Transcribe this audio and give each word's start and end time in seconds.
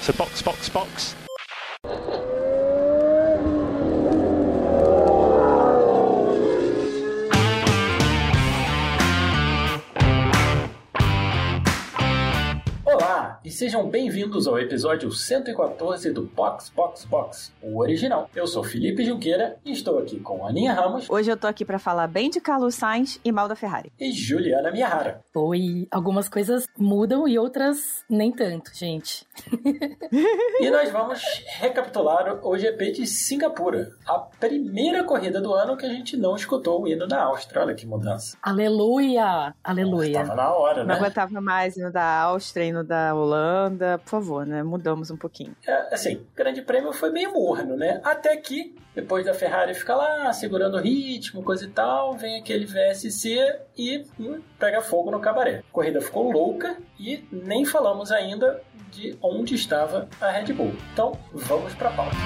So 0.00 0.12
box, 0.12 0.42
box, 0.42 0.68
box. 0.68 1.27
Sejam 13.68 13.86
bem-vindos 13.86 14.46
ao 14.46 14.58
episódio 14.58 15.12
114 15.12 16.10
do 16.10 16.22
Box 16.22 16.70
Box 16.74 17.04
Box, 17.04 17.52
o 17.60 17.78
original. 17.80 18.26
Eu 18.34 18.46
sou 18.46 18.64
Felipe 18.64 19.04
Junqueira 19.04 19.58
e 19.62 19.72
estou 19.72 19.98
aqui 19.98 20.18
com 20.20 20.46
Aninha 20.46 20.72
Ramos 20.72 21.04
Hoje 21.10 21.30
eu 21.30 21.36
tô 21.36 21.46
aqui 21.46 21.66
pra 21.66 21.78
falar 21.78 22.06
bem 22.06 22.30
de 22.30 22.40
Carlos 22.40 22.76
Sainz 22.76 23.20
e 23.22 23.30
mal 23.30 23.46
da 23.46 23.54
Ferrari. 23.54 23.92
e 24.00 24.10
Juliana 24.10 24.70
Miyahara. 24.70 25.20
Oi, 25.34 25.86
algumas 25.90 26.30
coisas 26.30 26.66
mudam 26.78 27.28
e 27.28 27.38
outras 27.38 28.02
nem 28.08 28.32
tanto, 28.32 28.70
gente. 28.74 29.26
E 30.60 30.70
nós 30.70 30.90
vamos 30.90 31.22
recapitular 31.58 32.40
o 32.44 32.58
GP 32.58 32.92
de 32.92 33.06
Singapura, 33.06 33.90
a 34.06 34.18
primeira 34.18 35.04
corrida 35.04 35.40
do 35.40 35.54
ano 35.54 35.76
que 35.76 35.86
a 35.86 35.88
gente 35.88 36.16
não 36.16 36.34
escutou 36.34 36.82
o 36.82 36.88
hino 36.88 37.06
da 37.06 37.22
Áustria. 37.24 37.62
Olha 37.62 37.74
que 37.74 37.86
mudança. 37.86 38.36
Aleluia! 38.42 39.54
Aleluia. 39.62 40.22
Estava 40.22 40.34
na 40.34 40.52
hora, 40.52 40.80
Não 40.80 40.86
né? 40.86 40.94
aguentava 40.94 41.40
mais 41.40 41.76
no 41.76 41.92
da 41.92 42.22
Áustria 42.22 42.64
e 42.64 42.72
no 42.72 42.82
da 42.82 43.14
Holanda. 43.14 43.57
Por 44.04 44.10
favor, 44.10 44.46
né? 44.46 44.62
Mudamos 44.62 45.10
um 45.10 45.16
pouquinho. 45.16 45.54
É, 45.66 45.94
assim, 45.94 46.16
o 46.16 46.36
grande 46.36 46.62
prêmio 46.62 46.92
foi 46.92 47.10
meio 47.10 47.32
morno, 47.32 47.76
né? 47.76 48.00
Até 48.04 48.36
que, 48.36 48.74
depois 48.94 49.24
da 49.24 49.34
Ferrari 49.34 49.74
ficar 49.74 49.96
lá, 49.96 50.32
segurando 50.32 50.76
o 50.76 50.80
ritmo, 50.80 51.42
coisa 51.42 51.64
e 51.64 51.68
tal, 51.68 52.16
vem 52.16 52.38
aquele 52.38 52.66
VSC 52.66 53.58
e 53.76 54.04
hum, 54.18 54.40
pega 54.58 54.80
fogo 54.80 55.10
no 55.10 55.20
cabaré. 55.20 55.62
A 55.68 55.72
corrida 55.72 56.00
ficou 56.00 56.30
louca 56.30 56.76
e 56.98 57.24
nem 57.30 57.64
falamos 57.64 58.12
ainda 58.12 58.60
de 58.90 59.16
onde 59.22 59.54
estava 59.54 60.08
a 60.20 60.30
Red 60.30 60.52
Bull. 60.52 60.74
Então, 60.92 61.18
vamos 61.32 61.74
pra 61.74 61.90
pauta. 61.90 62.16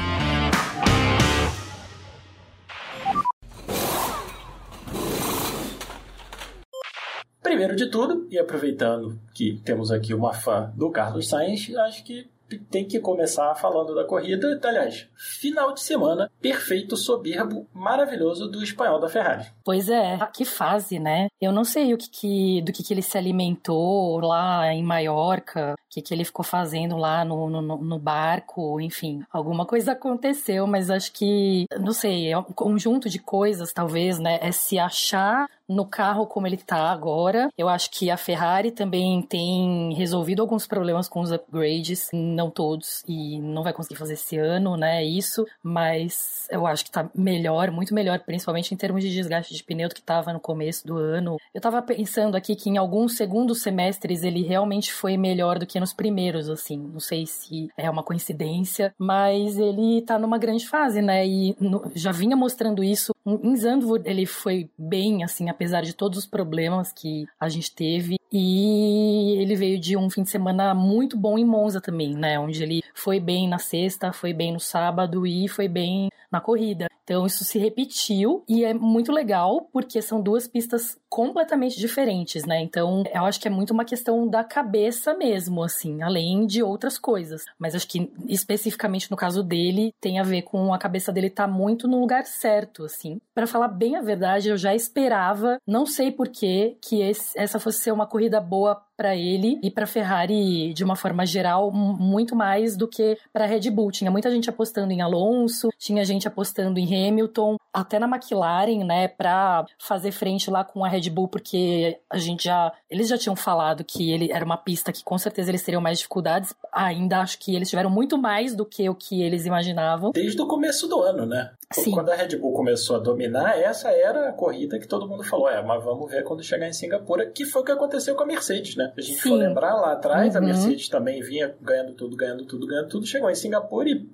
Primeiro 7.62 7.76
de 7.76 7.90
tudo, 7.92 8.26
e 8.28 8.36
aproveitando 8.40 9.20
que 9.32 9.60
temos 9.64 9.92
aqui 9.92 10.12
uma 10.12 10.34
fã 10.34 10.72
do 10.74 10.90
Carlos 10.90 11.28
Sainz, 11.28 11.72
acho 11.76 12.02
que 12.02 12.28
tem 12.58 12.84
que 12.84 12.98
começar 12.98 13.54
falando 13.54 13.94
da 13.94 14.04
corrida. 14.04 14.58
Aliás, 14.64 15.08
final 15.16 15.72
de 15.72 15.80
semana 15.80 16.28
perfeito, 16.40 16.96
soberbo, 16.96 17.68
maravilhoso 17.72 18.48
do 18.48 18.64
espanhol 18.64 18.98
da 18.98 19.08
Ferrari. 19.08 19.46
Pois 19.64 19.88
é, 19.88 20.18
que 20.34 20.44
fase, 20.44 20.98
né? 20.98 21.28
Eu 21.42 21.52
não 21.52 21.64
sei 21.64 21.92
o 21.92 21.98
que, 21.98 22.08
que- 22.08 22.62
do 22.62 22.72
que, 22.72 22.82
que 22.84 22.94
ele 22.94 23.02
se 23.02 23.18
alimentou 23.18 24.20
lá 24.20 24.72
em 24.72 24.82
Maiorca, 24.82 25.72
o 25.74 25.76
que, 25.90 26.00
que 26.00 26.14
ele 26.14 26.24
ficou 26.24 26.44
fazendo 26.44 26.96
lá 26.96 27.24
no, 27.24 27.50
no, 27.50 27.76
no 27.78 27.98
barco, 27.98 28.80
enfim. 28.80 29.22
Alguma 29.32 29.66
coisa 29.66 29.90
aconteceu, 29.92 30.66
mas 30.68 30.88
acho 30.88 31.12
que, 31.12 31.66
não 31.80 31.92
sei, 31.92 32.30
é 32.30 32.38
um 32.38 32.44
conjunto 32.44 33.10
de 33.10 33.18
coisas, 33.18 33.72
talvez, 33.72 34.18
né? 34.20 34.38
É 34.40 34.52
se 34.52 34.78
achar 34.78 35.48
no 35.68 35.84
carro 35.86 36.26
como 36.26 36.46
ele 36.46 36.56
tá 36.58 36.90
agora. 36.90 37.48
Eu 37.58 37.68
acho 37.68 37.90
que 37.90 38.10
a 38.10 38.16
Ferrari 38.16 38.70
também 38.70 39.20
tem 39.22 39.92
resolvido 39.94 40.42
alguns 40.42 40.66
problemas 40.66 41.08
com 41.08 41.20
os 41.20 41.32
upgrades, 41.32 42.08
não 42.12 42.50
todos, 42.50 43.02
e 43.08 43.40
não 43.40 43.62
vai 43.62 43.72
conseguir 43.72 43.96
fazer 43.96 44.14
esse 44.14 44.36
ano, 44.36 44.76
né? 44.76 45.04
Isso, 45.04 45.44
mas 45.62 46.46
eu 46.50 46.66
acho 46.66 46.84
que 46.84 46.90
tá 46.90 47.08
melhor, 47.14 47.70
muito 47.70 47.94
melhor, 47.94 48.18
principalmente 48.20 48.72
em 48.72 48.76
termos 48.76 49.02
de 49.02 49.10
desgaste 49.10 49.54
de 49.54 49.64
pneu 49.64 49.88
do 49.88 49.94
que 49.94 50.02
tava 50.02 50.32
no 50.32 50.40
começo 50.40 50.86
do 50.86 50.96
ano. 50.96 51.31
Eu 51.54 51.60
tava 51.60 51.80
pensando 51.82 52.36
aqui 52.36 52.54
que 52.56 52.70
em 52.70 52.76
alguns 52.76 53.16
segundos 53.16 53.62
semestres 53.62 54.22
ele 54.22 54.42
realmente 54.42 54.92
foi 54.92 55.16
melhor 55.16 55.58
do 55.58 55.66
que 55.66 55.78
nos 55.80 55.92
primeiros, 55.92 56.48
assim. 56.48 56.78
Não 56.78 57.00
sei 57.00 57.26
se 57.26 57.68
é 57.76 57.88
uma 57.90 58.02
coincidência, 58.02 58.94
mas 58.98 59.58
ele 59.58 60.02
tá 60.02 60.18
numa 60.18 60.38
grande 60.38 60.68
fase, 60.68 61.00
né? 61.02 61.26
E 61.26 61.56
no- 61.60 61.90
já 61.94 62.12
vinha 62.12 62.36
mostrando 62.36 62.82
isso. 62.82 63.12
Em 63.26 63.56
Zandvoort 63.56 64.06
ele 64.08 64.26
foi 64.26 64.68
bem, 64.78 65.22
assim, 65.24 65.48
apesar 65.48 65.82
de 65.82 65.94
todos 65.94 66.18
os 66.18 66.26
problemas 66.26 66.92
que 66.92 67.26
a 67.38 67.48
gente 67.48 67.74
teve. 67.74 68.16
E 68.32 69.36
ele 69.40 69.54
veio 69.54 69.78
de 69.78 69.96
um 69.96 70.08
fim 70.08 70.22
de 70.22 70.30
semana 70.30 70.74
muito 70.74 71.16
bom 71.18 71.38
em 71.38 71.44
Monza 71.44 71.80
também, 71.80 72.14
né? 72.14 72.38
Onde 72.38 72.62
ele 72.62 72.82
foi 72.94 73.20
bem 73.20 73.48
na 73.48 73.58
sexta, 73.58 74.12
foi 74.12 74.32
bem 74.32 74.52
no 74.52 74.60
sábado 74.60 75.26
e 75.26 75.48
foi 75.48 75.68
bem 75.68 76.08
na 76.30 76.40
corrida. 76.40 76.86
Então 77.04 77.26
isso 77.26 77.44
se 77.44 77.58
repetiu 77.58 78.44
e 78.48 78.64
é 78.64 78.72
muito 78.72 79.10
legal 79.12 79.68
porque 79.72 80.00
são 80.00 80.20
duas 80.22 80.46
pistas 80.46 80.96
completamente 81.08 81.78
diferentes, 81.78 82.44
né? 82.46 82.60
Então 82.62 83.02
eu 83.12 83.24
acho 83.24 83.38
que 83.40 83.46
é 83.48 83.50
muito 83.50 83.72
uma 83.72 83.84
questão 83.84 84.26
da 84.26 84.42
cabeça 84.42 85.12
mesmo, 85.14 85.62
assim, 85.62 86.00
além 86.02 86.46
de 86.46 86.62
outras 86.62 86.98
coisas. 86.98 87.42
Mas 87.58 87.74
acho 87.74 87.86
que 87.88 88.10
especificamente 88.28 89.10
no 89.10 89.16
caso 89.16 89.42
dele 89.42 89.92
tem 90.00 90.18
a 90.18 90.22
ver 90.22 90.42
com 90.42 90.72
a 90.72 90.78
cabeça 90.78 91.12
dele 91.12 91.28
tá 91.28 91.46
muito 91.46 91.86
no 91.86 92.00
lugar 92.00 92.24
certo, 92.24 92.84
assim. 92.84 93.20
Pra 93.34 93.46
falar 93.46 93.68
bem 93.68 93.96
a 93.96 94.00
verdade, 94.02 94.48
eu 94.48 94.56
já 94.56 94.74
esperava, 94.74 95.58
não 95.66 95.84
sei 95.84 96.10
por 96.10 96.28
que 96.28 96.76
esse- 96.92 97.38
essa 97.38 97.58
fosse 97.60 97.80
ser 97.80 97.92
uma 97.92 98.06
corrida 98.06 98.40
boa 98.40 98.80
pra 98.96 99.16
ele 99.16 99.58
e 99.62 99.70
pra 99.70 99.86
Ferrari 99.86 100.72
de 100.72 100.84
uma 100.84 100.96
forma 100.96 101.24
geral 101.26 101.70
muito 101.70 102.36
mais 102.36 102.76
do 102.76 102.86
que 102.88 103.18
pra 103.32 103.46
Red 103.46 103.70
Bull. 103.70 103.90
Tinha 103.90 104.10
muita 104.10 104.30
gente 104.30 104.48
apostando 104.48 104.92
em 104.92 105.00
Alonso, 105.00 105.70
tinha 105.78 106.04
gente 106.04 106.28
apostando 106.28 106.78
em 106.78 107.08
Hamilton, 107.08 107.56
até 107.72 107.98
na 107.98 108.06
McLaren, 108.06 108.84
né, 108.84 109.08
pra 109.08 109.64
fazer 109.78 110.12
frente 110.12 110.50
lá 110.50 110.64
com 110.64 110.84
a 110.84 110.88
Red 110.88 111.08
Bull, 111.10 111.28
porque 111.28 111.98
a 112.10 112.18
gente 112.18 112.44
já 112.44 112.72
eles 112.90 113.08
já 113.08 113.16
tinham 113.16 113.34
falado 113.34 113.82
que 113.84 114.12
ele 114.12 114.30
era 114.30 114.44
uma 114.44 114.56
pista 114.56 114.92
que 114.92 115.02
com 115.02 115.16
certeza 115.16 115.50
eles 115.50 115.62
teriam 115.62 115.80
mais 115.80 115.98
dificuldades. 115.98 116.54
Ainda 116.72 117.20
acho 117.20 117.38
que 117.38 117.54
eles 117.54 117.70
tiveram 117.70 117.90
muito 117.90 118.18
mais 118.18 118.54
do 118.54 118.66
que 118.66 118.88
o 118.88 118.94
que 118.94 119.22
eles 119.22 119.46
imaginavam. 119.46 120.12
Desde 120.12 120.40
o 120.40 120.46
começo 120.46 120.86
do 120.86 121.00
ano, 121.00 121.26
né? 121.26 121.52
Sim. 121.72 121.92
Quando 121.92 122.10
a 122.10 122.14
Red 122.14 122.36
Bull 122.36 122.52
começou 122.52 122.96
a 122.96 122.98
dominar, 122.98 123.58
essa 123.58 123.90
era 123.90 124.28
a 124.28 124.32
corrida 124.32 124.78
que 124.78 124.86
todo 124.86 125.08
mundo 125.08 125.24
falou: 125.24 125.48
é, 125.48 125.62
mas 125.62 125.82
vamos 125.82 126.10
ver 126.10 126.22
quando 126.24 126.42
chegar 126.42 126.68
em 126.68 126.72
Singapura, 126.72 127.30
que 127.30 127.46
foi 127.46 127.62
o 127.62 127.64
que 127.64 127.72
aconteceu 127.72 128.14
com 128.14 128.22
a 128.22 128.26
Mercedes, 128.26 128.76
né? 128.76 128.81
A 128.96 129.00
gente 129.00 129.20
Sim. 129.20 129.28
for 129.30 129.36
lembrar 129.36 129.74
lá 129.74 129.92
atrás, 129.92 130.34
a 130.36 130.40
Uhum. 130.40 130.46
Mercedes 130.46 130.88
também 130.88 131.20
vinha 131.22 131.54
ganhando 131.60 131.94
tudo, 131.94 132.16
ganhando 132.16 132.44
tudo, 132.44 132.66
ganhando 132.66 132.88
tudo, 132.88 133.06
chegou 133.06 133.30
em 133.30 133.34
Singapura 133.34 133.88
e 133.88 134.06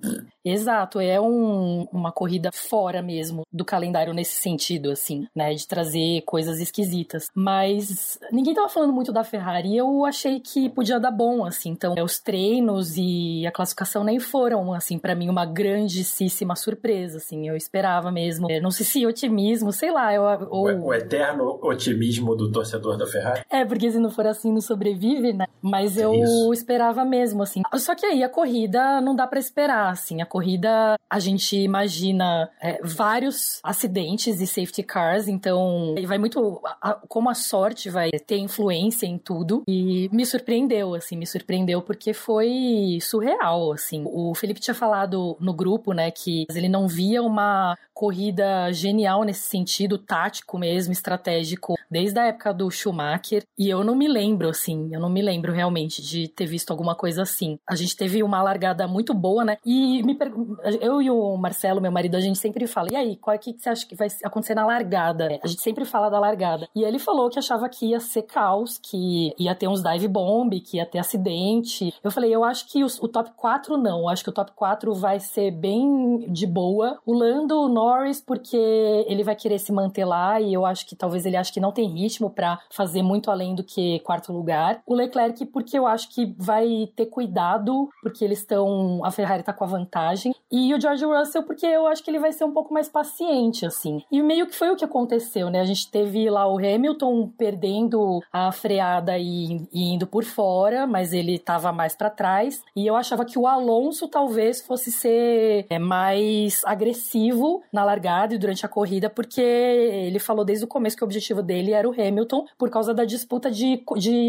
Exato, 0.43 0.99
é 1.01 1.19
um- 1.19 1.85
uma 1.91 2.11
corrida 2.11 2.49
fora 2.51 3.01
mesmo 3.01 3.43
do 3.51 3.65
calendário 3.65 4.13
nesse 4.13 4.35
sentido, 4.41 4.89
assim, 4.89 5.27
né? 5.35 5.53
De 5.53 5.67
trazer 5.67 6.21
coisas 6.25 6.59
esquisitas. 6.59 7.29
Mas 7.35 8.17
ninguém 8.31 8.53
tava 8.53 8.69
falando 8.69 8.93
muito 8.93 9.11
da 9.11 9.23
Ferrari 9.23 9.69
e 9.73 9.77
eu 9.77 10.05
achei 10.05 10.39
que 10.39 10.69
podia 10.69 10.99
dar 10.99 11.11
bom, 11.11 11.43
assim. 11.45 11.69
Então, 11.71 11.93
é, 11.97 12.01
os 12.03 12.19
treinos 12.19 12.93
e 12.97 13.45
a 13.45 13.51
classificação 13.51 14.03
nem 14.03 14.17
foram, 14.19 14.73
assim, 14.73 14.97
pra 14.97 15.13
mim, 15.13 15.29
uma 15.29 15.45
grandíssima 15.45 16.55
surpresa, 16.55 17.17
assim. 17.17 17.47
Eu 17.47 17.55
esperava 17.55 18.11
mesmo. 18.11 18.49
Eu 18.49 18.61
não 18.61 18.71
sei 18.71 18.85
se 18.85 19.05
otimismo, 19.05 19.71
sei 19.73 19.91
lá, 19.91 20.13
eu, 20.13 20.23
ou... 20.49 20.69
o, 20.69 20.85
o 20.87 20.93
eterno 20.93 21.59
otimismo 21.61 22.35
do 22.35 22.51
torcedor 22.51 22.97
da 22.97 23.05
Ferrari. 23.05 23.41
É, 23.49 23.65
porque 23.65 23.91
se 23.91 23.99
não 23.99 24.09
for 24.09 24.25
assim, 24.25 24.51
não 24.59 24.61
sobrevive, 24.61 25.33
né? 25.33 25.45
Mas 25.61 25.97
eu 25.97 26.13
Isso. 26.13 26.53
esperava 26.53 27.03
mesmo, 27.05 27.41
assim. 27.41 27.61
Só 27.77 27.95
que 27.95 28.05
aí 28.05 28.23
a 28.23 28.29
corrida 28.29 28.99
não 29.01 29.15
dá 29.15 29.25
pra 29.25 29.39
esperar, 29.39 29.89
assim. 29.89 30.21
A 30.21 30.25
corrida, 30.25 30.95
a 31.09 31.19
gente 31.19 31.55
imagina 31.57 32.49
é, 32.61 32.79
vários 32.83 33.59
acidentes 33.63 34.39
e 34.41 34.47
safety 34.47 34.83
cars, 34.83 35.27
então 35.27 35.95
vai 36.05 36.17
muito. 36.17 36.61
a- 36.81 36.93
como 37.07 37.29
a 37.29 37.33
sorte 37.33 37.89
vai 37.89 38.09
ter 38.11 38.37
influência 38.37 39.05
em 39.05 39.17
tudo. 39.17 39.63
E 39.67 40.09
me 40.11 40.25
surpreendeu, 40.25 40.93
assim, 40.93 41.15
me 41.17 41.25
surpreendeu 41.27 41.81
porque 41.81 42.13
foi 42.13 42.99
surreal, 43.01 43.71
assim. 43.71 44.03
O 44.05 44.33
Felipe 44.35 44.59
tinha 44.59 44.73
falado 44.73 45.37
no 45.39 45.53
grupo, 45.53 45.93
né, 45.93 46.11
que 46.11 46.45
ele 46.53 46.67
não 46.69 46.87
via 46.87 47.21
uma 47.23 47.77
corrida 47.93 48.71
genial 48.71 49.23
nesse 49.23 49.41
sentido, 49.49 49.97
tático 49.97 50.57
mesmo, 50.57 50.93
estratégico, 50.93 51.75
desde 51.91 52.17
a 52.19 52.27
época 52.27 52.53
do 52.53 52.69
Schumacher. 52.71 53.43
E 53.57 53.69
eu 53.69 53.83
não 53.83 53.93
me 53.95 54.07
lembro, 54.07 54.48
assim, 54.49 54.89
eu 54.91 54.99
não 54.99 55.09
me 55.09 55.21
lembro 55.21 55.53
realmente 55.53 56.01
de 56.01 56.27
ter 56.27 56.45
visto 56.45 56.71
alguma 56.71 56.95
coisa 56.95 57.21
assim. 57.21 57.59
A 57.67 57.75
gente 57.75 57.95
teve 57.95 58.23
uma 58.23 58.41
largada 58.41 58.87
muito 58.87 59.13
boa, 59.13 59.45
né? 59.45 59.57
E 59.65 60.01
me 60.03 60.15
pergun- 60.15 60.55
eu 60.81 61.01
e 61.01 61.09
o 61.09 61.37
Marcelo, 61.37 61.81
meu 61.81 61.91
marido, 61.91 62.15
a 62.15 62.19
gente 62.19 62.39
sempre 62.39 62.65
fala: 62.67 62.89
e 62.91 62.95
aí, 62.95 63.15
qual 63.15 63.35
é 63.35 63.37
que 63.37 63.55
você 63.57 63.69
acha 63.69 63.87
que 63.87 63.95
vai 63.95 64.07
acontecer 64.23 64.55
na 64.55 64.65
largada? 64.65 65.39
A 65.43 65.47
gente 65.47 65.61
sempre 65.61 65.85
fala 65.85 66.09
da 66.09 66.19
largada. 66.19 66.67
E 66.75 66.83
ele 66.83 66.99
falou 66.99 67.29
que 67.29 67.39
achava 67.39 67.69
que 67.69 67.87
ia 67.87 67.99
ser 67.99 68.23
caos, 68.23 68.79
que 68.79 69.33
ia 69.37 69.53
ter 69.53 69.67
uns 69.67 69.83
dive 69.83 70.07
bomb, 70.07 70.59
que 70.59 70.77
ia 70.77 70.85
ter 70.85 70.99
acidente. 70.99 71.93
Eu 72.03 72.11
falei: 72.11 72.33
eu 72.33 72.43
acho 72.43 72.67
que 72.67 72.83
o 72.83 73.07
top 73.07 73.31
4 73.35 73.77
não. 73.77 73.99
Eu 73.99 74.09
acho 74.09 74.23
que 74.23 74.29
o 74.29 74.33
top 74.33 74.51
4 74.55 74.93
vai 74.95 75.19
ser 75.19 75.51
bem 75.51 76.25
de 76.31 76.47
boa. 76.47 76.99
O 77.05 77.19
pulando 77.19 77.59
o 77.59 77.67
Norris 77.67 78.21
porque 78.21 78.55
ele 78.55 79.25
vai 79.25 79.35
querer 79.35 79.59
se 79.59 79.73
manter 79.73 80.05
lá 80.05 80.39
e 80.39 80.53
eu 80.53 80.65
acho 80.65 80.85
que 80.85 80.95
talvez 80.95 81.25
ele 81.25 81.35
ache 81.35 81.51
que 81.51 81.59
não 81.59 81.73
tem 81.73 81.89
ritmo 81.89 82.29
para 82.29 82.57
fazer 82.69 83.03
muito 83.03 83.29
além 83.29 83.53
do 83.53 83.61
que 83.61 83.99
quarto 83.99 84.38
lugar. 84.39 84.81
O 84.85 84.93
Leclerc 84.93 85.45
porque 85.47 85.77
eu 85.77 85.85
acho 85.85 86.09
que 86.09 86.33
vai 86.37 86.89
ter 86.95 87.07
cuidado 87.07 87.89
porque 88.01 88.23
eles 88.23 88.39
estão 88.39 89.03
a 89.03 89.11
Ferrari 89.11 89.43
tá 89.43 89.53
com 89.53 89.63
a 89.63 89.67
vantagem 89.67 90.33
e 90.51 90.73
o 90.73 90.81
George 90.81 91.05
Russell 91.05 91.43
porque 91.43 91.65
eu 91.65 91.85
acho 91.87 92.03
que 92.03 92.09
ele 92.09 92.19
vai 92.19 92.31
ser 92.31 92.45
um 92.45 92.51
pouco 92.51 92.73
mais 92.73 92.87
paciente 92.87 93.65
assim. 93.65 94.01
E 94.11 94.21
meio 94.23 94.47
que 94.47 94.55
foi 94.55 94.69
o 94.69 94.75
que 94.75 94.85
aconteceu, 94.85 95.49
né? 95.49 95.59
A 95.59 95.65
gente 95.65 95.89
teve 95.91 96.29
lá 96.29 96.47
o 96.51 96.57
Hamilton 96.57 97.31
perdendo 97.37 98.21
a 98.31 98.51
freada 98.51 99.17
e, 99.17 99.67
e 99.71 99.93
indo 99.93 100.07
por 100.07 100.23
fora, 100.23 100.87
mas 100.87 101.13
ele 101.13 101.35
estava 101.35 101.71
mais 101.71 101.95
para 101.95 102.09
trás 102.09 102.63
e 102.75 102.87
eu 102.87 102.95
achava 102.95 103.25
que 103.25 103.37
o 103.37 103.45
Alonso 103.45 104.07
talvez 104.07 104.61
fosse 104.61 104.91
ser 104.91 105.65
é, 105.69 105.77
mais 105.79 106.61
agressivo 106.65 107.61
na 107.71 107.83
largada 107.83 108.33
e 108.33 108.37
durante 108.37 108.65
a 108.65 108.69
corrida, 108.69 109.09
porque 109.09 109.41
ele 109.41 110.19
falou 110.19 110.45
desde 110.45 110.65
o 110.65 110.67
começo 110.67 110.95
que 110.95 111.03
o 111.03 111.05
objetivo 111.05 111.41
dele 111.41 111.73
era 111.73 111.87
o 111.87 111.91
Hamilton 111.91 112.45
por 112.57 112.69
causa 112.69 112.93
da 112.93 113.05
disputa 113.05 113.51
de, 113.51 113.83
de, 113.97 114.28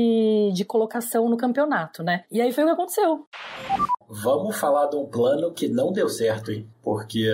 de 0.53 0.65
colocação 0.65 1.29
no 1.29 1.37
campeonato, 1.37 2.03
né? 2.03 2.25
E 2.31 2.41
aí 2.41 2.53
foi 2.53 2.65
o 2.65 2.67
que 2.69 2.73
aconteceu. 2.73 3.27
Vamos 4.09 4.57
falar 4.57 4.87
de 4.87 4.97
um 4.97 5.07
plano 5.07 5.53
que 5.53 5.69
não 5.69 5.93
deu 5.93 6.09
certo, 6.09 6.51
hein? 6.51 6.69
Porque 6.83 7.29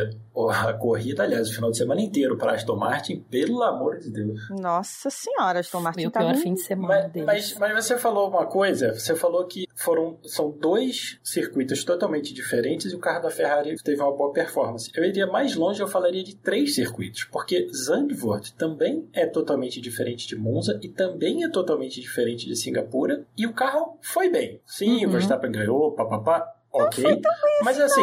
a 0.51 0.73
corrida, 0.75 1.23
aliás, 1.23 1.49
o 1.49 1.55
final 1.55 1.71
de 1.71 1.79
semana 1.79 2.01
inteiro 2.01 2.37
para 2.37 2.53
Aston 2.55 2.77
Martin, 2.77 3.21
pelo 3.31 3.63
amor 3.63 3.99
de 3.99 4.11
Deus. 4.11 4.41
Nossa 4.51 5.09
senhora, 5.09 5.61
Aston 5.61 5.81
Martin 5.81 6.01
Foi 6.03 6.09
o 6.09 6.11
tá 6.11 6.21
pior 6.21 6.29
muito- 6.31 6.43
fim 6.43 6.55
de 6.55 6.61
semana 6.63 7.03
Mas, 7.05 7.13
deles. 7.13 7.27
mas, 7.27 7.59
mas 7.59 7.85
você 7.85 7.97
falou 7.97 8.29
uma 8.29 8.45
coisa, 8.47 8.93
você 8.93 9.15
falou 9.15 9.47
que 9.47 9.67
foram, 9.75 10.19
são 10.25 10.51
dois 10.51 11.19
circuitos 11.23 11.85
totalmente 11.85 12.35
diferentes 12.35 12.93
e 12.93 12.95
o 12.97 12.99
carro 12.99 13.23
da 13.23 13.31
Ferrari 13.31 13.77
teve 13.83 14.03
uma 14.03 14.13
boa 14.15 14.33
performance. 14.33 14.91
Eu 14.95 15.05
iria 15.05 15.27
mais 15.27 15.55
longe, 15.55 15.81
eu 15.81 15.87
falaria 15.89 16.23
de 16.25 16.35
três 16.37 16.75
circuitos, 16.75 17.25
porque 17.25 17.69
Zandvoort 17.73 18.53
também 18.55 19.09
é 19.13 19.27
totalmente 19.27 19.81
diferente 19.81 20.27
de 20.27 20.37
Monza 20.37 20.79
e 20.83 20.89
também 20.89 21.45
é 21.45 21.49
totalmente 21.49 22.01
diferente 22.01 22.47
de 22.47 22.57
Singapura 22.57 23.25
e 23.37 23.47
o 23.47 23.53
carro 23.53 23.97
foi 24.03 24.29
bem. 24.29 24.61
Sim, 24.67 25.05
o 25.05 25.07
Uhum. 25.07 25.13
Verstappen 25.13 25.51
ganhou, 25.53 25.93
papapá, 25.93 26.53
ok. 26.85 27.23
Mas 27.63 27.81
assim, 27.81 28.03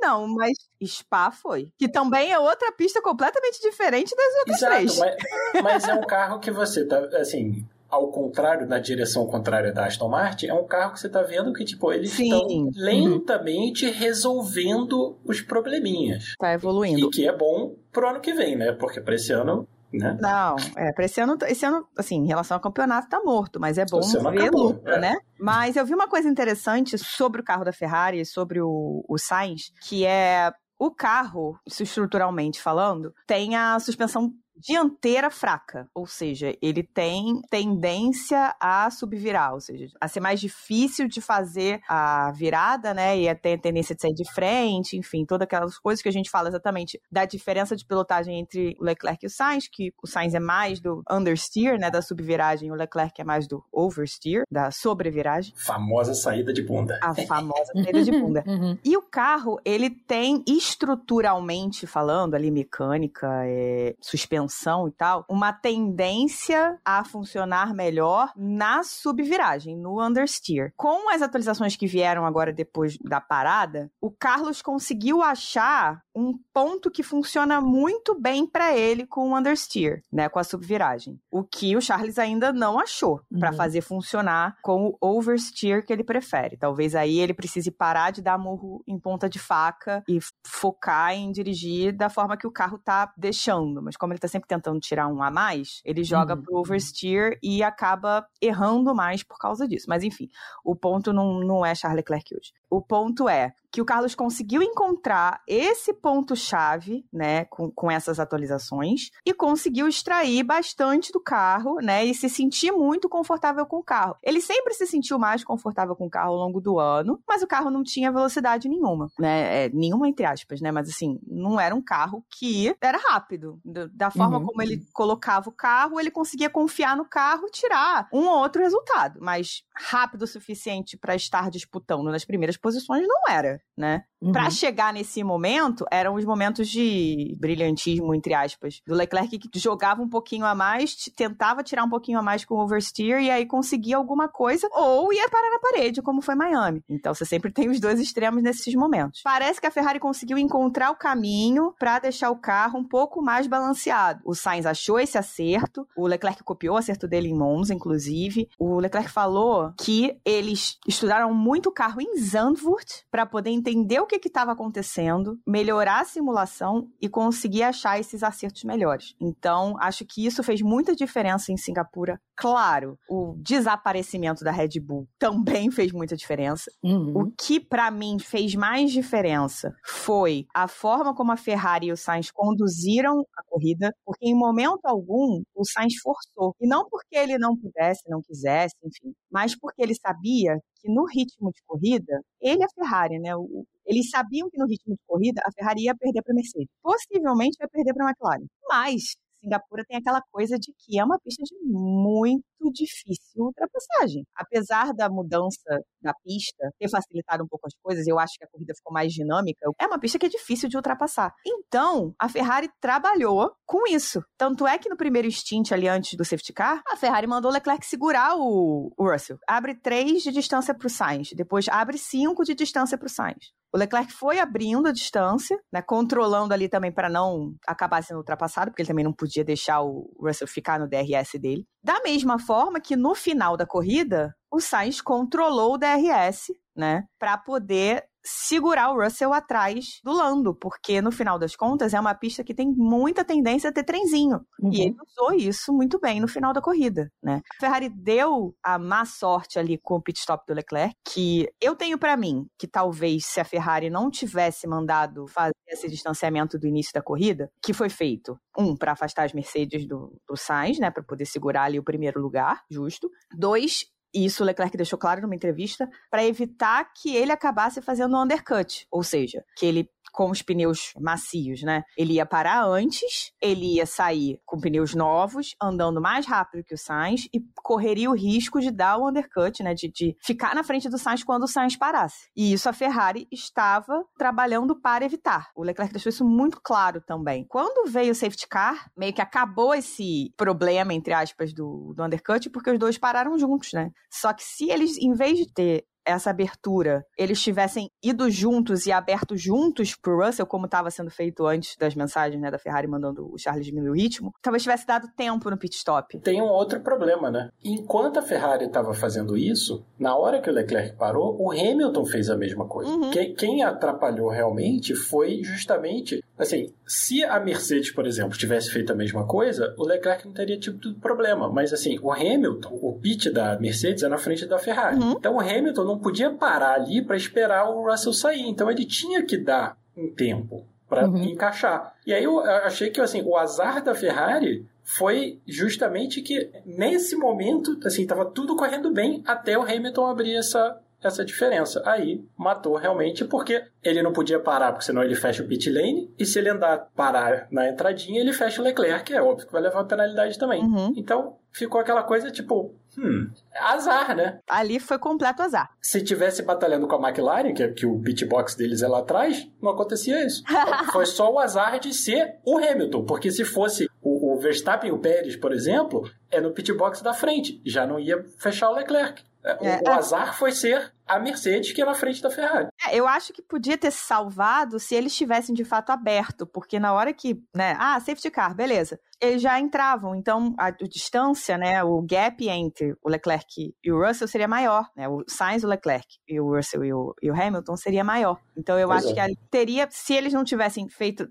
Não, 0.00 0.26
mas 0.28 0.52
Spa 0.84 1.30
foi. 1.30 1.72
Que 1.78 1.88
também 1.88 2.32
é 2.32 2.38
outra 2.38 2.70
pista 2.72 3.00
completamente 3.02 3.60
diferente 3.60 4.14
das 4.14 4.34
outras 4.38 4.56
Exato, 4.56 4.74
três. 4.74 4.98
mas, 4.98 5.62
mas 5.62 5.88
é 5.88 5.94
um 5.94 6.02
carro 6.02 6.38
que 6.40 6.50
você 6.50 6.84
tá, 6.84 6.98
assim, 7.18 7.64
ao 7.88 8.08
contrário, 8.10 8.66
na 8.66 8.78
direção 8.78 9.26
contrária 9.26 9.72
da 9.72 9.86
Aston 9.86 10.08
Martin, 10.08 10.46
é 10.48 10.54
um 10.54 10.66
carro 10.66 10.92
que 10.92 11.00
você 11.00 11.08
tá 11.08 11.22
vendo 11.22 11.52
que, 11.52 11.64
tipo, 11.64 11.92
eles 11.92 12.10
Sim. 12.10 12.24
estão 12.24 12.46
Uhum. 12.46 12.70
lentamente 12.74 13.88
resolvendo 13.90 15.16
os 15.24 15.40
probleminhas. 15.40 16.34
Tá 16.38 16.52
evoluindo. 16.52 17.06
E 17.06 17.10
que 17.10 17.26
é 17.26 17.32
bom 17.32 17.74
pro 17.92 18.08
ano 18.08 18.20
que 18.20 18.32
vem, 18.32 18.56
né? 18.56 18.72
Porque 18.72 19.00
pra 19.00 19.14
esse 19.14 19.32
ano, 19.32 19.66
né? 19.92 20.16
Não, 20.20 20.56
é, 20.76 20.92
pra 20.92 21.04
esse 21.04 21.20
ano, 21.20 21.36
esse 21.46 21.64
ano, 21.64 21.86
assim, 21.96 22.16
em 22.16 22.26
relação 22.26 22.56
ao 22.56 22.60
campeonato, 22.60 23.08
tá 23.08 23.20
morto, 23.20 23.60
mas 23.60 23.78
é 23.78 23.84
bom 23.84 24.00
ver 24.30 24.50
luta, 24.50 24.90
é. 24.90 24.98
né? 24.98 25.16
Mas 25.38 25.76
eu 25.76 25.84
vi 25.84 25.94
uma 25.94 26.08
coisa 26.08 26.28
interessante 26.28 26.98
sobre 26.98 27.40
o 27.40 27.44
carro 27.44 27.64
da 27.64 27.72
Ferrari, 27.72 28.24
sobre 28.24 28.60
o, 28.60 29.04
o 29.08 29.18
Sainz, 29.18 29.72
que 29.82 30.04
é 30.04 30.52
o 30.78 30.90
carro, 30.90 31.58
estruturalmente 31.66 32.60
falando, 32.60 33.14
tem 33.26 33.56
a 33.56 33.78
suspensão 33.80 34.30
dianteira 34.56 35.30
fraca, 35.30 35.88
ou 35.94 36.06
seja, 36.06 36.56
ele 36.62 36.82
tem 36.82 37.40
tendência 37.50 38.54
a 38.60 38.90
subvirar, 38.90 39.54
ou 39.54 39.60
seja, 39.60 39.86
a 40.00 40.08
ser 40.08 40.20
mais 40.20 40.40
difícil 40.40 41.08
de 41.08 41.20
fazer 41.20 41.80
a 41.88 42.32
virada, 42.32 42.94
né, 42.94 43.18
e 43.18 43.28
a 43.28 43.34
ter 43.34 43.60
tendência 43.60 43.94
de 43.94 44.02
sair 44.02 44.14
de 44.14 44.30
frente, 44.32 44.96
enfim, 44.96 45.24
todas 45.24 45.44
aquelas 45.44 45.78
coisas 45.78 46.02
que 46.02 46.08
a 46.08 46.12
gente 46.12 46.30
fala 46.30 46.48
exatamente 46.48 47.00
da 47.10 47.24
diferença 47.24 47.76
de 47.76 47.84
pilotagem 47.84 48.38
entre 48.40 48.76
o 48.80 48.84
Leclerc 48.84 49.24
e 49.24 49.26
o 49.26 49.30
Sainz, 49.30 49.68
que 49.68 49.92
o 50.02 50.06
Sainz 50.06 50.34
é 50.34 50.40
mais 50.40 50.80
do 50.80 51.02
understeer, 51.10 51.78
né, 51.78 51.90
da 51.90 52.00
subviragem, 52.00 52.70
o 52.70 52.74
Leclerc 52.74 53.20
é 53.20 53.24
mais 53.24 53.46
do 53.46 53.62
oversteer, 53.70 54.44
da 54.50 54.70
sobreviragem, 54.70 55.54
Famosa 55.56 56.14
saída 56.14 56.52
de 56.52 56.62
bunda. 56.62 56.98
a 57.02 57.14
famosa 57.14 57.72
saída 57.72 58.02
de 58.02 58.10
bunda. 58.10 58.44
Uhum. 58.56 58.78
E 58.84 58.96
o 58.96 59.02
carro, 59.02 59.60
ele 59.64 59.90
tem 59.90 60.42
estruturalmente 60.46 61.86
falando, 61.86 62.34
ali 62.34 62.50
mecânica, 62.50 63.28
é, 63.44 63.94
suspensão 64.00 64.45
e 64.88 64.92
tal, 64.92 65.24
uma 65.28 65.52
tendência 65.52 66.78
a 66.84 67.04
funcionar 67.04 67.74
melhor 67.74 68.32
na 68.36 68.82
subviragem, 68.82 69.76
no 69.76 70.00
understeer. 70.04 70.72
Com 70.76 71.10
as 71.12 71.22
atualizações 71.22 71.76
que 71.76 71.86
vieram 71.86 72.26
agora 72.26 72.52
depois 72.52 72.96
da 72.98 73.20
parada, 73.20 73.90
o 74.00 74.10
Carlos 74.10 74.60
conseguiu 74.62 75.22
achar 75.22 76.02
um 76.14 76.32
ponto 76.52 76.90
que 76.90 77.02
funciona 77.02 77.60
muito 77.60 78.18
bem 78.18 78.46
para 78.46 78.76
ele 78.76 79.06
com 79.06 79.30
o 79.30 79.36
understeer, 79.36 80.02
né, 80.12 80.28
com 80.28 80.38
a 80.38 80.44
subviragem. 80.44 81.20
O 81.30 81.44
que 81.44 81.76
o 81.76 81.80
Charles 81.80 82.18
ainda 82.18 82.52
não 82.52 82.78
achou 82.78 83.20
para 83.38 83.50
Uhum. 83.50 83.56
fazer 83.56 83.80
funcionar 83.82 84.56
com 84.62 84.96
o 85.00 85.06
oversteer 85.18 85.84
que 85.84 85.92
ele 85.92 86.02
prefere. 86.04 86.56
Talvez 86.56 86.94
aí 86.94 87.18
ele 87.18 87.34
precise 87.34 87.70
parar 87.70 88.10
de 88.10 88.22
dar 88.22 88.38
murro 88.38 88.82
em 88.86 88.98
ponta 88.98 89.28
de 89.28 89.38
faca 89.38 90.02
e 90.08 90.18
focar 90.46 91.12
em 91.14 91.30
dirigir 91.30 91.94
da 91.94 92.08
forma 92.08 92.36
que 92.36 92.46
o 92.46 92.50
carro 92.50 92.78
tá 92.78 93.12
deixando. 93.16 93.82
Mas 93.82 93.96
como 93.96 94.12
ele 94.12 94.20
tá 94.20 94.28
sempre 94.36 94.48
tentando 94.48 94.78
tirar 94.80 95.08
um 95.08 95.22
a 95.22 95.30
mais, 95.30 95.80
ele 95.84 96.04
joga 96.04 96.34
Uhum. 96.34 96.42
pro 96.42 96.56
oversteer 96.58 97.38
e 97.42 97.62
acaba 97.62 98.26
errando 98.40 98.94
mais 98.94 99.22
por 99.22 99.38
causa 99.38 99.66
disso. 99.66 99.86
Mas 99.88 100.02
enfim, 100.04 100.28
o 100.64 100.76
ponto 100.76 101.12
não, 101.12 101.40
não 101.40 101.64
é 101.64 101.74
Charles 101.74 101.96
Leclerc 101.96 102.34
hoje. 102.34 102.52
O 102.70 102.80
ponto 102.82 103.28
é 103.28 103.52
que 103.76 103.82
o 103.82 103.84
Carlos 103.84 104.14
conseguiu 104.14 104.62
encontrar 104.62 105.42
esse 105.46 105.92
ponto-chave, 105.92 107.04
né, 107.12 107.44
com, 107.44 107.70
com 107.70 107.90
essas 107.90 108.18
atualizações, 108.18 109.10
e 109.22 109.34
conseguiu 109.34 109.86
extrair 109.86 110.42
bastante 110.42 111.12
do 111.12 111.20
carro, 111.20 111.76
né, 111.82 112.02
e 112.02 112.14
se 112.14 112.26
sentir 112.30 112.72
muito 112.72 113.06
confortável 113.06 113.66
com 113.66 113.76
o 113.76 113.82
carro. 113.82 114.16
Ele 114.22 114.40
sempre 114.40 114.72
se 114.72 114.86
sentiu 114.86 115.18
mais 115.18 115.44
confortável 115.44 115.94
com 115.94 116.06
o 116.06 116.10
carro 116.10 116.30
ao 116.30 116.38
longo 116.38 116.58
do 116.58 116.78
ano, 116.78 117.20
mas 117.28 117.42
o 117.42 117.46
carro 117.46 117.68
não 117.70 117.82
tinha 117.82 118.10
velocidade 118.10 118.66
nenhuma, 118.66 119.10
né, 119.18 119.66
é, 119.66 119.68
nenhuma 119.68 120.08
entre 120.08 120.24
aspas, 120.24 120.62
né, 120.62 120.72
mas 120.72 120.88
assim, 120.88 121.20
não 121.26 121.60
era 121.60 121.74
um 121.74 121.82
carro 121.82 122.24
que 122.30 122.74
era 122.80 122.96
rápido. 122.96 123.60
Da, 123.62 124.10
forma 124.10 124.38
Uhum. 124.38 124.46
como 124.46 124.62
ele 124.62 124.86
colocava 124.94 125.50
o 125.50 125.52
carro, 125.52 126.00
ele 126.00 126.10
conseguia 126.10 126.48
confiar 126.48 126.96
no 126.96 127.04
carro 127.04 127.46
e 127.46 127.50
tirar 127.50 128.08
um 128.10 128.26
ou 128.26 128.38
outro 128.38 128.62
resultado, 128.62 129.18
mas 129.20 129.62
rápido 129.74 130.22
o 130.22 130.26
suficiente 130.26 130.96
para 130.96 131.14
estar 131.14 131.50
disputando 131.50 132.04
nas 132.04 132.24
primeiras 132.24 132.56
posições 132.56 133.06
não 133.06 133.20
era, 133.28 133.60
né? 133.76 134.06
Uhum. 134.26 134.32
Pra 134.32 134.50
chegar 134.50 134.92
nesse 134.92 135.22
momento, 135.22 135.86
eram 135.90 136.14
os 136.14 136.24
momentos 136.24 136.68
de 136.68 137.36
brilhantismo, 137.38 138.12
entre 138.12 138.34
aspas, 138.34 138.80
do 138.84 138.94
Leclerc 138.94 139.38
que 139.38 139.58
jogava 139.58 140.02
um 140.02 140.08
pouquinho 140.08 140.44
a 140.44 140.54
mais, 140.54 140.96
tentava 141.16 141.62
tirar 141.62 141.84
um 141.84 141.88
pouquinho 141.88 142.18
a 142.18 142.22
mais 142.22 142.44
com 142.44 142.56
o 142.56 142.62
oversteer 142.62 143.20
e 143.20 143.30
aí 143.30 143.46
conseguia 143.46 143.96
alguma 143.96 144.28
coisa, 144.28 144.68
ou 144.72 145.12
ia 145.12 145.28
parar 145.28 145.50
na 145.50 145.60
parede, 145.60 146.02
como 146.02 146.20
foi 146.20 146.34
Miami. 146.34 146.82
Então 146.88 147.14
você 147.14 147.24
sempre 147.24 147.52
tem 147.52 147.68
os 147.68 147.78
dois 147.78 148.00
extremos 148.00 148.42
nesses 148.42 148.74
momentos. 148.74 149.20
Parece 149.22 149.60
que 149.60 149.66
a 149.66 149.70
Ferrari 149.70 150.00
conseguiu 150.00 150.38
encontrar 150.38 150.90
o 150.90 150.96
caminho 150.96 151.72
pra 151.78 151.98
deixar 151.98 152.30
o 152.30 152.36
carro 152.36 152.78
um 152.78 152.84
pouco 152.84 153.22
mais 153.22 153.46
balanceado. 153.46 154.20
O 154.24 154.34
Sainz 154.34 154.66
achou 154.66 154.98
esse 154.98 155.16
acerto, 155.16 155.86
o 155.96 156.06
Leclerc 156.06 156.42
copiou 156.42 156.74
o 156.74 156.78
acerto 156.78 157.06
dele 157.06 157.28
em 157.28 157.38
Monza, 157.38 157.72
inclusive. 157.72 158.48
O 158.58 158.80
Leclerc 158.80 159.10
falou 159.10 159.72
que 159.78 160.18
eles 160.24 160.78
estudaram 160.86 161.32
muito 161.32 161.68
o 161.68 161.72
carro 161.72 162.00
em 162.00 162.18
Zandvoort 162.18 163.04
para 163.10 163.24
poder 163.24 163.50
entender 163.50 164.00
o 164.00 164.06
que 164.06 164.15
estava 164.24 164.52
acontecendo, 164.52 165.38
melhorar 165.46 166.00
a 166.00 166.04
simulação 166.04 166.88
e 167.00 167.08
conseguir 167.08 167.62
achar 167.62 167.98
esses 167.98 168.22
acertos 168.22 168.64
melhores. 168.64 169.14
Então, 169.20 169.74
acho 169.80 170.04
que 170.04 170.26
isso 170.26 170.42
fez 170.42 170.62
muita 170.62 170.94
diferença 170.94 171.52
em 171.52 171.56
Singapura. 171.56 172.20
Claro, 172.36 172.98
o 173.08 173.34
desaparecimento 173.38 174.44
da 174.44 174.50
Red 174.50 174.80
Bull 174.80 175.08
também 175.18 175.70
fez 175.70 175.90
muita 175.90 176.16
diferença. 176.16 176.70
Uhum. 176.82 177.12
O 177.14 177.32
que 177.32 177.58
pra 177.58 177.90
mim 177.90 178.18
fez 178.18 178.54
mais 178.54 178.92
diferença 178.92 179.74
foi 179.84 180.46
a 180.54 180.68
forma 180.68 181.14
como 181.14 181.32
a 181.32 181.36
Ferrari 181.36 181.86
e 181.86 181.92
o 181.92 181.96
Sainz 181.96 182.30
conduziram 182.30 183.20
a 183.36 183.42
corrida, 183.48 183.90
porque 184.04 184.26
em 184.26 184.34
momento 184.34 184.84
algum 184.84 185.42
o 185.54 185.64
Sainz 185.64 185.94
forçou. 186.02 186.54
E 186.60 186.66
não 186.66 186.86
porque 186.88 187.16
ele 187.16 187.38
não 187.38 187.56
pudesse, 187.56 188.02
não 188.08 188.20
quisesse, 188.20 188.74
enfim, 188.84 189.14
mas 189.30 189.58
porque 189.58 189.82
ele 189.82 189.94
sabia 189.94 190.58
que 190.86 190.92
no 190.92 191.04
ritmo 191.06 191.50
de 191.52 191.60
corrida, 191.66 192.20
ele 192.40 192.64
a 192.64 192.68
Ferrari, 192.74 193.18
né? 193.18 193.34
o- 193.36 193.64
eles 193.86 194.10
sabiam 194.10 194.50
que 194.50 194.58
no 194.58 194.66
ritmo 194.66 194.94
de 194.94 195.00
corrida 195.06 195.42
a 195.46 195.52
Ferrari 195.52 195.82
ia 195.84 195.94
perder 195.96 196.22
para 196.22 196.32
a 196.32 196.36
Mercedes. 196.36 196.68
Possivelmente 196.82 197.56
ia 197.60 197.68
perder 197.68 197.94
para 197.94 198.06
a 198.06 198.08
McLaren. 198.10 198.46
Mas 198.68 199.16
Singapura 199.46 199.84
tem 199.86 199.96
aquela 199.96 200.20
coisa 200.32 200.58
de 200.58 200.72
que 200.76 200.98
é 200.98 201.04
uma 201.04 201.18
pista 201.20 201.42
de 201.44 201.54
muito 201.64 202.42
difícil 202.72 203.44
ultrapassagem. 203.44 204.24
Apesar 204.34 204.92
da 204.92 205.08
mudança 205.08 205.80
da 206.02 206.12
pista 206.24 206.70
ter 206.78 206.88
facilitado 206.88 207.44
um 207.44 207.46
pouco 207.46 207.66
as 207.66 207.74
coisas, 207.80 208.06
eu 208.06 208.18
acho 208.18 208.34
que 208.36 208.44
a 208.44 208.48
corrida 208.48 208.74
ficou 208.76 208.92
mais 208.92 209.12
dinâmica, 209.12 209.70
é 209.80 209.86
uma 209.86 209.98
pista 209.98 210.18
que 210.18 210.26
é 210.26 210.28
difícil 210.28 210.68
de 210.68 210.76
ultrapassar. 210.76 211.32
Então, 211.46 212.12
a 212.20 212.28
Ferrari 212.28 212.68
trabalhou 212.80 213.52
com 213.64 213.86
isso. 213.86 214.20
Tanto 214.36 214.66
é 214.66 214.78
que 214.78 214.88
no 214.88 214.96
primeiro 214.96 215.30
stint 215.30 215.70
ali 215.72 215.88
antes 215.88 216.16
do 216.16 216.24
safety 216.24 216.52
car, 216.52 216.82
a 216.88 216.96
Ferrari 216.96 217.26
mandou 217.26 217.50
o 217.50 217.54
Leclerc 217.54 217.86
segurar 217.86 218.36
o, 218.36 218.92
Russell. 218.98 219.38
Abre 219.48 219.74
3 219.74 220.22
de 220.22 220.32
distância 220.32 220.74
para 220.74 220.86
o 220.86 220.90
Sainz, 220.90 221.30
depois 221.34 221.68
abre 221.68 221.98
5 221.98 222.42
de 222.44 222.54
distância 222.54 222.98
para 222.98 223.06
o 223.06 223.10
Sainz. 223.10 223.52
O 223.76 223.78
Leclerc 223.78 224.10
foi 224.10 224.38
abrindo 224.38 224.88
a 224.88 224.92
distância, 224.92 225.60
né, 225.70 225.82
controlando 225.82 226.54
ali 226.54 226.66
também 226.66 226.90
para 226.90 227.10
não 227.10 227.54
acabar 227.66 228.02
sendo 228.02 228.16
ultrapassado, 228.16 228.70
porque 228.70 228.80
ele 228.80 228.88
também 228.88 229.04
não 229.04 229.12
podia 229.12 229.44
deixar 229.44 229.82
o 229.82 230.10
Russell 230.18 230.48
ficar 230.48 230.80
no 230.80 230.88
DRS 230.88 231.38
dele. 231.38 231.66
Da 231.84 232.00
mesma 232.02 232.38
forma 232.38 232.80
que 232.80 232.96
no 232.96 233.14
final 233.14 233.54
da 233.54 233.66
corrida, 233.66 234.34
o 234.50 234.60
Sainz 234.60 235.02
controlou 235.02 235.74
o 235.74 235.76
DRS, 235.76 236.54
né, 236.74 237.04
para 237.18 237.36
poder 237.36 238.04
segurar 238.26 238.90
o 238.90 239.00
Russell 239.00 239.32
atrás 239.32 240.00
do 240.02 240.12
Lando, 240.12 240.54
porque 240.54 241.00
no 241.00 241.12
final 241.12 241.38
das 241.38 241.54
contas 241.54 241.94
é 241.94 242.00
uma 242.00 242.14
pista 242.14 242.42
que 242.42 242.52
tem 242.52 242.68
muita 242.76 243.24
tendência 243.24 243.70
a 243.70 243.72
ter 243.72 243.84
trenzinho. 243.84 244.40
Uhum. 244.60 244.72
E 244.72 244.80
ele 244.82 244.96
usou 245.06 245.32
isso 245.32 245.72
muito 245.72 246.00
bem 246.00 246.20
no 246.20 246.26
final 246.26 246.52
da 246.52 246.60
corrida, 246.60 247.10
né? 247.22 247.40
A 247.56 247.60
Ferrari 247.60 247.88
deu 247.88 248.54
a 248.62 248.78
má 248.78 249.04
sorte 249.04 249.58
ali 249.58 249.78
com 249.78 249.94
o 249.94 250.02
pit 250.02 250.18
stop 250.18 250.44
do 250.46 250.54
Leclerc, 250.54 250.94
que 251.06 251.48
eu 251.60 251.76
tenho 251.76 251.96
para 251.96 252.16
mim 252.16 252.46
que 252.58 252.66
talvez 252.66 253.26
se 253.26 253.40
a 253.40 253.44
Ferrari 253.44 253.88
não 253.88 254.10
tivesse 254.10 254.66
mandado 254.66 255.26
fazer 255.28 255.54
esse 255.68 255.88
distanciamento 255.88 256.58
do 256.58 256.66
início 256.66 256.92
da 256.92 257.02
corrida, 257.02 257.50
que 257.62 257.72
foi 257.72 257.88
feito, 257.88 258.38
um, 258.58 258.76
para 258.76 258.92
afastar 258.92 259.24
as 259.24 259.32
Mercedes 259.32 259.86
do, 259.86 260.12
do 260.28 260.36
Sainz, 260.36 260.78
né, 260.78 260.90
para 260.90 261.02
poder 261.02 261.26
segurar 261.26 261.64
ali 261.64 261.78
o 261.78 261.84
primeiro 261.84 262.20
lugar, 262.20 262.62
justo. 262.70 263.10
Dois, 263.36 263.84
e 264.16 264.24
isso 264.24 264.42
o 264.42 264.46
Leclerc 264.46 264.74
deixou 264.76 264.98
claro 264.98 265.20
numa 265.20 265.34
entrevista, 265.34 265.86
para 266.10 266.24
evitar 266.24 266.90
que 266.94 267.14
ele 267.14 267.30
acabasse 267.30 267.82
fazendo 267.82 268.16
um 268.16 268.22
undercut, 268.22 268.86
ou 268.90 269.02
seja, 269.02 269.44
que 269.56 269.66
ele 269.66 269.90
com 270.16 270.30
os 270.30 270.40
pneus 270.40 270.94
macios, 270.98 271.62
né? 271.62 271.84
Ele 271.94 272.14
ia 272.14 272.24
parar 272.24 272.64
antes, 272.64 273.32
ele 273.38 273.74
ia 273.74 273.84
sair 273.84 274.40
com 274.46 274.58
pneus 274.58 274.94
novos, 274.94 275.54
andando 275.60 276.00
mais 276.00 276.24
rápido 276.24 276.64
que 276.64 276.72
o 276.72 276.78
Sainz 276.78 277.28
e 277.34 277.40
correria 277.56 278.10
o 278.10 278.14
risco 278.14 278.58
de 278.58 278.70
dar 278.70 278.96
o 278.96 279.06
undercut, 279.06 279.62
né? 279.62 279.74
De, 279.74 279.92
de 279.92 280.16
ficar 280.22 280.54
na 280.54 280.64
frente 280.64 280.88
do 280.88 280.96
Sainz 280.96 281.22
quando 281.22 281.42
o 281.42 281.46
Sainz 281.46 281.76
parasse. 281.76 282.30
E 282.34 282.50
isso 282.50 282.66
a 282.66 282.72
Ferrari 282.72 283.28
estava 283.30 284.06
trabalhando 284.16 284.74
para 284.74 285.04
evitar. 285.04 285.50
O 285.54 285.62
Leclerc 285.62 285.92
deixou 285.92 286.08
isso 286.08 286.24
muito 286.24 286.62
claro 286.62 287.02
também. 287.02 287.44
Quando 287.46 287.90
veio 287.90 288.12
o 288.12 288.14
safety 288.14 288.48
car, 288.48 288.90
meio 288.96 289.12
que 289.12 289.20
acabou 289.20 289.74
esse 289.74 290.32
problema, 290.34 290.94
entre 290.94 291.12
aspas, 291.12 291.52
do, 291.52 291.92
do 291.94 292.02
undercut, 292.02 292.48
porque 292.48 292.70
os 292.70 292.78
dois 292.78 292.96
pararam 292.96 293.38
juntos, 293.38 293.74
né? 293.74 293.90
Só 294.10 294.32
que 294.32 294.42
se 294.42 294.70
eles, 294.70 294.96
em 294.96 295.12
vez 295.12 295.36
de 295.36 295.52
ter 295.52 295.84
essa 296.06 296.30
abertura, 296.30 297.04
eles 297.18 297.42
tivessem 297.42 297.90
ido 298.02 298.30
juntos 298.30 298.86
e 298.86 298.92
aberto 298.92 299.36
juntos 299.36 299.94
pro 299.94 300.24
Russell, 300.24 300.46
como 300.46 300.66
estava 300.66 300.90
sendo 300.90 301.10
feito 301.10 301.44
antes 301.46 301.76
das 301.76 301.94
mensagens, 301.94 302.40
né, 302.40 302.50
da 302.50 302.58
Ferrari 302.58 302.86
mandando 302.86 303.28
o 303.32 303.38
Charles 303.38 303.66
diminuir 303.66 303.90
o 303.90 303.94
ritmo, 303.94 304.32
talvez 304.40 304.62
tivesse 304.62 304.86
dado 304.86 305.08
tempo 305.16 305.50
no 305.50 305.58
pit 305.58 305.76
stop. 305.76 306.18
Tem 306.20 306.40
um 306.40 306.46
outro 306.46 306.80
problema, 306.80 307.30
né? 307.30 307.50
Enquanto 307.64 308.18
a 308.18 308.22
Ferrari 308.22 308.66
estava 308.66 308.94
fazendo 308.94 309.36
isso, 309.36 309.84
na 309.98 310.16
hora 310.16 310.40
que 310.40 310.48
o 310.48 310.52
Leclerc 310.52 310.96
parou, 310.96 311.36
o 311.40 311.50
Hamilton 311.50 312.04
fez 312.04 312.30
a 312.30 312.36
mesma 312.36 312.66
coisa. 312.66 312.90
Uhum. 312.90 313.10
Quem, 313.10 313.34
quem 313.34 313.62
atrapalhou 313.62 314.28
realmente 314.28 314.94
foi 314.94 315.42
justamente, 315.42 316.22
assim, 316.38 316.72
se 316.86 317.24
a 317.24 317.40
Mercedes, 317.40 317.90
por 317.90 318.06
exemplo, 318.06 318.38
tivesse 318.38 318.70
feito 318.70 318.92
a 318.92 318.96
mesma 318.96 319.26
coisa, 319.26 319.74
o 319.76 319.84
Leclerc 319.84 320.24
não 320.24 320.32
teria 320.32 320.58
tido 320.58 320.94
problema. 321.00 321.50
Mas, 321.50 321.72
assim, 321.72 321.98
o 322.00 322.12
Hamilton, 322.12 322.78
o 322.80 322.98
pit 322.98 323.30
da 323.30 323.58
Mercedes 323.58 324.02
é 324.02 324.08
na 324.08 324.18
frente 324.18 324.46
da 324.46 324.58
Ferrari. 324.58 324.98
Uhum. 324.98 325.12
Então, 325.12 325.36
o 325.36 325.40
Hamilton 325.40 325.84
não 325.84 325.95
não 325.96 325.98
podia 325.98 326.30
parar 326.30 326.74
ali 326.74 327.02
para 327.02 327.16
esperar 327.16 327.68
o 327.68 327.90
Russell 327.90 328.12
sair. 328.12 328.42
Então 328.42 328.70
ele 328.70 328.84
tinha 328.84 329.22
que 329.22 329.38
dar 329.38 329.76
um 329.96 330.10
tempo 330.10 330.64
para 330.88 331.08
uhum. 331.08 331.24
encaixar. 331.24 331.94
E 332.06 332.12
aí 332.12 332.22
eu 332.22 332.40
achei 332.40 332.90
que 332.90 333.00
assim, 333.00 333.22
o 333.22 333.36
azar 333.36 333.82
da 333.82 333.94
Ferrari 333.94 334.64
foi 334.84 335.40
justamente 335.46 336.22
que 336.22 336.48
nesse 336.64 337.16
momento, 337.16 337.76
assim, 337.84 338.02
estava 338.02 338.24
tudo 338.24 338.54
correndo 338.54 338.92
bem 338.92 339.22
até 339.26 339.58
o 339.58 339.62
Hamilton 339.62 340.06
abrir 340.06 340.36
essa 340.36 340.78
essa 341.06 341.24
diferença. 341.24 341.82
Aí 341.84 342.24
matou 342.36 342.76
realmente 342.76 343.24
porque 343.24 343.62
ele 343.82 344.02
não 344.02 344.12
podia 344.12 344.40
parar, 344.40 344.72
porque 344.72 344.84
senão 344.84 345.02
ele 345.02 345.14
fecha 345.14 345.42
o 345.42 345.46
pit 345.46 345.70
lane, 345.70 346.12
e 346.18 346.26
se 346.26 346.38
ele 346.38 346.48
andar 346.48 346.88
parar 346.94 347.46
na 347.50 347.68
entradinha, 347.68 348.20
ele 348.20 348.32
fecha 348.32 348.60
o 348.60 348.64
Leclerc, 348.64 349.04
que 349.04 349.14
é 349.14 349.22
óbvio 349.22 349.46
que 349.46 349.52
vai 349.52 349.62
levar 349.62 349.84
penalidade 349.84 350.38
também. 350.38 350.62
Uhum. 350.62 350.92
Então 350.96 351.36
ficou 351.52 351.80
aquela 351.80 352.02
coisa 352.02 352.30
tipo, 352.30 352.74
hum, 352.98 353.30
azar, 353.54 354.14
né? 354.14 354.40
Ali 354.48 354.78
foi 354.78 354.98
completo 354.98 355.42
azar. 355.42 355.70
Se 355.80 356.02
tivesse 356.02 356.42
batalhando 356.42 356.86
com 356.86 356.96
a 356.96 357.08
McLaren, 357.08 357.54
que, 357.54 357.68
que 357.68 357.86
o 357.86 357.98
pitbox 357.98 358.54
deles 358.54 358.82
é 358.82 358.88
lá 358.88 358.98
atrás, 358.98 359.48
não 359.62 359.70
acontecia 359.70 360.24
isso. 360.24 360.42
foi 360.92 361.06
só 361.06 361.32
o 361.32 361.38
azar 361.38 361.78
de 361.80 361.94
ser 361.94 362.36
o 362.44 362.58
Hamilton, 362.58 363.04
porque 363.04 363.30
se 363.30 363.44
fosse 363.44 363.88
o, 364.02 364.34
o 364.34 364.38
Verstappen 364.38 364.90
e 364.90 364.92
o 364.92 364.98
Pérez, 364.98 365.36
por 365.36 365.52
exemplo, 365.52 366.10
é 366.30 366.40
no 366.40 366.52
pitbox 366.52 367.00
da 367.00 367.14
frente, 367.14 367.60
já 367.64 367.86
não 367.86 367.98
ia 367.98 368.22
fechar 368.38 368.70
o 368.70 368.74
Leclerc. 368.74 369.22
É, 369.42 369.80
o, 369.84 369.88
o 369.88 369.92
azar 369.92 370.36
foi 370.36 370.50
ser 370.50 370.92
a 371.06 371.18
Mercedes 371.18 371.72
que 371.72 371.80
é 371.80 371.84
na 371.84 371.94
frente 371.94 372.20
da 372.20 372.30
Ferrari. 372.30 372.68
É, 372.86 372.96
eu 372.96 373.06
acho 373.06 373.32
que 373.32 373.42
podia 373.42 373.78
ter 373.78 373.90
salvado 373.90 374.78
se 374.78 374.94
eles 374.94 375.14
tivessem 375.14 375.54
de 375.54 375.64
fato 375.64 375.90
aberto, 375.90 376.46
porque 376.46 376.78
na 376.78 376.92
hora 376.92 377.12
que, 377.12 377.40
né, 377.54 377.76
ah, 377.78 377.98
safety 378.00 378.30
car, 378.30 378.54
beleza. 378.54 378.98
Eles 379.20 379.40
já 379.40 379.58
entravam, 379.58 380.14
então 380.14 380.54
a, 380.58 380.66
a 380.66 380.70
distância, 380.70 381.56
né, 381.56 381.82
o 381.82 382.02
gap 382.02 382.46
entre 382.48 382.94
o 383.02 383.08
Leclerc 383.08 383.74
e 383.82 383.92
o 383.92 384.04
Russell 384.04 384.28
seria 384.28 384.46
maior, 384.48 384.86
né? 384.94 385.08
O 385.08 385.24
Sainz, 385.26 385.64
o 385.64 385.68
Leclerc 385.68 386.06
e 386.28 386.38
o 386.38 386.54
Russell 386.54 386.84
e 386.84 386.92
o, 386.92 387.14
e 387.22 387.30
o 387.30 387.34
Hamilton 387.34 387.76
seria 387.76 388.04
maior. 388.04 388.38
Então 388.56 388.78
eu 388.78 388.92
acho 388.92 389.14
que 389.14 389.20
ali 389.20 389.36
teria, 389.50 389.88
se 389.90 390.12
eles 390.12 390.34
não 390.34 390.44
tivessem 390.44 390.86
feito 390.88 391.26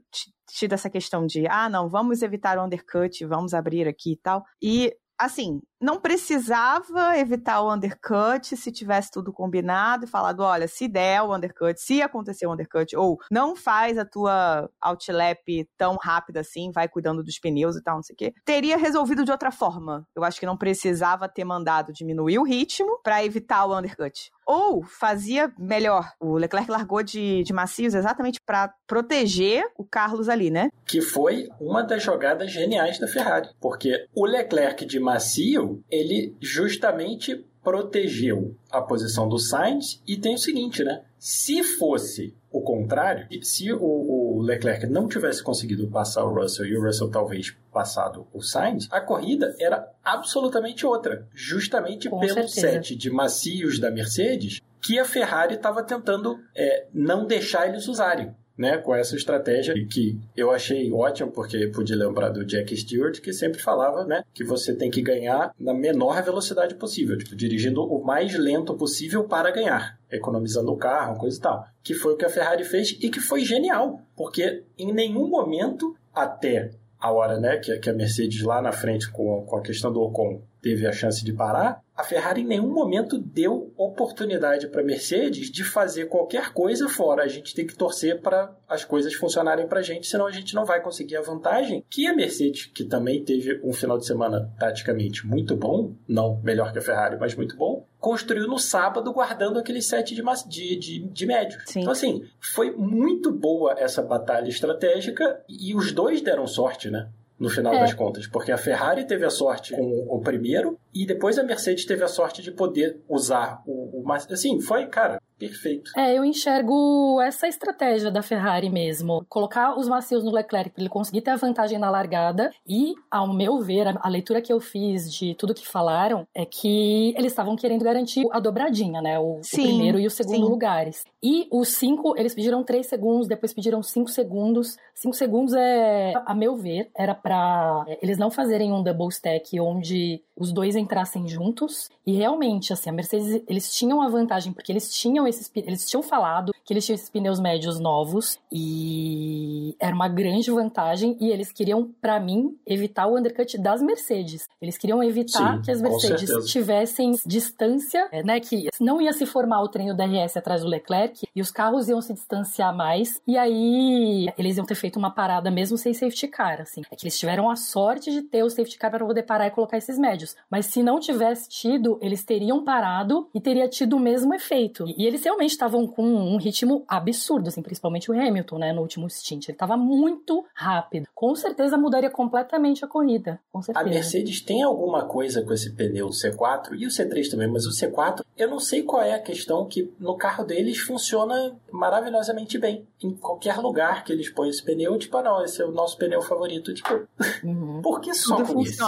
tido 0.49 0.73
essa 0.73 0.89
questão 0.89 1.25
de, 1.25 1.47
ah, 1.47 1.69
não, 1.69 1.89
vamos 1.89 2.21
evitar 2.21 2.57
o 2.57 2.63
undercut, 2.63 3.25
vamos 3.25 3.53
abrir 3.53 3.87
aqui 3.87 4.13
e 4.13 4.17
tal. 4.17 4.43
E 4.61 4.95
assim, 5.17 5.61
não 5.79 5.99
precisava 5.99 7.17
evitar 7.17 7.61
o 7.61 7.73
undercut 7.73 8.55
se 8.55 8.71
tivesse 8.71 9.11
tudo 9.11 9.31
combinado 9.31 10.05
e 10.05 10.07
falado, 10.07 10.41
olha, 10.41 10.67
se 10.67 10.87
der 10.87 11.21
o 11.21 11.35
undercut, 11.35 11.79
se 11.79 12.01
acontecer 12.01 12.45
o 12.45 12.53
undercut, 12.53 12.95
ou 12.95 13.19
não 13.31 13.55
faz 13.55 13.97
a 13.97 14.05
tua 14.05 14.69
outlap 14.81 15.67
tão 15.77 15.95
rápida 15.95 16.39
assim, 16.39 16.71
vai 16.71 16.87
cuidando 16.87 17.23
dos 17.23 17.39
pneus 17.39 17.75
e 17.75 17.83
tal, 17.83 17.95
não 17.95 18.03
sei 18.03 18.13
o 18.13 18.17
quê, 18.17 18.33
teria 18.43 18.77
resolvido 18.77 19.23
de 19.23 19.31
outra 19.31 19.51
forma. 19.51 20.07
Eu 20.15 20.23
acho 20.23 20.39
que 20.39 20.45
não 20.45 20.57
precisava 20.57 21.29
ter 21.29 21.43
mandado 21.43 21.93
diminuir 21.93 22.39
o 22.39 22.43
ritmo 22.43 22.99
para 23.03 23.23
evitar 23.23 23.65
o 23.65 23.77
undercut. 23.77 24.31
Ou 24.45 24.83
fazia 24.83 25.51
melhor. 25.57 26.11
O 26.19 26.37
Leclerc 26.37 26.69
largou 26.69 27.01
de, 27.01 27.43
de 27.43 27.53
macios 27.53 27.93
exatamente 27.93 28.39
para 28.45 28.73
proteger 28.87 29.63
o 29.77 29.83
Carlos 29.83 30.29
ali, 30.29 30.51
né? 30.51 30.69
Que 30.85 31.01
foi 31.01 31.47
uma 31.59 31.81
das 31.81 32.03
jogadas 32.03 32.51
geniais 32.51 32.99
da 32.99 33.07
Ferrari. 33.07 33.49
Porque 33.59 34.07
o 34.15 34.25
Leclerc 34.25 34.85
de 34.85 34.99
macio, 34.99 35.83
ele 35.89 36.35
justamente 36.39 37.45
protegeu 37.65 38.55
a 38.69 38.79
posição 38.79 39.27
do 39.27 39.39
Sainz 39.39 39.99
e 40.07 40.15
tem 40.15 40.35
o 40.35 40.37
seguinte, 40.37 40.83
né? 40.83 41.01
Se 41.17 41.63
fosse 41.63 42.35
o 42.51 42.61
contrário, 42.61 43.27
se 43.43 43.73
o, 43.73 43.79
o, 43.81 44.24
Leclerc 44.41 44.87
não 44.87 45.07
tivesse 45.07 45.43
conseguido 45.43 45.87
passar 45.87 46.23
o 46.25 46.33
Russell 46.33 46.65
e 46.65 46.77
o 46.77 46.81
Russell 46.81 47.09
talvez 47.09 47.55
passado 47.71 48.27
o 48.33 48.41
Sainz, 48.41 48.87
a 48.91 49.01
corrida 49.01 49.55
era 49.59 49.87
absolutamente 50.03 50.85
outra, 50.85 51.27
justamente 51.33 52.09
Com 52.09 52.19
pelo 52.19 52.33
certeza. 52.33 52.61
set 52.61 52.95
de 52.95 53.09
macios 53.09 53.79
da 53.79 53.91
Mercedes 53.91 54.59
que 54.81 54.99
a 54.99 55.05
Ferrari 55.05 55.55
estava 55.55 55.83
tentando 55.83 56.39
é, 56.55 56.87
não 56.93 57.25
deixar 57.25 57.67
eles 57.67 57.87
usarem 57.87 58.35
né, 58.57 58.77
com 58.77 58.95
essa 58.95 59.15
estratégia 59.15 59.73
que 59.87 60.19
eu 60.35 60.51
achei 60.51 60.91
ótima, 60.91 61.29
porque 61.29 61.67
pude 61.67 61.93
lembrar 61.93 62.29
do 62.29 62.45
Jack 62.45 62.75
Stewart, 62.75 63.19
que 63.19 63.33
sempre 63.33 63.61
falava 63.61 64.05
né, 64.05 64.23
que 64.33 64.43
você 64.43 64.73
tem 64.73 64.89
que 64.89 65.01
ganhar 65.01 65.53
na 65.59 65.73
menor 65.73 66.23
velocidade 66.23 66.75
possível, 66.75 67.17
tipo, 67.17 67.35
dirigindo 67.35 67.83
o 67.83 68.03
mais 68.03 68.37
lento 68.37 68.73
possível 68.75 69.25
para 69.25 69.51
ganhar, 69.51 69.99
economizando 70.09 70.71
o 70.71 70.77
carro, 70.77 71.17
coisa 71.17 71.37
e 71.37 71.41
tal. 71.41 71.67
Que 71.83 71.93
foi 71.93 72.13
o 72.13 72.17
que 72.17 72.25
a 72.25 72.29
Ferrari 72.29 72.63
fez 72.63 72.97
e 73.01 73.09
que 73.09 73.19
foi 73.19 73.43
genial, 73.43 74.01
porque 74.15 74.63
em 74.77 74.93
nenhum 74.93 75.27
momento, 75.27 75.95
até 76.13 76.71
a 76.99 77.11
hora 77.11 77.39
né, 77.39 77.57
que, 77.57 77.89
a 77.89 77.93
Mercedes 77.93 78.41
lá 78.41 78.61
na 78.61 78.71
frente 78.71 79.11
com, 79.11 79.45
com 79.45 79.57
a 79.57 79.61
questão 79.61 79.91
do 79.91 80.01
Ocon 80.01 80.41
teve 80.61 80.87
a 80.87 80.91
chance 80.91 81.23
de 81.23 81.33
parar, 81.33 81.83
a 81.95 82.03
Ferrari 82.03 82.41
em 82.41 82.45
nenhum 82.45 82.73
momento 82.73 83.17
deu 83.17 83.73
oportunidade 83.77 84.67
para 84.67 84.81
a 84.81 84.85
Mercedes 84.85 85.49
de 85.49 85.63
fazer 85.63 86.07
qualquer 86.07 86.51
coisa 86.51 86.89
fora. 86.89 87.23
A 87.23 87.27
gente 87.27 87.55
tem 87.55 87.65
que 87.65 87.75
torcer 87.75 88.21
para 88.21 88.53
as 88.67 88.83
coisas 88.83 89.13
funcionarem 89.13 89.67
para 89.67 89.79
a 89.79 89.83
gente, 89.83 90.05
senão 90.07 90.27
a 90.27 90.31
gente 90.31 90.53
não 90.53 90.65
vai 90.65 90.81
conseguir 90.81 91.15
a 91.15 91.21
vantagem 91.21 91.85
que 91.89 92.05
a 92.05 92.13
Mercedes, 92.13 92.65
que 92.65 92.83
também 92.83 93.23
teve 93.23 93.61
um 93.63 93.71
final 93.71 93.97
de 93.97 94.05
semana 94.05 94.51
taticamente 94.59 95.25
muito 95.25 95.55
bom, 95.55 95.93
não 96.07 96.41
melhor 96.43 96.73
que 96.73 96.79
a 96.79 96.81
Ferrari, 96.81 97.17
mas 97.17 97.33
muito 97.33 97.55
bom, 97.55 97.85
construiu 97.97 98.47
no 98.47 98.59
sábado 98.59 99.13
guardando 99.13 99.57
aquele 99.57 99.81
set 99.81 100.13
de, 100.13 100.21
de, 100.49 100.75
de, 100.75 100.99
de 101.07 101.25
médio. 101.25 101.59
Sim. 101.65 101.79
Então, 101.79 101.93
assim, 101.93 102.23
foi 102.39 102.71
muito 102.71 103.31
boa 103.31 103.73
essa 103.77 104.01
batalha 104.01 104.49
estratégica 104.49 105.41
e 105.47 105.73
os 105.73 105.93
dois 105.93 106.21
deram 106.21 106.45
sorte, 106.45 106.89
né? 106.89 107.09
no 107.39 107.49
final 107.49 107.73
é. 107.73 107.79
das 107.79 107.93
contas, 107.93 108.27
porque 108.27 108.51
a 108.51 108.57
Ferrari 108.57 109.05
teve 109.05 109.25
a 109.25 109.29
sorte 109.29 109.73
com 109.73 110.07
o 110.09 110.19
primeiro 110.21 110.79
e 110.95 111.05
depois 111.05 111.37
a 111.37 111.43
Mercedes 111.43 111.85
teve 111.85 112.03
a 112.03 112.07
sorte 112.07 112.41
de 112.41 112.51
poder 112.51 113.03
usar 113.09 113.61
o, 113.67 114.01
o 114.01 114.13
assim, 114.13 114.61
foi, 114.61 114.87
cara, 114.87 115.19
perfeito. 115.37 115.91
É, 115.97 116.17
eu 116.17 116.23
enxergo 116.23 117.21
essa 117.21 117.47
estratégia 117.47 118.09
da 118.09 118.21
Ferrari 118.21 118.69
mesmo. 118.69 119.25
Colocar 119.27 119.77
os 119.77 119.87
macios 119.87 120.23
no 120.23 120.31
Leclerc 120.31 120.71
para 120.71 120.81
ele 120.81 120.89
conseguir 120.89 121.21
ter 121.21 121.31
a 121.31 121.35
vantagem 121.35 121.77
na 121.77 121.89
largada. 121.89 122.49
E, 122.65 122.93
ao 123.11 123.33
meu 123.33 123.59
ver, 123.59 123.87
a, 123.87 123.99
a 124.01 124.09
leitura 124.09 124.41
que 124.41 124.53
eu 124.53 124.59
fiz 124.59 125.11
de 125.13 125.35
tudo 125.35 125.53
que 125.53 125.67
falaram 125.67 126.25
é 126.33 126.45
que 126.45 127.13
eles 127.17 127.31
estavam 127.31 127.55
querendo 127.55 127.83
garantir 127.83 128.25
a 128.31 128.39
dobradinha, 128.39 129.01
né? 129.01 129.19
O, 129.19 129.39
Sim, 129.41 129.61
o 129.61 129.63
primeiro 129.65 129.99
e 129.99 130.07
o 130.07 130.11
segundo 130.11 130.35
sim. 130.35 130.43
lugares. 130.43 131.03
E 131.21 131.47
os 131.51 131.69
cinco, 131.69 132.17
eles 132.17 132.33
pediram 132.33 132.63
três 132.63 132.87
segundos, 132.87 133.27
depois 133.27 133.53
pediram 133.53 133.81
cinco 133.83 134.09
segundos. 134.09 134.77
Cinco 134.93 135.15
segundos 135.15 135.53
é, 135.53 136.13
a 136.25 136.33
meu 136.33 136.55
ver, 136.55 136.89
era 136.95 137.13
para 137.13 137.83
eles 138.01 138.17
não 138.17 138.31
fazerem 138.31 138.71
um 138.71 138.81
double 138.81 139.09
stack 139.09 139.59
onde 139.59 140.23
os 140.37 140.51
dois 140.51 140.75
entrassem 140.75 141.27
juntos. 141.27 141.89
E 142.05 142.13
realmente, 142.13 142.73
assim, 142.73 142.89
a 142.89 142.93
Mercedes, 142.93 143.41
eles 143.47 143.73
tinham 143.73 144.01
a 144.01 144.07
vantagem 144.07 144.53
porque 144.53 144.71
eles 144.71 144.93
tinham 144.93 145.27
esses, 145.27 145.51
eles 145.55 145.89
tinham 145.89 146.03
falado 146.03 146.53
que 146.65 146.73
eles 146.73 146.85
tinham 146.85 146.95
esses 146.95 147.09
pneus 147.09 147.39
médios 147.39 147.79
novos 147.79 148.39
e 148.51 149.75
era 149.79 149.95
uma 149.95 150.07
grande 150.07 150.49
vantagem 150.49 151.15
e 151.21 151.29
eles 151.29 151.51
queriam, 151.51 151.91
pra 152.01 152.19
mim, 152.19 152.57
evitar 152.65 153.05
o 153.05 153.17
undercut 153.17 153.57
das 153.59 153.81
Mercedes. 153.81 154.47
Eles 154.59 154.77
queriam 154.77 155.03
evitar 155.03 155.57
Sim, 155.57 155.61
que 155.61 155.71
as 155.71 155.79
Mercedes 155.79 156.51
tivessem 156.51 157.11
distância, 157.25 158.09
é, 158.11 158.23
né, 158.23 158.39
que 158.39 158.69
não 158.81 158.99
ia 158.99 159.13
se 159.13 159.25
formar 159.27 159.61
o 159.61 159.69
treino 159.69 159.95
DRS 159.95 160.37
atrás 160.37 160.61
do 160.61 160.67
Leclerc 160.67 161.27
e 161.35 161.41
os 161.41 161.51
carros 161.51 161.87
iam 161.87 162.01
se 162.01 162.13
distanciar 162.13 162.75
mais 162.75 163.21
e 163.27 163.37
aí 163.37 164.27
eles 164.37 164.57
iam 164.57 164.65
ter 164.65 164.75
feito 164.75 164.97
uma 164.97 165.11
parada 165.11 165.51
mesmo 165.51 165.77
sem 165.77 165.93
safety 165.93 166.27
car, 166.27 166.61
assim. 166.61 166.81
É 166.91 166.95
que 166.95 167.05
eles 167.05 167.17
tiveram 167.17 167.49
a 167.49 167.55
sorte 167.55 168.11
de 168.11 168.23
ter 168.23 168.43
o 168.43 168.49
safety 168.49 168.77
car 168.77 168.89
para 168.89 169.05
poder 169.05 169.23
parar 169.23 169.47
e 169.47 169.51
colocar 169.51 169.77
esses 169.77 169.99
médios, 169.99 170.24
mas 170.49 170.67
se 170.67 170.81
não 170.81 170.99
tivesse 170.99 171.49
tido, 171.49 171.99
eles 172.01 172.23
teriam 172.23 172.63
parado 172.63 173.29
e 173.33 173.41
teria 173.41 173.67
tido 173.67 173.97
o 173.97 173.99
mesmo 173.99 174.33
efeito. 174.33 174.87
E, 174.87 175.03
e 175.03 175.05
eles 175.05 175.23
realmente 175.23 175.51
estavam 175.51 175.85
com 175.85 176.03
um 176.03 176.37
ritmo 176.37 176.85
absurdo, 176.87 177.49
assim, 177.49 177.61
principalmente 177.61 178.09
o 178.09 178.13
Hamilton, 178.13 178.57
né, 178.57 178.73
no 178.73 178.81
último 178.81 179.09
stint. 179.09 179.47
Ele 179.47 179.55
estava 179.55 179.75
muito 179.75 180.45
rápido. 180.53 181.07
Com 181.13 181.35
certeza 181.35 181.77
mudaria 181.77 182.09
completamente 182.09 182.83
a 182.83 182.87
corrida, 182.87 183.39
com 183.51 183.59
A 183.59 183.61
certeza. 183.61 183.89
Mercedes 183.89 184.41
tem 184.41 184.63
alguma 184.63 185.05
coisa 185.05 185.41
com 185.43 185.53
esse 185.53 185.71
pneu 185.73 186.09
C4 186.09 186.77
e 186.77 186.85
o 186.85 186.89
C3 186.89 187.29
também, 187.29 187.47
mas 187.47 187.65
o 187.65 187.71
C4, 187.71 188.23
eu 188.37 188.49
não 188.49 188.59
sei 188.59 188.83
qual 188.83 189.01
é 189.01 189.13
a 189.13 189.19
questão 189.19 189.65
que 189.65 189.93
no 189.99 190.15
carro 190.15 190.43
deles 190.43 190.79
funciona 190.79 191.55
maravilhosamente 191.71 192.57
bem. 192.57 192.87
Em 193.03 193.13
qualquer 193.13 193.57
lugar 193.57 194.03
que 194.03 194.11
eles 194.11 194.29
põem 194.29 194.49
esse 194.49 194.63
pneu, 194.63 194.97
tipo, 194.97 195.17
ah 195.17 195.23
não, 195.23 195.43
esse 195.43 195.61
é 195.61 195.65
o 195.65 195.71
nosso 195.71 195.97
pneu 195.97 196.21
favorito. 196.21 196.73
Tipo, 196.73 197.05
Uhum. 197.43 197.81
por 197.83 197.99
que 197.99 198.13
só 198.13 198.37
Tudo 198.37 198.53
com 198.53 198.61
isso? 198.61 198.83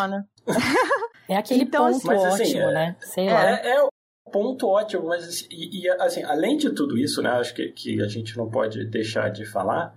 É 1.29 1.35
aquele 1.35 1.63
Então, 1.63 1.83
ponto 1.91 1.95
assim, 1.97 2.07
mas, 2.07 2.23
assim, 2.23 2.43
ótimo, 2.43 2.69
é- 2.69 2.73
né? 2.73 2.95
Sei 3.01 3.25
lá. 3.29 3.49
É, 3.49 3.69
é 3.71 3.83
o 3.83 3.89
ponto 4.31 4.65
ótimo, 4.67 5.07
mas 5.07 5.27
assim, 5.27 5.45
e, 5.51 5.81
e, 5.83 5.89
assim, 5.89 6.23
além 6.23 6.55
de 6.55 6.69
tudo 6.71 6.97
isso, 6.97 7.21
né, 7.21 7.29
acho 7.31 7.53
que, 7.53 7.67
que 7.69 8.01
a 8.01 8.07
gente 8.07 8.37
não 8.37 8.49
pode 8.49 8.85
deixar 8.85 9.29
de 9.29 9.45
falar 9.45 9.93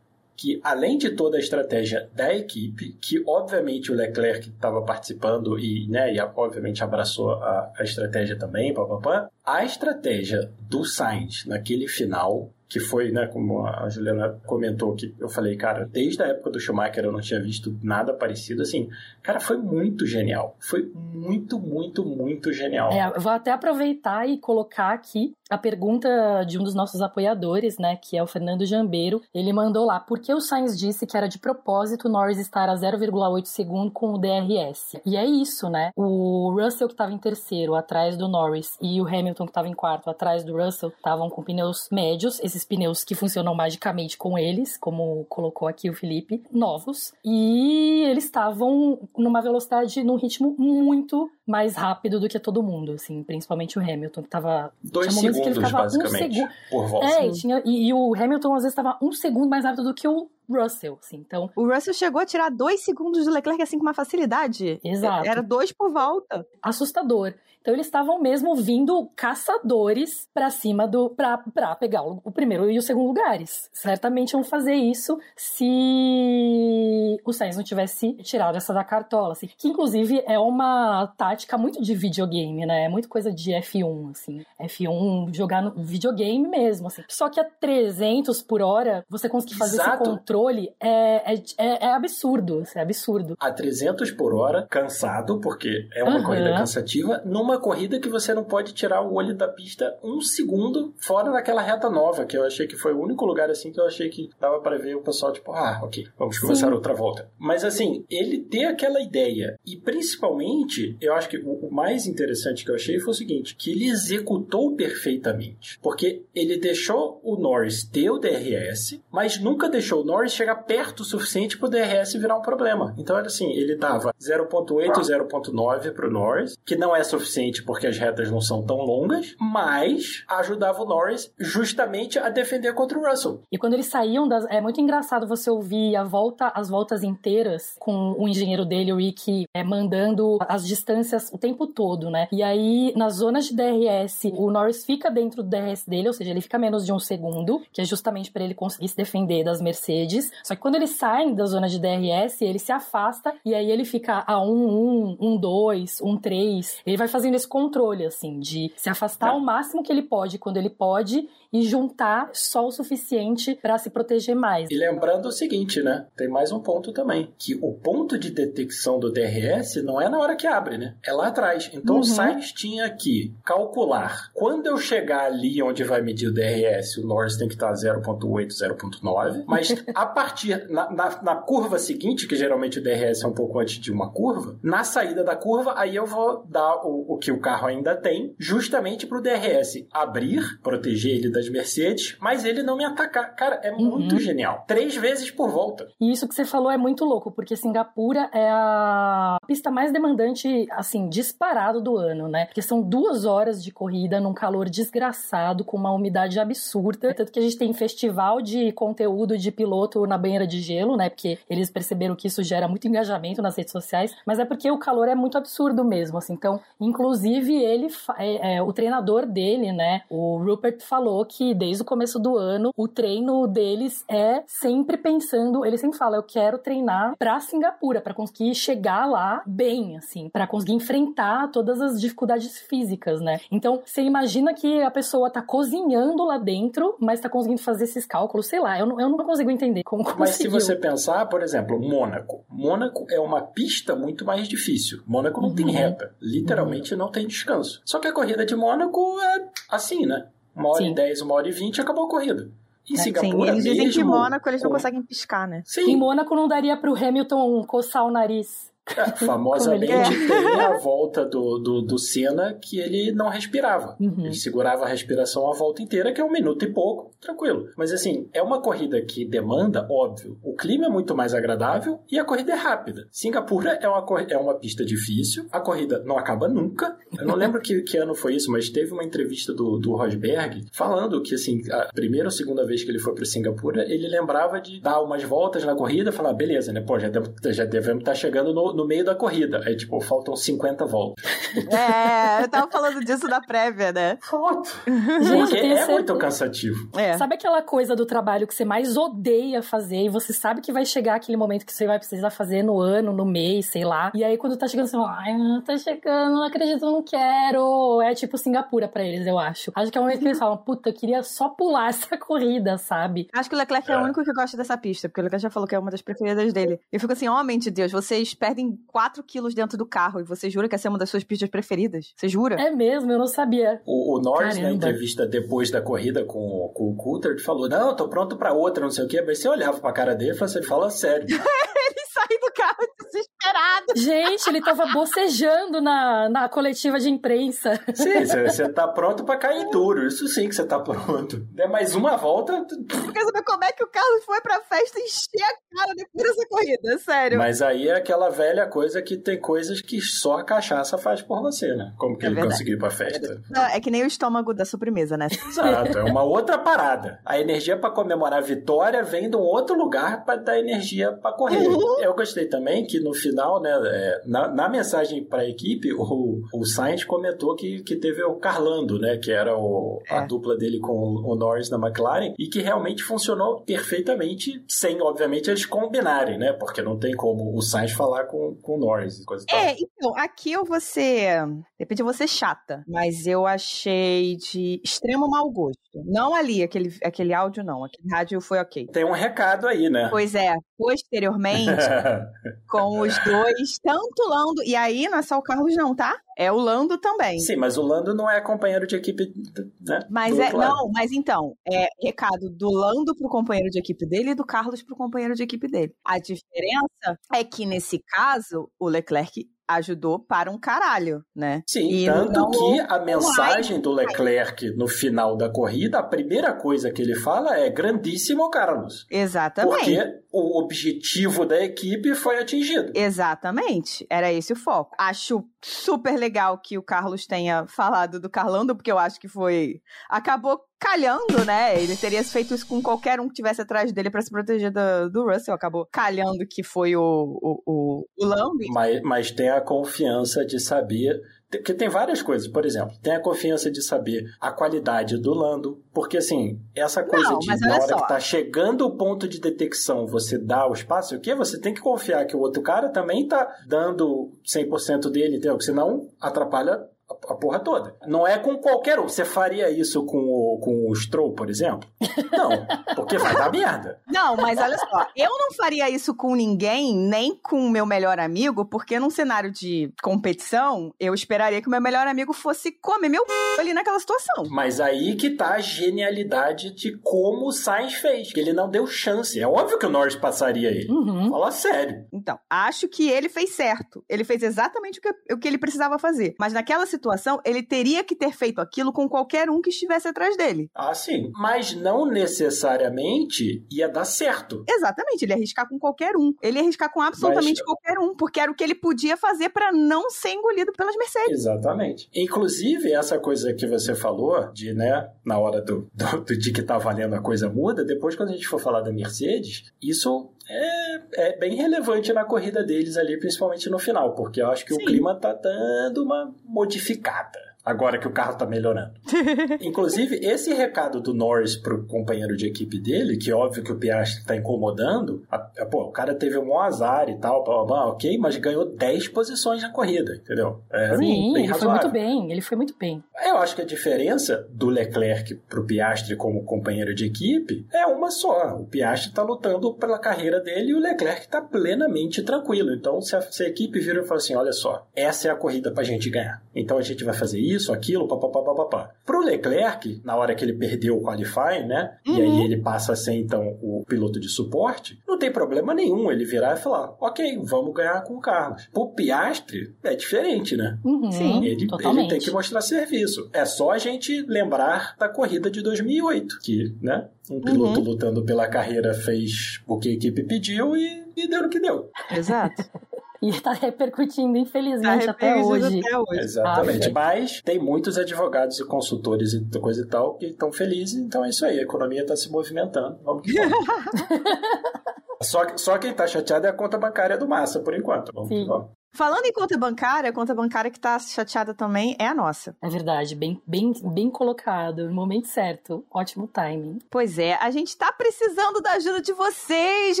que 0.36 0.60
além 0.62 0.98
de 0.98 1.10
toda 1.12 1.38
a 1.38 1.40
estratégia 1.40 2.10
da 2.12 2.34
equipe, 2.34 2.92
que 3.00 3.22
obviamente 3.26 3.90
o 3.90 3.94
Leclerc 3.94 4.50
estava 4.50 4.82
participando 4.82 5.58
e, 5.58 5.88
né, 5.88 6.12
e 6.12 6.20
obviamente 6.20 6.84
abraçou 6.84 7.32
a, 7.42 7.72
a 7.78 7.82
estratégia 7.82 8.36
também, 8.36 8.74
papapá, 8.74 9.30
a 9.44 9.64
estratégia 9.64 10.50
do 10.68 10.84
Sainz 10.84 11.46
naquele 11.46 11.88
final, 11.88 12.50
que 12.68 12.80
foi, 12.80 13.12
né, 13.12 13.26
como 13.26 13.64
a 13.64 13.88
Juliana 13.88 14.40
comentou, 14.44 14.94
que 14.94 15.14
eu 15.18 15.28
falei, 15.28 15.56
cara, 15.56 15.88
desde 15.90 16.22
a 16.22 16.26
época 16.26 16.50
do 16.50 16.60
Schumacher 16.60 17.04
eu 17.04 17.12
não 17.12 17.20
tinha 17.20 17.40
visto 17.40 17.76
nada 17.82 18.12
parecido, 18.12 18.62
assim, 18.62 18.88
cara, 19.22 19.38
foi 19.38 19.56
muito 19.56 20.04
genial. 20.04 20.56
Foi 20.58 20.90
muito, 20.94 21.58
muito, 21.58 22.04
muito 22.04 22.52
genial. 22.52 22.90
É, 22.90 23.18
vou 23.18 23.32
até 23.32 23.52
aproveitar 23.52 24.28
e 24.28 24.38
colocar 24.38 24.92
aqui 24.92 25.34
a 25.48 25.56
pergunta 25.56 26.44
de 26.44 26.58
um 26.58 26.64
dos 26.64 26.74
nossos 26.74 27.00
apoiadores, 27.00 27.78
né, 27.78 27.96
que 27.96 28.16
é 28.16 28.22
o 28.22 28.26
Fernando 28.26 28.66
Jambeiro. 28.66 29.22
Ele 29.32 29.52
mandou 29.52 29.86
lá, 29.86 30.00
por 30.00 30.18
que 30.18 30.34
o 30.34 30.40
Sainz 30.40 30.76
disse 30.76 31.06
que 31.06 31.16
era 31.16 31.28
de 31.28 31.38
propósito 31.38 32.08
Norris 32.08 32.38
estar 32.38 32.68
a 32.68 32.74
0,8 32.74 33.44
segundo 33.44 33.90
com 33.92 34.14
o 34.14 34.18
DRS? 34.18 35.00
E 35.04 35.16
é 35.16 35.24
isso, 35.24 35.68
né? 35.70 35.90
O 35.94 36.50
Russell 36.50 36.88
que 36.88 36.94
estava 36.94 37.12
em 37.12 37.18
terceiro, 37.18 37.74
atrás 37.74 38.16
do 38.16 38.28
Norris, 38.28 38.76
e 38.80 39.00
o 39.00 39.06
Hamilton 39.06 39.44
que 39.44 39.50
estava 39.50 39.68
em 39.68 39.74
quarto, 39.74 40.10
atrás 40.10 40.42
do 40.42 40.56
Russell, 40.56 40.88
estavam 40.88 41.30
com 41.30 41.42
pneus 41.42 41.88
médios, 41.92 42.40
esses 42.56 42.64
pneus 42.64 43.04
que 43.04 43.14
funcionam 43.14 43.54
magicamente 43.54 44.16
com 44.16 44.38
eles, 44.38 44.76
como 44.78 45.24
colocou 45.28 45.68
aqui 45.68 45.90
o 45.90 45.94
Felipe, 45.94 46.42
novos, 46.50 47.12
e 47.24 48.04
eles 48.08 48.24
estavam 48.24 48.98
numa 49.16 49.42
velocidade, 49.42 50.02
num 50.02 50.16
ritmo 50.16 50.54
muito 50.58 51.30
mais 51.46 51.76
rápido 51.76 52.18
do 52.18 52.28
que 52.28 52.38
todo 52.40 52.62
mundo, 52.62 52.92
assim, 52.92 53.22
principalmente 53.22 53.78
o 53.78 53.82
Hamilton, 53.82 54.22
que 54.22 54.28
tava 54.28 54.72
Dois 54.82 55.08
tinha 55.08 55.16
momentos 55.20 55.40
que 55.40 55.46
ele 55.46 55.54
segundos, 55.54 55.70
ficava 55.70 55.82
um 55.82 55.86
basicamente, 55.86 56.34
segundo- 56.34 56.52
por 56.70 56.88
volta. 56.88 57.06
é, 57.06 57.26
e, 57.26 57.32
tinha, 57.32 57.62
e, 57.64 57.88
e 57.88 57.92
o 57.92 58.14
Hamilton 58.14 58.54
às 58.54 58.62
vezes 58.62 58.72
estava 58.72 58.98
um 59.00 59.12
segundo 59.12 59.48
mais 59.48 59.64
rápido 59.64 59.84
do 59.84 59.94
que 59.94 60.08
o 60.08 60.28
Russell, 60.48 60.98
assim. 61.02 61.16
Então, 61.16 61.50
O 61.56 61.66
Russell 61.66 61.94
chegou 61.94 62.20
a 62.20 62.26
tirar 62.26 62.50
dois 62.50 62.84
segundos 62.84 63.24
do 63.24 63.30
Leclerc 63.30 63.62
assim 63.62 63.78
com 63.78 63.82
uma 63.84 63.94
facilidade. 63.94 64.80
Exato. 64.84 65.28
Era 65.28 65.42
dois 65.42 65.72
por 65.72 65.90
volta. 65.92 66.46
assustador. 66.62 67.34
Então 67.66 67.74
eles 67.74 67.86
estavam 67.86 68.20
mesmo 68.22 68.54
vindo 68.54 69.10
caçadores 69.16 70.28
pra 70.32 70.50
cima 70.50 70.86
do 70.86 71.10
pra, 71.10 71.36
pra 71.38 71.74
pegar 71.74 72.04
o, 72.04 72.20
o 72.22 72.30
primeiro 72.30 72.70
e 72.70 72.78
o 72.78 72.82
segundo 72.82 73.08
lugares. 73.08 73.68
Certamente 73.72 74.34
iam 74.34 74.44
fazer 74.44 74.74
isso 74.74 75.18
se 75.36 77.20
o 77.24 77.32
Sainz 77.32 77.56
não 77.56 77.64
tivesse 77.64 78.12
tirado 78.22 78.54
essa 78.56 78.72
da 78.72 78.84
cartola, 78.84 79.32
assim. 79.32 79.48
Que 79.58 79.66
inclusive 79.66 80.22
é 80.28 80.38
uma 80.38 81.08
tática 81.16 81.58
muito 81.58 81.82
de 81.82 81.92
videogame, 81.92 82.64
né? 82.64 82.84
É 82.84 82.88
muito 82.88 83.08
coisa 83.08 83.32
de 83.32 83.50
F1, 83.50 84.10
assim. 84.12 84.44
F1 84.60 85.34
jogar 85.34 85.60
no 85.60 85.72
videogame 85.82 86.46
mesmo, 86.46 86.86
assim. 86.86 87.02
Só 87.08 87.28
que 87.28 87.40
a 87.40 87.44
300 87.44 88.42
por 88.42 88.62
hora, 88.62 89.04
você 89.08 89.28
conseguir 89.28 89.56
fazer 89.56 89.76
Exato. 89.78 90.02
esse 90.04 90.10
controle 90.10 90.35
é, 90.80 91.34
é, 91.34 91.42
é, 91.58 91.84
é 91.86 91.92
absurdo, 91.92 92.62
é 92.74 92.80
absurdo. 92.80 93.36
a 93.40 93.50
300 93.50 94.10
por 94.12 94.34
hora, 94.34 94.66
cansado, 94.68 95.40
porque 95.40 95.88
é 95.94 96.02
uma 96.04 96.16
Aham. 96.16 96.24
corrida 96.24 96.54
cansativa, 96.54 97.22
numa 97.24 97.58
corrida 97.58 97.98
que 97.98 98.08
você 98.08 98.34
não 98.34 98.44
pode 98.44 98.72
tirar 98.74 99.00
o 99.02 99.14
olho 99.14 99.34
da 99.34 99.48
pista 99.48 99.96
um 100.02 100.20
segundo 100.20 100.94
fora 100.98 101.30
daquela 101.32 101.62
reta 101.62 101.88
nova, 101.88 102.24
que 102.24 102.36
eu 102.36 102.44
achei 102.44 102.66
que 102.66 102.76
foi 102.76 102.92
o 102.92 103.00
único 103.00 103.24
lugar 103.24 103.50
assim 103.50 103.72
que 103.72 103.80
eu 103.80 103.86
achei 103.86 104.08
que 104.08 104.30
dava 104.40 104.60
para 104.60 104.76
ver 104.78 104.94
o 104.96 105.00
pessoal 105.02 105.32
tipo, 105.32 105.52
ah, 105.52 105.80
ok, 105.82 106.06
vamos 106.18 106.38
começar 106.38 106.68
Sim. 106.68 106.72
outra 106.72 106.94
volta. 106.94 107.28
Mas 107.38 107.64
assim, 107.64 108.04
ele 108.10 108.38
ter 108.38 108.64
aquela 108.66 109.00
ideia 109.00 109.58
e 109.66 109.76
principalmente, 109.76 110.96
eu 111.00 111.14
acho 111.14 111.28
que 111.28 111.38
o, 111.38 111.66
o 111.66 111.70
mais 111.72 112.06
interessante 112.06 112.64
que 112.64 112.70
eu 112.70 112.74
achei 112.74 112.98
foi 112.98 113.10
o 113.10 113.14
seguinte, 113.16 113.54
que 113.56 113.70
ele 113.70 113.88
executou 113.88 114.74
perfeitamente, 114.74 115.78
porque 115.82 116.22
ele 116.34 116.56
deixou 116.58 117.20
o 117.22 117.36
Norris 117.36 117.84
ter 117.84 118.10
o 118.10 118.18
DRS, 118.18 119.00
mas 119.10 119.40
nunca 119.40 119.68
deixou 119.68 120.02
o 120.02 120.04
Norris 120.04 120.25
chegar 120.28 120.56
perto 120.56 121.00
o 121.00 121.04
suficiente 121.04 121.58
para 121.58 121.66
o 121.66 121.70
DRS 121.70 122.14
virar 122.14 122.36
um 122.36 122.42
problema. 122.42 122.94
Então 122.98 123.16
era 123.16 123.26
assim, 123.26 123.50
ele 123.52 123.76
dava 123.76 124.12
0.8, 124.20 124.92
0.9 124.92 125.92
para 125.92 126.08
o 126.08 126.10
Norris, 126.10 126.56
que 126.64 126.76
não 126.76 126.94
é 126.94 127.02
suficiente 127.02 127.62
porque 127.62 127.86
as 127.86 127.98
retas 127.98 128.30
não 128.30 128.40
são 128.40 128.62
tão 128.62 128.78
longas, 128.78 129.34
mas 129.40 130.24
ajudava 130.28 130.82
o 130.82 130.86
Norris 130.86 131.32
justamente 131.38 132.18
a 132.18 132.28
defender 132.28 132.72
contra 132.74 132.98
o 132.98 133.08
Russell. 133.08 133.40
E 133.50 133.58
quando 133.58 133.74
eles 133.74 133.86
saíam 133.86 134.26
das. 134.28 134.46
É 134.48 134.60
muito 134.60 134.80
engraçado 134.80 135.26
você 135.26 135.50
ouvir 135.50 135.96
a 135.96 136.04
volta, 136.04 136.52
as 136.54 136.68
voltas 136.68 137.02
inteiras 137.02 137.74
com 137.78 138.14
o 138.18 138.28
engenheiro 138.28 138.64
dele, 138.64 138.92
o 138.92 138.96
Rick, 138.96 139.46
é, 139.54 139.62
mandando 139.62 140.38
as 140.48 140.66
distâncias 140.66 141.30
o 141.32 141.38
tempo 141.38 141.66
todo, 141.66 142.10
né? 142.10 142.28
E 142.32 142.42
aí, 142.42 142.92
nas 142.96 143.14
zonas 143.14 143.46
de 143.46 143.56
DRS, 143.56 144.24
o 144.34 144.50
Norris 144.50 144.84
fica 144.84 145.10
dentro 145.10 145.42
do 145.42 145.48
DRS 145.48 145.84
dele, 145.86 146.08
ou 146.08 146.14
seja, 146.14 146.30
ele 146.30 146.40
fica 146.40 146.58
menos 146.58 146.84
de 146.84 146.92
um 146.92 146.98
segundo, 146.98 147.62
que 147.72 147.80
é 147.80 147.84
justamente 147.84 148.30
para 148.30 148.44
ele 148.44 148.54
conseguir 148.54 148.88
se 148.88 148.96
defender 148.96 149.44
das 149.44 149.60
Mercedes. 149.60 150.15
Só 150.42 150.54
que 150.54 150.60
quando 150.60 150.74
eles 150.76 150.90
saem 150.90 151.34
da 151.34 151.44
zona 151.46 151.68
de 151.68 151.78
DRS, 151.78 152.40
ele 152.42 152.58
se 152.58 152.72
afasta 152.72 153.34
e 153.44 153.54
aí 153.54 153.70
ele 153.70 153.84
fica 153.84 154.24
a 154.26 154.40
1, 154.40 154.46
1, 154.50 155.16
1, 155.20 155.36
2, 155.36 156.00
1, 156.02 156.16
3. 156.18 156.82
Ele 156.86 156.96
vai 156.96 157.08
fazendo 157.08 157.34
esse 157.34 157.46
controle, 157.48 158.04
assim, 158.04 158.38
de 158.40 158.72
se 158.76 158.88
afastar 158.88 159.26
Tá. 159.26 159.32
ao 159.32 159.40
máximo 159.40 159.82
que 159.82 159.90
ele 159.90 160.02
pode 160.02 160.38
quando 160.38 160.56
ele 160.56 160.70
pode 160.70 161.28
e 161.52 161.62
juntar 161.62 162.30
só 162.32 162.66
o 162.66 162.70
suficiente 162.72 163.54
para 163.60 163.78
se 163.78 163.90
proteger 163.90 164.34
mais. 164.34 164.70
E 164.70 164.76
lembrando 164.76 165.26
o 165.26 165.32
seguinte, 165.32 165.82
né? 165.82 166.06
Tem 166.16 166.28
mais 166.28 166.52
um 166.52 166.60
ponto 166.60 166.92
também. 166.92 167.32
Que 167.38 167.54
o 167.62 167.72
ponto 167.72 168.18
de 168.18 168.30
detecção 168.30 168.98
do 168.98 169.10
DRS 169.10 169.76
não 169.82 170.00
é 170.00 170.08
na 170.08 170.18
hora 170.18 170.36
que 170.36 170.46
abre, 170.46 170.78
né? 170.78 170.94
É 171.04 171.12
lá 171.12 171.28
atrás. 171.28 171.70
Então 171.72 171.96
Uhum. 171.96 172.00
o 172.00 172.04
Sainz 172.04 172.52
tinha 172.52 172.88
que 172.90 173.34
calcular. 173.44 174.30
Quando 174.34 174.66
eu 174.66 174.76
chegar 174.78 175.24
ali 175.26 175.62
onde 175.62 175.82
vai 175.84 176.02
medir 176.02 176.28
o 176.28 176.32
DRS, 176.32 176.98
o 176.98 177.06
Norris 177.06 177.36
tem 177.36 177.48
que 177.48 177.54
estar 177.54 177.72
0.8, 177.72 178.48
0.9. 178.48 179.44
Mas 179.46 179.74
a 179.94 180.06
partir, 180.06 180.68
na, 180.68 180.90
na, 180.90 181.22
na, 181.22 181.36
curva 181.36 181.78
seguinte, 181.78 182.26
que 182.26 182.36
geralmente 182.36 182.78
o 182.78 182.82
DRS 182.82 183.22
é 183.22 183.26
um 183.26 183.32
pouco 183.32 183.58
antes 183.58 183.78
de 183.78 183.92
uma 183.92 184.10
curva, 184.12 184.58
na 184.62 184.84
saída 184.84 185.24
da 185.24 185.36
curva, 185.36 185.74
aí 185.76 185.96
eu 185.96 186.06
vou 186.06 186.44
dar 186.48 186.76
o, 186.84 187.14
o 187.14 187.18
que 187.18 187.30
o 187.30 187.40
carro 187.40 187.66
ainda 187.66 187.96
tem, 187.96 188.34
justamente 188.38 189.06
pro 189.06 189.22
DRS 189.22 189.86
abrir, 189.92 190.42
proteger 190.62 191.16
ele 191.16 191.30
das 191.36 191.48
Mercedes, 191.48 192.16
mas 192.20 192.44
ele 192.44 192.62
não 192.62 192.76
me 192.76 192.84
atacar. 192.84 193.34
Cara, 193.36 193.60
é 193.62 193.70
uhum. 193.70 193.98
muito 193.98 194.18
genial. 194.18 194.64
Três 194.66 194.96
vezes 194.96 195.30
por 195.30 195.50
volta. 195.50 195.86
E 196.00 196.10
isso 196.10 196.26
que 196.26 196.34
você 196.34 196.44
falou 196.44 196.70
é 196.70 196.76
muito 196.76 197.04
louco, 197.04 197.30
porque 197.30 197.54
Singapura 197.54 198.30
é 198.32 198.48
a 198.50 199.36
pista 199.46 199.70
mais 199.70 199.92
demandante, 199.92 200.66
assim, 200.70 201.08
disparado 201.08 201.80
do 201.80 201.96
ano, 201.96 202.28
né? 202.28 202.46
Porque 202.46 202.62
são 202.62 202.82
duas 202.82 203.24
horas 203.24 203.62
de 203.62 203.70
corrida 203.70 204.20
num 204.20 204.32
calor 204.32 204.68
desgraçado, 204.68 205.64
com 205.64 205.76
uma 205.76 205.92
umidade 205.92 206.40
absurda. 206.40 207.14
Tanto 207.14 207.30
que 207.30 207.38
a 207.38 207.42
gente 207.42 207.58
tem 207.58 207.72
festival 207.72 208.40
de 208.40 208.72
conteúdo 208.72 209.36
de 209.36 209.52
piloto 209.52 210.06
na 210.06 210.16
banheira 210.16 210.46
de 210.46 210.60
gelo, 210.60 210.96
né? 210.96 211.10
Porque 211.10 211.38
eles 211.50 211.70
perceberam 211.70 212.16
que 212.16 212.28
isso 212.28 212.42
gera 212.42 212.66
muito 212.66 212.88
engajamento 212.88 213.42
nas 213.42 213.56
redes 213.56 213.72
sociais, 213.72 214.14
mas 214.24 214.38
é 214.38 214.44
porque 214.44 214.70
o 214.70 214.78
calor 214.78 215.08
é 215.08 215.14
muito 215.14 215.36
absurdo 215.36 215.84
mesmo, 215.84 216.16
assim. 216.16 216.32
Então, 216.32 216.60
inclusive, 216.80 217.54
ele, 217.54 217.88
é, 218.16 218.56
é, 218.56 218.62
o 218.62 218.72
treinador 218.72 219.26
dele, 219.26 219.72
né? 219.72 220.02
O 220.08 220.38
Rupert 220.38 220.80
falou 220.80 221.25
que 221.26 221.54
desde 221.54 221.82
o 221.82 221.84
começo 221.84 222.18
do 222.18 222.36
ano, 222.36 222.70
o 222.76 222.88
treino 222.88 223.46
deles 223.46 224.04
é 224.08 224.42
sempre 224.46 224.96
pensando, 224.96 225.64
ele 225.64 225.76
sempre 225.76 225.98
fala, 225.98 226.16
eu 226.16 226.22
quero 226.22 226.58
treinar 226.58 227.14
pra 227.18 227.40
Singapura, 227.40 228.00
para 228.00 228.14
conseguir 228.14 228.54
chegar 228.54 229.06
lá 229.06 229.42
bem, 229.46 229.96
assim, 229.96 230.30
para 230.30 230.46
conseguir 230.46 230.74
enfrentar 230.74 231.50
todas 231.50 231.80
as 231.80 232.00
dificuldades 232.00 232.58
físicas, 232.58 233.20
né? 233.20 233.40
Então, 233.50 233.82
você 233.84 234.02
imagina 234.02 234.54
que 234.54 234.80
a 234.82 234.90
pessoa 234.90 235.30
tá 235.30 235.42
cozinhando 235.42 236.24
lá 236.24 236.38
dentro, 236.38 236.96
mas 237.00 237.20
tá 237.20 237.28
conseguindo 237.28 237.60
fazer 237.60 237.84
esses 237.84 238.06
cálculos, 238.06 238.46
sei 238.46 238.60
lá, 238.60 238.78
eu 238.78 238.86
não, 238.86 239.00
eu 239.00 239.08
não 239.08 239.18
consigo 239.18 239.50
entender 239.50 239.82
como 239.84 240.04
conseguiu. 240.04 240.20
Mas 240.20 240.36
se 240.36 240.48
você 240.48 240.76
pensar, 240.76 241.26
por 241.26 241.42
exemplo, 241.42 241.78
Mônaco. 241.78 242.44
Mônaco 242.48 243.06
é 243.10 243.18
uma 243.18 243.42
pista 243.42 243.94
muito 243.96 244.24
mais 244.24 244.48
difícil. 244.48 245.02
Mônaco 245.06 245.40
não 245.40 245.48
uhum. 245.48 245.54
tem 245.54 245.70
reta. 245.70 246.14
Literalmente 246.20 246.92
uhum. 246.92 246.98
não 246.98 247.10
tem 247.10 247.26
descanso. 247.26 247.80
Só 247.84 247.98
que 247.98 248.08
a 248.08 248.12
corrida 248.12 248.44
de 248.44 248.54
Mônaco 248.54 249.20
é 249.20 249.48
assim, 249.70 250.06
né? 250.06 250.28
Uma 250.56 250.70
hora 250.70 250.84
Sim. 250.84 250.90
e 250.90 250.94
dez, 250.94 251.20
uma 251.20 251.34
hora 251.34 251.48
e 251.48 251.52
vinte, 251.52 251.80
acabou 251.80 252.06
a 252.06 252.08
corrida. 252.08 252.50
Em 252.88 252.94
é, 252.94 252.96
Singapura, 252.96 253.52
sim, 253.52 253.58
eles 253.58 253.64
dizem 253.64 253.90
que 253.90 254.00
em 254.00 254.04
Mônaco 254.04 254.48
eles 254.48 254.62
não 254.62 254.70
conseguem 254.70 255.02
piscar, 255.02 255.46
né? 255.46 255.62
Sim. 255.66 255.90
Em 255.90 255.96
Mônaco 255.96 256.34
não 256.34 256.48
daria 256.48 256.76
pro 256.76 256.96
Hamilton 256.96 257.64
coçar 257.64 258.04
o 258.04 258.10
nariz. 258.10 258.72
É, 258.96 259.16
famosamente 259.24 259.92
é. 259.92 260.26
tem 260.28 260.60
a 260.60 260.78
volta 260.78 261.24
do, 261.24 261.58
do, 261.58 261.82
do 261.82 261.98
Senna 261.98 262.54
que 262.54 262.78
ele 262.78 263.12
não 263.12 263.28
respirava. 263.28 263.96
Uhum. 263.98 264.26
Ele 264.26 264.34
segurava 264.34 264.84
a 264.84 264.88
respiração 264.88 265.50
a 265.50 265.54
volta 265.54 265.82
inteira, 265.82 266.12
que 266.12 266.20
é 266.20 266.24
um 266.24 266.30
minuto 266.30 266.64
e 266.64 266.72
pouco, 266.72 267.12
tranquilo. 267.20 267.68
Mas 267.76 267.92
assim, 267.92 268.28
é 268.32 268.42
uma 268.42 268.60
corrida 268.60 269.00
que 269.02 269.24
demanda, 269.24 269.86
óbvio, 269.90 270.38
o 270.42 270.54
clima 270.54 270.86
é 270.86 270.88
muito 270.88 271.16
mais 271.16 271.34
agradável 271.34 272.00
e 272.10 272.18
a 272.18 272.24
corrida 272.24 272.52
é 272.52 272.56
rápida. 272.56 273.08
Singapura 273.10 273.78
é 273.82 273.88
uma, 273.88 274.04
é 274.28 274.36
uma 274.36 274.54
pista 274.54 274.84
difícil, 274.84 275.46
a 275.50 275.60
corrida 275.60 276.02
não 276.04 276.16
acaba 276.16 276.48
nunca. 276.48 276.96
Eu 277.18 277.26
não 277.26 277.34
lembro 277.34 277.60
que, 277.60 277.82
que 277.82 277.96
ano 277.96 278.14
foi 278.14 278.36
isso, 278.36 278.50
mas 278.50 278.70
teve 278.70 278.92
uma 278.92 279.04
entrevista 279.04 279.52
do, 279.52 279.78
do 279.78 279.96
Rosberg 279.96 280.64
falando 280.72 281.20
que 281.22 281.34
assim, 281.34 281.60
a 281.70 281.90
primeira 281.92 282.26
ou 282.26 282.30
segunda 282.30 282.64
vez 282.64 282.84
que 282.84 282.90
ele 282.90 282.98
foi 282.98 283.14
para 283.14 283.24
Singapura, 283.24 283.82
ele 283.82 284.06
lembrava 284.06 284.60
de 284.60 284.80
dar 284.80 285.00
umas 285.00 285.22
voltas 285.24 285.64
na 285.64 285.74
corrida 285.74 286.10
e 286.10 286.12
falar, 286.12 286.32
beleza, 286.32 286.72
né? 286.72 286.80
Pô, 286.80 286.98
já, 286.98 287.10
já 287.50 287.64
devemos 287.64 288.02
estar 288.02 288.12
tá 288.12 288.14
chegando 288.14 288.52
no, 288.52 288.72
no 288.76 288.86
meio 288.86 289.04
da 289.04 289.14
corrida. 289.14 289.62
Aí, 289.64 289.76
tipo, 289.76 290.00
faltam 290.00 290.36
50 290.36 290.84
voltas. 290.86 291.24
É, 291.56 292.44
eu 292.44 292.48
tava 292.48 292.70
falando 292.70 293.04
disso 293.04 293.26
da 293.26 293.40
prévia, 293.40 293.92
né? 293.92 294.18
Foto. 294.20 294.70
Porque 294.84 295.56
é 295.56 295.86
muito 295.86 296.16
cansativo. 296.16 296.90
É. 296.96 297.16
Sabe 297.16 297.34
aquela 297.34 297.62
coisa 297.62 297.96
do 297.96 298.04
trabalho 298.04 298.46
que 298.46 298.54
você 298.54 298.64
mais 298.64 298.96
odeia 298.96 299.62
fazer 299.62 300.04
e 300.04 300.08
você 300.08 300.32
sabe 300.32 300.60
que 300.60 300.72
vai 300.72 300.84
chegar 300.84 301.16
aquele 301.16 301.36
momento 301.36 301.64
que 301.64 301.72
você 301.72 301.86
vai 301.86 301.98
precisar 301.98 302.30
fazer 302.30 302.62
no 302.62 302.80
ano, 302.80 303.12
no 303.12 303.24
mês, 303.24 303.66
sei 303.66 303.84
lá. 303.84 304.12
E 304.14 304.22
aí, 304.22 304.36
quando 304.36 304.56
tá 304.56 304.68
chegando, 304.68 304.86
você 304.86 304.96
fala, 304.96 305.16
ai, 305.18 305.36
não 305.36 305.62
tá 305.62 305.76
chegando, 305.78 306.34
não 306.34 306.42
acredito, 306.42 306.84
não 306.84 307.02
quero. 307.02 308.00
É 308.02 308.14
tipo 308.14 308.36
Singapura 308.36 308.88
pra 308.88 309.02
eles, 309.02 309.26
eu 309.26 309.38
acho. 309.38 309.72
Acho 309.74 309.90
que 309.90 309.98
é 309.98 310.00
o 310.00 310.04
momento 310.04 310.20
que 310.20 310.26
eles 310.26 310.38
falam, 310.38 310.56
puta, 310.58 310.90
eu 310.90 310.94
queria 310.94 311.22
só 311.22 311.48
pular 311.48 311.88
essa 311.88 312.16
corrida, 312.18 312.76
sabe? 312.76 313.28
Acho 313.32 313.48
que 313.48 313.54
o 313.54 313.58
Leclerc 313.58 313.90
é, 313.90 313.94
é 313.94 313.98
o 313.98 314.02
único 314.02 314.22
que 314.22 314.32
gosta 314.32 314.56
dessa 314.56 314.76
pista, 314.76 315.08
porque 315.08 315.20
o 315.20 315.24
Leclerc 315.24 315.42
já 315.42 315.50
falou 315.50 315.66
que 315.66 315.74
é 315.74 315.78
uma 315.78 315.90
das 315.90 316.02
preferidas 316.02 316.52
dele. 316.52 316.80
Eu 316.92 317.00
fico 317.00 317.12
assim, 317.12 317.28
homem 317.28 317.58
de 317.58 317.70
Deus, 317.70 317.92
vocês 317.92 318.34
perdem 318.34 318.65
4 318.86 319.22
quilos 319.22 319.54
dentro 319.54 319.76
do 319.76 319.86
carro 319.86 320.20
e 320.20 320.24
você 320.24 320.48
jura 320.48 320.68
que 320.68 320.74
essa 320.74 320.88
é 320.88 320.90
uma 320.90 320.98
das 320.98 321.10
suas 321.10 321.24
pistas 321.24 321.48
preferidas? 321.48 322.12
Você 322.16 322.28
jura? 322.28 322.56
É 322.60 322.70
mesmo, 322.70 323.12
eu 323.12 323.18
não 323.18 323.26
sabia. 323.26 323.80
O, 323.84 324.16
o 324.16 324.20
Norris, 324.20 324.54
Caramba. 324.54 324.68
na 324.68 324.72
entrevista 324.74 325.26
depois 325.26 325.70
da 325.70 325.80
corrida 325.80 326.24
com, 326.24 326.70
com 326.74 326.90
o 326.90 326.96
Coulter, 326.96 327.42
falou: 327.42 327.68
Não, 327.68 327.94
tô 327.94 328.08
pronto 328.08 328.36
pra 328.36 328.52
outra, 328.52 328.84
não 328.84 328.90
sei 328.90 329.04
o 329.04 329.08
quê. 329.08 329.22
Mas 329.22 329.38
você 329.38 329.48
olhava 329.48 329.78
pra 329.80 329.92
cara 329.92 330.14
dele 330.14 330.32
e 330.32 330.34
falou 330.34 330.46
assim: 330.46 330.58
ele 330.58 330.66
fala 330.66 330.90
sério. 330.90 331.26
ele 331.28 332.06
sai 332.08 332.38
do 332.40 332.52
carro 332.54 332.95
desesperado. 333.16 333.86
Gente, 333.96 334.48
ele 334.48 334.60
tava 334.60 334.86
bocejando 334.86 335.80
na, 335.80 336.28
na 336.28 336.48
coletiva 336.48 336.98
de 336.98 337.08
imprensa. 337.08 337.80
Sim, 337.94 338.24
você 338.24 338.68
tá 338.68 338.86
pronto 338.88 339.24
pra 339.24 339.36
cair 339.36 339.68
duro. 339.70 340.06
Isso 340.06 340.26
sim 340.28 340.48
que 340.48 340.54
você 340.54 340.64
tá 340.64 340.78
pronto. 340.78 341.46
É 341.58 341.66
mais 341.66 341.94
uma 341.94 342.16
volta. 342.16 342.52
Eu 342.52 343.12
quero 343.12 343.26
saber 343.26 343.42
como 343.44 343.64
é 343.64 343.72
que 343.72 343.84
o 343.84 343.88
Carlos 343.88 344.24
foi 344.24 344.40
pra 344.40 344.60
festa 344.60 344.98
encher 345.00 345.42
a 345.42 345.76
cara 345.76 345.94
depois 345.94 346.28
dessa 346.28 346.48
corrida, 346.48 346.98
sério. 346.98 347.38
Mas 347.38 347.62
aí 347.62 347.88
é 347.88 347.96
aquela 347.96 348.28
velha 348.30 348.66
coisa 348.66 349.00
que 349.02 349.16
tem 349.16 349.40
coisas 349.40 349.80
que 349.80 350.00
só 350.00 350.38
a 350.38 350.44
cachaça 350.44 350.98
faz 350.98 351.22
por 351.22 351.40
você, 351.40 351.74
né? 351.74 351.92
Como 351.98 352.16
que 352.16 352.24
é 352.24 352.28
ele 352.28 352.36
verdade. 352.36 352.54
conseguiu 352.54 352.76
ir 352.76 352.78
pra 352.78 352.90
festa. 352.90 353.42
É, 353.54 353.76
é 353.76 353.80
que 353.80 353.90
nem 353.90 354.02
o 354.02 354.06
estômago 354.06 354.52
da 354.52 354.64
sobremesa, 354.64 355.16
né? 355.16 355.28
Exato, 355.48 355.98
é 355.98 356.04
uma 356.04 356.22
outra 356.22 356.58
parada. 356.58 357.20
A 357.24 357.38
energia 357.38 357.76
para 357.76 357.90
comemorar 357.90 358.38
a 358.38 358.42
vitória 358.42 359.02
vem 359.02 359.30
de 359.30 359.36
um 359.36 359.40
outro 359.40 359.76
lugar 359.76 360.24
para 360.24 360.36
dar 360.36 360.58
energia 360.58 361.12
para 361.12 361.32
correr. 361.32 361.66
Uhum. 361.66 362.00
Eu 362.00 362.14
gostei 362.14 362.46
também 362.46 362.86
que 362.86 363.00
no 363.06 363.14
final, 363.14 363.60
né, 363.60 363.70
é, 363.70 364.22
na, 364.26 364.48
na, 364.48 364.68
mensagem 364.68 365.24
para 365.24 365.42
a 365.42 365.48
equipe, 365.48 365.92
o, 365.92 366.42
o 366.52 366.64
Sainz 366.64 367.04
comentou 367.04 367.54
que, 367.54 367.82
que 367.82 367.96
teve 367.96 368.22
o 368.24 368.36
Carlando, 368.36 368.98
né, 368.98 369.16
que 369.16 369.30
era 369.30 369.56
o, 369.56 370.02
é. 370.08 370.16
a 370.16 370.20
dupla 370.26 370.56
dele 370.56 370.80
com 370.80 370.92
o 370.92 371.36
Norris 371.36 371.70
na 371.70 371.78
McLaren, 371.78 372.34
e 372.38 372.48
que 372.48 372.60
realmente 372.60 373.02
funcionou 373.02 373.62
perfeitamente, 373.62 374.62
sem, 374.68 375.00
obviamente, 375.00 375.48
eles 375.48 375.64
combinarem, 375.64 376.38
né, 376.38 376.52
porque 376.52 376.82
não 376.82 376.98
tem 376.98 377.14
como 377.14 377.56
o 377.56 377.62
Sainz 377.62 377.92
falar 377.92 378.24
com, 378.24 378.56
com 378.60 378.76
o 378.76 378.78
Norris 378.78 379.20
e 379.20 379.24
coisa 379.24 379.44
e 379.44 379.46
tal. 379.46 379.60
É, 379.60 379.76
então, 379.78 380.16
aqui 380.16 380.52
eu 380.52 380.64
vou 380.64 380.80
ser, 380.80 381.46
de 381.46 381.62
repente 381.80 382.00
eu 382.00 382.06
vou 382.06 382.14
ser 382.14 382.28
chata, 382.28 382.82
mas 382.88 383.26
eu 383.26 383.46
achei 383.46 384.36
de 384.36 384.80
extremo 384.84 385.28
mau 385.28 385.48
gosto. 385.50 385.80
Não 386.04 386.34
ali, 386.34 386.62
aquele, 386.62 386.92
aquele 387.02 387.32
áudio 387.32 387.64
não, 387.64 387.84
aquele 387.84 388.08
rádio 388.10 388.40
foi 388.40 388.58
ok. 388.58 388.86
Tem 388.88 389.04
um 389.04 389.12
recado 389.12 389.66
aí, 389.66 389.88
né? 389.88 390.08
Pois 390.10 390.34
é, 390.34 390.54
posteriormente, 390.76 391.70
com 392.68 393.00
os 393.00 393.18
dois, 393.24 393.78
tanto 393.82 394.28
Lando. 394.28 394.62
E 394.64 394.74
aí 394.76 395.08
não 395.08 395.18
é 395.18 395.22
só 395.22 395.38
o 395.38 395.42
Carlos, 395.42 395.74
não, 395.74 395.94
tá? 395.94 396.16
É 396.36 396.52
o 396.52 396.56
Lando 396.56 396.98
também. 396.98 397.38
Sim, 397.40 397.56
mas 397.56 397.78
o 397.78 397.82
Lando 397.82 398.14
não 398.14 398.30
é 398.30 398.40
companheiro 398.40 398.86
de 398.86 398.94
equipe, 398.94 399.32
né? 399.80 400.06
Mas 400.10 400.38
é, 400.38 400.52
não, 400.52 400.90
mas 400.92 401.12
então, 401.12 401.56
é 401.66 401.88
recado 402.02 402.50
do 402.50 402.70
Lando 402.70 403.16
pro 403.16 403.28
companheiro 403.28 403.70
de 403.70 403.78
equipe 403.78 404.06
dele 404.06 404.30
e 404.30 404.34
do 404.34 404.44
Carlos 404.44 404.82
pro 404.82 404.96
companheiro 404.96 405.34
de 405.34 405.42
equipe 405.42 405.66
dele. 405.66 405.94
A 406.04 406.18
diferença 406.18 407.18
é 407.32 407.42
que 407.42 407.64
nesse 407.64 407.98
caso, 408.06 408.70
o 408.78 408.88
Leclerc 408.88 409.48
ajudou 409.68 410.18
para 410.18 410.50
um 410.50 410.58
caralho, 410.58 411.24
né? 411.34 411.62
Sim, 411.68 411.88
e 411.88 412.06
tanto 412.06 412.50
que 412.50 412.80
a 412.80 412.98
mensagem 412.98 413.80
do 413.80 413.92
Leclerc 413.92 414.70
no 414.76 414.86
final 414.86 415.36
da 415.36 415.48
corrida, 415.48 415.98
a 415.98 416.02
primeira 416.02 416.52
coisa 416.52 416.90
que 416.90 417.02
ele 417.02 417.14
fala 417.14 417.58
é 417.58 417.68
grandíssimo 417.68 418.48
Carlos. 418.50 419.06
Exatamente. 419.10 419.76
Porque 419.76 420.20
o 420.32 420.60
objetivo 420.60 421.44
da 421.46 421.62
equipe 421.62 422.14
foi 422.14 422.38
atingido. 422.38 422.92
Exatamente. 422.94 424.06
Era 424.10 424.32
esse 424.32 424.52
o 424.52 424.56
foco. 424.56 424.94
Acho 424.98 425.44
super 425.62 426.16
legal 426.18 426.58
que 426.58 426.78
o 426.78 426.82
Carlos 426.82 427.26
tenha 427.26 427.66
falado 427.66 428.20
do 428.20 428.30
Carlando, 428.30 428.76
porque 428.76 428.92
eu 428.92 428.98
acho 428.98 429.18
que 429.20 429.28
foi 429.28 429.80
acabou 430.08 430.60
calhando, 430.78 431.44
né? 431.44 431.80
Ele 431.80 431.96
teria 431.96 432.22
feito 432.24 432.54
isso 432.54 432.66
com 432.66 432.82
qualquer 432.82 433.20
um 433.20 433.28
que 433.28 433.34
tivesse 433.34 433.62
atrás 433.62 433.92
dele 433.92 434.10
para 434.10 434.22
se 434.22 434.30
proteger 434.30 434.70
do, 434.70 435.10
do 435.10 435.24
Russell. 435.24 435.54
Acabou 435.54 435.86
calhando 435.90 436.46
que 436.48 436.62
foi 436.62 436.96
o, 436.96 437.00
o, 437.02 437.62
o, 437.66 438.06
o 438.18 438.26
Lando. 438.26 438.58
Mas, 438.72 439.00
mas 439.02 439.30
tem 439.30 439.48
a 439.48 439.60
confiança 439.60 440.44
de 440.44 440.60
saber 440.60 441.20
porque 441.48 441.72
tem 441.72 441.88
várias 441.88 442.22
coisas, 442.22 442.48
por 442.48 442.66
exemplo, 442.66 442.96
tem 443.00 443.14
a 443.14 443.20
confiança 443.20 443.70
de 443.70 443.80
saber 443.80 444.24
a 444.40 444.50
qualidade 444.50 445.16
do 445.16 445.32
Lando, 445.32 445.80
porque 445.92 446.18
assim, 446.18 446.60
essa 446.74 447.04
coisa 447.04 447.30
Não, 447.30 447.38
de 447.38 447.56
na 447.60 447.74
hora 447.74 447.86
só. 447.86 447.96
que 448.00 448.08
tá 448.08 448.18
chegando 448.18 448.84
o 448.84 448.96
ponto 448.96 449.28
de 449.28 449.40
detecção, 449.40 450.06
você 450.06 450.38
dá 450.38 450.68
o 450.68 450.72
espaço, 450.72 451.14
o 451.14 451.20
quê? 451.20 451.34
Você 451.36 451.60
tem 451.60 451.72
que 451.72 451.80
confiar 451.80 452.26
que 452.26 452.36
o 452.36 452.40
outro 452.40 452.62
cara 452.62 452.88
também 452.88 453.28
tá 453.28 453.48
dando 453.66 454.32
100% 454.44 455.08
dele, 455.10 455.36
entendeu? 455.36 455.52
Porque 455.52 455.66
senão 455.66 456.08
atrapalha 456.20 456.84
a, 457.08 457.34
porra 457.34 457.60
toda. 457.60 457.96
Não 458.06 458.26
é 458.26 458.38
com 458.38 458.56
qualquer 458.58 458.98
um. 458.98 459.08
Você 459.08 459.24
faria 459.24 459.70
isso 459.70 460.04
com 460.04 460.18
o, 460.18 460.58
com 460.58 460.90
o 460.90 460.94
Stroll, 460.94 461.32
por 461.34 461.48
exemplo? 461.48 461.88
Não, 462.32 462.66
porque 462.94 463.16
vai 463.18 463.34
dar 463.34 463.50
merda. 463.50 464.00
Não, 464.06 464.36
mas 464.36 464.58
olha 464.58 464.78
só, 464.78 465.06
eu 465.14 465.30
não 465.30 465.52
faria 465.54 465.90
isso 465.90 466.14
com 466.14 466.34
ninguém, 466.34 466.96
nem 466.96 467.36
com 467.36 467.66
o 467.66 467.70
meu 467.70 467.84
melhor 467.84 468.18
amigo, 468.18 468.64
porque 468.64 468.98
num 468.98 469.10
cenário 469.10 469.50
de 469.50 469.92
competição, 470.02 470.94
eu 470.98 471.12
esperaria 471.12 471.60
que 471.60 471.68
o 471.68 471.70
meu 471.70 471.80
melhor 471.80 472.06
amigo 472.06 472.32
fosse 472.32 472.72
comer 472.72 473.08
meu 473.08 473.24
c... 473.26 473.60
ali 473.60 473.74
naquela 473.74 474.00
situação. 474.00 474.44
Mas 474.48 474.80
aí 474.80 475.16
que 475.16 475.30
tá 475.30 475.54
a 475.54 475.60
genialidade 475.60 476.74
de 476.74 476.96
como 476.98 477.46
o 477.46 477.52
Sainz 477.52 477.94
fez, 477.94 478.32
que 478.32 478.40
ele 478.40 478.52
não 478.52 478.70
deu 478.70 478.86
chance. 478.86 479.38
É 479.38 479.46
óbvio 479.46 479.78
que 479.78 479.86
o 479.86 479.90
Norris 479.90 480.16
passaria 480.16 480.70
ele. 480.70 480.90
Uhum. 480.90 481.30
Fala 481.30 481.50
sério. 481.50 482.06
Então, 482.12 482.38
acho 482.48 482.88
que 482.88 483.08
ele 483.10 483.28
fez 483.28 483.50
certo. 483.50 484.04
Ele 484.08 484.24
fez 484.24 484.42
exatamente 484.42 484.98
o 484.98 485.02
que, 485.02 485.34
o 485.34 485.38
que 485.38 485.46
ele 485.46 485.58
precisava 485.58 485.98
fazer. 485.98 486.34
Mas 486.38 486.52
naquela 486.52 486.86
situação, 486.86 486.95
ele 487.44 487.62
teria 487.62 488.02
que 488.04 488.14
ter 488.16 488.32
feito 488.32 488.60
aquilo 488.60 488.92
com 488.92 489.08
qualquer 489.08 489.48
um 489.50 489.60
que 489.60 489.70
estivesse 489.70 490.08
atrás 490.08 490.36
dele. 490.36 490.70
Ah, 490.74 490.94
sim. 490.94 491.30
Mas 491.34 491.74
não 491.74 492.06
necessariamente 492.06 493.64
ia 493.70 493.88
dar 493.88 494.04
certo. 494.04 494.64
Exatamente, 494.68 495.22
ele 495.24 495.32
ia 495.32 495.36
arriscar 495.36 495.68
com 495.68 495.78
qualquer 495.78 496.16
um. 496.16 496.32
Ele 496.42 496.58
ia 496.58 496.62
arriscar 496.62 496.92
com 496.92 497.00
absolutamente 497.00 497.62
Mas- 497.64 497.66
qualquer 497.66 497.98
um, 497.98 498.14
porque 498.14 498.40
era 498.40 498.50
o 498.50 498.54
que 498.54 498.64
ele 498.64 498.74
podia 498.74 499.16
fazer 499.16 499.48
pra 499.50 499.72
não 499.72 500.10
ser 500.10 500.30
engolido 500.30 500.72
pelas 500.72 500.96
Mercedes. 500.96 501.40
Exatamente. 501.40 502.08
Inclusive, 502.14 502.92
essa 502.92 503.18
coisa 503.18 503.52
que 503.54 503.66
você 503.66 503.94
falou, 503.94 504.50
de, 504.52 504.72
né, 504.72 505.10
na 505.24 505.38
hora 505.38 505.60
do, 505.60 505.90
do- 505.94 506.20
do- 506.22 506.36
de 506.38 506.52
que 506.52 506.62
tá 506.62 506.78
valendo 506.78 507.14
a 507.14 507.20
coisa 507.20 507.48
muda, 507.48 507.84
depois 507.84 508.14
quando 508.14 508.30
a 508.30 508.32
gente 508.32 508.46
for 508.48 508.60
falar 508.60 508.80
da 508.80 508.92
Mercedes, 508.92 509.72
isso 509.82 510.30
é, 510.48 510.85
é 511.14 511.36
bem 511.38 511.54
relevante 511.54 512.12
na 512.12 512.24
corrida 512.24 512.62
deles 512.62 512.96
ali, 512.96 513.18
principalmente 513.18 513.68
no 513.70 513.78
final, 513.78 514.14
porque 514.14 514.40
eu 514.40 514.50
acho 514.50 514.64
que 514.64 514.74
Sim. 514.74 514.82
o 514.82 514.84
clima 514.84 515.14
tá 515.14 515.32
dando 515.32 516.02
uma 516.02 516.34
modificada. 516.44 517.55
Agora 517.66 517.98
que 517.98 518.06
o 518.06 518.12
carro 518.12 518.38
tá 518.38 518.46
melhorando. 518.46 518.92
Inclusive, 519.60 520.20
esse 520.22 520.54
recado 520.54 521.00
do 521.00 521.12
Norris 521.12 521.56
pro 521.56 521.84
companheiro 521.86 522.36
de 522.36 522.46
equipe 522.46 522.78
dele, 522.78 523.16
que 523.16 523.28
é 523.30 523.34
óbvio 523.34 523.64
que 523.64 523.72
o 523.72 523.76
Piastri 523.76 524.24
tá 524.24 524.36
incomodando, 524.36 525.24
a- 525.30 525.50
a- 525.58 525.66
pô, 525.66 525.82
o 525.82 525.90
cara 525.90 526.14
teve 526.14 526.38
um 526.38 526.56
azar 526.58 527.08
e 527.08 527.18
tal, 527.18 527.42
blá, 527.42 527.56
blá, 527.56 527.64
blá, 527.64 527.86
ok, 527.88 528.16
mas 528.18 528.36
ganhou 528.36 528.64
10 528.64 529.08
posições 529.08 529.62
na 529.62 529.70
corrida, 529.70 530.14
entendeu? 530.14 530.60
É 530.70 530.90
Sim, 530.96 530.98
bem 530.98 531.24
ele 531.26 531.32
foi 531.32 531.42
razoável. 531.46 531.70
muito 531.82 531.92
bem, 531.92 532.30
ele 532.32 532.40
foi 532.40 532.56
muito 532.56 532.74
bem. 532.78 533.02
Eu 533.26 533.38
acho 533.38 533.56
que 533.56 533.62
a 533.62 533.66
diferença 533.66 534.46
do 534.50 534.68
Leclerc 534.68 535.34
pro 535.48 535.64
Piastri 535.66 536.14
como 536.16 536.44
companheiro 536.44 536.94
de 536.94 537.06
equipe 537.06 537.66
é 537.72 537.84
uma 537.86 538.10
só. 538.10 538.56
O 538.56 538.64
Piastri 538.66 539.12
tá 539.12 539.22
lutando 539.22 539.74
pela 539.74 539.98
carreira 539.98 540.40
dele 540.40 540.70
e 540.70 540.74
o 540.74 540.78
Leclerc 540.78 541.26
tá 541.28 541.40
plenamente 541.42 542.22
tranquilo. 542.22 542.72
Então, 542.72 543.00
se 543.00 543.16
a, 543.16 543.20
se 543.20 543.42
a 543.42 543.48
equipe 543.48 543.80
vira 543.80 544.02
e 544.02 544.06
fala 544.06 544.18
assim, 544.18 544.36
olha 544.36 544.52
só, 544.52 544.86
essa 544.94 545.28
é 545.28 545.30
a 545.30 545.36
corrida 545.36 545.72
pra 545.72 545.82
gente 545.82 546.08
ganhar. 546.08 546.40
Então 546.54 546.78
a 546.78 546.82
gente 546.82 547.02
vai 547.04 547.14
fazer 547.14 547.40
isso, 547.40 547.55
aquilo, 547.72 548.06
papapá, 548.08 548.42
papapá. 548.42 548.90
Pro 549.04 549.20
Leclerc, 549.24 550.00
na 550.04 550.16
hora 550.16 550.34
que 550.34 550.44
ele 550.44 550.52
perdeu 550.54 550.96
o 550.96 551.02
qualifying, 551.02 551.66
né? 551.66 551.96
E 552.06 552.20
aí 552.20 552.42
ele 552.42 552.58
passa 552.58 552.92
a 552.92 552.96
ser, 552.96 553.14
então, 553.14 553.56
o 553.62 553.84
piloto 553.86 554.18
de 554.20 554.28
suporte, 554.28 554.98
não 555.06 555.18
tem 555.18 555.30
problema 555.30 555.72
nenhum 555.74 556.10
ele 556.10 556.24
virar 556.24 556.54
e 556.54 556.60
falar, 556.60 556.94
ok, 557.00 557.38
vamos 557.44 557.74
ganhar 557.74 558.02
com 558.02 558.14
o 558.14 558.20
Carlos. 558.20 558.68
Pro 558.72 558.88
Piastri, 558.94 559.74
é 559.82 559.94
diferente, 559.94 560.56
né? 560.56 560.78
Uhum, 560.84 561.10
Sim, 561.10 561.44
Ele, 561.44 561.66
ele 561.84 562.08
tem 562.08 562.18
que 562.18 562.30
mostrar 562.30 562.60
serviço. 562.60 563.28
É 563.32 563.44
só 563.44 563.70
a 563.70 563.78
gente 563.78 564.22
lembrar 564.28 564.94
da 564.98 565.08
corrida 565.08 565.50
de 565.50 565.62
2008, 565.62 566.38
que, 566.42 566.74
né? 566.80 567.08
Um 567.30 567.40
piloto 567.40 567.80
Uhum. 567.80 567.86
lutando 567.86 568.24
pela 568.24 568.46
carreira 568.48 568.94
fez 568.94 569.60
o 569.66 569.78
que 569.78 569.88
a 569.88 569.92
equipe 569.92 570.22
pediu 570.22 570.76
e, 570.76 571.04
e 571.16 571.26
deu 571.28 571.42
no 571.42 571.48
que 571.48 571.58
deu. 571.60 571.90
Exato. 572.10 572.62
E 573.22 573.32
tá 573.40 573.52
repercutindo, 573.52 574.32
Tá 574.34 574.38
infelizmente, 574.38 575.08
até 575.08 575.34
repercutindo 575.34 575.66
hoje. 575.66 575.80
até 575.80 575.98
hoje. 575.98 576.20
Exatamente. 576.20 576.88
Ah, 576.88 576.92
Mas 576.92 577.40
tem 577.42 577.58
muitos 577.58 577.96
advogados 577.98 578.58
e 578.60 578.64
consultores 578.66 579.32
e 579.32 579.58
coisa 579.58 579.82
e 579.82 579.86
tal 579.86 580.14
que 580.14 580.26
estão 580.26 580.52
felizes, 580.52 580.94
então 580.94 581.24
é 581.24 581.30
isso 581.30 581.44
aí. 581.46 581.58
A 581.58 581.62
economia 581.62 582.02
está 582.02 582.14
se 582.16 582.30
movimentando. 582.30 582.98
Vamos 583.02 583.22
que 583.22 583.32
vamos. 583.32 583.56
só, 585.22 585.56
só 585.56 585.78
quem 585.78 585.92
tá 585.94 586.06
chateado 586.06 586.46
é 586.46 586.50
a 586.50 586.52
conta 586.52 586.78
bancária 586.78 587.16
do 587.16 587.26
Massa, 587.26 587.60
por 587.60 587.74
enquanto. 587.74 588.12
Vamos 588.14 588.28
que 588.28 588.36
Sim. 588.36 588.46
vamos. 588.46 588.68
Falando 588.96 589.26
em 589.26 589.32
conta 589.32 589.58
bancária, 589.58 590.08
a 590.08 590.12
conta 590.12 590.34
bancária 590.34 590.70
que 590.70 590.80
tá 590.80 590.98
chateada 590.98 591.52
também 591.52 591.94
é 591.98 592.06
a 592.06 592.14
nossa. 592.14 592.56
É 592.62 592.68
verdade, 592.70 593.14
bem, 593.14 593.38
bem, 593.46 593.74
bem 593.92 594.10
colocado, 594.10 594.88
no 594.88 594.94
momento 594.94 595.28
certo. 595.28 595.84
Ótimo 595.90 596.26
timing. 596.26 596.78
Pois 596.90 597.18
é, 597.18 597.34
a 597.34 597.50
gente 597.50 597.76
tá 597.76 597.92
precisando 597.92 598.62
da 598.62 598.72
ajuda 598.72 599.02
de 599.02 599.12
vocês, 599.12 600.00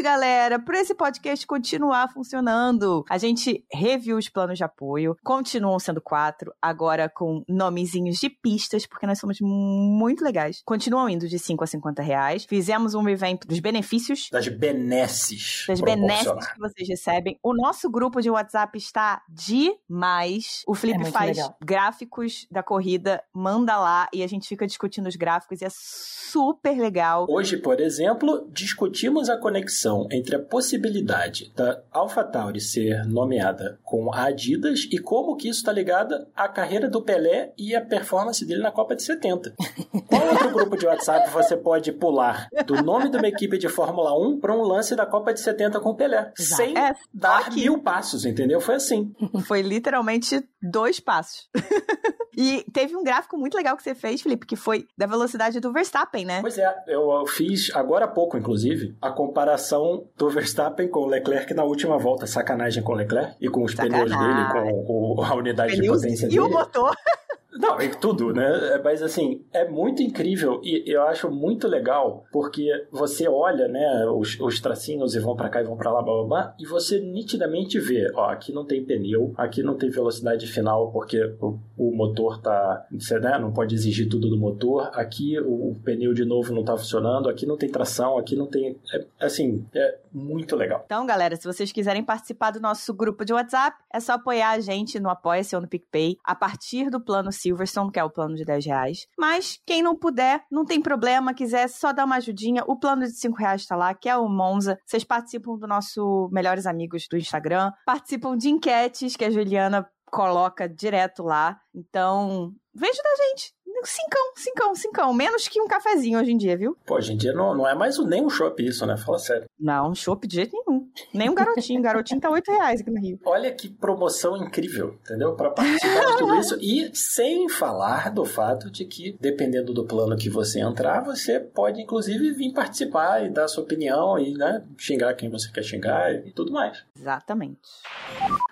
galera, 0.00 0.58
para 0.58 0.80
esse 0.80 0.94
podcast 0.94 1.46
continuar 1.46 2.10
funcionando. 2.10 3.04
A 3.10 3.18
gente 3.18 3.62
reviu 3.70 4.16
os 4.16 4.30
planos 4.30 4.56
de 4.56 4.64
apoio, 4.64 5.14
continuam 5.22 5.78
sendo 5.78 6.00
quatro, 6.00 6.50
agora 6.62 7.06
com 7.06 7.44
nomezinhos 7.46 8.16
de 8.16 8.30
pistas, 8.30 8.86
porque 8.86 9.06
nós 9.06 9.18
somos 9.18 9.36
muito 9.42 10.24
legais. 10.24 10.62
Continuam 10.64 11.10
indo 11.10 11.28
de 11.28 11.38
5 11.38 11.62
a 11.62 11.66
50 11.66 12.00
reais. 12.02 12.46
Fizemos 12.46 12.94
um 12.94 13.02
revamp 13.02 13.42
dos 13.46 13.60
benefícios 13.60 14.30
Das 14.32 14.48
benesses. 14.48 15.66
das 15.68 15.82
benesses 15.82 16.48
que 16.48 16.58
vocês 16.58 16.88
recebem. 16.88 17.38
O 17.42 17.54
nosso 17.54 17.90
grupo 17.90 18.22
de 18.22 18.30
WhatsApp 18.30 18.85
está 18.86 19.22
demais. 19.28 20.62
O 20.66 20.74
Felipe 20.74 21.02
É 21.02 21.10
faz 21.10 21.36
legal. 21.36 21.56
gráficos 21.62 22.46
da 22.50 22.62
corrida, 22.62 23.22
manda 23.32 23.78
lá 23.78 24.08
e 24.12 24.22
a 24.22 24.26
gente 24.26 24.48
fica 24.48 24.66
discutindo 24.66 25.06
os 25.06 25.16
gráficos 25.16 25.60
e 25.60 25.64
é 25.64 25.68
super 25.70 26.76
legal. 26.78 27.26
Hoje, 27.28 27.56
por 27.56 27.80
exemplo, 27.80 28.48
discutimos 28.52 29.28
a 29.28 29.36
conexão 29.36 30.06
entre 30.10 30.36
a 30.36 30.42
possibilidade 30.42 31.52
da 31.54 31.80
AlphaTauri 31.92 32.60
ser 32.60 33.04
nomeada 33.06 33.78
com 33.82 34.12
a 34.12 34.26
Adidas 34.26 34.86
e 34.90 34.98
como 34.98 35.36
que 35.36 35.48
isso 35.48 35.60
está 35.60 35.72
ligado 35.72 36.26
à 36.34 36.48
carreira 36.48 36.88
do 36.88 37.02
Pelé 37.02 37.52
e 37.56 37.74
à 37.74 37.80
performance 37.84 38.44
dele 38.44 38.62
na 38.62 38.72
Copa 38.72 38.94
de 38.96 39.02
70. 39.02 39.54
Qual 40.08 40.26
outro 40.28 40.50
grupo 40.52 40.76
de 40.76 40.86
WhatsApp 40.86 41.30
você 41.30 41.56
pode 41.56 41.92
pular 41.92 42.48
do 42.66 42.82
nome 42.82 43.08
de 43.10 43.16
uma 43.16 43.28
equipe 43.28 43.58
de 43.58 43.68
Fórmula 43.68 44.16
1 44.18 44.40
para 44.40 44.54
um 44.54 44.62
lance 44.62 44.94
da 44.94 45.06
Copa 45.06 45.32
de 45.32 45.40
70 45.40 45.80
com 45.80 45.90
o 45.90 45.94
Pelé? 45.94 46.32
Exato. 46.38 46.62
Sem 46.62 46.76
É, 46.76 46.92
dar 47.12 47.38
aqui. 47.40 47.62
mil 47.62 47.78
passos, 47.82 48.24
entendeu? 48.24 48.60
Foi 48.60 48.75
assim. 48.76 49.12
Foi 49.46 49.62
literalmente 49.62 50.42
dois 50.62 51.00
passos. 51.00 51.48
e 52.36 52.64
teve 52.72 52.94
um 52.96 53.02
gráfico 53.02 53.36
muito 53.38 53.56
legal 53.56 53.76
que 53.76 53.82
você 53.82 53.94
fez, 53.94 54.20
Felipe, 54.20 54.46
que 54.46 54.56
foi 54.56 54.86
da 54.96 55.06
velocidade 55.06 55.58
do 55.60 55.72
Verstappen, 55.72 56.24
né? 56.24 56.40
Pois 56.42 56.58
é, 56.58 56.74
eu 56.88 57.26
fiz 57.26 57.74
agora 57.74 58.04
há 58.04 58.08
pouco, 58.08 58.36
inclusive, 58.36 58.94
a 59.00 59.10
comparação 59.10 60.06
do 60.16 60.28
Verstappen 60.28 60.88
com 60.88 61.00
o 61.00 61.06
Leclerc 61.06 61.52
na 61.54 61.64
última 61.64 61.96
volta. 61.98 62.26
Sacanagem 62.26 62.82
com 62.82 62.92
o 62.92 62.96
Leclerc 62.96 63.36
e 63.40 63.48
com 63.48 63.62
os 63.64 63.74
pneus 63.74 64.10
Sacanagem. 64.10 64.52
dele, 64.52 64.52
com 64.84 65.16
o- 65.18 65.22
a 65.22 65.34
unidade 65.34 65.72
de 65.72 65.78
Pneus 65.78 66.02
potência 66.02 66.26
e 66.26 66.28
dele. 66.28 66.40
o 66.40 66.48
motor. 66.50 66.94
Não, 67.58 67.80
e 67.80 67.88
tudo, 67.96 68.32
né? 68.32 68.74
É, 68.74 68.82
Mas 68.82 69.02
assim, 69.02 69.44
é 69.52 69.68
muito 69.68 70.02
incrível 70.02 70.60
e 70.62 70.84
eu 70.86 71.02
acho 71.02 71.30
muito 71.30 71.66
legal 71.66 72.24
porque 72.32 72.68
você 72.90 73.28
olha, 73.28 73.68
né, 73.68 74.06
os, 74.06 74.38
os 74.40 74.60
tracinhos 74.60 75.14
e 75.14 75.20
vão 75.20 75.36
pra 75.36 75.48
cá 75.48 75.60
e 75.60 75.64
vão 75.64 75.76
pra 75.76 75.92
lá, 75.92 76.02
blá, 76.02 76.14
blá, 76.14 76.24
blá, 76.24 76.54
e 76.58 76.66
você 76.66 77.00
nitidamente 77.00 77.78
vê, 77.78 78.10
ó, 78.14 78.26
aqui 78.30 78.52
não 78.52 78.64
tem 78.64 78.84
pneu, 78.84 79.32
aqui 79.36 79.62
não 79.62 79.76
tem 79.76 79.90
velocidade 79.90 80.46
final 80.46 80.90
porque 80.92 81.20
o, 81.40 81.58
o 81.76 81.94
motor 81.94 82.40
tá, 82.40 82.86
você 82.92 83.18
né, 83.18 83.38
não 83.38 83.52
pode 83.52 83.74
exigir 83.74 84.08
tudo 84.08 84.28
do 84.28 84.38
motor, 84.38 84.90
aqui 84.92 85.38
o, 85.40 85.70
o 85.70 85.74
pneu 85.84 86.12
de 86.12 86.24
novo 86.24 86.54
não 86.54 86.64
tá 86.64 86.76
funcionando, 86.76 87.28
aqui 87.28 87.46
não 87.46 87.56
tem 87.56 87.68
tração, 87.68 88.18
aqui 88.18 88.36
não 88.36 88.46
tem, 88.46 88.76
é, 88.92 89.04
assim, 89.20 89.64
é 89.74 89.98
muito 90.12 90.56
legal. 90.56 90.82
Então, 90.86 91.06
galera, 91.06 91.36
se 91.36 91.44
vocês 91.44 91.70
quiserem 91.70 92.02
participar 92.02 92.50
do 92.50 92.60
nosso 92.60 92.92
grupo 92.94 93.24
de 93.24 93.32
WhatsApp, 93.32 93.76
é 93.92 94.00
só 94.00 94.12
apoiar 94.12 94.52
a 94.52 94.60
gente 94.60 94.98
no 94.98 95.10
Apoia-se 95.10 95.54
ou 95.54 95.60
no 95.60 95.68
PicPay 95.68 96.16
a 96.24 96.34
partir 96.34 96.90
do 96.90 97.00
plano 97.00 97.30
Silverstone, 97.46 97.90
que 97.90 97.98
é 97.98 98.04
o 98.04 98.10
plano 98.10 98.34
de 98.34 98.44
10 98.44 98.66
reais. 98.66 99.06
Mas 99.18 99.60
quem 99.66 99.82
não 99.82 99.96
puder, 99.96 100.44
não 100.50 100.64
tem 100.64 100.80
problema, 100.80 101.34
quiser 101.34 101.68
só 101.68 101.92
dar 101.92 102.04
uma 102.04 102.16
ajudinha, 102.16 102.64
o 102.66 102.78
plano 102.78 103.02
de 103.02 103.12
5 103.12 103.36
reais 103.36 103.66
tá 103.66 103.76
lá, 103.76 103.94
que 103.94 104.08
é 104.08 104.16
o 104.16 104.28
Monza. 104.28 104.78
Vocês 104.84 105.04
participam 105.04 105.56
do 105.56 105.66
nosso 105.66 106.28
Melhores 106.32 106.66
Amigos 106.66 107.06
do 107.08 107.16
Instagram, 107.16 107.72
participam 107.84 108.36
de 108.36 108.48
enquetes 108.48 109.16
que 109.16 109.24
a 109.24 109.30
Juliana 109.30 109.88
coloca 110.06 110.68
direto 110.68 111.22
lá. 111.22 111.58
Então, 111.74 112.52
veja 112.74 113.02
da 113.02 113.24
gente. 113.24 113.55
Cincão, 113.84 114.32
cincão, 114.34 114.74
cincão. 114.74 115.12
Menos 115.12 115.48
que 115.48 115.60
um 115.60 115.68
cafezinho 115.68 116.18
hoje 116.18 116.32
em 116.32 116.36
dia, 116.36 116.56
viu? 116.56 116.76
Pô, 116.84 116.96
hoje 116.96 117.12
em 117.12 117.16
dia 117.16 117.32
não, 117.32 117.54
não 117.54 117.68
é 117.68 117.74
mais 117.74 117.98
nem 118.04 118.24
um 118.24 118.30
shopping 118.30 118.64
isso, 118.64 118.84
né? 118.86 118.96
Fala 118.96 119.18
sério. 119.18 119.46
Não, 119.58 119.94
chopp 119.94 120.26
de 120.26 120.36
jeito 120.36 120.52
nenhum. 120.52 120.88
Nem 121.12 121.30
um 121.30 121.34
garotinho. 121.34 121.80
garotinho 121.82 122.20
tá 122.20 122.30
8 122.30 122.50
reais 122.50 122.80
aqui 122.80 122.90
no 122.90 123.00
Rio. 123.00 123.18
Olha 123.24 123.52
que 123.52 123.68
promoção 123.68 124.36
incrível, 124.36 124.98
entendeu? 125.04 125.34
Para 125.34 125.50
participar 125.50 126.06
de 126.06 126.16
tudo 126.18 126.34
isso. 126.36 126.58
E 126.60 126.90
sem 126.94 127.48
falar 127.48 128.10
do 128.10 128.24
fato 128.24 128.70
de 128.70 128.84
que, 128.84 129.16
dependendo 129.20 129.72
do 129.72 129.84
plano 129.84 130.16
que 130.16 130.28
você 130.28 130.60
entrar, 130.60 131.04
você 131.04 131.40
pode, 131.40 131.80
inclusive, 131.80 132.32
vir 132.32 132.52
participar 132.52 133.24
e 133.24 133.30
dar 133.30 133.48
sua 133.48 133.64
opinião 133.64 134.18
e, 134.18 134.34
né, 134.34 134.64
xingar 134.76 135.14
quem 135.14 135.30
você 135.30 135.50
quer 135.50 135.62
xingar 135.62 136.12
e 136.12 136.32
tudo 136.32 136.52
mais. 136.52 136.84
Exatamente. 136.98 137.60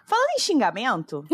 Falando 0.06 0.30
em 0.36 0.40
xingamento, 0.40 1.24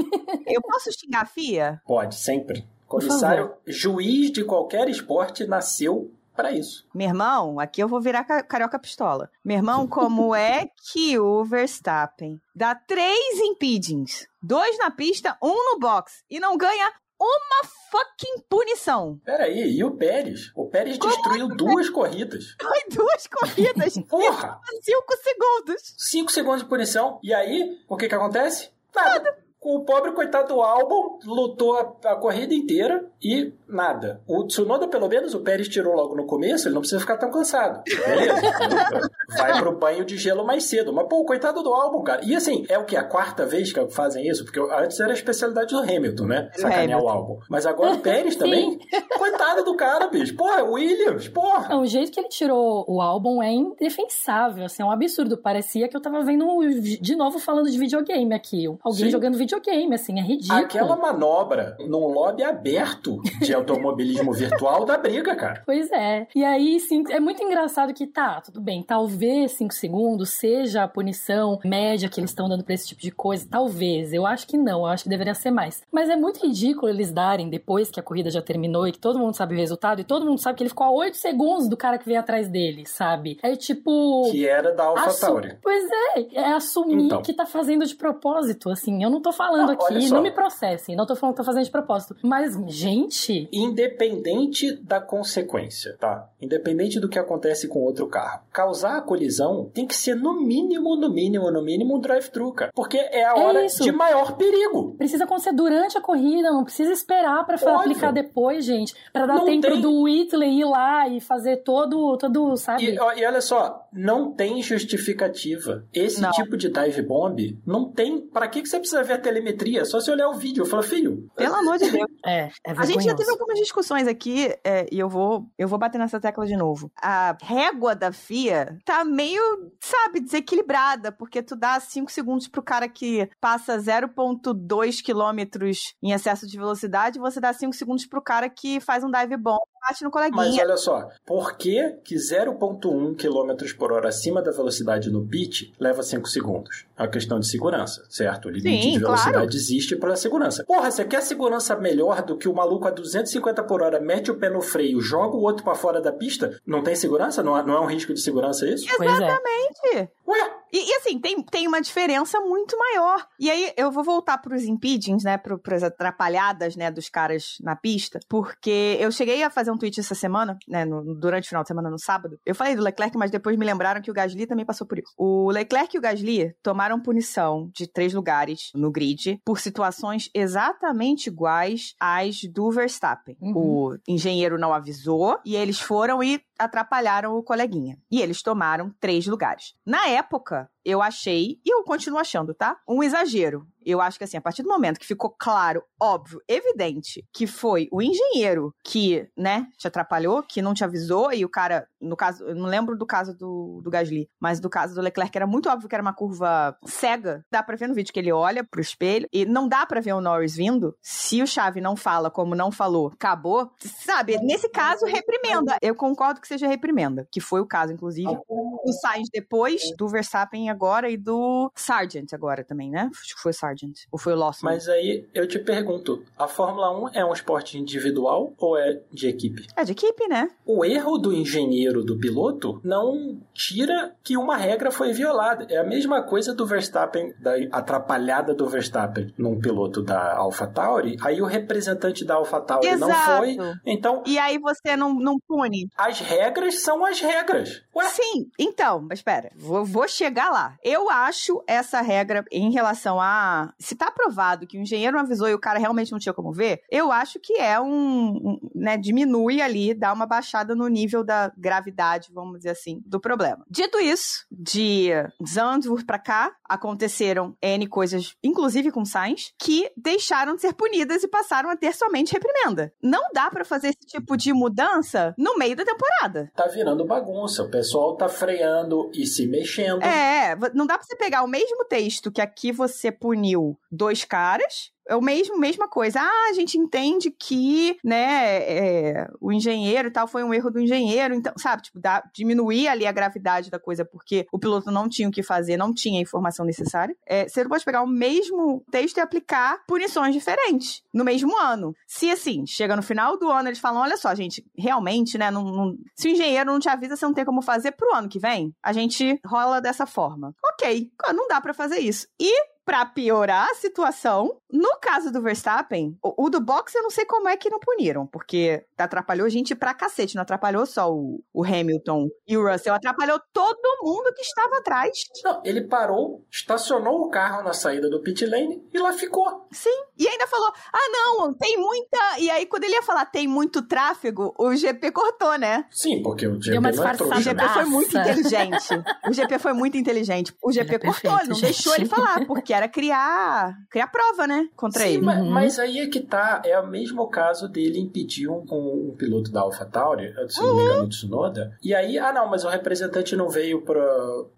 eu 0.47 0.61
posso 0.63 0.91
xingar 0.93 1.23
a 1.23 1.27
FIA? 1.27 1.81
Pode, 1.85 2.15
sempre. 2.15 2.65
Comissário, 2.91 3.53
juiz 3.67 4.33
de 4.33 4.43
qualquer 4.45 4.89
esporte 4.89 5.47
nasceu 5.47 6.13
para 6.35 6.51
isso. 6.53 6.87
Meu 6.95 7.07
irmão, 7.09 7.61
aqui 7.61 7.81
eu 7.83 7.87
vou 7.89 8.01
virar 8.01 8.25
ca- 8.25 8.43
carioca 8.43 8.79
pistola. 8.79 9.31
Meu 9.45 9.57
irmão, 9.59 9.87
como 9.87 10.35
é 10.35 10.69
que 10.93 11.17
o 11.19 11.45
Verstappen 11.45 12.41
dá 12.55 12.75
três 12.75 13.39
impedings, 13.39 14.27
dois 14.43 14.77
na 14.79 14.91
pista, 14.91 15.37
um 15.43 15.73
no 15.73 15.79
box, 15.79 16.25
e 16.29 16.41
não 16.41 16.57
ganha 16.57 16.93
uma 17.21 17.69
fucking 17.91 18.43
punição. 18.49 19.21
Peraí, 19.25 19.77
e 19.77 19.85
o 19.85 19.91
Pérez? 19.97 20.51
O 20.57 20.67
Pérez 20.69 20.97
Como 20.99 21.13
destruiu 21.13 21.49
duas 21.49 21.89
corridas. 21.91 22.57
Foi 22.61 22.81
duas 22.91 23.27
corridas. 23.27 23.95
Porra! 24.09 24.59
Cinco 24.83 25.15
segundos. 25.23 25.95
Cinco 25.99 26.33
segundos 26.33 26.63
de 26.63 26.69
punição. 26.69 27.21
E 27.23 27.33
aí, 27.35 27.79
o 27.89 27.97
que 27.97 28.09
que 28.09 28.15
acontece? 28.15 28.71
Nada. 28.95 29.11
Nada 29.23 29.50
o 29.63 29.81
pobre 29.85 30.13
coitado 30.13 30.55
do 30.55 30.63
álbum 30.63 31.19
lutou 31.25 31.77
a, 31.77 32.13
a, 32.13 32.17
corrida 32.17 32.55
inteira 32.55 33.05
e 33.23 33.53
nada. 33.69 34.23
O 34.27 34.45
Tsunoda, 34.47 34.89
pelo 34.89 35.07
menos, 35.07 35.35
o 35.35 35.41
Pérez 35.41 35.69
tirou 35.69 35.95
logo 35.95 36.17
no 36.17 36.25
começo, 36.25 36.67
ele 36.67 36.75
não 36.75 36.81
precisa 36.81 37.01
ficar 37.01 37.19
tão 37.19 37.31
cansado. 37.31 37.83
Beleza? 37.85 39.11
Vai 39.37 39.59
pro 39.59 39.77
banho 39.77 40.05
de 40.05 40.17
gelo 40.17 40.47
mais 40.47 40.65
cedo. 40.65 40.95
Mas, 40.95 41.07
pô, 41.09 41.25
coitado 41.27 41.63
do 41.63 41.75
álbum, 41.75 42.03
cara. 42.03 42.23
E 42.25 42.35
assim, 42.35 42.65
é 42.71 42.79
o 42.79 42.87
que? 42.87 42.97
A 42.97 43.05
quarta 43.05 43.45
vez 43.45 43.71
que 43.71 43.87
fazem 43.89 44.27
isso? 44.27 44.45
Porque 44.45 44.59
antes 44.61 44.99
era 44.99 45.11
a 45.11 45.15
especialidade 45.15 45.75
do 45.75 45.79
Hamilton, 45.79 46.25
né? 46.25 46.51
Sacanear 46.55 47.03
o 47.03 47.09
álbum. 47.09 47.39
Mas 47.49 47.67
agora 47.67 47.93
o 47.93 47.99
Pérez 47.99 48.37
também. 48.37 48.79
coitado 49.19 49.63
do 49.63 49.77
cara, 49.77 50.07
bicho. 50.07 50.35
Porra, 50.37 50.65
Williams, 50.65 51.29
porra. 51.29 51.69
Não, 51.69 51.83
o 51.83 51.87
jeito 51.87 52.11
que 52.11 52.19
ele 52.19 52.29
tirou 52.29 52.87
o 52.89 53.03
álbum 53.03 53.43
é 53.43 53.53
indefensável, 53.53 54.65
assim, 54.65 54.83
é 54.83 54.87
um 54.87 54.91
absurdo. 54.91 55.37
Parecia 55.37 55.87
que 55.87 55.97
eu 55.97 56.01
tava 56.01 56.23
vendo 56.23 56.47
de 56.81 57.15
novo 57.15 57.39
falando 57.39 57.71
de 57.71 57.79
videogame 57.79 58.35
aqui. 58.35 58.65
Alguém 58.83 59.05
Sim. 59.05 59.11
jogando 59.11 59.37
videogame 59.37 59.50
videogame, 59.51 59.95
assim, 59.95 60.19
é 60.19 60.23
ridículo. 60.23 60.61
Aquela 60.61 60.97
manobra 60.97 61.77
num 61.81 62.07
lobby 62.07 62.45
aberto 62.45 63.21
de 63.41 63.53
automobilismo 63.53 64.33
virtual 64.33 64.85
da 64.85 64.97
briga, 64.97 65.35
cara. 65.35 65.63
Pois 65.67 65.91
é. 65.91 66.29
E 66.35 66.45
aí, 66.45 66.79
sim, 66.79 67.03
é 67.11 67.19
muito 67.19 67.43
engraçado 67.43 67.93
que 67.93 68.07
tá, 68.07 68.41
tudo 68.41 68.61
bem, 68.61 68.83
talvez 68.83 69.53
5 69.53 69.75
segundos 69.75 70.31
seja 70.31 70.85
a 70.85 70.89
punição 70.89 71.59
média 71.65 72.09
que 72.09 72.21
eles 72.21 72.31
estão 72.31 72.49
dando 72.49 72.65
pra 72.65 72.75
esse 72.75 72.89
tipo 72.89 73.01
de 73.01 73.11
coisa. 73.11 73.47
Talvez. 73.51 74.13
Eu 74.13 74.27
acho 74.27 74.47
que 74.47 74.57
não, 74.57 74.81
eu 74.81 74.87
acho 74.87 75.05
que 75.05 75.09
deveria 75.09 75.35
ser 75.35 75.51
mais. 75.51 75.83
Mas 75.91 76.09
é 76.09 76.17
muito 76.17 76.45
ridículo 76.45 76.89
eles 76.89 77.11
darem, 77.11 77.49
depois 77.49 77.91
que 77.91 77.99
a 77.99 78.03
corrida 78.03 78.31
já 78.31 78.43
terminou 78.43 78.87
e 78.87 78.93
que 78.93 78.99
todo 78.99 79.19
mundo 79.19 79.35
sabe 79.35 79.55
o 79.55 79.59
resultado, 79.59 80.01
e 80.01 80.05
todo 80.05 80.25
mundo 80.25 80.39
sabe 80.39 80.59
que 80.59 80.63
ele 80.63 80.71
ficou 80.71 80.87
a 80.87 80.91
8 80.91 81.17
segundos 81.17 81.69
do 81.69 81.77
cara 81.77 81.99
que 81.99 82.07
veio 82.07 82.21
atrás 82.21 82.49
dele, 82.49 82.87
sabe? 82.87 83.39
É 83.43 83.57
tipo. 83.57 84.29
Que 84.31 84.47
era 84.47 84.75
da 84.75 84.85
AlphaTauri. 84.85 85.59
Pois 85.63 85.85
é, 86.17 86.27
é 86.35 86.53
assumir 86.53 87.07
então. 87.07 87.23
que 87.23 87.33
tá 87.33 87.47
fazendo 87.47 87.85
de 87.85 87.95
propósito, 87.95 88.71
assim. 88.71 89.03
Eu 89.03 89.11
não 89.11 89.21
tô 89.21 89.33
falando 89.41 89.67
não, 89.67 89.87
aqui, 89.87 90.11
não 90.11 90.23
me 90.23 90.31
processem, 90.31 90.95
não 90.95 91.07
tô 91.07 91.17
falando 91.17 91.35
que 91.35 91.41
tô 91.41 91.45
fazendo 91.45 91.65
de 91.65 91.71
propósito. 91.71 92.17
Mas, 92.23 92.55
gente. 92.69 93.49
Independente 93.53 94.73
da 94.83 95.01
consequência, 95.01 95.97
tá? 95.99 96.29
Independente 96.41 97.01
do 97.01 97.09
que 97.09 97.19
acontece 97.19 97.69
com 97.69 97.81
outro 97.81 98.07
carro. 98.07 98.43
Causar 98.53 98.99
a 98.99 99.01
colisão 99.01 99.71
tem 99.73 99.87
que 99.87 99.95
ser 99.95 100.15
no 100.15 100.41
mínimo, 100.41 100.97
no 100.97 101.11
mínimo, 101.11 101.51
no 101.51 101.63
mínimo 101.63 101.97
um 101.97 102.01
drive-thru, 102.01 102.53
cara. 102.53 102.71
Porque 102.75 102.99
é 102.99 103.25
a 103.25 103.35
hora 103.35 103.65
é 103.65 103.67
de 103.67 103.93
maior 103.93 104.37
perigo. 104.37 104.95
Precisa 104.97 105.25
acontecer 105.25 105.53
durante 105.53 105.97
a 105.97 106.01
corrida, 106.01 106.51
não 106.51 106.65
precisa 106.65 106.93
esperar 106.93 107.45
pra 107.47 107.57
aplicar 107.57 108.13
depois, 108.13 108.65
gente. 108.65 108.95
Pra 109.13 109.27
dar 109.27 109.37
não 109.37 109.45
tempo 109.47 109.69
tem... 109.69 109.81
do 109.81 110.03
Whitley 110.03 110.61
ir 110.61 110.65
lá 110.65 111.09
e 111.09 111.21
fazer 111.21 111.59
todo, 111.59 112.17
todo 112.17 112.57
sabe? 112.57 112.85
E, 112.85 112.95
e 112.95 112.99
olha 112.99 113.41
só, 113.41 113.89
não 113.93 114.33
tem 114.33 114.63
justificativa. 114.63 115.85
Esse 115.93 116.21
não. 116.21 116.31
tipo 116.31 116.57
de 116.57 116.69
dive 116.69 117.03
bomb 117.03 117.59
não 117.67 117.91
tem. 117.91 118.21
Para 118.21 118.49
que, 118.49 118.63
que 118.63 118.69
você 118.69 118.79
precisa 118.79 119.03
ver 119.03 119.15
a 119.15 119.19
telemetria? 119.31 119.85
Só 119.85 120.01
se 120.01 120.11
olhar 120.11 120.29
o 120.29 120.35
vídeo. 120.35 120.63
Eu 120.63 120.67
falo, 120.67 120.83
filho. 120.83 121.31
Pelo 121.37 121.55
amor 121.55 121.79
de 121.79 121.91
Deus. 121.91 122.11
É, 122.27 122.51
é 122.67 122.73
A 122.73 122.85
gente 122.85 123.05
já 123.05 123.15
teve 123.15 123.31
algumas 123.31 123.59
discussões 123.59 124.07
aqui, 124.07 124.55
é, 124.65 124.87
e 124.91 124.99
eu 124.99 125.09
vou, 125.09 125.47
eu 125.57 125.69
vou 125.69 125.79
bater 125.79 125.99
nessa 125.99 126.21
tecla 126.21 126.47
de 126.47 126.57
novo. 126.57 126.91
A 127.01 127.37
régua 127.43 127.95
da 127.95 128.13
FIA 128.13 128.79
tá 128.85 129.05
meio, 129.05 129.41
sabe, 129.81 130.21
desequilibrada, 130.21 131.13
porque 131.13 131.43
tu 131.43 131.57
dá 131.57 131.79
5 131.79 132.11
segundos 132.11 132.49
pro 132.49 132.63
cara 132.63 132.89
que 132.89 133.29
passa 133.41 133.79
0,2 133.79 135.03
quilômetros 135.03 135.95
em 136.03 136.13
excesso 136.13 136.47
de 136.47 136.57
velocidade, 136.57 137.19
você 137.19 137.41
dá 137.41 137.53
5 137.53 137.73
segundos 137.75 138.07
pro 138.07 138.23
cara 138.23 138.49
que 138.49 138.81
faz 138.81 139.05
um 139.05 139.11
dive 139.11 139.37
bom 139.37 139.59
bate 139.81 140.05
no 140.05 140.11
coleguinha. 140.11 140.37
Mas 140.37 140.59
olha 140.59 140.77
só, 140.77 141.09
por 141.25 141.57
que 141.57 141.99
que 142.05 142.17
0.1 142.17 143.17
km 143.17 143.77
por 143.79 143.93
hora 143.93 144.09
acima 144.09 144.43
da 144.43 144.51
velocidade 144.51 145.11
no 145.11 145.27
pit 145.27 145.73
leva 145.79 146.03
5 146.03 146.29
segundos? 146.29 146.87
É 146.97 147.03
uma 147.03 147.09
questão 147.09 147.41
de 147.41 147.49
segurança, 147.49 148.05
certo? 148.09 148.49
O 148.49 148.51
limite 148.51 148.83
Sim, 148.83 148.93
de 148.93 148.99
velocidade 148.99 149.33
claro. 149.33 149.55
existe 149.55 149.97
para 149.97 150.17
segurança. 150.17 150.65
Porra, 150.65 150.91
você 150.91 151.05
quer 151.05 151.23
segurança 151.23 151.77
melhor 151.77 152.23
do 152.23 152.37
que 152.37 152.49
o 152.49 152.55
maluco 152.55 152.87
a 152.87 152.91
250 152.91 153.63
por 153.65 153.83
hora 153.83 154.01
mete 154.01 154.31
o 154.31 154.37
pé 154.37 154.51
no 154.51 154.61
freio, 154.61 155.01
joga 155.01 155.37
o 155.37 155.43
outro 155.43 155.65
para 155.65 155.75
fora 155.75 156.01
da 156.01 156.13
pista? 156.13 156.61
Não 156.67 156.83
tem 156.83 156.95
segurança? 156.95 157.43
Não 157.43 157.57
é, 157.57 157.65
não 157.65 157.75
é 157.75 157.81
um 157.81 157.87
risco 157.87 158.13
de 158.13 158.21
segurança 158.21 158.69
isso? 158.69 158.87
Exatamente. 158.87 159.81
É. 159.95 160.09
Ué, 160.27 160.61
e, 160.73 160.91
e, 160.91 160.95
assim, 160.97 161.19
tem, 161.19 161.43
tem 161.43 161.67
uma 161.67 161.81
diferença 161.81 162.41
muito 162.41 162.79
maior. 162.79 163.27
E 163.39 163.51
aí 163.51 163.73
eu 163.77 163.91
vou 163.91 164.05
voltar 164.05 164.39
pros 164.39 164.63
impedings, 164.63 165.25
né? 165.25 165.37
Pro, 165.37 165.59
pras 165.59 165.83
atrapalhadas, 165.83 166.77
né, 166.77 166.91
dos 166.91 167.09
caras 167.09 167.57
na 167.61 167.75
pista. 167.75 168.21
Porque 168.29 168.97
eu 169.01 169.11
cheguei 169.11 169.43
a 169.43 169.51
fazer 169.51 169.70
um 169.73 169.79
tweet 169.79 170.01
essa 170.01 170.15
semana, 170.15 170.59
né? 170.69 170.85
No, 170.85 171.15
durante 171.15 171.45
o 171.45 171.49
final 171.49 171.63
de 171.63 171.69
semana, 171.69 171.91
no 171.91 171.99
sábado. 171.99 172.39
Eu 172.45 172.55
falei 172.55 172.75
do 172.77 172.83
Leclerc, 172.83 173.17
mas 173.17 173.31
depois 173.31 173.57
me 173.57 173.67
lembraram 173.67 174.01
que 174.01 174.11
o 174.11 174.15
Gasly 174.15 174.47
também 174.47 174.65
passou 174.65 174.87
por 174.87 174.99
isso. 174.99 175.13
O 175.17 175.51
Leclerc 175.51 175.95
e 175.95 175.99
o 175.99 176.03
Gasly 176.03 176.53
tomaram 176.63 177.01
punição 177.01 177.71
de 177.75 177.87
três 177.91 178.13
lugares 178.15 178.71
no 178.75 178.91
grid 178.91 179.41
por 179.45 179.59
situações 179.61 180.31
exatamente 180.35 181.29
iguais 181.29 181.95
às 182.01 182.41
do 182.53 182.71
Verstappen. 182.71 183.37
Uhum. 183.41 183.53
O 183.55 183.99
engenheiro 184.09 184.59
não 184.59 184.73
avisou 184.73 185.39
e 185.45 185.57
eles 185.57 185.81
foram 185.81 186.23
e 186.23 186.41
atrapalharam 186.61 187.37
o 187.37 187.43
coleguinha. 187.43 187.99
E 188.11 188.21
eles 188.21 188.43
tomaram 188.43 188.95
três 189.01 189.27
lugares. 189.27 189.75
Na 189.85 190.07
época, 190.09 190.71
eu 190.85 191.03
achei, 191.03 191.59
e 191.65 191.73
eu 191.73 191.83
continuo 191.85 192.19
achando, 192.19 192.55
tá? 192.55 192.77
Um 192.89 193.03
exagero. 193.03 193.67
Eu 193.85 194.01
acho 194.01 194.19
que 194.19 194.25
assim, 194.25 194.37
a 194.37 194.41
partir 194.43 194.63
do 194.63 194.69
momento 194.69 195.01
que 195.01 195.07
ficou 195.07 195.35
claro, 195.39 195.83
óbvio, 196.01 196.41
evidente, 196.47 197.25
que 197.33 197.47
foi 197.47 197.89
o 197.91 198.03
engenheiro 198.03 198.75
que, 198.85 199.27
né, 199.37 199.67
te 199.79 199.89
atrapalhou, 199.89 200.43
que 200.43 200.61
não 200.61 200.75
te 200.75 200.85
avisou, 200.85 201.33
e 201.33 201.45
o 201.45 201.49
cara, 201.49 201.87
no 202.01 202.15
caso, 202.15 202.45
eu 202.45 202.55
não 202.55 202.67
lembro 202.67 202.97
do 202.97 203.07
caso 203.07 203.35
do, 203.35 203.81
do 203.83 203.91
Gasly, 203.91 204.29
mas 204.39 204.61
do 204.61 204.69
caso 204.69 204.95
do 204.95 205.01
Leclerc, 205.01 205.35
era 205.35 205.47
muito 205.47 205.69
óbvio 205.71 205.89
que 205.89 205.95
era 205.95 206.03
uma 206.03 206.15
curva 206.15 206.77
cega. 206.85 207.45
Dá 207.51 207.63
pra 207.63 207.77
ver 207.77 207.89
no 207.89 207.95
vídeo 207.95 208.13
que 208.13 208.21
ele 208.21 208.33
olha 208.33 208.63
pro 208.63 208.83
espelho, 208.83 209.27
e 209.33 209.47
não 209.47 209.67
dá 209.67 209.87
pra 209.87 210.01
ver 210.01 210.13
o 210.13 210.21
Norris 210.21 210.57
vindo. 210.57 210.95
Se 211.01 211.43
o 211.43 211.47
Chave 211.47 211.81
não 211.81 211.97
fala 211.97 212.31
como 212.31 212.55
não 212.55 212.71
falou, 212.71 213.09
acabou. 213.09 213.71
Sabe, 213.79 214.37
nesse 214.43 214.69
caso, 214.69 215.07
reprimenda. 215.07 215.77
Eu 215.81 215.95
concordo 215.95 216.41
que 216.41 216.49
seja 216.51 216.67
reprimenda, 216.67 217.27
que 217.31 217.41
foi 217.41 217.61
o 217.61 217.67
caso, 217.67 217.93
inclusive, 217.93 218.31
do 218.31 218.93
Sainz 219.01 219.29
depois, 219.33 219.83
do 219.97 220.09
Verstappen 220.09 220.69
agora 220.71 221.11
e 221.11 221.17
do 221.17 221.71
Sargent 221.75 222.33
agora 222.33 222.65
também, 222.65 222.91
né? 222.91 223.11
Acho 223.13 223.35
que 223.35 223.41
foi 223.41 223.51
o 223.51 223.55
Sargent. 223.55 224.01
Ou 224.11 224.19
foi 224.19 224.33
o 224.33 224.37
Lawson. 224.37 224.67
Mas 224.67 224.89
aí 224.89 225.29
eu 225.35 225.47
te 225.47 225.59
pergunto: 225.59 226.25
a 226.37 226.49
Fórmula 226.49 226.91
1 227.11 227.11
é 227.15 227.25
um 227.25 227.33
esporte 227.33 227.79
individual 227.79 228.53
ou 228.59 228.77
é 228.77 229.01
de 229.13 229.29
equipe? 229.29 229.67
É 229.77 229.85
de 229.85 229.93
equipe, 229.93 230.27
né? 230.29 230.49
O 230.67 230.85
erro 230.85 231.19
do 231.19 231.33
engenheiro 231.33 232.05
do 232.05 232.19
piloto 232.19 232.81
não 232.83 233.41
tira 233.55 234.15
que 234.23 234.37
uma 234.37 234.57
regra 234.57 234.91
foi 234.91 235.13
violada. 235.13 235.67
É 235.69 235.79
a 235.79 235.85
mesma 235.85 236.23
coisa 236.23 236.55
do 236.55 236.67
Verstappen, 236.67 237.33
da 237.39 237.53
atrapalhada 237.73 238.55
do 238.55 238.69
Verstappen 238.69 239.33
num 239.39 239.61
piloto 239.61 240.03
da 240.03 240.37
AlphaTauri. 240.37 241.17
Aí 241.23 241.41
o 241.41 241.47
representante 241.47 242.25
da 242.25 242.35
AlphaTauri 242.35 242.87
Exato. 242.87 243.11
não 243.11 243.37
foi. 243.37 243.57
Então. 243.87 244.23
E 244.27 244.39
aí 244.39 244.59
você 244.59 244.97
não, 244.97 245.15
não 245.15 245.39
pune. 245.39 245.89
As 245.97 246.21
regras 246.21 246.40
são 246.81 247.05
as 247.05 247.21
regras. 247.21 247.83
Ué? 247.95 248.09
Sim, 248.09 248.51
então, 248.59 249.01
mas 249.01 249.19
espera, 249.19 249.51
vou, 249.57 249.85
vou 249.85 250.07
chegar 250.07 250.51
lá 250.51 250.61
lá. 250.61 250.79
Eu 250.85 251.09
acho 251.09 251.63
essa 251.67 252.01
regra 252.01 252.45
em 252.53 252.71
relação 252.71 253.21
a. 253.21 253.73
Se 253.79 253.95
tá 253.95 254.11
provado 254.11 254.67
que 254.67 254.79
o 254.79 254.83
engenheiro 254.83 255.17
não 255.17 255.25
avisou 255.25 255.49
e 255.49 255.55
o 255.55 255.59
cara 255.59 255.79
realmente 255.79 256.13
não 256.13 256.19
tinha 256.19 256.35
como 256.35 256.53
ver, 256.53 256.83
eu 256.91 257.11
acho 257.11 257.41
que 257.41 257.55
é 257.55 257.81
um. 257.81 257.89
um 258.37 258.71
né, 258.75 258.97
diminui 258.97 259.63
ali, 259.63 259.95
dá 259.95 260.13
uma 260.13 260.27
baixada 260.27 260.75
no 260.75 260.89
nível 260.89 261.25
da 261.25 261.53
gravidade, 261.57 262.31
vamos 262.33 262.59
dizer 262.59 262.71
assim, 262.71 263.03
do 263.07 263.21
problema. 263.21 263.65
Dito 263.71 263.99
isso, 263.99 264.47
de 264.51 265.11
Zandvoort 265.47 266.05
pra 266.05 266.19
cá, 266.19 266.53
aconteceram 266.69 267.57
N 267.63 267.87
coisas, 267.87 268.37
inclusive 268.43 268.91
com 268.91 269.05
Sainz, 269.05 269.53
que 269.59 269.91
deixaram 269.97 270.55
de 270.55 270.61
ser 270.61 270.75
punidas 270.75 271.23
e 271.23 271.29
passaram 271.29 271.71
a 271.71 271.77
ter 271.77 271.95
somente 271.95 272.33
reprimenda. 272.33 272.93
Não 273.03 273.23
dá 273.33 273.51
para 273.51 273.65
fazer 273.65 273.89
esse 273.89 274.07
tipo 274.07 274.37
de 274.37 274.53
mudança 274.53 275.35
no 275.39 275.57
meio 275.57 275.77
da 275.77 275.85
temporada. 275.85 276.30
Tá 276.55 276.67
virando 276.67 277.05
bagunça. 277.05 277.63
O 277.63 277.71
pessoal 277.71 278.17
tá 278.17 278.29
freando 278.29 279.11
e 279.15 279.27
se 279.27 279.47
mexendo. 279.47 280.03
É, 280.03 280.57
não 280.75 280.87
dá 280.87 280.97
pra 280.97 281.07
você 281.07 281.17
pegar 281.17 281.43
o 281.43 281.49
mesmo 281.49 281.85
texto 281.85 282.31
que 282.31 282.41
aqui 282.41 282.73
você 282.73 283.11
puniu 283.11 283.79
dois 283.91 284.25
caras 284.25 284.93
é 285.11 285.17
o 285.17 285.21
mesmo, 285.21 285.59
mesma 285.59 285.89
coisa. 285.89 286.21
Ah, 286.21 286.49
a 286.51 286.53
gente 286.53 286.79
entende 286.79 287.33
que, 287.33 287.99
né, 288.05 288.63
é, 288.63 289.29
o 289.41 289.53
engenheiro 289.53 290.07
e 290.07 290.11
tal 290.11 290.29
foi 290.29 290.45
um 290.45 290.55
erro 290.55 290.71
do 290.71 290.81
engenheiro, 290.81 291.35
então, 291.35 291.53
sabe, 291.59 291.83
tipo, 291.83 291.99
dá, 291.99 292.23
diminuir 292.33 292.87
ali 292.87 293.05
a 293.05 293.13
gravidade 293.13 293.71
da 293.71 293.79
coisa 293.79 294.05
porque 294.05 294.47
o 294.53 294.59
piloto 294.59 294.91
não 294.93 295.09
tinha 295.09 295.29
o 295.29 295.33
que 295.33 295.43
fazer, 295.43 295.77
não 295.77 295.93
tinha 295.93 296.21
a 296.21 296.23
informação 296.23 296.65
necessária. 296.65 297.17
É, 297.27 297.49
você 297.49 297.69
pode 297.69 297.85
pegar 297.85 298.03
o 298.03 298.07
mesmo 298.07 298.85
texto 298.89 299.17
e 299.17 299.21
aplicar 299.21 299.85
punições 299.89 300.33
diferentes 300.33 301.03
no 301.13 301.25
mesmo 301.25 301.59
ano. 301.59 301.93
Se, 302.07 302.31
assim, 302.31 302.65
chega 302.65 302.95
no 302.95 303.03
final 303.03 303.37
do 303.37 303.51
ano, 303.51 303.69
eles 303.69 303.81
falam, 303.81 304.03
olha 304.03 304.17
só, 304.17 304.33
gente, 304.33 304.65
realmente, 304.79 305.37
né, 305.37 305.51
não, 305.51 305.65
não, 305.65 305.97
se 306.15 306.29
o 306.29 306.31
engenheiro 306.31 306.71
não 306.71 306.79
te 306.79 306.89
avisa, 306.89 307.17
você 307.17 307.27
não 307.27 307.35
tem 307.35 307.45
como 307.45 307.63
fazer 307.63 307.93
pro 307.93 308.15
ano 308.15 308.29
que 308.29 308.39
vem, 308.39 308.73
a 308.81 308.93
gente 308.93 309.41
rola 309.45 309.81
dessa 309.81 310.07
forma. 310.07 310.55
Ok, 310.73 311.11
não 311.35 311.49
dá 311.49 311.61
para 311.61 311.75
fazer 311.75 311.99
isso. 311.99 312.29
E 312.39 312.53
pra 312.85 313.05
piorar 313.07 313.69
a 313.71 313.75
situação, 313.75 314.59
no 314.71 314.99
caso 315.01 315.33
do 315.33 315.43
Verstappen, 315.43 316.17
o, 316.23 316.47
o, 316.47 316.51
do 316.51 316.61
box 316.61 316.95
eu 316.95 317.03
não 317.03 317.11
sei 317.11 317.25
como 317.25 317.49
é 317.49 317.57
que 317.57 317.71
não 317.71 317.79
puniram, 317.79 318.27
porque 318.27 318.85
atrapalhou 318.99 319.49
gente 319.49 319.75
pra 319.75 319.95
cacete, 319.95 320.35
não 320.35 320.43
atrapalhou 320.43 320.85
só 320.87 321.13
o, 321.13 321.43
o 321.53 321.65
Hamilton 321.65 322.29
e 322.47 322.57
o 322.57 322.67
Russell, 322.67 322.95
atrapalhou 322.95 323.41
todo 323.53 323.79
mundo 324.03 324.33
que 324.35 324.43
estava 324.43 324.79
atrás. 324.79 325.11
Não, 325.45 325.63
ele 325.65 325.83
parou, 325.83 326.45
estacionou 326.51 327.23
o 327.23 327.31
carro 327.31 327.63
na 327.63 327.73
saída 327.73 328.09
do 328.09 328.21
pit 328.23 328.45
lane 328.47 328.83
e 328.93 328.99
lá 328.99 329.13
ficou. 329.13 329.67
Sim, 329.71 330.05
e 330.19 330.27
ainda 330.27 330.47
falou: 330.47 330.73
ah, 330.93 331.09
não, 331.13 331.53
tem 331.55 331.77
muita. 331.79 332.19
E 332.39 332.51
aí, 332.51 332.67
quando 332.67 332.85
ele 332.85 332.95
ia 332.95 333.03
falar 333.03 333.25
tem 333.27 333.47
muito 333.47 333.83
tráfego, 333.83 334.55
o 334.59 334.75
GP 334.75 335.11
cortou, 335.13 335.57
né? 335.59 335.85
Sim, 335.91 336.23
porque 336.23 336.47
o 336.47 336.61
GP 336.61 336.81
não 336.81 336.89
é 336.89 337.15
trouxa, 337.15 337.37
O 337.37 337.41
GP 337.41 337.69
foi 337.69 337.85
muito 337.85 338.19
inteligente. 338.19 339.03
O 339.29 339.33
GP 339.33 339.59
foi 339.59 339.73
muito 339.73 339.97
inteligente. 339.97 340.55
O 340.63 340.73
GP 340.73 340.95
ele 340.95 340.95
é 340.95 340.99
cortou, 340.99 341.31
perfeito, 341.31 341.49
não 341.49 341.57
gente. 341.57 341.73
deixou 341.73 341.95
ele 341.95 342.07
falar, 342.07 342.47
porque 342.47 342.70
era 342.73 342.89
criar, 342.89 343.77
criar 343.91 344.07
prova, 344.07 344.47
né? 344.47 344.69
Contra 344.77 345.05
Sim, 345.05 345.15
ele. 345.15 345.23
Mas, 345.23 345.39
uhum. 345.39 345.51
mas, 345.51 345.79
aí 345.79 345.99
é 345.99 346.07
que 346.07 346.21
tá. 346.21 346.63
É 346.65 346.79
o 346.79 346.87
mesmo 346.87 347.27
caso 347.29 347.69
dele 347.69 347.99
impedir 347.99 348.49
um, 348.49 348.65
um, 348.71 349.11
um 349.11 349.17
piloto 349.17 349.51
da 349.51 349.61
AlphaTauri, 349.61 350.33
se 350.49 350.61
não 350.61 350.77
me 350.77 350.83
engano, 350.83 351.05
o 351.05 351.09
Tsunoda. 351.09 351.77
E 351.83 351.95
aí, 351.95 352.19
ah, 352.19 352.33
não, 352.33 352.49
mas 352.49 352.65
o 352.65 352.69
representante 352.69 353.35
não 353.35 353.49
veio 353.49 353.83
pra, 353.83 354.05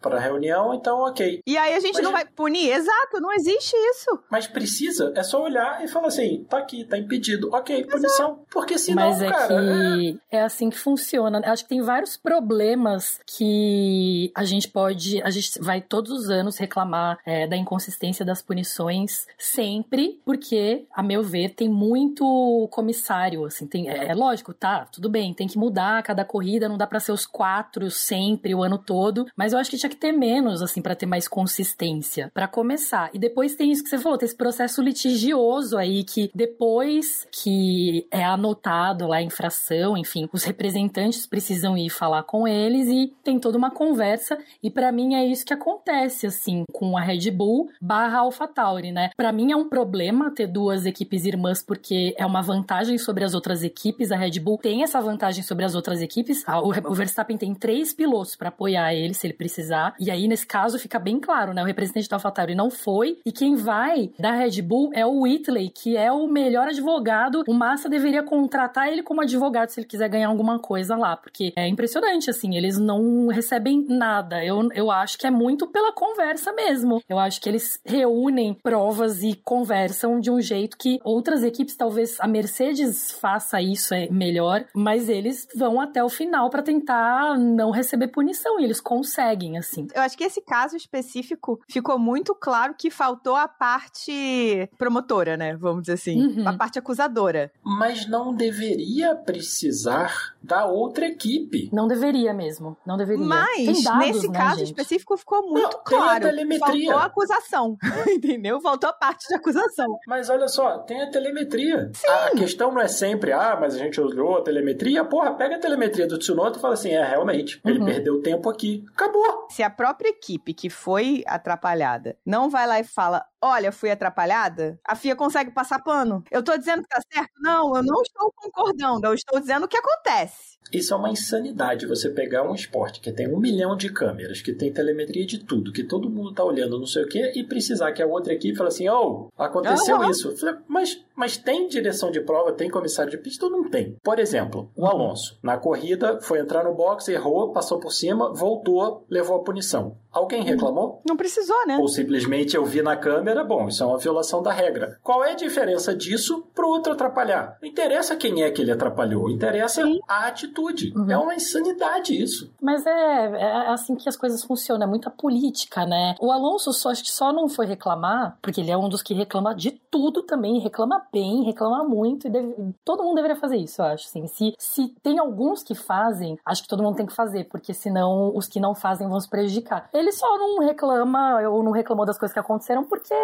pra 0.01 0.19
reunião, 0.19 0.75
então 0.75 1.01
ok. 1.01 1.41
E 1.47 1.57
aí 1.57 1.75
a 1.75 1.81
gente 1.81 1.95
mas, 1.95 2.05
não 2.05 2.13
vai 2.13 2.25
punir? 2.25 2.71
Exato, 2.71 3.21
não 3.21 3.33
existe 3.33 3.75
isso. 3.75 4.19
Mas 4.31 4.47
precisa, 4.47 5.13
é 5.17 5.23
só 5.23 5.43
olhar 5.43 5.83
e 5.83 5.89
falar 5.89 6.09
assim: 6.09 6.45
tá 6.49 6.59
aqui, 6.59 6.85
tá 6.85 6.99
impedido. 6.99 7.51
Ok, 7.53 7.85
punição. 7.85 8.45
Porque 8.51 8.79
senão, 8.79 9.11
mas 9.11 9.23
é 9.23 9.31
cara. 9.31 9.49
Que 9.49 10.21
é... 10.31 10.39
é 10.39 10.43
assim 10.43 10.71
que 10.71 10.79
funciona. 10.79 11.41
Acho 11.45 11.63
que 11.63 11.71
tem 11.71 11.81
vários 11.81 12.17
problemas 12.17 13.21
que 13.27 14.31
a 14.35 14.45
gente 14.45 14.69
pode. 14.69 15.23
A 15.23 15.31
gente 15.31 15.59
vai 15.61 15.81
todos 15.81 16.13
os 16.13 16.31
anos 16.31 16.59
reclamar 16.59 17.19
é, 17.25 17.47
da 17.47 17.57
inconsistência 17.57 18.02
das 18.25 18.43
punições, 18.43 19.27
sempre, 19.39 20.21
porque, 20.25 20.85
a 20.93 21.03
meu 21.03 21.23
ver, 21.23 21.55
tem 21.55 21.69
muito 21.69 22.69
comissário. 22.71 23.45
Assim, 23.45 23.67
tem, 23.67 23.89
é, 23.89 24.09
é 24.09 24.15
lógico, 24.15 24.53
tá, 24.53 24.87
tudo 24.87 25.09
bem, 25.09 25.33
tem 25.33 25.47
que 25.47 25.59
mudar 25.59 26.03
cada 26.03 26.25
corrida, 26.25 26.69
não 26.69 26.77
dá 26.77 26.87
para 26.87 27.01
ser 27.01 27.13
os 27.13 27.25
quatro 27.25 27.91
sempre 27.91 28.55
o 28.55 28.63
ano 28.63 28.79
todo, 28.79 29.27
mas 29.37 29.53
eu 29.53 29.59
acho 29.59 29.71
que 29.71 29.77
tinha 29.77 29.91
que 29.91 29.97
ter 29.97 30.13
menos, 30.13 30.63
assim, 30.63 30.83
para 30.83 30.97
ter 30.97 31.07
mais 31.07 31.29
consistência, 31.29 32.31
para 32.35 32.49
começar. 32.49 33.11
E 33.15 33.19
depois 33.19 33.55
tem 33.55 33.71
isso 33.71 33.83
que 33.83 33.89
você 33.89 33.99
falou, 33.99 34.19
tem 34.19 34.27
esse 34.27 34.37
processo 34.37 34.83
litigioso 34.83 35.77
aí 35.77 36.05
que 36.05 36.31
depois 36.35 37.27
que 37.31 38.07
é 38.11 38.25
anotado 38.25 39.07
lá 39.07 39.17
a 39.17 39.23
infração, 39.23 39.97
enfim, 39.97 40.29
os 40.33 40.45
representantes 40.45 41.27
precisam 41.27 41.77
ir 41.77 41.91
falar 41.91 42.23
com 42.25 42.47
eles 42.47 42.89
e 42.89 43.13
tem 43.23 43.39
toda 43.39 43.59
uma 43.59 43.71
conversa. 43.71 44.39
E 44.63 44.71
para 44.71 44.93
mim 44.93 45.15
é 45.15 45.25
isso 45.25 45.45
que 45.45 45.55
acontece, 45.55 46.27
assim, 46.27 46.65
com 46.73 46.97
a 46.97 47.03
Red 47.03 47.31
Bull 47.31 47.71
barra 47.93 48.21
AlphaTauri, 48.21 48.91
né? 48.91 49.11
Para 49.15 49.31
mim 49.31 49.53
é 49.53 49.57
um 49.57 49.69
problema 49.69 50.31
ter 50.31 50.47
duas 50.47 50.87
equipes 50.87 51.27
irmãs 51.27 51.63
porque 51.63 52.15
é 52.17 52.25
uma 52.25 52.41
vantagem 52.41 52.97
sobre 52.97 53.23
as 53.23 53.35
outras 53.35 53.63
equipes. 53.63 54.11
A 54.11 54.17
Red 54.17 54.41
Bull 54.41 54.57
tem 54.57 54.83
essa 54.83 54.99
vantagem 54.99 55.43
sobre 55.43 55.67
as 55.67 55.75
outras 55.75 56.01
equipes. 56.01 56.43
O 56.87 56.95
Verstappen 56.95 57.37
tem 57.37 57.55
três 57.55 57.93
pilotos 57.93 58.35
para 58.35 58.49
apoiar 58.49 58.95
ele 58.95 59.13
se 59.13 59.27
ele 59.27 59.35
precisar. 59.35 59.95
E 60.01 60.11
aí, 60.11 60.27
nesse 60.27 60.47
caso, 60.47 60.79
fica 60.79 60.99
bem 60.99 61.21
claro, 61.21 61.53
né? 61.53 61.63
O 61.63 61.67
representante 61.67 62.09
da 62.09 62.17
AlphaTauri 62.17 62.55
não 62.55 62.71
foi. 62.71 63.19
E 63.27 63.31
quem 63.31 63.57
vai 63.57 64.11
da 64.19 64.33
Red 64.33 64.63
Bull 64.63 64.91
é 64.95 65.05
o 65.05 65.21
Whitley, 65.21 65.69
que 65.69 65.95
é 65.95 66.11
o 66.11 66.27
melhor 66.27 66.69
advogado. 66.69 67.45
O 67.47 67.53
Massa 67.53 67.91
deveria 67.91 68.23
contratar 68.23 68.89
ele 68.89 69.03
como 69.03 69.21
advogado 69.21 69.69
se 69.69 69.81
ele 69.81 69.87
quiser 69.87 70.09
ganhar 70.09 70.29
alguma 70.29 70.59
coisa 70.59 70.97
lá. 70.97 71.15
Porque 71.15 71.53
é 71.55 71.69
impressionante, 71.69 72.31
assim, 72.31 72.57
eles 72.57 72.79
não 72.79 73.27
recebem 73.27 73.85
nada. 73.87 74.43
Eu, 74.43 74.67
eu 74.73 74.91
acho 74.91 75.19
que 75.19 75.27
é 75.27 75.31
muito 75.31 75.67
pela 75.67 75.93
conversa 75.93 76.55
mesmo. 76.55 77.03
Eu 77.07 77.19
acho 77.19 77.39
que 77.39 77.51
eles 77.51 77.82
reúnem 77.85 78.55
provas 78.55 79.23
e 79.23 79.35
conversam 79.35 80.21
de 80.21 80.31
um 80.31 80.41
jeito 80.41 80.77
que 80.77 81.01
outras 81.05 81.43
equipes, 81.43 81.77
talvez 81.77 82.19
a 82.21 82.27
Mercedes 82.27 83.13
faça 83.13 83.61
isso 83.61 83.95
é 83.95 84.09
melhor, 84.11 84.65
mas 84.75 85.09
eles 85.09 85.47
vão 85.55 85.81
até 85.81 86.03
o 86.03 86.09
final 86.09 86.51
para 86.51 86.63
tentar 86.63 87.39
não 87.39 87.71
receber 87.71 88.09
punição 88.09 88.61
e 88.61 88.65
eles 88.65 88.81
conseguem, 88.81 89.59
assim. 89.59 89.87
Eu 89.95 90.03
acho 90.03 90.17
que 90.17 90.25
esse 90.25 90.41
caso 90.41 90.77
específico 90.77 91.61
ficou 91.69 91.99
muito 91.99 92.35
claro 92.35 92.75
que 92.77 92.91
faltou 92.91 93.37
a 93.37 93.49
parte 93.49 94.69
promotora, 94.79 95.37
né? 95.37 95.57
Vamos 95.57 95.83
dizer 95.83 95.95
assim, 95.95 96.27
uhum. 96.27 96.49
a 96.49 96.57
parte 96.57 96.79
acusadora. 96.79 97.53
Mas 97.63 98.09
não 98.09 98.35
deveria 98.35 99.15
precisar 99.15 100.35
da 100.43 100.67
outra 100.67 101.07
equipe. 101.07 101.69
Não 101.73 101.87
deveria 101.87 102.33
mesmo, 102.35 102.77
não 102.87 102.97
deveria. 102.97 103.25
Mas 103.25 103.85
dados, 103.85 104.07
nesse 104.07 104.29
né, 104.29 104.39
caso 104.39 104.59
gente? 104.59 104.69
específico 104.69 105.17
ficou 105.17 105.43
muito 105.43 105.77
não, 105.77 105.85
claro. 105.85 106.27
Faltou 106.59 106.97
a 106.97 107.05
acusação, 107.05 107.72
entendeu? 108.09 108.61
Faltou 108.61 108.91
a 108.91 108.93
parte 108.93 109.29
de 109.29 109.35
acusação. 109.35 109.99
Mas 110.07 110.29
olha 110.31 110.49
só, 110.49 110.79
tem 110.79 111.03
a 111.03 111.11
telemetria. 111.11 111.91
Sim. 111.95 112.09
A 112.09 112.31
questão 112.31 112.73
não 112.73 112.81
é 112.81 112.89
sempre, 112.89 113.33
ah, 113.33 113.57
mas 113.61 113.75
a 113.75 113.79
gente 113.79 114.01
usou 114.01 114.39
a 114.39 114.43
telemetria. 114.43 115.05
Porra, 115.05 115.35
pega 115.35 115.57
a 115.57 115.61
telemetria 115.61 116.07
do 116.07 116.19
Tsunoda 116.19 116.59
e 116.59 116.61
fala 116.61 116.75
assim, 116.75 116.91
é, 116.91 117.05
realmente, 117.05 117.61
ele 117.65 117.79
uhum. 117.79 117.87
perdeu 117.87 118.23
tempo 118.23 118.49
aqui. 118.49 118.85
Acabou. 118.93 119.47
Se 119.51 119.63
a 119.63 119.71
própria 119.71 120.09
equipe 120.09 120.55
que 120.55 120.71
foi 120.71 121.23
atrapalhada 121.27 122.17
não 122.25 122.51
vai 122.51 122.67
lá 122.67 122.81
e 122.81 122.85
fala, 122.85 123.25
olha, 123.43 123.73
fui 123.73 123.91
atrapalhada, 123.91 124.79
a 124.87 124.95
FIA 124.95 125.17
consegue 125.17 125.51
passar 125.51 125.83
pano. 125.83 126.23
Eu 126.31 126.43
tô 126.43 126.57
dizendo 126.57 126.83
que 126.83 126.89
tá 126.89 127.01
certo? 127.13 127.33
Não, 127.41 127.77
eu 127.77 127.83
não 127.83 128.01
estou 128.01 128.33
concordando, 128.37 129.07
eu 129.07 129.15
estou 129.15 129.41
dizendo 129.41 129.65
o 129.65 129.69
que 129.69 129.77
acontece. 129.77 130.53
Isso 130.73 130.95
é 130.95 130.97
uma 130.97 131.11
insanidade, 131.11 131.87
você 131.87 132.09
pegar 132.09 132.49
um 132.49 132.55
esporte 132.55 133.01
que 133.01 133.13
tem 133.13 133.29
um 133.29 133.39
milhão 133.39 133.77
de 133.77 133.93
câmeras, 133.93 134.41
que 134.41 134.55
tem 134.55 134.73
telemetria 134.73 135.27
de 135.27 135.39
tudo, 135.39 135.73
que 135.73 135.85
todo 135.85 136.09
mundo 136.09 136.33
tá 136.33 136.45
olhando 136.45 136.79
não 136.79 136.87
sei 136.87 137.03
o 137.03 137.09
que, 137.09 137.33
e 137.39 137.45
precisar 137.45 137.93
que 137.93 138.03
a 138.03 138.07
outra 138.07 138.33
equipe 138.33 138.57
fale 138.57 138.69
assim, 138.69 138.89
oh, 138.89 139.29
aconteceu 139.37 139.99
uhum. 139.99 140.11
isso. 140.11 140.35
Mas, 140.67 141.05
mas 141.15 141.37
tem 141.37 141.69
direção 141.69 142.11
de 142.11 142.21
prova, 142.21 142.53
tem 142.53 142.71
comissário 142.71 143.11
de 143.11 143.19
pista 143.19 143.47
ou 143.47 143.53
não 143.53 143.69
tem? 143.69 143.97
Por 144.03 144.19
exemplo, 144.19 144.71
o 144.75 144.87
Alonso, 144.87 145.39
na 145.43 145.59
corrida, 145.59 146.21
foi 146.21 146.39
entrar 146.39 146.65
no 146.65 146.75
box, 146.75 147.09
errou, 147.09 147.53
passou 147.53 147.79
por 147.79 147.93
cima, 147.93 148.33
voltou, 148.33 149.05
levou 149.11 149.37
a 149.37 149.45
punição. 149.45 149.99
Alguém 150.13 150.43
reclamou? 150.43 151.01
Não 151.07 151.17
precisou, 151.17 151.67
né? 151.67 151.79
Ou 151.79 151.89
simplesmente 151.89 152.55
eu 152.55 152.65
vi 152.65 152.83
na 152.83 152.97
câmera, 152.97 153.43
bom, 153.43 153.69
isso 153.69 153.83
é 153.83 153.87
uma 153.87 153.99
violação 153.99 154.43
da 154.43 154.53
regra. 154.53 154.99
Qual 155.03 155.25
é 155.25 155.33
a 155.33 155.35
diferença 155.37 155.95
disso 155.95 156.45
pro 156.55 156.69
outro 156.69 156.93
atrapalhar? 156.93 157.57
Não 157.63 157.69
interessa 157.69 158.15
quem 158.17 158.43
é 158.43 158.51
que 158.51 158.61
ele 158.61 158.71
atrapalhou, 158.71 159.31
interessa 159.31 159.83
Sim. 159.83 159.99
a 160.07 160.27
atitude. 160.27 160.93
Uhum. 160.95 161.11
É 161.11 161.17
uma 161.17 161.35
insanidade 161.35 162.21
isso. 162.21 162.53
Mas 162.61 162.85
é, 162.87 162.91
é, 162.91 163.69
assim 163.69 163.97
que 163.97 164.09
as 164.09 164.17
coisas 164.17 164.45
funcionam, 164.45 164.87
é 164.87 164.91
muita 164.91 165.11
política, 165.11 165.87
né? 165.87 166.15
O 166.21 166.31
Alonso 166.31 166.73
só, 166.73 166.91
acho 166.91 167.03
que 167.03 167.11
só 167.11 167.33
não 167.33 167.49
foi 167.49 167.67
reclamar, 167.67 168.37
porque 168.43 168.61
ele 168.61 168.71
é 168.71 168.77
um 168.77 168.89
dos 168.89 169.03
que 169.03 169.15
reclama 169.15 169.55
de 169.55 169.71
tudo 169.91 170.23
também, 170.23 170.59
reclama 170.59 171.03
bem, 171.13 171.43
reclama 171.43 171.85
muito, 171.85 172.27
e 172.27 172.31
deve, 172.31 172.55
todo 172.85 173.03
mundo 173.03 173.17
deveria 173.17 173.37
fazer 173.37 173.57
isso, 173.57 173.81
eu 173.81 173.87
acho. 173.87 174.07
Assim. 174.07 174.27
Se, 174.27 174.55
se 174.59 174.89
tem 175.03 175.19
alguns 175.19 175.63
que 175.63 175.75
fazem, 175.75 176.39
acho 176.45 176.63
que 176.63 176.69
todo 176.69 176.83
mundo 176.83 176.97
tem 176.97 177.07
que 177.07 177.15
fazer, 177.15 177.45
porque 177.45 177.73
senão 177.73 178.35
os 178.35 178.47
que 178.47 178.61
não 178.61 178.75
fazem 178.75 179.09
vão 179.09 179.21
se 179.21 179.29
prejudicar. 179.29 179.89
Ele 179.93 180.02
só 180.11 180.39
não 180.39 180.59
reclama 180.59 181.41
ou 181.49 181.63
não 181.63 181.71
reclamou 181.71 182.05
das 182.05 182.19
coisas 182.19 182.33
que 182.33 182.41
aconteceram 182.41 182.83
porque 182.85 183.15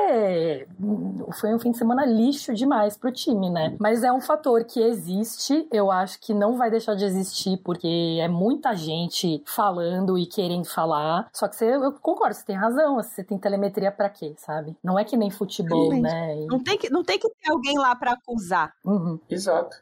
foi 1.40 1.54
um 1.54 1.58
fim 1.58 1.72
de 1.72 1.78
semana 1.78 2.04
lixo 2.06 2.54
demais 2.54 2.96
pro 2.96 3.10
time, 3.10 3.50
né? 3.50 3.76
Mas 3.80 4.04
é 4.04 4.12
um 4.12 4.20
fator 4.20 4.64
que 4.64 4.80
existe, 4.80 5.66
eu 5.72 5.90
acho 5.90 6.20
que 6.20 6.32
não 6.34 6.56
vai 6.56 6.70
deixar 6.70 6.94
de 6.94 7.04
existir 7.04 7.56
porque 7.64 8.18
é 8.20 8.28
muita 8.28 8.74
gente 8.76 9.42
falando 9.46 10.18
e 10.18 10.26
querendo 10.26 10.66
falar. 10.66 11.28
Só 11.32 11.48
que 11.48 11.56
você, 11.56 11.74
eu 11.74 11.92
concordo, 11.92 12.34
você 12.34 12.44
tem 12.44 12.56
razão, 12.56 12.96
você 12.96 13.24
tem 13.24 13.38
telemetria 13.38 13.90
para 13.90 14.08
quê, 14.08 14.34
sabe? 14.36 14.76
Não 14.82 14.98
é 14.98 15.04
que 15.04 15.16
nem 15.16 15.30
futebol, 15.30 15.92
né? 15.94 16.36
E... 16.36 16.46
Não 16.46 16.62
tem 16.62 16.76
que, 16.76 16.90
não 16.90 17.02
tem 17.02 17.18
que 17.18 17.28
ter 17.28 17.50
alguém 17.50 17.78
lá 17.78 17.96
para 17.96 18.12
acusar. 18.12 18.72
Uhum. 18.84 19.18
Exato. 19.28 19.76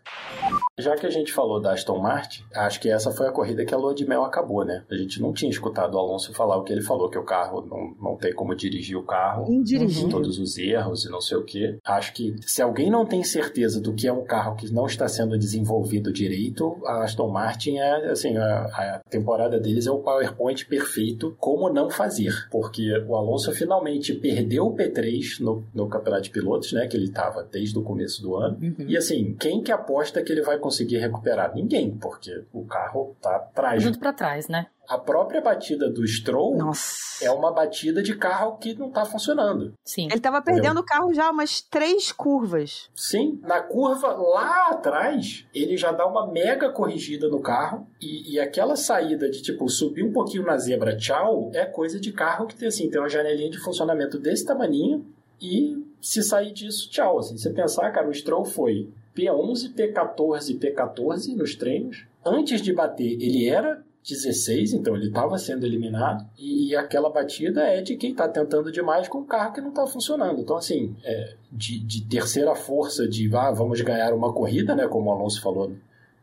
Já 0.79 0.95
que 0.95 1.07
a 1.07 1.11
gente 1.11 1.33
falou 1.33 1.61
da 1.61 1.73
Aston 1.73 1.99
Martin, 1.99 2.45
acho 2.55 2.81
que 2.81 2.89
essa 2.89 3.11
foi 3.11 3.27
a 3.27 3.33
corrida 3.33 3.65
que 3.65 3.75
a 3.75 3.79
lua 3.79 3.95
de 3.95 4.07
mel 4.07 4.25
acabou, 4.25 4.65
né? 4.65 4.85
A 4.91 4.95
gente 4.95 5.21
não 5.21 5.33
tinha 5.33 5.51
escutado 5.51 5.95
o 5.95 5.99
Alonso 5.99 6.35
falar 6.35 6.57
o 6.57 6.63
que 6.63 6.73
ele 6.73 6.83
falou, 6.87 7.09
que 7.09 7.19
o 7.19 7.25
carro 7.25 7.65
não, 7.67 8.11
não 8.11 8.17
tem 8.17 8.33
como 8.33 8.55
dirigir 8.55 8.97
o 8.97 9.03
carro. 9.03 9.51
Indirigível. 9.51 10.09
Todos 10.09 10.39
os 10.39 10.57
erros 10.59 11.05
e 11.05 11.11
não 11.11 11.21
sei 11.21 11.37
o 11.37 11.45
que. 11.45 11.79
Acho 11.85 12.13
que 12.13 12.37
se 12.47 12.63
alguém 12.63 12.91
não 12.91 13.05
tem 13.05 13.23
certeza 13.23 13.81
do 13.81 13.93
que 13.93 14.07
é 14.07 14.13
um 14.13 14.25
carro 14.25 14.57
que 14.57 14.73
não 14.73 14.87
está 14.87 15.09
sendo 15.09 15.39
desenvolvido 15.39 16.13
direito, 16.13 16.77
a 16.87 17.05
Aston 17.05 17.29
Martin 17.29 17.79
é, 17.79 18.11
assim, 18.11 18.37
a, 18.37 18.65
a 18.65 19.01
temporada 19.11 19.59
deles 19.59 19.87
é 19.87 19.91
o 19.91 19.99
PowerPoint 19.99 20.67
perfeito 20.67 21.37
como 21.39 21.69
não 21.69 21.91
fazer. 21.91 22.33
Porque 22.51 22.97
o 23.07 23.17
Alonso 23.17 23.53
finalmente 23.53 24.15
perdeu 24.15 24.67
o 24.67 24.75
P3 24.75 25.41
no, 25.41 25.65
no 25.75 25.89
Campeonato 25.89 26.25
de 26.25 26.31
Pilotos, 26.31 26.73
né? 26.73 26.87
Que 26.87 26.97
ele 26.97 27.07
estava 27.07 27.43
desde 27.43 27.79
o 27.79 27.83
começo 27.83 28.23
do 28.23 28.37
ano. 28.37 28.59
Uhum. 28.61 28.87
E 28.87 28.97
assim, 28.97 29.35
quem 29.39 29.63
que 29.63 29.73
aposta 29.73 30.23
que 30.23 30.33
ele 30.33 30.43
vai 30.43 30.59
conseguir 30.59 30.99
recuperar? 30.99 31.55
Ninguém, 31.55 31.91
porque 31.91 32.45
o 32.53 32.65
carro 32.65 33.17
tá 33.21 33.39
trágico. 33.55 33.85
Junto 33.85 33.99
para 33.99 34.13
trás, 34.13 34.49
né? 34.49 34.67
A 34.89 34.99
própria 34.99 35.41
batida 35.41 35.91
do 35.91 36.07
Stroll 36.07 36.57
Nossa. 36.57 37.25
é 37.25 37.31
uma 37.31 37.53
batida 37.53 38.03
de 38.03 38.17
carro 38.17 38.57
que 38.57 38.75
não 38.75 38.91
tá 38.91 39.05
funcionando. 39.05 39.75
Sim. 39.85 40.09
Ele 40.11 40.21
tava 40.21 40.41
perdendo 40.43 40.81
o 40.81 40.85
carro 40.85 41.13
já 41.13 41.31
umas 41.31 41.61
três 41.61 42.13
curvas. 42.13 42.89
Sim, 42.95 43.41
na 43.43 43.61
curva 43.61 44.09
lá 44.09 44.69
atrás, 44.71 45.47
ele 45.55 45.77
já 45.77 45.93
dá 45.93 46.07
uma 46.07 46.27
mega 46.27 46.71
corrigida 46.71 47.29
no 47.29 47.41
carro 47.41 47.87
e, 48.01 48.35
e 48.35 48.41
aquela 48.41 48.77
saída 48.77 49.29
de 49.31 49.43
tipo 49.43 49.69
subir 49.69 50.05
um 50.05 50.13
pouquinho 50.13 50.45
na 50.45 50.57
zebra, 50.57 50.97
tchau, 50.97 51.51
é 51.55 51.65
coisa 51.65 51.99
de 51.99 52.13
carro 52.13 52.47
que 52.47 52.55
tem 52.55 52.69
assim, 52.69 52.89
tem 52.89 53.01
uma 53.01 53.09
janelinha 53.09 53.51
de 53.51 53.59
funcionamento 53.59 54.19
desse 54.19 54.45
tamaninho 54.45 55.07
e 55.41 55.85
se 56.01 56.23
sair 56.23 56.53
disso, 56.53 56.89
tchau. 56.91 57.19
Assim, 57.19 57.37
você 57.37 57.51
pensar, 57.51 57.91
cara, 57.91 58.09
o 58.09 58.15
Stroll 58.15 58.45
foi 58.45 58.89
P11, 59.15 59.75
P14, 59.75 60.59
P14 60.59 61.35
nos 61.35 61.57
treinos. 61.57 62.05
Antes 62.25 62.61
de 62.61 62.73
bater, 62.73 63.13
ele 63.21 63.49
era 63.49 63.83
16, 64.09 64.73
então 64.73 64.95
ele 64.95 65.09
estava 65.09 65.37
sendo 65.37 65.67
eliminado. 65.67 66.25
E, 66.39 66.69
e, 66.71 66.77
aquela 66.77 67.11
batida 67.11 67.63
é 67.63 67.83
de 67.83 67.97
quem 67.97 68.13
está 68.13 68.29
tentando 68.29 68.71
demais 68.71 69.09
com 69.09 69.19
um 69.19 69.27
carro 69.27 69.53
que 69.53 69.61
não 69.61 69.71
está 69.71 69.87
funcionando. 69.87 70.41
Então, 70.41 70.57
assim, 70.57 70.95
é, 71.03 71.35
de, 71.51 71.81
de, 71.81 72.05
terceira 72.07 72.55
força 72.55 73.09
de 73.09 73.29
ah, 73.35 73.51
vamos 73.51 73.81
ganhar 73.81 74.15
uma 74.15 74.33
corrida, 74.33 74.77
né? 74.77 74.87
Como 74.87 75.11
o 75.11 75.13
Alonso 75.13 75.43
falou 75.43 75.73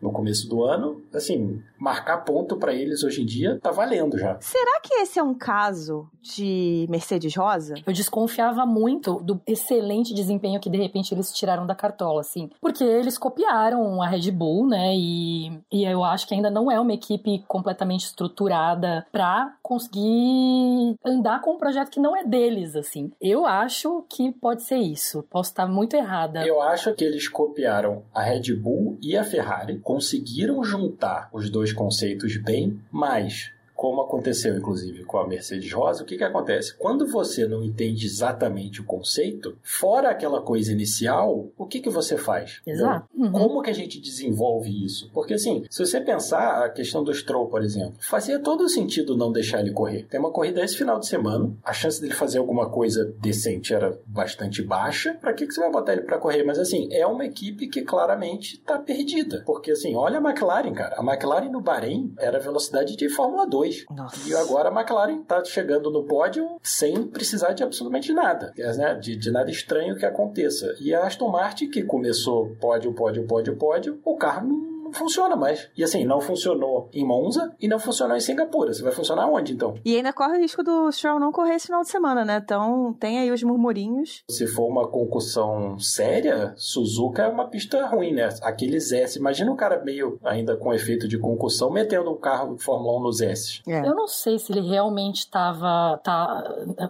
no 0.03 0.11
começo 0.11 0.47
do 0.47 0.63
ano, 0.63 1.01
assim, 1.13 1.61
marcar 1.79 2.17
ponto 2.17 2.57
para 2.57 2.73
eles 2.73 3.03
hoje 3.03 3.21
em 3.21 3.25
dia 3.25 3.59
tá 3.61 3.71
valendo 3.71 4.17
já. 4.17 4.37
Será 4.41 4.79
que 4.81 4.93
esse 4.95 5.17
é 5.17 5.23
um 5.23 5.33
caso 5.33 6.07
de 6.21 6.85
Mercedes 6.89 7.35
Rosa? 7.35 7.75
Eu 7.85 7.93
desconfiava 7.93 8.65
muito 8.65 9.19
do 9.21 9.39
excelente 9.47 10.13
desempenho 10.13 10.59
que 10.59 10.69
de 10.69 10.77
repente 10.77 11.13
eles 11.13 11.31
tiraram 11.31 11.65
da 11.65 11.73
cartola, 11.73 12.21
assim, 12.21 12.49
porque 12.61 12.83
eles 12.83 13.17
copiaram 13.17 14.01
a 14.01 14.07
Red 14.07 14.29
Bull, 14.31 14.67
né? 14.67 14.93
E, 14.95 15.59
e 15.71 15.85
eu 15.85 16.03
acho 16.03 16.27
que 16.27 16.33
ainda 16.33 16.49
não 16.49 16.69
é 16.69 16.79
uma 16.79 16.93
equipe 16.93 17.43
completamente 17.47 18.05
estruturada 18.05 19.05
para 19.11 19.55
conseguir 19.61 20.95
andar 21.05 21.41
com 21.41 21.53
um 21.53 21.57
projeto 21.57 21.89
que 21.89 21.99
não 21.99 22.15
é 22.15 22.23
deles, 22.23 22.75
assim. 22.75 23.11
Eu 23.21 23.45
acho 23.45 24.05
que 24.09 24.31
pode 24.31 24.63
ser 24.63 24.77
isso. 24.77 25.23
Posso 25.29 25.51
estar 25.51 25.67
muito 25.67 25.95
errada. 25.95 26.45
Eu 26.45 26.61
acho 26.61 26.93
que 26.93 27.03
eles 27.03 27.27
copiaram 27.27 28.03
a 28.13 28.21
Red 28.21 28.53
Bull 28.55 28.97
e 29.01 29.17
a 29.17 29.23
Ferrari 29.23 29.79
conseguiram 29.93 30.63
juntar 30.63 31.29
os 31.31 31.51
dois 31.51 31.71
conceitos 31.71 32.35
bem, 32.35 32.81
mas 32.91 33.51
como 33.83 33.99
aconteceu 33.99 34.55
inclusive 34.55 35.03
com 35.03 35.17
a 35.17 35.27
Mercedes 35.27 35.69
Rosa, 35.73 36.03
o 36.03 36.05
que, 36.05 36.15
que 36.15 36.23
acontece? 36.23 36.73
Quando 36.77 37.05
você 37.05 37.45
não 37.45 37.61
entende 37.61 38.05
exatamente 38.05 38.79
o 38.79 38.85
conceito, 38.85 39.57
fora 39.61 40.09
aquela 40.09 40.41
coisa 40.41 40.71
inicial, 40.71 41.49
o 41.57 41.65
que, 41.65 41.81
que 41.81 41.89
você 41.89 42.15
faz? 42.15 42.61
Exato. 42.65 43.09
Uhum. 43.13 43.29
Como 43.33 43.61
que 43.61 43.69
a 43.69 43.73
gente 43.73 43.99
desenvolve 43.99 44.85
isso? 44.85 45.11
Porque 45.13 45.33
assim, 45.33 45.65
se 45.69 45.85
você 45.85 45.99
pensar 45.99 46.63
a 46.63 46.69
questão 46.69 47.03
do 47.03 47.13
Stroll, 47.13 47.49
por 47.49 47.61
exemplo, 47.61 47.95
fazia 47.99 48.39
todo 48.39 48.69
sentido 48.69 49.17
não 49.17 49.33
deixar 49.33 49.59
ele 49.59 49.71
correr. 49.71 50.07
Tem 50.09 50.17
uma 50.17 50.31
corrida 50.31 50.63
esse 50.63 50.77
final 50.77 50.97
de 50.97 51.05
semana, 51.05 51.53
a 51.61 51.73
chance 51.73 51.99
dele 51.99 52.13
fazer 52.13 52.37
alguma 52.37 52.69
coisa 52.69 53.13
decente 53.19 53.73
era 53.73 53.99
bastante 54.07 54.61
baixa. 54.61 55.13
Para 55.19 55.33
que, 55.33 55.45
que 55.45 55.53
você 55.53 55.59
vai 55.59 55.69
botar 55.69 55.91
ele 55.91 56.03
para 56.03 56.17
correr? 56.19 56.45
Mas 56.45 56.57
assim, 56.57 56.87
é 56.89 57.05
uma 57.05 57.25
equipe 57.25 57.67
que 57.67 57.81
claramente 57.81 58.55
está 58.55 58.79
perdida. 58.79 59.43
Porque 59.45 59.71
assim, 59.71 59.93
olha 59.93 60.19
a 60.19 60.21
McLaren, 60.21 60.73
cara. 60.73 60.95
A 60.97 61.03
McLaren 61.03 61.49
no 61.49 61.59
Bahrein 61.59 62.13
era 62.17 62.39
velocidade 62.39 62.95
de 62.95 63.09
Fórmula 63.09 63.45
2. 63.45 63.72
Nossa. 63.89 64.27
E 64.27 64.35
agora 64.35 64.69
a 64.69 64.71
McLaren 64.71 65.21
está 65.21 65.43
chegando 65.43 65.89
no 65.89 66.03
pódio 66.03 66.59
sem 66.61 67.07
precisar 67.07 67.53
de 67.53 67.63
absolutamente 67.63 68.13
nada, 68.13 68.53
né? 68.55 68.95
de, 68.95 69.15
de, 69.15 69.31
nada 69.31 69.49
estranho 69.49 69.95
que 69.95 70.05
aconteça. 70.05 70.75
E 70.79 70.93
a 70.93 71.05
Aston 71.05 71.29
Martin, 71.29 71.69
que 71.69 71.83
começou 71.83 72.55
pódio, 72.59 72.93
pódio, 72.93 73.25
pódio, 73.25 73.55
pódio, 73.55 73.99
o 74.03 74.15
carro 74.15 74.47
não 74.47 74.72
funciona 74.93 75.35
mais. 75.35 75.69
E 75.77 75.83
assim, 75.83 76.05
não 76.05 76.21
funcionou 76.21 76.89
em 76.93 77.05
Monza 77.05 77.53
e 77.59 77.67
não 77.67 77.79
funcionou 77.79 78.15
em 78.15 78.19
Singapura. 78.19 78.73
Você 78.73 78.83
vai 78.83 78.91
funcionar 78.91 79.27
onde 79.27 79.53
então? 79.53 79.75
E 79.83 79.95
ainda 79.95 80.13
corre 80.13 80.37
o 80.37 80.41
risco 80.41 80.63
do 80.63 80.91
Stroll 80.91 81.19
não 81.19 81.31
correr 81.31 81.55
esse 81.55 81.67
final 81.67 81.81
de 81.81 81.89
semana, 81.89 82.23
né? 82.25 82.41
Então 82.43 82.93
tem 82.99 83.19
aí 83.19 83.31
os 83.31 83.43
murmurinhos. 83.43 84.23
Se 84.29 84.47
for 84.47 84.67
uma 84.67 84.87
concussão 84.87 85.77
séria, 85.79 86.53
Suzuka 86.55 87.23
é 87.23 87.27
uma 87.27 87.47
pista 87.47 87.85
ruim, 87.85 88.13
né? 88.13 88.29
Aqueles 88.41 88.91
S. 88.91 89.17
Imagina 89.17 89.51
um 89.51 89.55
cara 89.55 89.83
meio 89.83 90.19
ainda 90.23 90.55
com 90.55 90.73
efeito 90.73 91.07
de 91.07 91.17
concussão 91.17 91.69
metendo 91.71 92.11
um 92.11 92.17
carro 92.17 92.55
de 92.55 92.63
Fórmula 92.63 92.99
1 92.99 93.03
nos 93.03 93.21
S. 93.21 93.61
É. 93.67 93.79
Eu 93.79 93.95
não 93.95 94.07
sei 94.07 94.37
se 94.37 94.51
ele 94.51 94.61
realmente 94.61 95.19
estava. 95.19 95.99
Tá, 96.03 96.43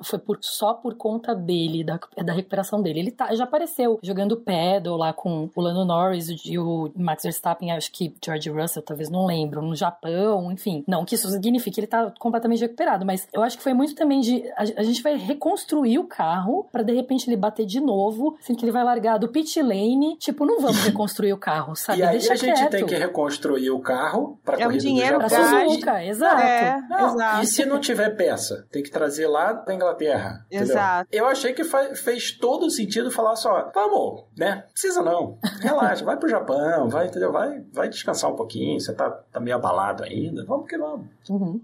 foi 0.04 0.20
por, 0.20 0.38
só 0.42 0.74
por 0.74 0.96
conta 0.96 1.34
dele, 1.36 1.84
da, 1.84 2.00
da 2.24 2.34
recuperação 2.34 2.82
dele. 2.82 3.00
Ele 3.00 3.12
tá, 3.12 3.34
já 3.34 3.44
apareceu 3.44 4.00
jogando 4.02 4.38
pedal 4.38 4.98
lá 4.98 5.14
com 5.14 5.50
o 5.56 5.62
Lando 5.62 5.86
Norris 5.86 6.28
e 6.46 6.58
o 6.58 6.92
Max 6.96 7.24
Verstappen, 7.24 7.72
acho 7.72 7.92
que 7.94 8.14
George 8.26 8.50
Russell, 8.50 8.82
talvez 8.82 9.10
não 9.10 9.26
lembro, 9.26 9.62
no 9.62 9.76
Japão, 9.76 10.52
enfim. 10.52 10.84
Não 10.88 11.06
que 11.06 11.14
isso 11.16 11.30
signifique 11.30 11.76
que 11.76 11.80
ele 11.82 11.88
tá 11.88 12.12
completamente 12.20 12.60
recuperado, 12.62 13.06
mas 13.06 13.28
eu 13.32 13.42
acho 13.44 13.56
que 13.58 13.64
foi 13.64 13.74
muito 13.74 13.96
também 13.96 14.20
de. 14.20 14.44
A, 14.58 14.64
a 14.82 14.84
gente 14.84 15.02
vai 15.04 15.16
reconstruir 15.16 16.00
o 16.00 16.08
carro 16.08 16.68
para 16.72 16.84
de 16.84 16.92
repente 16.94 17.30
ele 17.30 17.38
bater 17.38 17.66
de 17.66 17.80
novo, 17.80 18.36
assim 18.40 18.56
que 18.56 18.66
ele 18.66 18.72
vai 18.72 18.84
largar 18.84 19.18
do 19.20 19.28
pit 19.30 19.62
lane. 19.62 20.18
Tipo, 20.18 20.46
não 20.46 20.60
vamos 20.60 20.82
reconstruir 20.84 21.34
o 21.34 21.38
carro, 21.38 21.76
sabe? 21.76 22.00
E 22.00 22.04
aí 22.04 22.12
Deixa 22.18 22.34
a 22.34 22.36
gente 22.36 22.56
quieto. 22.56 22.72
tem 22.72 22.86
que 22.86 22.96
reconstruir 22.96 23.70
o 23.70 23.80
carro 23.80 24.40
para 24.44 24.56
É 24.56 24.62
um 24.62 24.64
corrida 24.72 24.82
dinheiro 24.84 25.14
do 25.20 25.20
Pra 25.20 25.30
Japão. 25.30 25.70
Suzuka, 25.70 26.04
exato. 26.04 26.42
É, 26.42 26.82
Não, 26.90 27.14
exato. 27.16 27.44
E 27.44 27.48
se 27.48 27.66
não 27.66 27.80
tiver 27.80 28.10
peça? 28.16 28.66
Tem 28.72 28.82
que 28.82 28.90
trazer 28.90 29.28
lá 29.28 29.54
da 29.54 29.74
Inglaterra. 29.74 30.46
entendeu? 30.48 30.68
Exato. 30.74 31.10
Eu 31.12 31.28
achei 31.28 31.54
que 31.54 31.64
fez 31.64 32.32
todo 32.32 32.70
sentido 32.72 33.12
falar 33.12 33.36
só, 33.36 33.72
vamos, 33.74 34.24
né? 34.38 34.64
Precisa 34.72 35.02
não. 35.04 35.38
Relaxa, 35.62 36.04
vai 36.04 36.18
pro 36.18 36.28
Japão, 36.30 36.90
vai, 36.90 37.08
entendeu? 37.08 37.32
Vai, 37.32 37.62
vai 37.72 37.83
descansar 37.90 38.32
um 38.32 38.36
pouquinho, 38.36 38.80
você 38.80 38.94
tá, 38.94 39.10
tá 39.10 39.40
meio 39.40 39.56
abalado 39.56 40.04
ainda. 40.04 40.46
Vamos 40.46 40.68
que 40.68 40.78
vamos. 40.78 41.08
Uhum. 41.30 41.62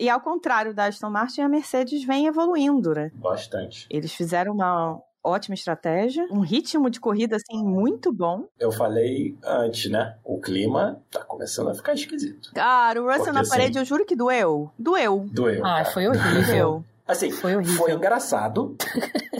E 0.00 0.08
ao 0.08 0.20
contrário 0.20 0.74
da 0.74 0.86
Aston 0.86 1.10
Martin, 1.10 1.42
a 1.42 1.48
Mercedes 1.48 2.04
vem 2.04 2.26
evoluindo, 2.26 2.94
né? 2.94 3.10
Bastante. 3.14 3.86
Eles 3.90 4.12
fizeram 4.12 4.52
uma 4.54 5.00
ótima 5.24 5.54
estratégia, 5.54 6.26
um 6.30 6.40
ritmo 6.40 6.90
de 6.90 6.98
corrida 6.98 7.36
assim 7.36 7.62
muito 7.62 8.12
bom. 8.12 8.46
Eu 8.58 8.72
falei 8.72 9.36
antes, 9.44 9.90
né? 9.90 10.16
O 10.24 10.40
clima 10.40 11.00
tá 11.10 11.22
começando 11.24 11.70
a 11.70 11.74
ficar 11.74 11.94
esquisito. 11.94 12.50
Cara, 12.52 13.00
o 13.00 13.04
Russell 13.04 13.18
Porque, 13.18 13.32
na 13.32 13.40
assim, 13.40 13.50
parede, 13.50 13.78
eu 13.78 13.84
juro 13.84 14.04
que 14.04 14.16
doeu. 14.16 14.70
Doeu. 14.78 15.28
Doeu. 15.32 15.64
Ah, 15.64 15.82
cara. 15.82 15.84
foi 15.86 16.08
horrível. 16.08 16.84
Assim, 17.12 17.30
Foi 17.30 17.54
horrível. 17.54 17.74
foi 17.76 17.92
engraçado, 17.92 18.76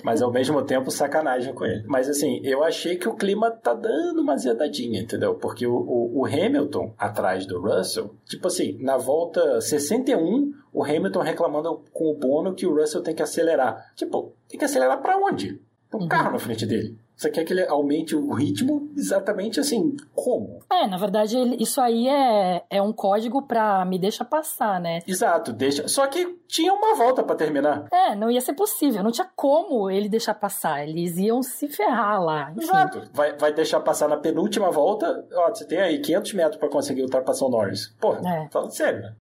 mas 0.04 0.22
ao 0.22 0.30
mesmo 0.32 0.62
tempo 0.62 0.90
sacanagem 0.90 1.54
com 1.54 1.64
ele. 1.64 1.84
Mas 1.86 2.08
assim, 2.08 2.40
eu 2.44 2.62
achei 2.62 2.96
que 2.96 3.08
o 3.08 3.14
clima 3.14 3.50
tá 3.50 3.74
dando 3.74 4.20
uma 4.22 4.34
azedadinha, 4.34 5.00
entendeu? 5.00 5.34
Porque 5.34 5.66
o, 5.66 5.74
o, 5.74 6.20
o 6.20 6.26
Hamilton, 6.26 6.94
atrás 6.98 7.46
do 7.46 7.60
Russell, 7.60 8.14
tipo 8.26 8.46
assim, 8.48 8.76
na 8.80 8.96
volta 8.96 9.60
61, 9.60 10.52
o 10.72 10.84
Hamilton 10.84 11.20
reclamando 11.20 11.82
com 11.92 12.10
o 12.10 12.14
Bono 12.14 12.54
que 12.54 12.66
o 12.66 12.74
Russell 12.74 13.02
tem 13.02 13.14
que 13.14 13.22
acelerar. 13.22 13.92
Tipo, 13.94 14.32
tem 14.48 14.58
que 14.58 14.64
acelerar 14.64 15.00
pra 15.00 15.16
onde? 15.16 15.60
Tem 15.90 16.00
um 16.00 16.04
Uhum. 16.04 16.08
carro 16.08 16.32
na 16.32 16.38
frente 16.38 16.64
dele. 16.64 16.96
Você 17.16 17.30
quer 17.30 17.44
que 17.44 17.52
ele 17.52 17.66
aumente 17.66 18.16
o 18.16 18.32
ritmo 18.32 18.90
exatamente 18.96 19.60
assim, 19.60 19.96
como? 20.14 20.60
É, 20.70 20.86
na 20.86 20.96
verdade, 20.96 21.36
isso 21.62 21.80
aí 21.80 22.08
é, 22.08 22.64
é 22.68 22.82
um 22.82 22.92
código 22.92 23.42
pra 23.42 23.84
me 23.84 23.98
deixa 23.98 24.24
passar, 24.24 24.80
né? 24.80 25.00
Exato, 25.06 25.52
deixa. 25.52 25.86
Só 25.86 26.06
que 26.06 26.38
tinha 26.48 26.72
uma 26.72 26.94
volta 26.94 27.22
pra 27.22 27.36
terminar. 27.36 27.86
É, 27.92 28.16
não 28.16 28.30
ia 28.30 28.40
ser 28.40 28.54
possível, 28.54 29.02
não 29.02 29.12
tinha 29.12 29.28
como 29.36 29.90
ele 29.90 30.08
deixar 30.08 30.34
passar, 30.34 30.86
eles 30.88 31.16
iam 31.16 31.42
se 31.42 31.68
ferrar 31.68 32.20
lá. 32.22 32.50
Enfim. 32.52 32.62
Exato. 32.64 33.02
Vai, 33.12 33.36
vai 33.36 33.52
deixar 33.52 33.80
passar 33.80 34.08
na 34.08 34.16
penúltima 34.16 34.70
volta. 34.70 35.24
Ó, 35.34 35.48
você 35.48 35.64
tem 35.66 35.80
aí 35.80 36.00
500 36.00 36.32
metros 36.34 36.56
pra 36.56 36.68
conseguir 36.68 37.02
ultrapassar 37.02 37.46
o 37.46 37.50
Norris. 37.50 37.94
Porra, 38.00 38.20
É. 38.28 38.48
fala 38.50 38.70
sério, 38.70 39.00
né? 39.00 39.14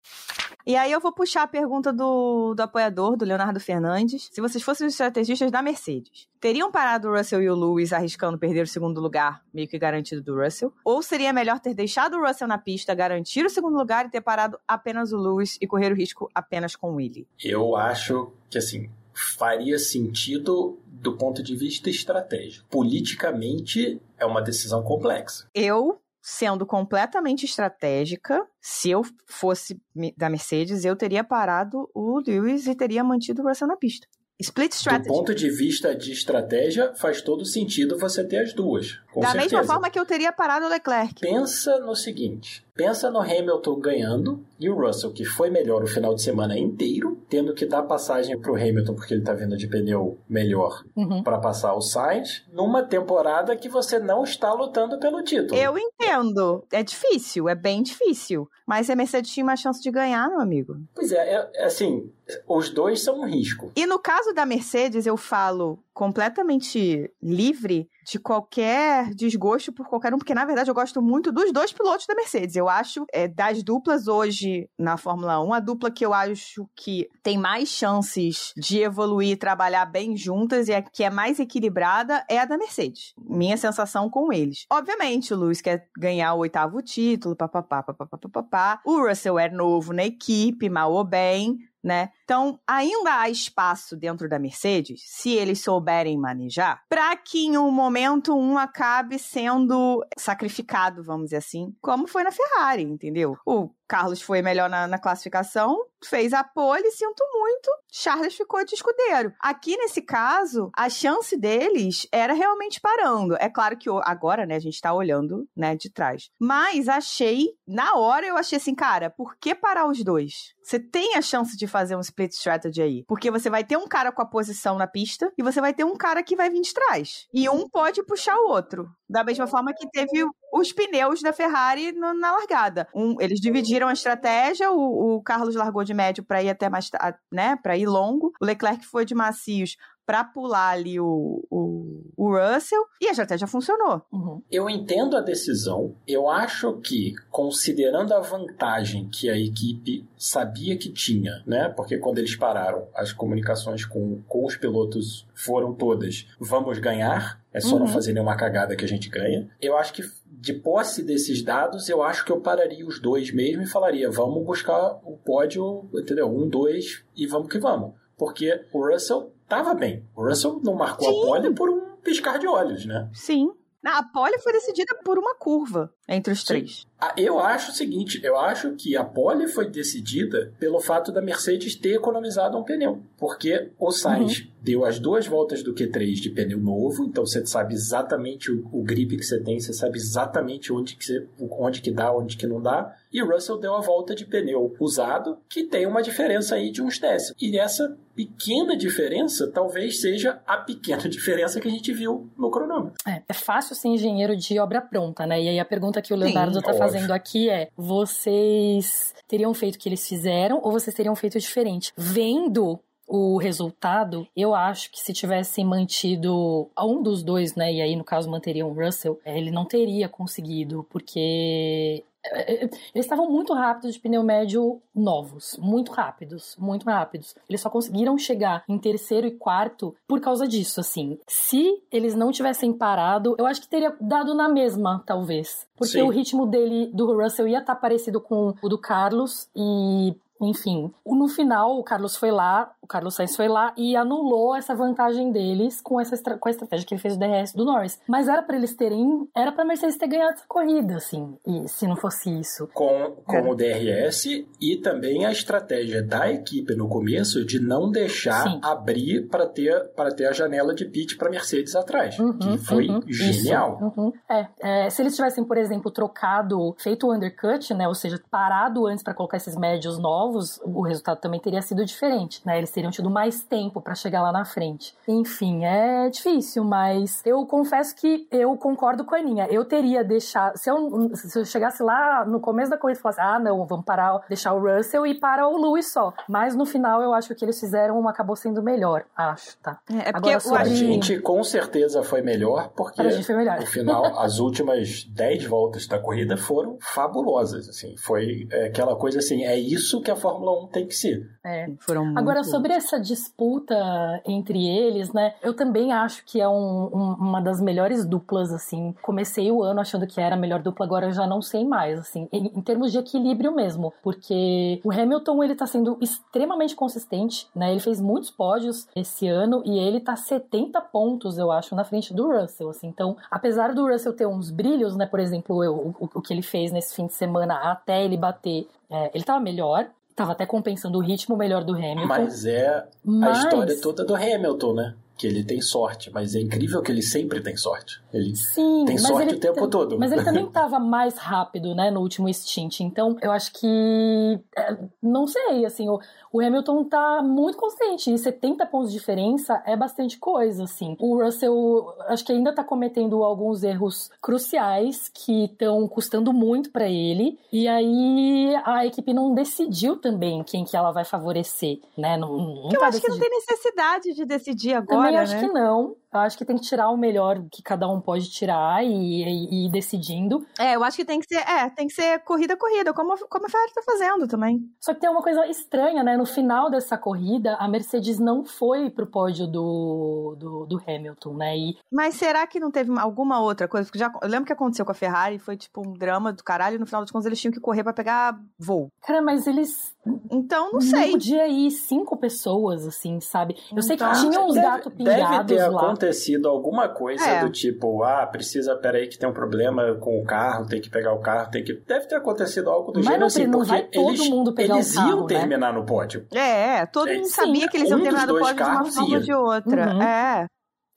E 0.67 0.77
aí 0.77 0.93
eu 0.93 1.01
vou 1.01 1.11
puxar 1.11 1.43
a 1.45 1.47
pergunta 1.47 1.91
do, 1.91 2.55
do 2.55 2.61
apoiador, 2.61 3.17
do 3.17 3.25
Leonardo 3.25 3.59
Fernandes. 3.59 4.29
Se 4.31 4.43
vocês 4.43 4.63
fossem 4.63 4.87
os 4.87 4.93
estrategistas 4.93 5.51
da 5.51 5.63
Mercedes, 5.63 6.29
teriam 6.39 6.71
parado 6.71 7.09
o 7.09 7.17
Russell 7.17 7.43
e 7.43 7.49
o 7.49 7.55
Lewis 7.55 7.80
arriscando 7.93 8.39
perder 8.39 8.63
o 8.63 8.67
segundo 8.67 9.01
lugar, 9.01 9.43
meio 9.53 9.67
que 9.69 9.79
garantido 9.79 10.23
do 10.23 10.43
Russell? 10.43 10.73
Ou 10.85 11.03
seria 11.03 11.33
melhor 11.33 11.61
ter 11.61 11.75
deixado 11.75 12.17
o 12.17 12.27
Russell 12.27 12.49
na 12.49 12.59
pista, 12.59 12.95
garantir 12.95 13.45
o 13.45 13.51
segundo 13.51 13.77
lugar 13.77 14.07
e 14.07 14.11
ter 14.11 14.21
parado 14.21 14.59
apenas 14.67 15.13
o 15.13 15.17
Lewis 15.17 15.59
e 15.61 15.67
correr 15.67 15.93
o 15.93 15.97
risco 15.97 16.31
apenas 16.35 16.77
com 16.77 16.93
o 16.93 16.95
Willie? 16.97 17.27
Eu 17.43 17.77
acho 17.77 18.33
que, 18.49 18.59
assim, 18.59 18.91
faria 19.15 19.79
sentido 19.79 20.79
do 20.87 21.17
ponto 21.17 21.43
de 21.43 21.57
vista 21.57 21.89
estratégico. 21.89 22.67
Politicamente, 22.69 24.01
é 24.19 24.27
uma 24.27 24.43
decisão 24.43 24.83
complexa. 24.83 25.49
Eu, 25.55 26.01
sendo 26.21 26.67
completamente 26.67 27.47
estratégica, 27.47 28.47
se 28.61 28.91
eu 28.91 29.03
fosse 29.27 29.81
da 30.17 30.29
Mercedes, 30.29 30.85
eu 30.85 30.95
teria 30.95 31.25
parado 31.25 31.89
o 31.95 32.21
Lewis 32.21 32.67
e 32.67 32.75
teria 32.75 33.03
mantido 33.03 33.43
o 33.43 33.49
Russell 33.49 33.69
na 33.69 33.77
pista. 33.77 34.07
Split 34.41 34.71
Do 34.71 34.75
strategy. 34.77 35.09
ponto 35.09 35.35
de 35.35 35.51
vista 35.51 35.95
de 35.95 36.13
estratégia, 36.13 36.93
faz 36.95 37.21
todo 37.21 37.45
sentido 37.45 37.99
você 37.99 38.25
ter 38.25 38.39
as 38.39 38.53
duas. 38.53 38.99
Com 39.13 39.21
da 39.21 39.33
certeza. 39.33 39.57
mesma 39.57 39.73
forma 39.73 39.91
que 39.91 39.99
eu 39.99 40.07
teria 40.07 40.33
parado 40.33 40.67
o 40.67 40.69
Leclerc. 40.69 41.21
Pensa 41.21 41.79
no 41.81 41.95
seguinte: 41.95 42.65
Pensa 42.75 43.11
no 43.11 43.21
Hamilton 43.21 43.79
ganhando 43.81 44.45
e 44.59 44.69
o 44.69 44.75
Russell, 44.75 45.13
que 45.13 45.25
foi 45.25 45.51
melhor 45.51 45.83
o 45.83 45.87
final 45.87 46.15
de 46.15 46.23
semana 46.23 46.59
inteiro, 46.59 47.19
tendo 47.29 47.55
que 47.55 47.65
dar 47.67 47.83
passagem 47.83 48.39
pro 48.39 48.55
Hamilton 48.55 48.95
porque 48.95 49.15
ele 49.15 49.23
tá 49.23 49.33
vindo 49.35 49.57
de 49.57 49.67
pneu 49.67 50.19
melhor 50.29 50.85
Uhum. 50.97 51.23
para 51.23 51.39
passar 51.39 51.75
o 51.75 51.81
Sainz, 51.81 52.45
numa 52.53 52.83
temporada 52.83 53.57
que 53.57 53.69
você 53.69 53.99
não 53.99 54.23
está 54.25 54.53
lutando 54.53 54.99
pelo 54.99 55.23
título. 55.23 55.59
Eu 55.59 55.77
entendo. 55.79 56.65
É 56.73 56.83
difícil, 56.83 57.49
é 57.49 57.55
bem 57.55 57.83
difícil. 57.83 58.49
Mas 58.67 58.89
a 58.89 58.95
Mercedes 58.95 59.33
tinha 59.33 59.45
uma 59.45 59.57
chance 59.57 59.83
de 59.83 59.91
ganhar, 59.91 60.29
meu 60.29 60.41
amigo. 60.41 60.77
Pois 60.95 61.11
é, 61.11 61.35
é, 61.35 61.51
é 61.55 61.65
assim, 61.65 62.11
os 62.49 62.69
dois 62.71 63.03
são 63.03 63.21
um 63.21 63.27
risco. 63.27 63.73
E 63.75 63.85
no 63.87 63.99
caso 63.99 64.33
da 64.33 64.47
Mercedes, 64.47 65.07
eu 65.07 65.17
falo 65.17 65.79
completamente 65.93 67.11
livre 67.23 67.89
de 68.11 68.19
qualquer 68.19 69.15
desgosto 69.15 69.73
por 69.73 69.87
qualquer 69.87 70.13
um, 70.13 70.19
porque 70.19 70.35
na 70.35 70.45
verdade 70.45 70.71
eu 70.71 70.75
gosto 70.75 71.01
muito 71.01 71.31
dos 71.31 71.53
dois 71.53 71.73
pilotos 71.73 72.07
da 72.07 72.15
Mercedes. 72.15 72.57
Eu 72.57 72.69
acho 72.69 73.05
é, 73.13 73.29
das 73.29 73.63
duplas 73.63 74.09
hoje 74.09 74.69
na 74.79 74.97
Fórmula 74.97 75.41
1, 75.43 75.55
a 75.55 75.61
dupla 75.61 75.91
que 75.91 76.05
eu 76.05 76.13
acho 76.13 76.69
que 76.75 77.09
tem 77.23 77.39
mais 77.39 77.69
chances 77.69 78.53
de 78.57 78.81
evoluir 78.81 79.31
e 79.31 79.37
trabalhar 79.37 79.87
bem 79.87 80.17
juntas 80.17 80.69
e 80.69 80.75
a 80.75 80.83
que 80.83 81.05
é 81.05 81.11
mais 81.11 81.39
equilibrada 81.39 82.25
é 82.29 82.39
a 82.39 82.45
da 82.45 82.59
Mercedes. 82.59 83.13
Minha 83.19 83.57
sensação 83.57 84.11
com 84.11 84.33
eles. 84.33 84.67
Obviamente, 84.71 85.33
o 85.33 85.39
Lewis 85.39 85.61
quer 85.61 85.87
ganhar 85.97 86.35
o 86.35 86.39
oitavo 86.39 86.83
título, 86.83 87.37
papapá, 87.37 87.83
papapá, 87.83 88.19
papapá. 88.19 88.81
O 88.85 89.07
Russell 89.07 89.39
é 89.39 89.49
novo 89.49 89.93
na 89.93 90.05
equipe, 90.05 90.69
mal 90.69 90.93
ou 90.93 91.05
bem, 91.05 91.59
né? 91.83 92.11
Então, 92.25 92.61
ainda 92.67 93.21
há 93.21 93.31
espaço 93.31 93.97
dentro 93.97 94.29
da 94.29 94.39
Mercedes, 94.39 95.03
se 95.05 95.31
eles 95.31 95.61
souberem 95.61 96.19
manejar, 96.19 96.83
para 96.89 97.17
que 97.17 97.47
em 97.47 97.57
um 97.57 97.71
momento 97.71 98.37
um 98.37 98.59
acabe 98.59 99.19
sendo 99.19 100.05
sacrificado, 100.17 101.03
vamos 101.03 101.27
dizer 101.27 101.37
assim, 101.37 101.75
como 101.81 102.07
foi 102.07 102.23
na 102.23 102.31
Ferrari, 102.31 102.83
entendeu? 102.83 103.37
O 103.47 103.71
Carlos 103.91 104.23
foi 104.23 104.41
melhor 104.41 104.71
na, 104.71 104.87
na 104.87 105.01
classificação, 105.01 105.77
fez 106.05 106.33
a 106.33 106.45
pole, 106.45 106.89
sinto 106.93 107.25
muito, 107.35 107.69
Charles 107.91 108.37
ficou 108.37 108.65
de 108.65 108.77
escudeiro. 108.77 109.33
Aqui 109.41 109.77
nesse 109.77 110.01
caso, 110.01 110.71
a 110.77 110.89
chance 110.89 111.37
deles 111.37 112.07
era 112.13 112.33
realmente 112.33 112.81
parando. 112.81 113.35
É 113.41 113.49
claro 113.49 113.77
que 113.77 113.91
agora, 114.05 114.47
né, 114.47 114.55
a 114.55 114.61
gente 114.61 114.81
tá 114.81 114.95
olhando, 114.95 115.45
né, 115.57 115.75
de 115.75 115.91
trás. 115.93 116.31
Mas 116.41 116.89
achei, 116.89 117.49
na 117.67 117.97
hora 117.97 118.25
eu 118.25 118.37
achei 118.37 118.59
assim, 118.59 118.77
cara, 118.77 119.11
por 119.11 119.35
que 119.37 119.57
parar 119.57 119.89
os 119.89 120.05
dois? 120.05 120.55
Você 120.63 120.79
tem 120.79 121.17
a 121.17 121.23
chance 121.23 121.57
de 121.57 121.67
fazer 121.67 121.97
um 121.97 122.01
split 122.01 122.31
strategy 122.33 122.81
aí. 122.81 123.05
Porque 123.09 123.29
você 123.29 123.51
vai 123.51 123.65
ter 123.65 123.77
um 123.77 123.89
cara 123.89 124.13
com 124.13 124.23
a 124.23 124.27
posição 124.27 124.77
na 124.77 124.87
pista 124.87 125.33
e 125.37 125.43
você 125.43 125.61
vai 125.61 125.75
ter 125.75 125.83
um 125.83 125.97
cara 125.97 126.23
que 126.23 126.37
vai 126.37 126.49
vir 126.49 126.61
de 126.61 126.73
trás. 126.73 127.27
E 127.35 127.49
um 127.49 127.69
pode 127.69 128.05
puxar 128.05 128.37
o 128.37 128.49
outro. 128.51 128.89
Da 129.09 129.25
mesma 129.25 129.49
forma 129.49 129.75
que 129.75 129.91
teve 129.91 130.25
os 130.53 130.73
pneus 130.73 131.21
da 131.23 131.33
Ferrari 131.33 131.91
no- 131.91 132.15
na 132.15 132.31
largada. 132.37 132.87
Um, 132.95 133.17
eles 133.21 133.41
dividiram 133.41 133.80
a 133.89 133.93
estratégia, 133.93 134.71
o, 134.71 135.17
o 135.17 135.23
Carlos 135.23 135.55
largou 135.55 135.85
de 135.85 135.95
médio 135.95 136.25
para 136.25 136.43
ir 136.43 136.49
até 136.51 136.69
mais, 136.69 136.91
né, 137.31 137.57
para 137.63 137.77
ir 137.77 137.87
longo. 137.87 138.33
O 138.41 138.45
Leclerc 138.45 138.85
foi 138.87 139.05
de 139.05 139.15
macios 139.15 139.77
para 140.07 140.25
pular 140.25 140.71
ali 140.71 140.99
o, 140.99 141.47
o, 141.49 142.03
o 142.17 142.37
Russell 142.37 142.85
e 143.01 143.07
a 143.07 143.11
estratégia 143.13 143.47
funcionou. 143.47 144.03
Uhum. 144.13 144.43
Eu 144.51 144.69
entendo 144.69 145.17
a 145.17 145.21
decisão. 145.21 145.95
Eu 146.05 146.29
acho 146.29 146.73
que, 146.81 147.15
considerando 147.31 148.13
a 148.13 148.19
vantagem 148.19 149.09
que 149.09 149.31
a 149.31 149.39
equipe 149.39 150.05
sabia 150.19 150.77
que 150.77 150.91
tinha, 150.91 151.45
né? 151.47 151.69
Porque 151.69 151.97
quando 151.97 152.19
eles 152.19 152.35
pararam, 152.35 152.89
as 152.93 153.13
comunicações 153.13 153.85
com, 153.85 154.21
com 154.27 154.45
os 154.45 154.57
pilotos 154.57 155.29
foram 155.33 155.73
todas: 155.75 156.27
vamos 156.41 156.79
ganhar, 156.81 157.41
é 157.53 157.61
só 157.61 157.79
não 157.79 157.87
Uhum. 157.87 157.93
fazer 157.93 158.13
nenhuma 158.13 158.37
cagada 158.37 158.75
que 158.75 158.85
a 158.85 158.89
gente 158.89 159.09
ganha. 159.09 159.49
Eu 159.61 159.77
acho 159.77 159.93
que, 159.93 160.03
de 160.41 160.55
posse 160.55 161.03
desses 161.03 161.43
dados, 161.43 161.89
eu 161.89 162.03
acho 162.03 162.25
que 162.25 162.33
eu 162.33 162.41
pararia 162.41 162.87
os 162.87 162.99
dois 162.99 163.31
mesmo 163.31 163.63
e 163.63 163.67
falaria: 163.67 164.11
vamos 164.11 164.45
buscar 164.45 164.99
o 165.05 165.19
pódio, 165.19 165.89
entendeu? 165.95 166.29
Um, 166.29 166.49
dois 166.49 167.05
e 167.15 167.27
vamos 167.27 167.49
que 167.49 167.59
vamos. 167.59 167.93
Porque 168.17 168.65
o 168.73 168.87
Russell 168.87 169.33
tava 169.47 169.75
bem. 169.75 170.05
O 170.17 170.25
Russell 170.25 170.61
não 170.63 170.75
marcou 170.75 171.09
Sim. 171.09 171.23
a 171.23 171.27
pole 171.27 171.55
por 171.55 171.69
um 171.69 171.97
piscar 172.03 172.39
de 172.39 172.47
olhos, 172.47 172.87
né? 172.87 173.09
Sim. 173.13 173.51
A 173.85 174.03
pole 174.03 174.39
foi 174.39 174.53
decidida 174.53 174.95
por 175.05 175.19
uma 175.19 175.35
curva 175.35 175.93
entre 176.09 176.33
os 176.33 176.41
Sim. 176.41 176.47
três. 176.47 176.87
Ah, 177.01 177.15
Eu 177.17 177.39
acho 177.39 177.71
o 177.71 177.75
seguinte, 177.75 178.21
eu 178.23 178.39
acho 178.39 178.73
que 178.77 178.95
a 178.95 179.03
pole 179.03 179.49
foi 179.49 179.71
decidida 179.71 180.53
pelo 180.59 180.81
fato 180.81 181.11
da 181.11 181.23
Mercedes 181.23 181.75
ter 181.75 181.95
economizado 181.95 182.59
um 182.59 182.63
pneu. 182.63 183.01
Porque 183.17 183.71
o 183.79 183.91
Sainz 183.91 184.47
deu 184.61 184.85
as 184.85 184.99
duas 184.99 185.27
voltas 185.27 185.63
do 185.63 185.73
Q3 185.73 186.15
de 186.21 186.31
pneu 186.31 186.59
novo, 186.59 187.05
então 187.05 187.25
você 187.25 187.47
sabe 187.47 187.73
exatamente 187.73 188.51
o, 188.51 188.69
o 188.71 188.83
grip 188.83 189.17
que 189.17 189.23
você 189.23 189.41
tem, 189.41 189.59
você 189.59 189.73
sabe 189.73 189.97
exatamente 189.97 190.71
onde 190.73 190.95
que, 190.97 191.05
você, 191.05 191.27
onde 191.39 191.81
que 191.81 191.91
dá, 191.91 192.13
onde 192.13 192.37
que 192.37 192.47
não 192.47 192.61
dá. 192.61 192.95
E 193.11 193.23
o 193.23 193.27
Russell 193.27 193.59
deu 193.59 193.75
a 193.75 193.81
volta 193.81 194.15
de 194.15 194.27
pneu 194.27 194.77
usado, 194.79 195.39
que 195.49 195.65
tem 195.65 195.87
uma 195.87 196.03
diferença 196.03 196.55
aí 196.55 196.71
de 196.71 196.83
uns 196.83 196.99
décimos. 196.99 197.35
E 197.41 197.59
essa 197.59 197.97
pequena 198.21 198.77
diferença 198.77 199.51
talvez 199.51 200.01
seja 200.01 200.41
a 200.47 200.59
pequena 200.59 201.03
diferença 201.09 201.61
que 201.61 201.69
a 201.69 201.71
gente 201.71 201.93
viu 201.93 202.31
no 202.37 202.51
cronômetro. 202.51 202.95
É, 203.07 203.23
é 203.29 203.33
fácil 203.33 203.75
ser 203.75 203.89
engenheiro 203.89 204.37
de 204.37 204.59
obra 204.59 204.81
pronta, 204.81 205.27
né? 205.27 205.41
E 205.41 205.49
aí 205.49 205.59
a 205.59 205.65
pergunta 205.65 206.03
que 206.03 206.13
o 206.13 206.17
Sim, 206.17 206.25
Leonardo 206.25 206.61
tá 206.61 206.73
óbvio. 206.73 206.79
fazendo 206.79 207.13
aqui 207.13 207.49
é: 207.49 207.69
vocês 207.77 209.15
teriam 209.27 209.55
feito 209.55 209.77
o 209.77 209.79
que 209.79 209.89
eles 209.89 210.07
fizeram 210.07 210.61
ou 210.63 210.71
vocês 210.71 210.95
teriam 210.95 211.17
feito 211.17 211.39
diferente? 211.39 211.93
Vendo 211.97 212.79
o 213.07 213.39
resultado, 213.39 214.25
eu 214.37 214.55
acho 214.55 214.89
que 214.93 215.01
se 215.01 215.13
tivessem 215.13 215.65
mantido 215.65 216.71
um 216.79 217.03
dos 217.03 217.25
dois, 217.25 217.57
né, 217.57 217.73
e 217.73 217.83
aí 217.83 217.97
no 217.97 218.05
caso 218.05 218.31
manteriam 218.31 218.71
o 218.71 218.73
Russell, 218.73 219.19
eh, 219.25 219.37
ele 219.37 219.51
não 219.51 219.65
teria 219.65 220.09
conseguido, 220.09 220.87
porque 220.89 222.05
eles 222.47 222.79
estavam 222.95 223.31
muito 223.31 223.53
rápidos 223.55 223.95
de 223.95 224.01
pneu 224.01 224.23
médio 224.23 224.81
novos, 224.95 225.59
muito 225.59 225.93
rápidos, 225.93 226.57
muito 226.59 226.85
rápidos. 226.85 227.35
Eles 227.49 227.61
só 227.61 227.71
conseguiram 227.71 228.17
chegar 228.19 228.63
em 228.69 228.79
terceiro 228.79 229.27
e 229.27 229.33
quarto 229.33 229.95
por 230.07 230.21
causa 230.21 230.47
disso, 230.47 230.81
assim. 230.81 231.19
Se 231.27 231.83
eles 231.91 232.15
não 232.15 232.31
tivessem 232.31 232.73
parado, 232.73 233.35
eu 233.39 233.47
acho 233.47 233.63
que 233.63 233.69
teria 233.69 233.97
dado 234.01 234.35
na 234.35 234.49
mesma, 234.49 235.03
talvez. 235.07 235.67
Porque 235.77 235.93
Sim. 235.93 236.03
o 236.03 236.11
ritmo 236.11 236.47
dele, 236.47 236.91
do 236.93 237.17
Russell, 237.17 237.49
ia 237.49 237.59
estar 237.59 237.75
parecido 237.75 238.21
com 238.21 238.55
o 238.63 238.69
do 238.69 238.79
Carlos 238.79 239.49
e. 239.55 240.15
Enfim, 240.43 240.91
no 241.05 241.29
final 241.29 241.79
o 241.79 241.85
Carlos 241.85 242.17
foi 242.17 242.31
lá, 242.31 242.73
Carlos 242.91 243.15
Sainz 243.15 243.37
foi 243.37 243.47
lá 243.49 243.73
e 243.77 243.95
anulou 243.95 244.55
essa 244.57 244.75
vantagem 244.75 245.31
deles 245.31 245.81
com 245.81 246.01
essa 246.01 246.15
estra- 246.15 246.37
com 246.37 246.49
a 246.49 246.51
estratégia 246.51 246.85
que 246.87 246.93
ele 246.95 247.01
fez 247.01 247.17
do 247.17 247.21
DRS 247.21 247.53
do 247.55 247.65
Norris. 247.65 248.01
Mas 248.09 248.27
era 248.29 248.43
pra 248.43 248.57
eles 248.57 248.75
terem, 248.75 249.29
era 249.35 249.53
pra 249.53 249.65
Mercedes 249.65 249.97
ter 249.97 250.09
ganhado 250.09 250.33
essa 250.33 250.45
corrida, 250.49 250.97
assim, 250.97 251.37
e 251.47 251.69
se 251.69 251.87
não 251.87 251.97
fosse 251.97 252.29
isso. 252.41 252.67
com, 252.75 253.13
com 253.27 253.37
É. 253.37 253.43
o 253.51 253.55
DRS 253.55 254.27
e 254.61 254.77
também 254.77 255.25
a 255.25 255.31
estratégia 255.31 256.03
da 256.03 256.31
equipe 256.31 256.75
no 256.75 256.89
começo 256.89 257.45
de 257.45 257.61
não 257.61 257.91
deixar 257.91 258.43
Sim. 258.43 258.61
abrir 258.63 259.29
para 259.29 259.47
ter, 259.47 259.89
para 259.95 260.13
ter 260.13 260.27
a 260.27 260.33
janela 260.33 260.75
de 260.75 260.85
pit 260.85 261.17
para 261.17 261.31
Mercedes 261.31 261.77
atrás, 261.77 262.19
Uhum, 262.19 262.37
que 262.39 262.59
foi 262.59 262.89
uhum, 262.89 263.01
genial. 263.07 263.77
isso, 263.77 264.01
uhum. 264.01 264.13
É, 264.29 264.47
é, 264.87 264.91
se 264.91 265.01
eles 265.01 265.15
tivessem, 265.15 265.45
por 265.45 265.57
exemplo, 265.57 265.91
trocado, 265.91 266.75
feito 266.79 267.07
o 267.07 267.15
undercut, 267.15 267.73
né, 267.75 267.87
ou 267.87 267.95
seja, 267.95 268.21
parado 268.31 268.87
antes 268.87 269.05
pra 269.05 269.15
colocar 269.15 269.37
esses 269.37 269.57
médios 269.57 269.99
novos, 269.99 270.61
o 270.65 270.83
resultado 270.83 271.21
também 271.21 271.39
teria 271.41 271.63
sido 271.63 271.85
diferente, 271.85 272.41
né? 272.45 272.59
Eles 272.59 272.71
teriam 272.81 272.91
tido 272.91 273.11
mais 273.11 273.43
tempo 273.43 273.81
pra 273.81 273.95
chegar 273.95 274.23
lá 274.23 274.33
na 274.33 274.45
frente. 274.45 274.95
Enfim, 275.07 275.65
é 275.65 276.09
difícil, 276.09 276.65
mas 276.65 277.21
eu 277.27 277.45
confesso 277.45 277.95
que 277.95 278.27
eu 278.31 278.57
concordo 278.57 279.05
com 279.05 279.15
a 279.15 279.19
Aninha. 279.19 279.47
Eu 279.51 279.65
teria 279.67 280.03
deixado, 280.03 280.57
se 280.57 280.71
eu, 280.71 281.15
se 281.15 281.39
eu 281.39 281.45
chegasse 281.45 281.83
lá 281.83 282.25
no 282.25 282.41
começo 282.41 282.71
da 282.71 282.79
corrida 282.79 282.99
e 282.99 283.03
falasse, 283.03 283.21
ah, 283.21 283.39
não, 283.39 283.67
vamos 283.67 283.85
parar, 283.85 284.21
deixar 284.29 284.55
o 284.55 284.61
Russell 284.61 285.07
e 285.07 285.15
para 285.15 285.47
o 285.47 285.57
Lewis 285.61 285.93
só. 285.93 286.13
Mas 286.29 286.57
no 286.57 286.65
final 286.65 287.03
eu 287.03 287.13
acho 287.13 287.29
que 287.29 287.35
o 287.35 287.37
que 287.37 287.45
eles 287.45 287.61
fizeram 287.61 288.07
acabou 288.09 288.35
sendo 288.35 288.63
melhor, 288.63 289.05
acho, 289.15 289.59
tá? 289.59 289.79
É 289.91 290.13
porque 290.13 290.31
Agora, 290.31 290.41
sobre- 290.41 290.61
A 290.63 290.65
gente 290.65 291.19
com 291.21 291.43
certeza 291.45 292.03
foi 292.03 292.23
melhor, 292.23 292.71
porque 292.75 293.23
foi 293.23 293.35
melhor. 293.35 293.61
no 293.61 293.67
final 293.67 294.19
as 294.19 294.39
últimas 294.39 295.05
10 295.05 295.45
voltas 295.45 295.87
da 295.87 295.99
corrida 295.99 296.37
foram 296.37 296.79
fabulosas. 296.81 297.69
Assim, 297.69 297.95
foi 297.99 298.49
é, 298.51 298.67
aquela 298.67 298.97
coisa 298.97 299.19
assim, 299.19 299.45
é 299.45 299.59
isso 299.59 300.01
que 300.01 300.11
a 300.11 300.17
Fórmula 300.17 300.65
1 300.65 300.69
tem 300.69 300.87
que 300.87 300.95
ser. 300.95 301.29
É. 301.45 301.69
foram 301.81 302.05
muito... 302.07 302.19
Agora, 302.19 302.43
sobre 302.71 302.75
essa 302.75 303.01
disputa 303.01 304.23
entre 304.25 304.67
eles, 304.67 305.13
né? 305.13 305.35
Eu 305.43 305.55
também 305.55 305.93
acho 305.93 306.25
que 306.25 306.41
é 306.41 306.49
um- 306.49 306.85
um- 306.93 307.15
uma 307.19 307.41
das 307.41 307.61
melhores 307.61 308.05
duplas, 308.05 308.53
assim. 308.53 308.95
Comecei 309.03 309.51
o 309.51 309.63
ano 309.63 309.81
achando 309.81 310.07
que 310.07 310.21
era 310.21 310.35
a 310.35 310.39
melhor 310.39 310.61
dupla, 310.61 310.87
agora 310.87 311.07
eu 311.07 311.13
já 311.13 311.27
não 311.27 311.43
sei 311.43 311.65
mais, 311.65 311.99
assim. 311.99 312.29
Em, 312.33 312.47
em 312.47 312.61
termos 312.63 312.93
de 312.93 312.99
equilíbrio 312.99 313.53
mesmo. 313.53 313.93
Porque 314.03 314.81
o 314.85 314.93
Hamilton, 314.93 315.43
ele 315.43 315.55
tá 315.55 315.67
sendo 315.67 315.97
extremamente 316.01 316.75
consistente, 316.77 317.49
né? 317.55 317.71
Ele 317.71 317.81
fez 317.81 318.01
muitos 318.01 318.31
pódios 318.31 318.87
esse 318.95 319.27
ano 319.27 319.63
e 319.65 319.79
ele 319.79 320.01
tá 320.01 320.15
70 320.17 320.81
pontos, 320.81 321.39
eu 321.39 321.51
acho, 321.51 321.75
na 321.75 321.85
frente 321.85 322.15
do 322.15 322.31
Russell, 322.31 322.71
assim. 322.71 322.87
Então, 322.89 323.17
apesar 323.31 323.75
do 323.75 323.87
Russell 323.87 324.13
ter 324.15 324.27
uns 324.27 324.51
brilhos, 324.51 324.97
né? 324.97 325.07
Por 325.07 325.19
exemplo, 325.21 325.65
eu- 325.65 325.95
o, 326.01 326.09
o 326.15 326.21
que 326.23 326.33
ele 326.33 326.43
fez 326.43 326.71
nesse 326.73 326.95
fim 326.95 327.07
de 327.07 327.15
semana 327.15 327.55
até 327.73 328.05
ele 328.05 328.17
bater, 328.17 328.69
é, 328.91 329.11
ele 329.15 329.25
tava 329.25 329.41
melhor. 329.41 329.87
Tava 330.21 330.33
até 330.33 330.45
compensando 330.45 330.99
o 330.99 331.01
ritmo 331.01 331.35
melhor 331.35 331.65
do 331.65 331.73
Hamilton. 331.73 332.05
Mas 332.07 332.45
é 332.45 332.69
a 332.69 332.85
Mas- 333.03 333.39
história 333.39 333.81
toda 333.81 334.05
do 334.05 334.15
Hamilton, 334.15 334.75
né? 334.75 334.95
que 335.17 335.27
ele 335.27 335.45
tem 335.45 335.61
sorte, 335.61 336.11
mas 336.11 336.35
é 336.35 336.41
incrível 336.41 336.81
que 336.81 336.91
ele 336.91 337.03
sempre 337.03 337.43
tem 337.43 337.55
sorte. 337.55 338.01
Ele 338.11 338.35
Sim, 338.35 338.87
tem 338.87 338.97
sorte 338.97 339.29
ele 339.29 339.37
o 339.37 339.39
tempo 339.39 339.69
todo. 339.69 339.99
Mas 339.99 340.13
ele 340.13 340.25
também 340.25 340.45
estava 340.49 340.79
mais 340.79 341.19
rápido, 341.19 341.75
né, 341.75 341.91
no 341.91 342.01
último 342.01 342.33
stint. 342.33 342.81
Então, 342.81 343.19
eu 343.21 343.31
acho 343.31 343.53
que. 343.53 344.41
É, 344.57 344.79
não 345.03 345.27
sei, 345.27 345.67
assim, 345.67 345.91
o, 345.91 346.01
o 346.33 346.41
Hamilton 346.41 346.85
tá 346.85 347.23
muito 347.23 347.59
consciente. 347.59 348.13
E 348.13 348.19
70 348.19 348.65
pontos 348.67 348.93
de 348.93 348.99
diferença 348.99 349.63
é 349.67 349.77
bastante 349.77 350.19
coisa, 350.19 350.65
assim. 350.65 350.97
O 351.01 351.23
Russell, 351.23 351.95
acho 352.09 352.25
que 352.25 352.33
ainda 352.33 352.55
tá 352.55 352.63
cometendo 352.63 353.23
alguns 353.23 353.63
erros 353.63 354.11
cruciais 354.21 355.11
que 355.13 355.45
estão 355.45 355.87
custando 355.89 356.33
muito 356.33 356.71
para 356.71 356.89
ele. 356.89 357.39
E 357.53 357.67
aí 357.67 358.55
a 358.65 358.87
equipe 358.87 359.13
não 359.13 359.35
decidiu 359.35 359.97
também 359.97 360.43
quem 360.45 360.65
que 360.65 360.77
ela 360.77 360.93
vai 360.93 361.05
favorecer, 361.05 361.81
né? 361.97 362.17
Não, 362.17 362.37
não 362.37 362.71
eu 362.73 362.81
tá 362.81 362.87
acho 362.87 363.01
decidido. 363.01 363.01
que 363.01 363.09
não 363.09 363.19
tem 363.19 363.31
necessidade 363.31 364.15
de 364.15 364.25
decidir 364.25 364.75
agora. 364.75 365.03
Também 365.03 365.19
acho 365.19 365.35
né? 365.35 365.41
que 365.41 365.49
não. 365.49 365.97
Eu 366.13 366.21
acho 366.21 366.37
que 366.37 366.45
tem 366.45 366.57
que 366.57 366.63
tirar 366.63 366.91
o 366.91 366.97
melhor 366.97 367.41
que 367.53 367.63
cada 367.63 367.89
um 367.89 368.01
pode 368.01 368.29
tirar 368.31 368.85
e, 368.85 368.89
e, 368.89 369.25
e, 369.25 369.67
ir 369.67 369.71
decidindo. 369.71 370.45
É, 370.59 370.75
eu 370.75 370.83
acho 370.83 370.97
que 370.97 371.05
tem 371.05 371.21
que 371.21 371.27
ser, 371.27 371.49
é, 371.49 371.71
tem 371.71 371.87
que 371.87 371.93
ser 371.95 372.19
corrida 372.25 372.57
corrida, 372.57 372.93
como, 372.93 373.17
como 373.29 373.47
a 373.47 373.49
Ferrari 373.49 373.73
tá 373.73 373.83
fazendo 373.83 374.27
também. 374.27 374.59
Só 374.81 374.93
que 374.93 375.01
tem 375.01 375.09
uma 375.09 375.23
coisa 375.23 375.47
estranha, 375.47 376.03
né? 376.03 376.17
No 376.21 376.27
final 376.27 376.71
dessa 376.71 376.99
corrida, 376.99 377.57
a 377.59 377.67
Mercedes 377.67 378.19
não 378.19 378.45
foi 378.45 378.91
pro 378.91 379.07
pódio 379.07 379.47
do, 379.47 380.37
do, 380.39 380.67
do 380.67 380.83
Hamilton, 380.87 381.33
né? 381.33 381.57
E... 381.57 381.79
Mas 381.91 382.17
será 382.17 382.47
que 382.47 382.61
não 382.61 382.71
teve 382.71 382.93
alguma 382.99 383.41
outra 383.41 383.67
coisa? 383.67 383.87
Porque 383.87 383.99
já, 383.99 384.13
eu 384.21 384.29
lembro 384.29 384.45
que 384.45 384.53
aconteceu 384.53 384.85
com 384.85 384.93
a 384.93 384.95
Ferrari, 384.95 385.39
foi 385.39 385.57
tipo 385.57 385.81
um 385.81 385.95
drama 385.95 386.31
do 386.31 386.45
caralho, 386.45 386.77
e 386.77 386.79
no 386.79 386.85
final 386.85 387.01
das 387.01 387.11
contas 387.11 387.25
eles 387.25 387.41
tinham 387.41 387.53
que 387.53 387.59
correr 387.59 387.83
para 387.83 387.95
pegar 387.95 388.39
voo. 388.59 388.89
Cara, 389.01 389.23
mas 389.23 389.47
eles 389.47 389.95
então, 390.31 390.73
não 390.73 390.81
sei. 390.81 391.07
Não 391.07 391.11
podia 391.13 391.47
ir 391.47 391.71
cinco 391.71 392.17
pessoas, 392.17 392.87
assim, 392.87 393.21
sabe? 393.21 393.55
Eu 393.55 393.61
então, 393.73 393.83
sei 393.83 393.97
que 393.97 394.03
então, 394.03 394.31
tinha 394.31 394.41
uns 394.41 394.55
gatos 394.55 394.95
pingados 394.95 395.47
Deve 395.47 395.63
ter 395.63 395.69
lá. 395.69 395.83
acontecido 395.83 396.49
alguma 396.49 396.89
coisa 396.89 397.25
é. 397.25 397.45
do 397.45 397.51
tipo, 397.51 398.03
ah, 398.03 398.27
precisa, 398.27 398.75
peraí 398.77 399.09
que 399.09 399.19
tem 399.19 399.29
um 399.29 399.33
problema 399.33 399.95
com 400.01 400.19
o 400.19 400.25
carro, 400.25 400.67
tem 400.67 400.81
que 400.81 400.89
pegar 400.89 401.13
o 401.13 401.21
carro, 401.21 401.51
tem 401.51 401.63
que... 401.63 401.75
Deve 401.75 402.07
ter 402.07 402.15
acontecido 402.15 402.71
algo 402.71 402.93
do 402.93 403.01
Mas 403.01 403.05
gênero 403.05 403.21
não, 403.21 403.27
assim, 403.27 403.47
não 403.47 403.59
porque 403.59 403.71
vai 403.71 403.83
todo 403.83 404.09
eles, 404.09 404.29
mundo 404.29 404.55
pegar 404.55 404.75
eles 404.77 404.93
o 404.93 404.95
carro, 404.95 405.09
iam 405.11 405.21
né? 405.21 405.27
terminar 405.27 405.75
no 405.75 405.85
pódio. 405.85 406.10
É, 406.33 406.87
todo 406.87 407.09
mundo 407.09 407.25
Sim, 407.25 407.31
sabia 407.31 407.69
que 407.69 407.77
eles 407.77 407.91
iam 407.91 407.99
um 407.99 408.03
terminar 408.03 408.27
no 408.27 408.39
pódio 408.39 408.57
de 408.57 408.63
uma 408.63 408.85
forma 408.85 409.17
ou 409.17 409.21
de 409.21 409.33
outra. 409.33 409.95
Uhum. 409.95 410.03
É. 410.03 410.47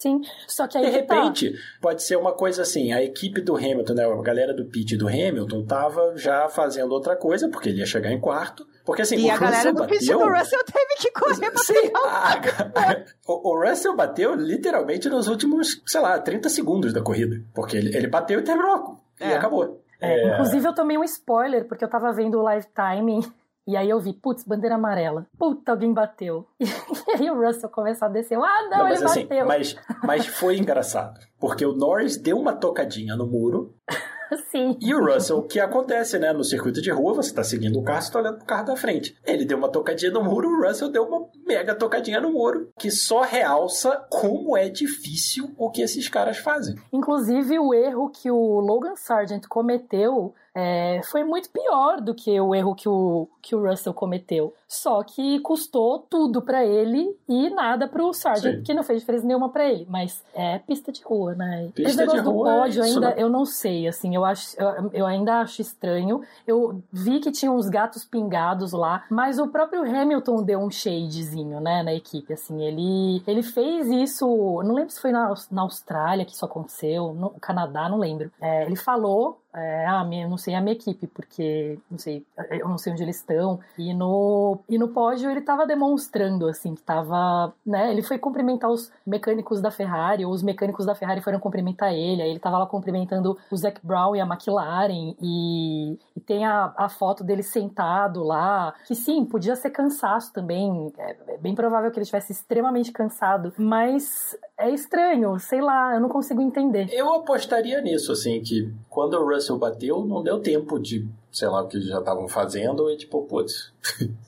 Sim, 0.03 0.19
só 0.47 0.67
que 0.67 0.77
aí 0.77 0.85
De 0.85 1.03
tá. 1.03 1.15
repente, 1.15 1.51
tá. 1.51 1.57
pode 1.81 2.03
ser 2.03 2.17
uma 2.17 2.33
coisa 2.33 2.63
assim, 2.63 2.91
a 2.91 3.01
equipe 3.01 3.39
do 3.39 3.55
Hamilton, 3.55 3.93
né, 3.93 4.03
a 4.03 4.21
galera 4.21 4.53
do 4.53 4.65
pit 4.65 4.97
do 4.97 5.07
Hamilton 5.07 5.65
tava 5.65 6.17
já 6.17 6.49
fazendo 6.49 6.91
outra 6.91 7.15
coisa, 7.15 7.47
porque 7.47 7.69
ele 7.69 7.79
ia 7.79 7.85
chegar 7.85 8.11
em 8.11 8.19
quarto, 8.19 8.67
porque 8.85 9.01
assim, 9.01 9.15
e 9.15 9.27
o 9.27 9.31
a 9.31 9.35
Russell 9.35 9.47
galera 9.47 9.71
do 9.71 9.79
bateu... 9.79 9.97
pit 9.97 10.11
do 10.11 10.29
Russell 10.29 10.63
teve 10.65 10.95
que 10.97 11.11
correr 11.11 11.51
pra 11.51 11.63
Sim, 11.63 11.73
pegar 11.73 13.05
o, 13.25 13.49
o, 13.49 13.63
Russell 13.65 13.95
bateu 13.95 14.35
literalmente 14.35 15.07
nos 15.07 15.29
últimos, 15.29 15.81
sei 15.85 16.01
lá, 16.01 16.19
30 16.19 16.49
segundos 16.49 16.91
da 16.91 17.01
corrida, 17.01 17.41
porque 17.55 17.77
ele, 17.77 17.95
ele 17.95 18.07
bateu 18.07 18.41
e 18.41 18.43
terminou, 18.43 18.97
e 19.21 19.23
é. 19.23 19.37
acabou. 19.37 19.81
É, 20.01 20.19
é... 20.19 20.33
Inclusive 20.33 20.67
eu 20.67 20.75
tomei 20.75 20.97
um 20.97 21.03
spoiler, 21.05 21.65
porque 21.65 21.85
eu 21.85 21.89
tava 21.89 22.11
vendo 22.11 22.39
o 22.39 22.41
live 22.41 22.67
timing 22.75 23.21
e 23.65 23.77
aí 23.77 23.89
eu 23.89 23.99
vi, 23.99 24.13
putz, 24.13 24.43
bandeira 24.43 24.75
amarela. 24.75 25.25
Puta, 25.37 25.71
alguém 25.71 25.93
bateu. 25.93 26.47
E 27.07 27.11
aí 27.15 27.29
o 27.29 27.39
Russell 27.39 27.69
começou 27.69 28.07
a 28.07 28.11
descer. 28.11 28.37
Ah, 28.37 28.67
não, 28.71 28.77
não 28.79 28.87
ele 28.87 29.03
assim, 29.03 29.25
bateu. 29.25 29.45
Mas, 29.45 29.75
mas 30.03 30.25
foi 30.25 30.57
engraçado. 30.57 31.19
Porque 31.39 31.63
o 31.63 31.73
Norris 31.73 32.17
deu 32.17 32.39
uma 32.39 32.53
tocadinha 32.53 33.15
no 33.15 33.27
muro. 33.27 33.73
Sim. 34.49 34.77
E 34.81 34.93
o 34.95 35.05
Russell, 35.05 35.37
o 35.37 35.43
que 35.43 35.59
acontece, 35.59 36.17
né? 36.17 36.33
No 36.33 36.43
circuito 36.43 36.81
de 36.81 36.89
rua, 36.89 37.13
você 37.13 37.33
tá 37.33 37.43
seguindo 37.43 37.79
o 37.79 37.83
carro, 37.83 38.01
você 38.01 38.11
tá 38.11 38.19
olhando 38.19 38.37
pro 38.37 38.47
carro 38.47 38.65
da 38.65 38.75
frente. 38.75 39.15
Ele 39.23 39.45
deu 39.45 39.57
uma 39.57 39.69
tocadinha 39.69 40.11
no 40.11 40.23
muro, 40.23 40.49
o 40.49 40.67
Russell 40.67 40.89
deu 40.89 41.03
uma 41.03 41.27
mega 41.45 41.75
tocadinha 41.75 42.19
no 42.19 42.31
muro, 42.31 42.71
que 42.79 42.89
só 42.89 43.21
realça 43.21 44.05
como 44.09 44.57
é 44.57 44.69
difícil 44.69 45.51
o 45.57 45.69
que 45.69 45.81
esses 45.83 46.07
caras 46.09 46.37
fazem. 46.37 46.75
Inclusive, 46.91 47.59
o 47.59 47.73
erro 47.73 48.09
que 48.09 48.31
o 48.31 48.59
Logan 48.59 48.95
Sargent 48.95 49.45
cometeu 49.47 50.33
é, 50.55 51.01
foi 51.03 51.23
muito 51.23 51.49
pior 51.49 51.99
do 51.99 52.13
que 52.13 52.39
o 52.39 52.53
erro 52.53 52.75
que 52.75 52.87
o, 52.87 53.27
que 53.41 53.55
o 53.55 53.67
Russell 53.67 53.93
cometeu. 53.93 54.53
Só 54.67 55.03
que 55.03 55.39
custou 55.39 55.99
tudo 55.99 56.41
para 56.41 56.65
ele 56.65 57.15
e 57.29 57.49
nada 57.49 57.87
pro 57.87 58.11
Sargent, 58.13 58.57
Sim. 58.57 58.63
que 58.63 58.73
não 58.73 58.83
fez 58.83 58.99
diferença 58.99 59.25
nenhuma 59.25 59.49
para 59.49 59.69
ele. 59.69 59.85
Mas 59.89 60.23
é 60.33 60.59
pista 60.59 60.91
de 60.91 61.03
rua, 61.03 61.35
né? 61.35 61.69
Pista 61.75 61.89
Esse 61.89 61.97
negócio 61.97 62.21
de 62.21 62.25
do 62.25 62.33
pódio 62.33 62.81
é 62.81 62.85
ainda, 62.85 63.09
né? 63.09 63.15
eu 63.17 63.29
não 63.29 63.45
sei, 63.45 63.87
assim, 63.87 64.15
eu, 64.15 64.25
acho, 64.25 64.59
eu, 64.59 64.89
eu, 64.93 65.05
ainda 65.05 65.41
acho 65.41 65.61
estranho. 65.61 66.21
Eu 66.45 66.81
vi 66.91 67.19
que 67.19 67.31
tinha 67.31 67.51
uns 67.51 67.69
gatos 67.69 68.03
pingados 68.03 68.71
lá, 68.71 69.03
mas 69.09 69.37
o 69.37 69.47
próprio 69.47 69.83
Hamilton 69.83 70.43
deu 70.43 70.59
um 70.59 70.71
shadezinho, 70.71 71.59
né, 71.59 71.83
na 71.83 71.93
equipe, 71.93 72.33
assim, 72.33 72.63
ele, 72.63 73.21
ele 73.27 73.43
fez 73.43 73.87
isso, 73.87 74.25
não 74.63 74.73
lembro 74.73 74.91
se 74.91 74.99
foi 74.99 75.11
na, 75.11 75.33
na 75.51 75.61
Austrália 75.61 76.25
que 76.25 76.33
isso 76.33 76.45
aconteceu, 76.45 77.13
no 77.13 77.29
Canadá, 77.31 77.87
não 77.87 77.97
lembro. 77.97 78.31
É, 78.41 78.65
ele 78.65 78.75
falou 78.75 79.42
é, 79.55 79.85
ah, 79.85 80.03
minha, 80.03 80.27
não 80.27 80.37
sei 80.37 80.55
a 80.55 80.61
minha 80.61 80.73
equipe, 80.73 81.05
porque 81.07 81.77
não 81.89 81.97
sei, 81.97 82.25
eu 82.49 82.67
não 82.67 82.77
sei 82.77 82.93
onde 82.93 83.03
eles 83.03 83.17
estão. 83.17 83.59
E 83.77 83.93
no, 83.93 84.59
e 84.67 84.77
no 84.77 84.87
pódio 84.87 85.29
ele 85.29 85.41
estava 85.41 85.65
demonstrando, 85.67 86.47
assim, 86.47 86.73
que 86.73 86.81
tava, 86.81 87.53
né, 87.65 87.91
ele 87.91 88.01
foi 88.01 88.17
cumprimentar 88.17 88.69
os 88.69 88.91
mecânicos 89.05 89.61
da 89.61 89.69
Ferrari, 89.69 90.25
ou 90.25 90.31
os 90.31 90.41
mecânicos 90.41 90.85
da 90.85 90.95
Ferrari 90.95 91.21
foram 91.21 91.39
cumprimentar 91.39 91.93
ele, 91.93 92.21
aí 92.21 92.29
ele 92.29 92.37
estava 92.37 92.57
lá 92.57 92.65
cumprimentando 92.65 93.37
o 93.51 93.55
Zac 93.57 93.79
Brown 93.85 94.15
e 94.15 94.21
a 94.21 94.25
McLaren, 94.25 95.15
e, 95.21 95.99
e 96.15 96.19
tem 96.19 96.45
a, 96.45 96.73
a 96.75 96.89
foto 96.89 97.23
dele 97.23 97.43
sentado 97.43 98.23
lá, 98.23 98.73
que 98.87 98.95
sim, 98.95 99.23
podia 99.25 99.55
ser 99.55 99.69
cansaço 99.69 100.33
também, 100.33 100.91
é, 100.97 101.15
é 101.27 101.37
bem 101.37 101.53
provável 101.53 101.91
que 101.91 101.97
ele 101.97 102.03
estivesse 102.03 102.31
extremamente 102.31 102.91
cansado, 102.91 103.53
mas 103.57 104.35
é 104.57 104.69
estranho, 104.69 105.37
sei 105.39 105.61
lá, 105.61 105.95
eu 105.95 105.99
não 105.99 106.09
consigo 106.09 106.41
entender. 106.41 106.87
Eu 106.91 107.13
apostaria 107.13 107.81
nisso, 107.81 108.11
assim, 108.11 108.41
que 108.41 108.71
quando 108.89 109.15
o 109.15 109.25
Russell 109.25 109.57
bateu, 109.57 110.05
não 110.05 110.23
deu 110.23 110.39
tempo 110.39 110.79
de 110.79 111.07
sei 111.31 111.47
lá 111.47 111.63
o 111.63 111.67
que 111.67 111.81
já 111.81 111.99
estavam 111.99 112.27
fazendo, 112.27 112.89
e 112.91 112.97
tipo, 112.97 113.23
putz. 113.23 113.72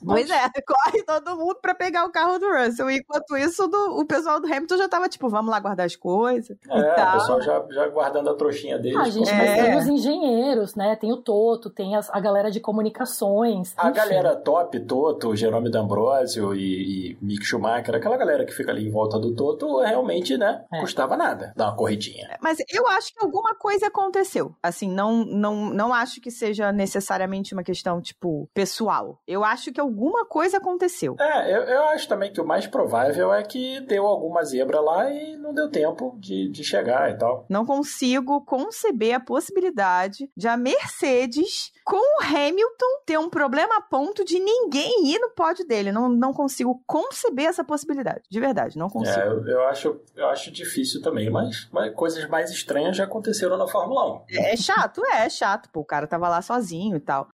Pois 0.04 0.30
é, 0.30 0.48
corre 0.62 1.02
todo 1.02 1.36
mundo 1.36 1.56
pra 1.60 1.74
pegar 1.74 2.04
o 2.04 2.10
carro 2.10 2.38
do 2.38 2.46
Russell. 2.46 2.90
Enquanto 2.90 3.36
isso, 3.36 3.66
do, 3.66 3.98
o 3.98 4.06
pessoal 4.06 4.40
do 4.40 4.46
Hamilton 4.46 4.76
já 4.76 4.88
tava 4.88 5.08
tipo, 5.08 5.28
vamos 5.28 5.50
lá 5.50 5.58
guardar 5.58 5.86
as 5.86 5.96
coisas. 5.96 6.56
É, 6.68 7.04
o 7.04 7.12
pessoal 7.12 7.42
já, 7.42 7.64
já 7.70 7.88
guardando 7.88 8.30
a 8.30 8.34
trouxinha 8.34 8.78
deles. 8.78 8.98
Ah, 8.98 9.10
gente, 9.10 9.30
é. 9.30 9.36
mas 9.36 9.64
tem 9.64 9.76
os 9.76 9.86
engenheiros, 9.86 10.74
né? 10.74 10.96
Tem 10.96 11.12
o 11.12 11.16
Toto, 11.16 11.70
tem 11.70 11.96
as, 11.96 12.08
a 12.10 12.20
galera 12.20 12.50
de 12.50 12.60
comunicações. 12.60 13.74
A 13.76 13.90
enfim. 13.90 13.96
galera 13.96 14.36
top, 14.36 14.78
Toto, 14.80 15.34
Jerome 15.34 15.70
D'Ambrosio 15.70 16.54
e, 16.54 17.12
e 17.12 17.18
Mick 17.20 17.44
Schumacher, 17.44 17.94
aquela 17.94 18.16
galera 18.16 18.44
que 18.44 18.52
fica 18.52 18.70
ali 18.70 18.86
em 18.86 18.90
volta 18.90 19.18
do 19.18 19.34
Toto, 19.34 19.80
realmente, 19.80 20.36
né? 20.36 20.64
É. 20.72 20.80
Custava 20.80 21.16
nada 21.16 21.52
dar 21.56 21.68
uma 21.68 21.76
corridinha. 21.76 22.36
Mas 22.40 22.58
eu 22.68 22.86
acho 22.88 23.12
que 23.14 23.24
alguma 23.24 23.54
coisa 23.54 23.86
aconteceu. 23.86 24.54
Assim, 24.62 24.88
não, 24.88 25.24
não, 25.24 25.70
não 25.70 25.94
acho 25.94 26.20
que 26.20 26.30
seja 26.30 26.72
necessariamente 26.72 27.54
uma 27.54 27.62
questão, 27.62 28.00
tipo, 28.00 28.48
pessoal. 28.52 29.20
Eu 29.26 29.44
acho 29.46 29.72
que 29.72 29.80
alguma 29.80 30.24
coisa 30.24 30.58
aconteceu. 30.58 31.16
É, 31.18 31.54
eu, 31.54 31.62
eu 31.62 31.82
acho 31.88 32.08
também 32.08 32.32
que 32.32 32.40
o 32.40 32.46
mais 32.46 32.66
provável 32.66 33.32
é 33.32 33.42
que 33.42 33.80
deu 33.80 34.06
alguma 34.06 34.44
zebra 34.44 34.80
lá 34.80 35.10
e 35.10 35.36
não 35.36 35.54
deu 35.54 35.70
tempo 35.70 36.16
de, 36.18 36.48
de 36.50 36.64
chegar 36.64 37.10
e 37.10 37.18
tal. 37.18 37.46
Não 37.48 37.64
consigo 37.64 38.44
conceber 38.44 39.14
a 39.14 39.20
possibilidade 39.20 40.30
de 40.36 40.48
a 40.48 40.56
Mercedes 40.56 41.72
com 41.86 41.96
o 41.96 42.20
Hamilton 42.20 42.96
ter 43.06 43.16
um 43.16 43.30
problema 43.30 43.76
a 43.76 43.80
ponto 43.80 44.24
de 44.24 44.40
ninguém 44.40 45.06
ir 45.06 45.20
no 45.20 45.30
pódio 45.30 45.64
dele. 45.64 45.92
Não, 45.92 46.08
não 46.08 46.32
consigo 46.32 46.82
conceber 46.84 47.46
essa 47.46 47.62
possibilidade. 47.62 48.22
De 48.28 48.40
verdade, 48.40 48.76
não 48.76 48.90
consigo. 48.90 49.20
É, 49.20 49.28
eu, 49.28 49.46
eu 49.46 49.68
acho, 49.68 50.00
eu 50.16 50.26
acho 50.26 50.50
difícil 50.50 51.00
também, 51.00 51.30
mas, 51.30 51.68
mas 51.70 51.94
coisas 51.94 52.28
mais 52.28 52.50
estranhas 52.50 52.96
já 52.96 53.04
aconteceram 53.04 53.56
na 53.56 53.68
Fórmula 53.68 54.16
1. 54.16 54.22
É, 54.30 54.54
é 54.54 54.56
chato, 54.56 55.00
é, 55.06 55.26
é 55.26 55.30
chato. 55.30 55.68
Pô, 55.72 55.80
o 55.80 55.84
cara 55.84 56.08
tava 56.08 56.28
lá 56.28 56.42
sozinho 56.42 56.96
e 56.96 57.00
tal. 57.00 57.28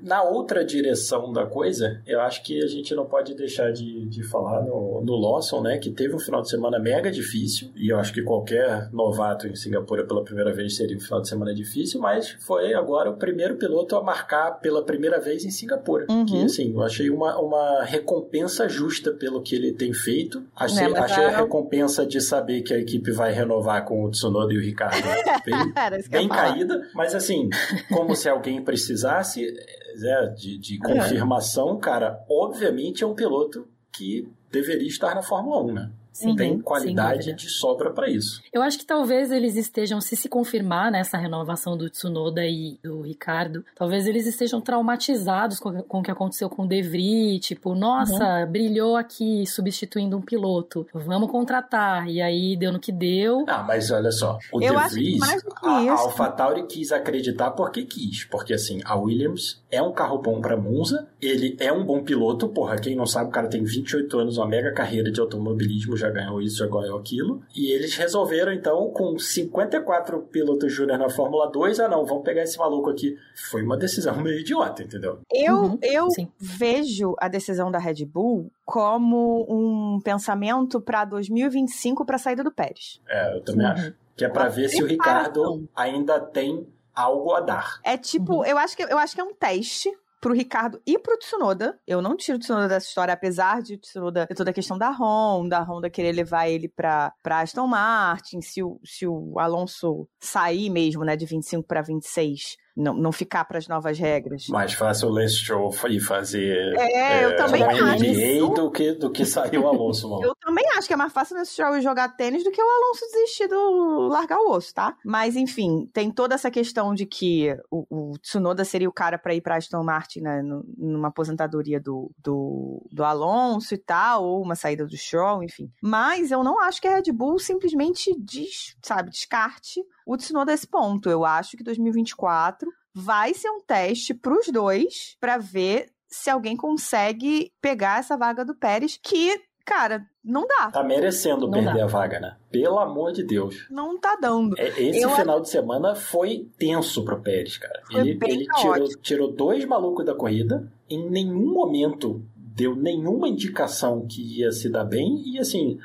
Na 0.00 0.24
outra 0.24 0.64
direção 0.64 1.32
da 1.32 1.46
coisa, 1.46 2.02
eu 2.04 2.20
acho 2.20 2.42
que 2.42 2.60
a 2.60 2.66
gente 2.66 2.92
não 2.96 3.06
pode 3.06 3.32
deixar 3.36 3.72
de, 3.72 4.08
de 4.08 4.24
falar 4.24 4.60
no, 4.62 5.00
no 5.04 5.14
Lawson, 5.14 5.62
né? 5.62 5.78
Que 5.78 5.92
teve 5.92 6.16
um 6.16 6.18
final 6.18 6.42
de 6.42 6.50
semana 6.50 6.80
mega 6.80 7.12
difícil. 7.12 7.70
E 7.76 7.92
eu 7.92 7.98
acho 8.00 8.12
que 8.12 8.22
qualquer 8.22 8.90
novato 8.90 9.46
em 9.46 9.54
Singapura 9.54 10.04
pela 10.04 10.24
primeira 10.24 10.52
vez 10.52 10.74
seria 10.76 10.96
um 10.96 11.00
final 11.00 11.20
de 11.20 11.28
semana 11.28 11.54
difícil, 11.54 12.00
mas 12.00 12.30
foi 12.40 12.74
agora 12.74 13.08
o 13.08 13.16
primeiro 13.16 13.54
piloto 13.54 13.67
a 13.96 14.02
marcar 14.02 14.52
pela 14.60 14.82
primeira 14.82 15.20
vez 15.20 15.44
em 15.44 15.50
Singapura. 15.50 16.06
Uhum. 16.08 16.24
Que, 16.24 16.44
assim, 16.44 16.72
eu 16.72 16.82
achei 16.82 17.10
uma, 17.10 17.38
uma 17.38 17.84
recompensa 17.84 18.68
justa 18.68 19.12
pelo 19.12 19.42
que 19.42 19.54
ele 19.54 19.72
tem 19.72 19.92
feito. 19.92 20.42
Achei, 20.54 20.86
é, 20.86 20.98
achei 20.98 21.24
a 21.24 21.36
recompensa 21.36 22.06
de 22.06 22.20
saber 22.20 22.62
que 22.62 22.74
a 22.74 22.78
equipe 22.78 23.10
vai 23.10 23.32
renovar 23.32 23.84
com 23.84 24.04
o 24.04 24.10
Tsunoda 24.10 24.52
e 24.52 24.58
o 24.58 24.60
Ricardo 24.60 24.96
bem, 25.44 26.08
bem 26.08 26.28
caída. 26.28 26.88
Mas, 26.94 27.14
assim, 27.14 27.48
como 27.92 28.14
se 28.14 28.28
alguém 28.28 28.62
precisasse 28.62 29.46
é, 29.46 30.26
de, 30.28 30.58
de 30.58 30.78
confirmação, 30.78 31.78
cara, 31.78 32.24
obviamente 32.28 33.02
é 33.02 33.06
um 33.06 33.14
piloto 33.14 33.66
que 33.92 34.28
deveria 34.50 34.88
estar 34.88 35.14
na 35.14 35.22
Fórmula 35.22 35.62
1, 35.64 35.72
né? 35.72 35.90
Sim, 36.12 36.34
tem 36.34 36.58
qualidade 36.60 37.32
de 37.32 37.48
sobra 37.48 37.90
para 37.90 38.08
isso. 38.10 38.42
Eu 38.52 38.62
acho 38.62 38.78
que 38.78 38.84
talvez 38.84 39.30
eles 39.30 39.56
estejam, 39.56 40.00
se 40.00 40.16
se 40.16 40.28
confirmar 40.28 40.90
nessa 40.90 41.16
renovação 41.16 41.76
do 41.76 41.88
Tsunoda 41.88 42.44
e 42.44 42.78
do 42.82 43.02
Ricardo, 43.02 43.64
talvez 43.74 44.06
eles 44.06 44.26
estejam 44.26 44.60
traumatizados 44.60 45.60
com, 45.60 45.82
com 45.82 46.00
o 46.00 46.02
que 46.02 46.10
aconteceu 46.10 46.48
com 46.50 46.64
o 46.64 46.68
De 46.68 46.82
Vries, 46.82 47.40
tipo, 47.40 47.74
nossa, 47.74 48.40
uhum. 48.40 48.50
brilhou 48.50 48.96
aqui 48.96 49.46
substituindo 49.46 50.16
um 50.16 50.20
piloto, 50.20 50.86
vamos 50.92 51.30
contratar. 51.30 52.08
E 52.08 52.20
aí 52.20 52.56
deu 52.56 52.72
no 52.72 52.80
que 52.80 52.92
deu. 52.92 53.44
Ah, 53.46 53.62
mas 53.62 53.90
olha 53.90 54.10
só, 54.10 54.38
o 54.52 54.62
Eu 54.62 54.78
De 54.80 54.94
Vries, 54.94 55.22
a, 55.62 55.70
a 55.70 55.92
AlphaTauri 55.92 56.66
quis 56.66 56.92
acreditar 56.92 57.52
porque 57.52 57.84
quis, 57.84 58.24
porque 58.24 58.54
assim, 58.54 58.80
a 58.84 58.96
Williams 58.96 59.62
é 59.70 59.80
um 59.82 59.92
carro 59.92 60.18
bom 60.18 60.40
para 60.40 60.56
Monza, 60.56 61.08
ele 61.20 61.56
é 61.60 61.72
um 61.72 61.84
bom 61.84 62.02
piloto, 62.02 62.48
porra, 62.48 62.76
quem 62.76 62.96
não 62.96 63.06
sabe, 63.06 63.28
o 63.28 63.32
cara 63.32 63.48
tem 63.48 63.62
28 63.62 64.18
anos, 64.18 64.38
uma 64.38 64.46
mega 64.46 64.72
carreira 64.72 65.10
de 65.10 65.20
automobilismo, 65.20 65.96
já 65.98 66.10
ganhou 66.10 66.40
isso, 66.40 66.58
já 66.58 66.66
ganhou 66.66 66.98
aquilo. 66.98 67.42
E 67.54 67.72
eles 67.72 67.94
resolveram, 67.96 68.52
então, 68.52 68.90
com 68.90 69.18
54 69.18 70.20
pilotos 70.22 70.72
júnior 70.72 70.98
na 70.98 71.10
Fórmula 71.10 71.50
2, 71.50 71.80
ah 71.80 71.88
não, 71.88 72.04
vamos 72.04 72.24
pegar 72.24 72.42
esse 72.42 72.58
maluco 72.58 72.90
aqui. 72.90 73.16
Foi 73.50 73.62
uma 73.62 73.76
decisão 73.76 74.16
meio 74.20 74.40
idiota, 74.40 74.82
entendeu? 74.82 75.20
Eu, 75.32 75.56
uhum, 75.56 75.78
eu 75.82 76.08
vejo 76.38 77.14
a 77.18 77.28
decisão 77.28 77.70
da 77.70 77.78
Red 77.78 78.04
Bull 78.04 78.50
como 78.64 79.46
um 79.48 80.00
pensamento 80.00 80.80
para 80.80 81.04
2025 81.04 82.04
para 82.04 82.16
a 82.16 82.18
saída 82.18 82.44
do 82.44 82.52
Pérez. 82.52 83.00
É, 83.08 83.36
eu 83.36 83.40
também 83.42 83.66
uhum. 83.66 83.72
acho. 83.72 83.94
Que 84.16 84.24
é 84.24 84.28
para 84.28 84.48
ver 84.48 84.68
se 84.68 84.82
o 84.82 84.86
Ricardo 84.86 85.68
ainda 85.76 86.18
tem 86.18 86.66
algo 86.94 87.32
a 87.32 87.40
dar. 87.40 87.80
É 87.84 87.96
tipo, 87.96 88.38
uhum. 88.38 88.44
eu 88.44 88.58
acho 88.58 88.76
que 88.76 88.82
eu 88.82 88.98
acho 88.98 89.14
que 89.14 89.20
é 89.20 89.24
um 89.24 89.32
teste 89.32 89.96
pro 90.20 90.34
Ricardo 90.34 90.80
e 90.86 90.98
pro 90.98 91.18
Tsunoda. 91.18 91.78
Eu 91.86 92.02
não 92.02 92.16
tiro 92.16 92.36
o 92.36 92.40
Tsunoda 92.40 92.68
dessa 92.68 92.86
história, 92.86 93.14
apesar 93.14 93.62
de 93.62 93.74
o 93.74 93.78
Tsunoda 93.78 94.26
ter 94.26 94.34
toda 94.34 94.50
a 94.50 94.54
questão 94.54 94.76
da 94.76 94.90
Honda, 94.90 95.58
a 95.58 95.62
Honda 95.62 95.90
querer 95.90 96.12
levar 96.12 96.48
ele 96.48 96.68
pra, 96.68 97.12
pra 97.22 97.40
Aston 97.40 97.66
Martin, 97.66 98.40
se 98.40 98.62
o, 98.62 98.80
se 98.84 99.06
o 99.06 99.38
Alonso 99.38 100.08
sair 100.20 100.70
mesmo, 100.70 101.04
né, 101.04 101.16
de 101.16 101.26
25 101.26 101.66
para 101.66 101.82
26 101.82 102.56
não, 102.78 102.94
não 102.94 103.10
ficar 103.10 103.44
para 103.44 103.58
as 103.58 103.66
novas 103.66 103.98
regras. 103.98 104.46
Mais 104.48 104.72
fácil 104.72 105.08
o 105.08 105.10
Lance 105.10 105.34
Stroll 105.34 105.74
ir 105.88 106.00
fazer 106.00 106.76
é, 106.78 107.24
eu 107.24 107.30
é, 107.30 107.34
também 107.34 107.62
um 107.64 107.84
acho. 107.86 108.54
do 108.54 108.70
que, 108.70 108.92
do 108.92 109.10
que 109.10 109.26
sair 109.26 109.58
o 109.58 109.66
Alonso. 109.66 110.20
eu 110.22 110.34
também 110.36 110.64
acho 110.76 110.86
que 110.86 110.94
é 110.94 110.96
mais 110.96 111.12
fácil 111.12 111.34
o 111.34 111.38
Lance 111.40 111.52
Stroll 111.52 111.80
jogar 111.80 112.16
tênis 112.16 112.44
do 112.44 112.52
que 112.52 112.62
o 112.62 112.64
Alonso 112.64 113.00
desistir 113.12 113.48
do 113.48 114.08
largar 114.08 114.38
o 114.38 114.52
osso, 114.52 114.72
tá? 114.72 114.96
Mas 115.04 115.34
enfim, 115.34 115.90
tem 115.92 116.10
toda 116.10 116.36
essa 116.36 116.50
questão 116.50 116.94
de 116.94 117.04
que 117.04 117.56
o, 117.68 118.12
o 118.12 118.18
Tsunoda 118.18 118.64
seria 118.64 118.88
o 118.88 118.92
cara 118.92 119.18
para 119.18 119.34
ir 119.34 119.40
para 119.40 119.56
Aston 119.56 119.82
Martin 119.82 120.20
né, 120.20 120.40
numa 120.76 121.08
aposentadoria 121.08 121.80
do, 121.80 122.12
do, 122.18 122.86
do 122.92 123.02
Alonso 123.02 123.74
e 123.74 123.78
tal, 123.78 124.24
ou 124.24 124.42
uma 124.42 124.54
saída 124.54 124.86
do 124.86 124.96
Stroll, 124.96 125.42
enfim. 125.42 125.68
Mas 125.82 126.30
eu 126.30 126.44
não 126.44 126.60
acho 126.60 126.80
que 126.80 126.86
a 126.86 126.94
Red 126.94 127.10
Bull 127.12 127.40
simplesmente 127.40 128.14
diz, 128.18 128.76
sabe, 128.80 129.10
descarte 129.10 129.82
o 130.06 130.16
Tsunoda 130.16 130.52
esse 130.52 130.66
ponto. 130.66 131.10
Eu 131.10 131.24
acho 131.24 131.56
que 131.56 131.64
2024 131.64 132.67
vai 132.94 133.34
ser 133.34 133.50
um 133.50 133.60
teste 133.60 134.14
para 134.14 134.38
os 134.38 134.48
dois 134.48 135.16
para 135.20 135.38
ver 135.38 135.90
se 136.08 136.30
alguém 136.30 136.56
consegue 136.56 137.52
pegar 137.60 138.00
essa 138.00 138.16
vaga 138.16 138.44
do 138.44 138.54
Pérez, 138.54 138.98
que, 139.02 139.40
cara, 139.64 140.06
não 140.24 140.46
dá. 140.46 140.70
Tá 140.70 140.82
merecendo 140.82 141.46
não 141.46 141.50
perder 141.50 141.78
dá. 141.78 141.84
a 141.84 141.86
vaga, 141.86 142.18
né? 142.18 142.36
Pelo 142.50 142.78
amor 142.78 143.12
de 143.12 143.22
Deus. 143.22 143.66
Não 143.70 143.98
tá 143.98 144.16
dando. 144.20 144.58
É, 144.58 144.68
esse 144.80 145.02
Eu... 145.02 145.10
final 145.10 145.40
de 145.40 145.50
semana 145.50 145.94
foi 145.94 146.48
tenso 146.58 147.04
pro 147.04 147.20
Pérez, 147.20 147.58
cara. 147.58 147.82
Foi 147.90 148.00
ele 148.00 148.18
ele 148.22 148.46
tirou, 148.46 148.88
tirou 149.02 149.32
dois 149.32 149.64
malucos 149.66 150.04
da 150.04 150.14
corrida, 150.14 150.70
em 150.88 151.08
nenhum 151.10 151.52
momento 151.52 152.22
deu 152.34 152.74
nenhuma 152.74 153.28
indicação 153.28 154.04
que 154.08 154.40
ia 154.40 154.50
se 154.50 154.68
dar 154.68 154.84
bem, 154.84 155.22
e 155.24 155.38
assim, 155.38 155.78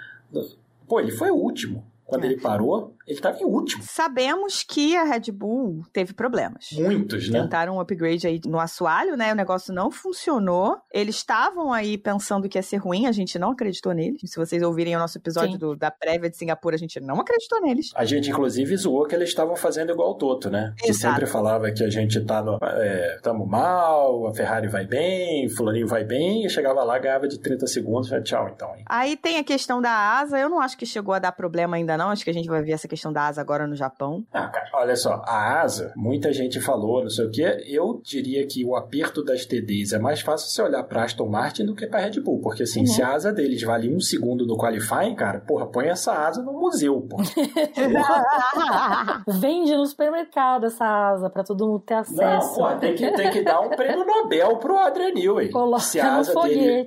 pô, 0.87 0.99
ele 0.99 1.11
foi 1.11 1.29
o 1.29 1.35
último. 1.35 1.85
Quando 2.03 2.23
é. 2.23 2.27
ele 2.27 2.41
parou, 2.41 2.95
ele 3.07 3.17
estava 3.17 3.37
em 3.39 3.45
último. 3.45 3.83
Sabemos 3.83 4.63
que 4.63 4.95
a 4.95 5.03
Red 5.03 5.31
Bull 5.31 5.83
teve 5.91 6.13
problemas. 6.13 6.69
Muitos, 6.73 7.29
né? 7.29 7.41
Tentaram 7.41 7.75
um 7.75 7.79
upgrade 7.79 8.25
aí 8.25 8.39
no 8.45 8.59
assoalho, 8.59 9.17
né? 9.17 9.31
O 9.31 9.35
negócio 9.35 9.73
não 9.73 9.91
funcionou. 9.91 10.77
Eles 10.91 11.15
estavam 11.15 11.73
aí 11.73 11.97
pensando 11.97 12.47
que 12.47 12.57
ia 12.57 12.63
ser 12.63 12.77
ruim, 12.77 13.07
a 13.07 13.11
gente 13.11 13.37
não 13.37 13.51
acreditou 13.51 13.93
neles. 13.93 14.21
Se 14.25 14.37
vocês 14.37 14.61
ouvirem 14.63 14.95
o 14.95 14.99
nosso 14.99 15.17
episódio 15.17 15.57
do, 15.57 15.75
da 15.75 15.91
prévia 15.91 16.29
de 16.29 16.37
Singapura, 16.37 16.75
a 16.75 16.79
gente 16.79 16.99
não 16.99 17.19
acreditou 17.19 17.61
neles. 17.61 17.91
A 17.95 18.05
gente, 18.05 18.29
inclusive, 18.29 18.75
zoou 18.77 19.05
que 19.05 19.15
eles 19.15 19.29
estavam 19.29 19.55
fazendo 19.55 19.91
igual 19.91 20.11
o 20.11 20.15
Toto, 20.15 20.49
né? 20.49 20.73
Exato. 20.83 20.85
Que 20.85 20.93
sempre 20.93 21.25
falava 21.25 21.71
que 21.71 21.83
a 21.83 21.89
gente 21.89 22.19
tá 22.21 22.41
no, 22.41 22.57
é, 22.61 23.19
tamo 23.21 23.45
mal, 23.45 24.27
a 24.27 24.33
Ferrari 24.33 24.67
vai 24.67 24.85
bem, 24.85 25.47
o 25.47 25.49
Fulaninho 25.49 25.87
vai 25.87 26.03
bem, 26.03 26.45
e 26.45 26.49
chegava 26.49 26.83
lá, 26.83 26.97
ganhava 26.97 27.27
de 27.27 27.39
30 27.39 27.67
segundos, 27.67 28.07
já 28.07 28.21
tchau, 28.21 28.49
então. 28.53 28.73
Hein? 28.75 28.83
Aí 28.87 29.17
tem 29.17 29.37
a 29.37 29.43
questão 29.43 29.81
da 29.81 29.91
asa, 29.91 30.39
eu 30.39 30.49
não 30.49 30.59
acho 30.59 30.77
que 30.77 30.85
chegou 30.85 31.13
a 31.13 31.19
dar 31.19 31.31
problema 31.31 31.75
ainda 31.75 31.97
não, 31.97 32.09
acho 32.09 32.23
que 32.23 32.29
a 32.29 32.33
gente 32.33 32.47
vai 32.47 32.61
ver 32.61 32.71
essa 32.71 32.87
questão 32.93 33.11
da 33.11 33.27
asa 33.27 33.41
agora 33.41 33.67
no 33.67 33.75
Japão? 33.75 34.23
Ah, 34.31 34.47
cara, 34.47 34.69
olha 34.75 34.95
só, 34.95 35.21
a 35.25 35.61
asa, 35.61 35.91
muita 35.95 36.31
gente 36.31 36.61
falou, 36.61 37.01
não 37.01 37.09
sei 37.09 37.25
o 37.25 37.31
que, 37.31 37.41
eu 37.67 37.99
diria 38.03 38.45
que 38.45 38.63
o 38.63 38.75
aperto 38.75 39.23
das 39.23 39.45
TDs 39.45 39.93
é 39.93 39.99
mais 39.99 40.21
fácil 40.21 40.49
você 40.49 40.61
olhar 40.61 40.83
pra 40.83 41.03
Aston 41.03 41.27
Martin 41.27 41.65
do 41.65 41.75
que 41.75 41.87
pra 41.87 41.99
Red 41.99 42.21
Bull, 42.21 42.39
porque 42.39 42.63
assim, 42.63 42.81
uhum. 42.81 42.85
se 42.85 43.01
a 43.01 43.13
asa 43.13 43.33
deles 43.33 43.63
vale 43.63 43.93
um 43.93 43.99
segundo 43.99 44.45
no 44.45 44.57
qualifying, 44.57 45.15
cara, 45.15 45.39
porra, 45.39 45.65
põe 45.65 45.87
essa 45.87 46.13
asa 46.13 46.43
no 46.43 46.53
museu, 46.53 47.01
porra. 47.01 47.23
Vende 49.27 49.75
no 49.75 49.85
supermercado 49.85 50.67
essa 50.67 50.85
asa 50.85 51.29
pra 51.29 51.43
todo 51.43 51.65
mundo 51.65 51.79
ter 51.79 51.95
acesso. 51.95 52.49
Não, 52.49 52.55
porra, 52.55 52.75
tem 52.77 52.95
que, 52.95 53.11
tem 53.11 53.31
que 53.31 53.41
dar 53.41 53.61
um 53.61 53.69
prêmio 53.69 54.05
Nobel 54.05 54.57
pro 54.57 54.77
Adrian 54.77 55.13
Newey. 55.13 55.49
Coloca 55.49 55.81
se 55.81 55.99
a 55.99 56.17
asa 56.17 56.33
dele... 56.41 56.85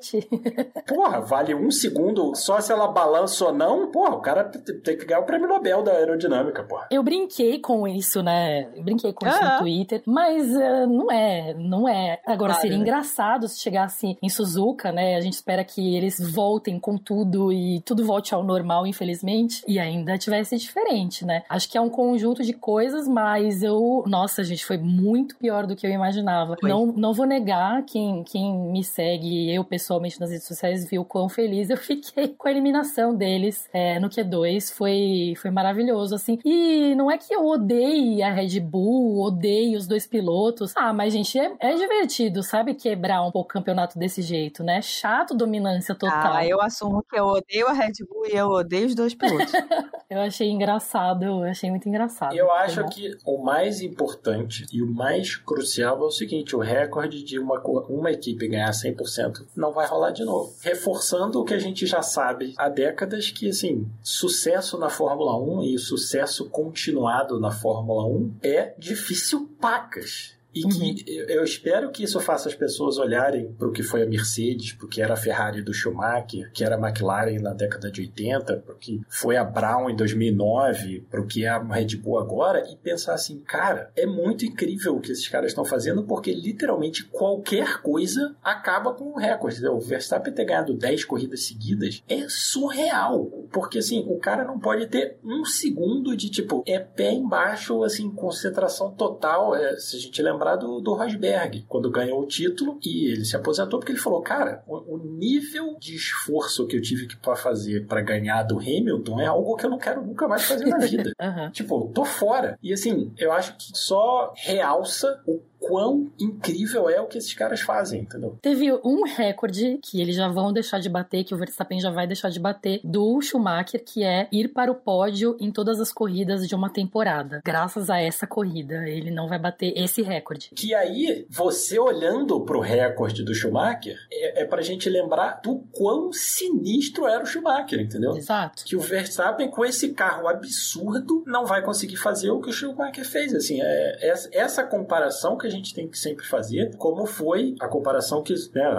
Porra, 0.86 1.20
vale 1.20 1.54
um 1.54 1.70
segundo 1.70 2.34
só 2.34 2.60
se 2.60 2.72
ela 2.72 2.88
balança 2.88 3.46
ou 3.46 3.52
não, 3.52 3.90
porra, 3.90 4.14
o 4.14 4.20
cara 4.20 4.44
tem 4.44 4.96
que 4.96 5.04
ganhar 5.04 5.20
o 5.20 5.26
prêmio 5.26 5.48
Nobel 5.48 5.82
da 5.82 5.92
aerodinâmica, 5.96 6.62
porra. 6.62 6.86
Eu 6.90 7.02
brinquei 7.02 7.58
com 7.58 7.86
isso, 7.86 8.22
né? 8.22 8.68
Eu 8.74 8.82
brinquei 8.82 9.12
com 9.12 9.26
isso 9.26 9.42
no 9.42 9.58
Twitter, 9.58 10.02
mas 10.06 10.50
uh, 10.50 10.86
não 10.86 11.10
é, 11.10 11.54
não 11.54 11.88
é. 11.88 12.20
Agora, 12.26 12.52
claro, 12.52 12.60
seria 12.62 12.76
né? 12.76 12.82
engraçado 12.82 13.48
se 13.48 13.60
chegasse 13.60 14.16
em 14.22 14.28
Suzuka, 14.28 14.92
né? 14.92 15.16
A 15.16 15.20
gente 15.20 15.34
espera 15.34 15.64
que 15.64 15.96
eles 15.96 16.18
voltem 16.32 16.78
com 16.78 16.96
tudo 16.96 17.52
e 17.52 17.80
tudo 17.80 18.04
volte 18.04 18.34
ao 18.34 18.42
normal, 18.42 18.86
infelizmente, 18.86 19.62
e 19.66 19.78
ainda 19.78 20.18
tivesse 20.18 20.56
diferente, 20.56 21.24
né? 21.24 21.42
Acho 21.48 21.68
que 21.68 21.78
é 21.78 21.80
um 21.80 21.90
conjunto 21.90 22.42
de 22.42 22.52
coisas, 22.52 23.08
mas 23.08 23.62
eu, 23.62 24.04
nossa, 24.06 24.42
gente, 24.44 24.64
foi 24.64 24.78
muito 24.78 25.36
pior 25.36 25.66
do 25.66 25.76
que 25.76 25.86
eu 25.86 25.90
imaginava. 25.90 26.56
Não, 26.62 26.86
não 26.86 27.12
vou 27.12 27.26
negar, 27.26 27.84
quem, 27.84 28.22
quem 28.24 28.56
me 28.70 28.82
segue, 28.84 29.54
eu 29.54 29.64
pessoalmente 29.64 30.20
nas 30.20 30.30
redes 30.30 30.46
sociais, 30.46 30.88
viu 30.88 31.04
quão 31.04 31.28
feliz 31.28 31.70
eu 31.70 31.76
fiquei 31.78 32.28
com 32.28 32.48
a 32.48 32.50
eliminação 32.50 33.14
deles 33.14 33.68
é, 33.72 33.98
no 33.98 34.08
Q2. 34.08 34.72
Foi, 34.72 35.34
foi 35.36 35.50
maravilhoso, 35.50 35.85
assim. 36.14 36.38
E 36.44 36.94
não 36.94 37.10
é 37.10 37.18
que 37.18 37.34
eu 37.34 37.44
odeie 37.46 38.22
a 38.22 38.32
Red 38.32 38.60
Bull, 38.60 39.20
odeie 39.20 39.76
os 39.76 39.86
dois 39.86 40.06
pilotos. 40.06 40.72
Ah, 40.76 40.92
mas, 40.92 41.12
gente, 41.12 41.38
é, 41.38 41.54
é 41.60 41.74
divertido, 41.74 42.42
sabe? 42.42 42.74
Quebrar 42.74 43.22
um 43.22 43.30
pouco 43.30 43.50
o 43.50 43.52
campeonato 43.52 43.98
desse 43.98 44.22
jeito, 44.22 44.62
né? 44.62 44.80
Chato 44.82 45.34
dominância 45.34 45.94
total. 45.94 46.34
Ah, 46.34 46.46
eu 46.46 46.60
assumo 46.60 47.04
que 47.08 47.18
eu 47.18 47.26
odeio 47.26 47.66
a 47.68 47.72
Red 47.72 47.92
Bull 48.08 48.26
e 48.26 48.36
eu 48.36 48.48
odeio 48.48 48.86
os 48.86 48.94
dois 48.94 49.14
pilotos. 49.14 49.52
eu 50.10 50.20
achei 50.20 50.50
engraçado, 50.50 51.24
eu 51.24 51.42
achei 51.42 51.70
muito 51.70 51.88
engraçado. 51.88 52.34
Eu 52.34 52.50
acho 52.52 52.84
que 52.88 53.16
o 53.24 53.42
mais 53.42 53.80
importante 53.80 54.66
e 54.72 54.82
o 54.82 54.86
mais 54.86 55.36
crucial 55.36 55.98
é 55.98 56.04
o 56.04 56.10
seguinte: 56.10 56.56
o 56.56 56.60
recorde 56.60 57.22
de 57.22 57.38
uma, 57.38 57.60
uma 57.88 58.10
equipe 58.10 58.48
ganhar 58.48 58.70
100% 58.70 59.46
não 59.54 59.72
vai 59.72 59.86
rolar 59.86 60.10
de 60.10 60.24
novo. 60.24 60.54
Reforçando 60.60 61.40
o 61.40 61.44
que 61.44 61.54
a 61.54 61.58
gente 61.58 61.86
já 61.86 62.02
sabe 62.02 62.54
há 62.56 62.68
décadas, 62.68 63.30
que, 63.30 63.48
assim, 63.48 63.86
sucesso 64.02 64.78
na 64.78 64.88
Fórmula 64.88 65.36
1 65.38 65.62
e 65.64 65.75
sucesso 65.78 66.48
continuado 66.50 67.40
na 67.40 67.50
Fórmula 67.50 68.06
1 68.06 68.38
é 68.42 68.74
difícil 68.78 69.48
pacas. 69.60 70.36
E 70.56 70.62
que 70.62 71.20
uhum. 71.20 71.26
eu 71.28 71.44
espero 71.44 71.90
que 71.90 72.02
isso 72.02 72.18
faça 72.18 72.48
as 72.48 72.54
pessoas 72.54 72.96
olharem 72.96 73.52
para 73.58 73.68
o 73.68 73.72
que 73.72 73.82
foi 73.82 74.02
a 74.02 74.06
Mercedes, 74.06 74.72
para 74.72 74.86
o 74.86 74.88
que 74.88 75.02
era 75.02 75.12
a 75.12 75.16
Ferrari 75.16 75.60
do 75.60 75.74
Schumacher, 75.74 76.50
que 76.52 76.64
era 76.64 76.76
a 76.76 76.78
McLaren 76.78 77.38
na 77.40 77.52
década 77.52 77.90
de 77.90 78.00
80, 78.00 78.56
para 78.56 78.74
o 78.74 78.78
que 78.78 79.02
foi 79.08 79.36
a 79.36 79.44
Brown 79.44 79.90
em 79.90 79.96
2009, 79.96 81.06
para 81.10 81.20
o 81.20 81.26
que 81.26 81.44
é 81.44 81.48
a 81.48 81.62
Red 81.62 81.96
Bull 81.96 82.18
agora, 82.18 82.64
e 82.70 82.76
pensar 82.76 83.12
assim, 83.12 83.40
cara, 83.40 83.90
é 83.94 84.06
muito 84.06 84.46
incrível 84.46 84.96
o 84.96 85.00
que 85.00 85.12
esses 85.12 85.28
caras 85.28 85.50
estão 85.50 85.64
fazendo, 85.64 86.04
porque 86.04 86.32
literalmente 86.32 87.04
qualquer 87.04 87.82
coisa 87.82 88.34
acaba 88.42 88.94
com 88.94 89.12
um 89.12 89.16
recorde. 89.16 89.66
O 89.66 89.78
Verstappen 89.78 90.32
ter 90.32 90.46
ganhado 90.46 90.72
10 90.72 91.04
corridas 91.04 91.44
seguidas 91.44 92.02
é 92.08 92.26
surreal, 92.28 93.26
porque 93.52 93.78
assim, 93.78 94.06
o 94.08 94.18
cara 94.18 94.42
não 94.42 94.58
pode 94.58 94.86
ter 94.86 95.18
um 95.22 95.44
segundo 95.44 96.16
de 96.16 96.30
tipo, 96.30 96.62
é 96.66 96.78
pé 96.78 97.12
embaixo, 97.12 97.82
assim, 97.82 98.10
concentração 98.10 98.92
total. 98.92 99.54
É, 99.54 99.76
se 99.76 99.96
a 99.96 100.00
gente 100.00 100.22
lembrar 100.22 100.45
lembrar 100.46 100.56
do, 100.56 100.80
do 100.80 100.94
Rosberg, 100.94 101.64
quando 101.68 101.90
ganhou 101.90 102.20
o 102.20 102.26
título 102.26 102.78
e 102.84 103.10
ele 103.10 103.24
se 103.24 103.34
aposentou 103.34 103.80
porque 103.80 103.92
ele 103.92 103.98
falou: 103.98 104.22
Cara, 104.22 104.62
o, 104.66 104.94
o 104.94 104.98
nível 104.98 105.76
de 105.80 105.96
esforço 105.96 106.66
que 106.66 106.76
eu 106.76 106.82
tive 106.82 107.06
que 107.06 107.16
fazer 107.36 107.86
para 107.86 108.00
ganhar 108.00 108.44
do 108.44 108.58
Hamilton 108.58 109.20
é 109.20 109.26
algo 109.26 109.56
que 109.56 109.66
eu 109.66 109.70
não 109.70 109.78
quero 109.78 110.04
nunca 110.04 110.28
mais 110.28 110.44
fazer 110.44 110.66
na 110.66 110.78
vida. 110.78 111.10
uhum. 111.20 111.50
Tipo, 111.50 111.90
tô 111.92 112.04
fora. 112.04 112.56
E 112.62 112.72
assim, 112.72 113.12
eu 113.18 113.32
acho 113.32 113.56
que 113.56 113.76
só 113.76 114.32
realça 114.36 115.20
o 115.26 115.40
quão 115.66 116.10
incrível 116.18 116.88
é 116.88 117.00
o 117.00 117.06
que 117.06 117.18
esses 117.18 117.34
caras 117.34 117.60
fazem, 117.60 118.02
entendeu? 118.02 118.38
Teve 118.40 118.72
um 118.84 119.04
recorde 119.04 119.78
que 119.82 120.00
eles 120.00 120.14
já 120.14 120.28
vão 120.28 120.52
deixar 120.52 120.78
de 120.78 120.88
bater, 120.88 121.24
que 121.24 121.34
o 121.34 121.38
Verstappen 121.38 121.80
já 121.80 121.90
vai 121.90 122.06
deixar 122.06 122.30
de 122.30 122.38
bater, 122.38 122.80
do 122.84 123.20
Schumacher, 123.20 123.82
que 123.84 124.04
é 124.04 124.28
ir 124.30 124.48
para 124.48 124.70
o 124.70 124.74
pódio 124.74 125.36
em 125.40 125.50
todas 125.50 125.80
as 125.80 125.92
corridas 125.92 126.46
de 126.46 126.54
uma 126.54 126.70
temporada. 126.70 127.40
Graças 127.44 127.90
a 127.90 128.00
essa 128.00 128.26
corrida, 128.26 128.88
ele 128.88 129.10
não 129.10 129.28
vai 129.28 129.38
bater 129.38 129.72
esse 129.76 130.02
recorde. 130.02 130.50
Que 130.54 130.74
aí, 130.74 131.26
você 131.28 131.78
olhando 131.78 132.40
pro 132.40 132.60
recorde 132.60 133.24
do 133.24 133.34
Schumacher, 133.34 133.96
é, 134.12 134.42
é 134.42 134.44
pra 134.44 134.62
gente 134.62 134.88
lembrar 134.88 135.40
do 135.42 135.58
quão 135.72 136.12
sinistro 136.12 137.06
era 137.06 137.22
o 137.22 137.26
Schumacher, 137.26 137.80
entendeu? 137.80 138.16
Exato. 138.16 138.64
Que 138.64 138.76
o 138.76 138.80
Verstappen, 138.80 139.50
com 139.50 139.64
esse 139.64 139.90
carro 139.90 140.28
absurdo, 140.28 141.24
não 141.26 141.44
vai 141.44 141.62
conseguir 141.62 141.96
fazer 141.96 142.30
o 142.30 142.40
que 142.40 142.50
o 142.50 142.52
Schumacher 142.52 143.04
fez. 143.04 143.34
Assim, 143.34 143.60
é, 143.60 144.14
essa 144.32 144.62
comparação 144.64 145.36
que 145.36 145.46
a 145.46 145.50
gente 145.50 145.55
tem 145.62 145.88
que 145.88 145.98
sempre 145.98 146.26
fazer, 146.26 146.76
como 146.76 147.06
foi 147.06 147.54
a 147.60 147.68
comparação 147.68 148.22
que 148.22 148.34
né, 148.54 148.70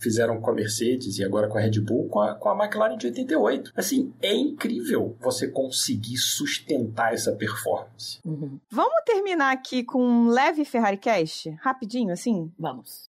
fizeram 0.00 0.40
com 0.40 0.50
a 0.50 0.54
Mercedes 0.54 1.18
e 1.18 1.24
agora 1.24 1.48
com 1.48 1.58
a 1.58 1.60
Red 1.60 1.80
Bull, 1.80 2.08
com 2.08 2.20
a, 2.20 2.34
com 2.34 2.48
a 2.48 2.64
McLaren 2.64 2.96
de 2.96 3.06
88. 3.06 3.72
Assim, 3.76 4.12
é 4.22 4.34
incrível 4.34 5.16
você 5.20 5.48
conseguir 5.48 6.16
sustentar 6.16 7.12
essa 7.12 7.32
performance. 7.32 8.20
Uhum. 8.24 8.58
Vamos 8.70 9.02
terminar 9.04 9.52
aqui 9.52 9.82
com 9.82 10.02
um 10.02 10.28
leve 10.28 10.64
Ferrari 10.64 10.96
Cast? 10.96 11.50
Rapidinho, 11.60 12.12
assim? 12.12 12.52
Vamos. 12.58 13.08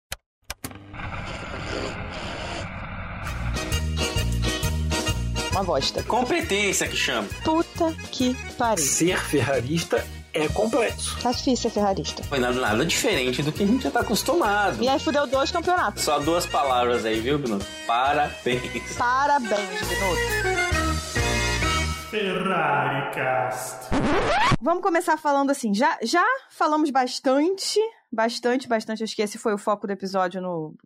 Uma 5.53 5.63
bosta. 5.63 6.03
Competência 6.03 6.89
que 6.89 6.97
chama. 6.97 7.29
Puta 7.45 7.93
que 8.11 8.35
pariu. 8.59 8.85
Ser 8.85 9.17
ferrarista 9.19 10.05
é 10.35 10.49
complexo. 10.49 11.17
Tá 11.23 11.31
difícil 11.31 11.57
ser 11.57 11.71
ferrarista. 11.71 12.23
Foi 12.25 12.39
nada, 12.39 12.61
nada 12.61 12.85
diferente 12.85 13.43
do 13.43 13.53
que 13.53 13.63
a 13.63 13.67
gente 13.67 13.85
já 13.85 13.91
tá 13.91 14.01
acostumado. 14.01 14.83
E 14.83 14.89
aí 14.89 14.99
fudeu 14.99 15.27
dois 15.27 15.51
campeonatos. 15.51 16.03
Só 16.03 16.19
duas 16.19 16.45
palavras 16.45 17.05
aí, 17.05 17.21
viu, 17.21 17.39
Bruno? 17.39 17.65
Parabéns. 17.87 18.97
Parabéns, 18.99 19.81
Bruno. 19.81 20.54
Ferrari 22.15 23.11
Cast. 23.11 23.89
Vamos 24.63 24.85
começar 24.85 25.17
falando 25.17 25.51
assim, 25.51 25.75
já, 25.75 25.99
já 26.01 26.25
falamos 26.49 26.89
bastante 26.91 27.81
bastante, 28.13 28.69
bastante. 28.69 29.03
Acho 29.03 29.17
que 29.17 29.23
esse 29.23 29.37
foi 29.37 29.53
o 29.53 29.59
foco 29.59 29.85
do 29.89 29.93
episódio 29.93 30.41
no, 30.41 30.77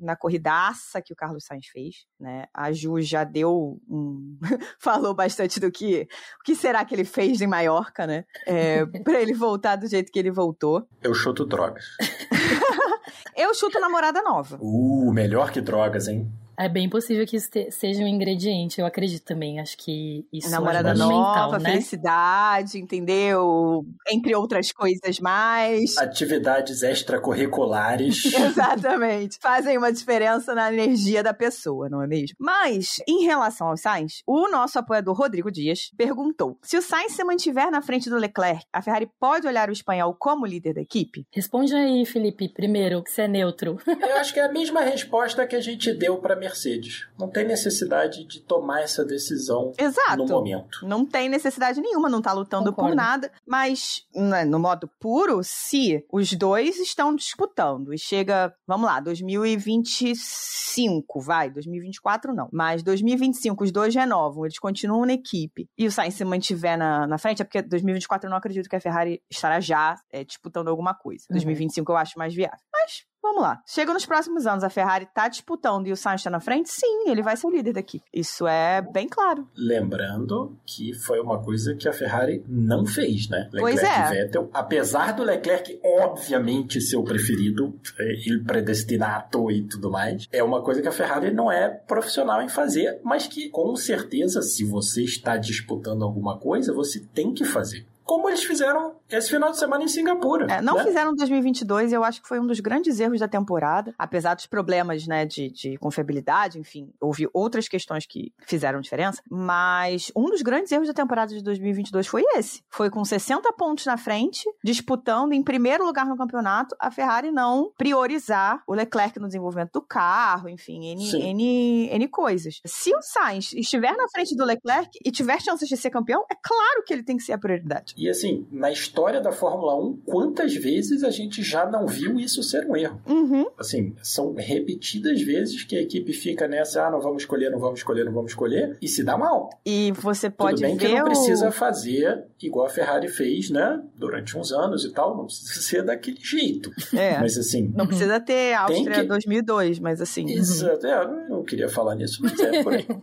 na 0.00 0.16
corridaça 0.16 1.02
que 1.02 1.12
o 1.12 1.16
Carlos 1.16 1.44
Sainz 1.44 1.66
fez, 1.66 2.06
né? 2.18 2.46
A 2.54 2.72
Ju 2.72 3.02
já 3.02 3.22
deu 3.22 3.78
um... 3.86 4.38
falou 4.80 5.12
bastante 5.12 5.60
do 5.60 5.70
que 5.70 6.08
o 6.40 6.42
que 6.42 6.54
será 6.54 6.82
que 6.86 6.94
ele 6.94 7.04
fez 7.04 7.42
em 7.42 7.46
Maiorca, 7.46 8.06
né? 8.06 8.24
É, 8.46 8.86
para 9.04 9.20
ele 9.20 9.34
voltar 9.34 9.76
do 9.76 9.86
jeito 9.86 10.10
que 10.10 10.18
ele 10.18 10.30
voltou. 10.30 10.88
Eu 11.02 11.12
chuto 11.12 11.44
drogas. 11.44 11.84
Eu 13.36 13.54
chuto 13.54 13.78
namorada 13.78 14.22
nova. 14.22 14.58
Uh, 14.58 15.12
melhor 15.12 15.52
que 15.52 15.60
drogas, 15.60 16.08
hein? 16.08 16.32
É 16.58 16.68
bem 16.68 16.88
possível 16.88 17.24
que 17.24 17.36
isso 17.36 17.48
seja 17.70 18.02
um 18.02 18.08
ingrediente, 18.08 18.80
eu 18.80 18.86
acredito 18.86 19.24
também. 19.24 19.60
Acho 19.60 19.76
que 19.76 20.26
isso 20.32 20.50
Namorada 20.50 20.90
é 20.90 20.94
nova, 20.94 21.58
né? 21.58 21.70
felicidade, 21.70 22.78
entendeu? 22.78 23.86
Entre 24.08 24.34
outras 24.34 24.72
coisas 24.72 25.20
mais. 25.20 25.96
Atividades 25.96 26.82
extracurriculares. 26.82 28.24
Exatamente. 28.34 29.38
Fazem 29.40 29.78
uma 29.78 29.92
diferença 29.92 30.52
na 30.52 30.72
energia 30.72 31.22
da 31.22 31.32
pessoa, 31.32 31.88
não 31.88 32.02
é 32.02 32.08
mesmo? 32.08 32.36
Mas, 32.40 32.96
em 33.06 33.24
relação 33.24 33.68
ao 33.68 33.76
Sainz, 33.76 34.22
o 34.26 34.48
nosso 34.48 34.80
apoiador 34.80 35.14
Rodrigo 35.16 35.52
Dias 35.52 35.92
perguntou: 35.96 36.58
se 36.62 36.76
o 36.76 36.82
Sainz 36.82 37.12
se 37.12 37.22
mantiver 37.22 37.70
na 37.70 37.80
frente 37.80 38.10
do 38.10 38.16
Leclerc, 38.16 38.64
a 38.72 38.82
Ferrari 38.82 39.08
pode 39.20 39.46
olhar 39.46 39.68
o 39.68 39.72
espanhol 39.72 40.12
como 40.18 40.44
líder 40.44 40.74
da 40.74 40.80
equipe? 40.80 41.24
Responde 41.32 41.72
aí, 41.74 42.04
Felipe, 42.04 42.48
primeiro, 42.48 43.02
que 43.04 43.12
você 43.12 43.22
é 43.22 43.28
neutro. 43.28 43.78
Eu 43.86 44.16
acho 44.16 44.34
que 44.34 44.40
é 44.40 44.44
a 44.44 44.52
mesma 44.52 44.80
resposta 44.80 45.46
que 45.46 45.54
a 45.54 45.60
gente 45.60 45.92
deu 45.92 46.18
para 46.18 46.34
Mercedes. 46.48 47.06
Não 47.18 47.28
tem 47.28 47.46
necessidade 47.46 48.24
de 48.24 48.40
tomar 48.40 48.80
essa 48.80 49.04
decisão 49.04 49.72
Exato. 49.78 50.16
no 50.16 50.26
momento. 50.26 50.86
Não 50.86 51.04
tem 51.04 51.28
necessidade 51.28 51.78
nenhuma, 51.80 52.08
não 52.08 52.22
tá 52.22 52.32
lutando 52.32 52.70
Concordo. 52.70 52.90
por 52.90 52.96
nada. 52.96 53.30
Mas, 53.46 54.06
né, 54.14 54.44
no 54.44 54.58
modo 54.58 54.88
puro, 54.98 55.40
se 55.42 56.04
os 56.10 56.32
dois 56.32 56.78
estão 56.78 57.14
disputando 57.14 57.92
e 57.92 57.98
chega, 57.98 58.54
vamos 58.66 58.86
lá, 58.86 58.98
2025, 59.00 61.20
vai, 61.20 61.50
2024 61.50 62.34
não. 62.34 62.48
Mas 62.52 62.82
2025 62.82 63.64
os 63.64 63.70
dois 63.70 63.94
renovam, 63.94 64.46
eles 64.46 64.58
continuam 64.58 65.04
na 65.04 65.12
equipe 65.12 65.68
e 65.76 65.86
o 65.86 65.92
Sainz 65.92 66.14
se 66.14 66.24
mantiver 66.24 66.78
na, 66.78 67.06
na 67.06 67.18
frente, 67.18 67.42
é 67.42 67.44
porque 67.44 67.60
2024 67.62 68.26
eu 68.26 68.30
não 68.30 68.38
acredito 68.38 68.68
que 68.68 68.76
a 68.76 68.80
Ferrari 68.80 69.22
estará 69.30 69.60
já 69.60 69.96
é, 70.10 70.24
disputando 70.24 70.68
alguma 70.68 70.94
coisa. 70.94 71.26
Uhum. 71.30 71.34
2025 71.34 71.92
eu 71.92 71.96
acho 71.96 72.18
mais 72.18 72.34
viável. 72.34 72.58
Mas 72.80 73.08
Vamos 73.20 73.42
lá. 73.42 73.60
Chega 73.66 73.92
nos 73.92 74.06
próximos 74.06 74.46
anos, 74.46 74.62
a 74.62 74.70
Ferrari 74.70 75.06
tá 75.12 75.28
disputando 75.28 75.86
e 75.86 75.92
o 75.92 75.96
Sainz 75.96 76.22
tá 76.22 76.30
na 76.30 76.40
frente? 76.40 76.70
Sim, 76.70 77.08
ele 77.08 77.22
vai 77.22 77.36
ser 77.36 77.46
o 77.46 77.50
líder 77.50 77.72
da 77.72 77.80
equipe. 77.80 78.04
Isso 78.14 78.46
é 78.46 78.80
bem 78.80 79.08
claro. 79.08 79.46
Lembrando 79.56 80.56
que 80.64 80.94
foi 80.94 81.18
uma 81.20 81.42
coisa 81.42 81.74
que 81.74 81.88
a 81.88 81.92
Ferrari 81.92 82.44
não 82.48 82.86
fez, 82.86 83.28
né? 83.28 83.48
Pois 83.50 83.76
Leclerc 83.76 84.00
é. 84.00 84.06
e 84.06 84.22
Vettel, 84.22 84.50
apesar 84.54 85.12
do 85.12 85.24
Leclerc 85.24 85.80
obviamente 85.84 86.80
ser 86.80 86.96
o 86.96 87.02
preferido, 87.02 87.74
é, 87.98 88.12
il 88.26 88.44
predestinato 88.44 89.50
e 89.50 89.62
tudo 89.62 89.90
mais, 89.90 90.28
é 90.32 90.42
uma 90.42 90.62
coisa 90.62 90.80
que 90.80 90.88
a 90.88 90.92
Ferrari 90.92 91.32
não 91.32 91.50
é 91.50 91.68
profissional 91.68 92.40
em 92.40 92.48
fazer, 92.48 93.00
mas 93.02 93.26
que 93.26 93.48
com 93.50 93.74
certeza, 93.74 94.40
se 94.42 94.64
você 94.64 95.02
está 95.02 95.36
disputando 95.36 96.02
alguma 96.02 96.38
coisa, 96.38 96.72
você 96.72 97.00
tem 97.12 97.34
que 97.34 97.44
fazer. 97.44 97.84
Como 98.08 98.26
eles 98.26 98.42
fizeram 98.42 98.96
esse 99.10 99.28
final 99.28 99.50
de 99.50 99.58
semana 99.58 99.84
em 99.84 99.88
Singapura. 99.88 100.46
É, 100.50 100.62
não 100.62 100.76
né? 100.76 100.84
fizeram 100.84 101.14
2022 101.14 101.92
e 101.92 101.94
eu 101.94 102.02
acho 102.02 102.22
que 102.22 102.26
foi 102.26 102.40
um 102.40 102.46
dos 102.46 102.58
grandes 102.58 102.98
erros 102.98 103.20
da 103.20 103.28
temporada, 103.28 103.94
apesar 103.98 104.32
dos 104.34 104.46
problemas, 104.46 105.06
né, 105.06 105.26
de, 105.26 105.50
de 105.50 105.76
confiabilidade, 105.76 106.58
enfim, 106.58 106.90
houve 106.98 107.28
outras 107.34 107.68
questões 107.68 108.06
que 108.06 108.32
fizeram 108.46 108.80
diferença, 108.80 109.22
mas 109.30 110.10
um 110.16 110.24
dos 110.24 110.40
grandes 110.40 110.72
erros 110.72 110.88
da 110.88 110.94
temporada 110.94 111.34
de 111.34 111.42
2022 111.42 112.06
foi 112.06 112.24
esse. 112.34 112.62
Foi 112.70 112.88
com 112.88 113.04
60 113.04 113.52
pontos 113.52 113.84
na 113.84 113.98
frente, 113.98 114.48
disputando 114.64 115.34
em 115.34 115.42
primeiro 115.42 115.84
lugar 115.84 116.06
no 116.06 116.16
campeonato, 116.16 116.74
a 116.80 116.90
Ferrari 116.90 117.30
não 117.30 117.70
priorizar 117.76 118.62
o 118.66 118.72
Leclerc 118.72 119.20
no 119.20 119.26
desenvolvimento 119.26 119.72
do 119.72 119.82
carro, 119.82 120.48
enfim, 120.48 120.86
N, 120.92 121.10
Sim. 121.10 121.22
N, 121.24 121.88
N 121.90 122.08
coisas. 122.08 122.62
Se 122.64 122.90
o 122.94 123.02
Sainz 123.02 123.52
estiver 123.52 123.94
na 123.94 124.08
frente 124.08 124.34
do 124.34 124.46
Leclerc 124.46 124.98
e 125.04 125.10
tiver 125.10 125.38
chances 125.42 125.68
de 125.68 125.76
ser 125.76 125.90
campeão, 125.90 126.24
é 126.30 126.34
claro 126.34 126.82
que 126.86 126.94
ele 126.94 127.02
tem 127.02 127.18
que 127.18 127.22
ser 127.22 127.34
a 127.34 127.38
prioridade. 127.38 127.97
E 127.98 128.08
assim, 128.08 128.46
na 128.52 128.70
história 128.70 129.20
da 129.20 129.32
Fórmula 129.32 129.74
1, 129.76 129.96
quantas 130.06 130.54
vezes 130.54 131.02
a 131.02 131.10
gente 131.10 131.42
já 131.42 131.66
não 131.68 131.84
viu 131.86 132.18
isso 132.20 132.42
ser 132.44 132.64
um 132.66 132.76
erro? 132.76 133.00
Uhum. 133.08 133.46
Assim, 133.58 133.94
são 134.02 134.32
repetidas 134.34 135.20
vezes 135.20 135.64
que 135.64 135.76
a 135.76 135.82
equipe 135.82 136.12
fica 136.12 136.46
nessa, 136.46 136.86
ah, 136.86 136.90
não 136.92 137.00
vamos 137.00 137.22
escolher, 137.22 137.50
não 137.50 137.58
vamos 137.58 137.80
escolher, 137.80 138.04
não 138.04 138.12
vamos 138.12 138.30
escolher, 138.30 138.76
e 138.80 138.86
se 138.86 139.02
dá 139.02 139.18
mal. 139.18 139.50
E 139.66 139.90
você 139.96 140.30
pode 140.30 140.56
Tudo 140.62 140.66
bem 140.68 140.76
ver 140.76 140.86
que 140.86 140.94
não 140.94 141.02
o- 141.02 141.06
precisa 141.06 141.50
fazer 141.50 142.24
igual 142.40 142.66
a 142.66 142.70
Ferrari 142.70 143.08
fez, 143.08 143.50
né? 143.50 143.82
Durante 143.96 144.38
uns 144.38 144.52
anos 144.52 144.84
e 144.84 144.90
tal, 144.92 145.16
não 145.16 145.24
precisa 145.26 145.60
ser 145.60 145.82
daquele 145.82 146.20
jeito. 146.20 146.70
É. 146.94 147.18
Mas 147.18 147.36
assim, 147.36 147.72
Não 147.74 147.86
precisa 147.86 148.20
ter 148.20 148.54
Áustria 148.54 149.00
que- 149.00 149.08
2002, 149.08 149.80
mas 149.80 150.00
assim. 150.00 150.24
isso, 150.26 150.64
é, 150.68 151.02
eu 151.02 151.28
não 151.28 151.42
queria 151.42 151.68
falar 151.68 151.96
nisso, 151.96 152.20
mas 152.22 152.38
é 152.38 152.62
por 152.62 152.72
aí. 152.74 152.86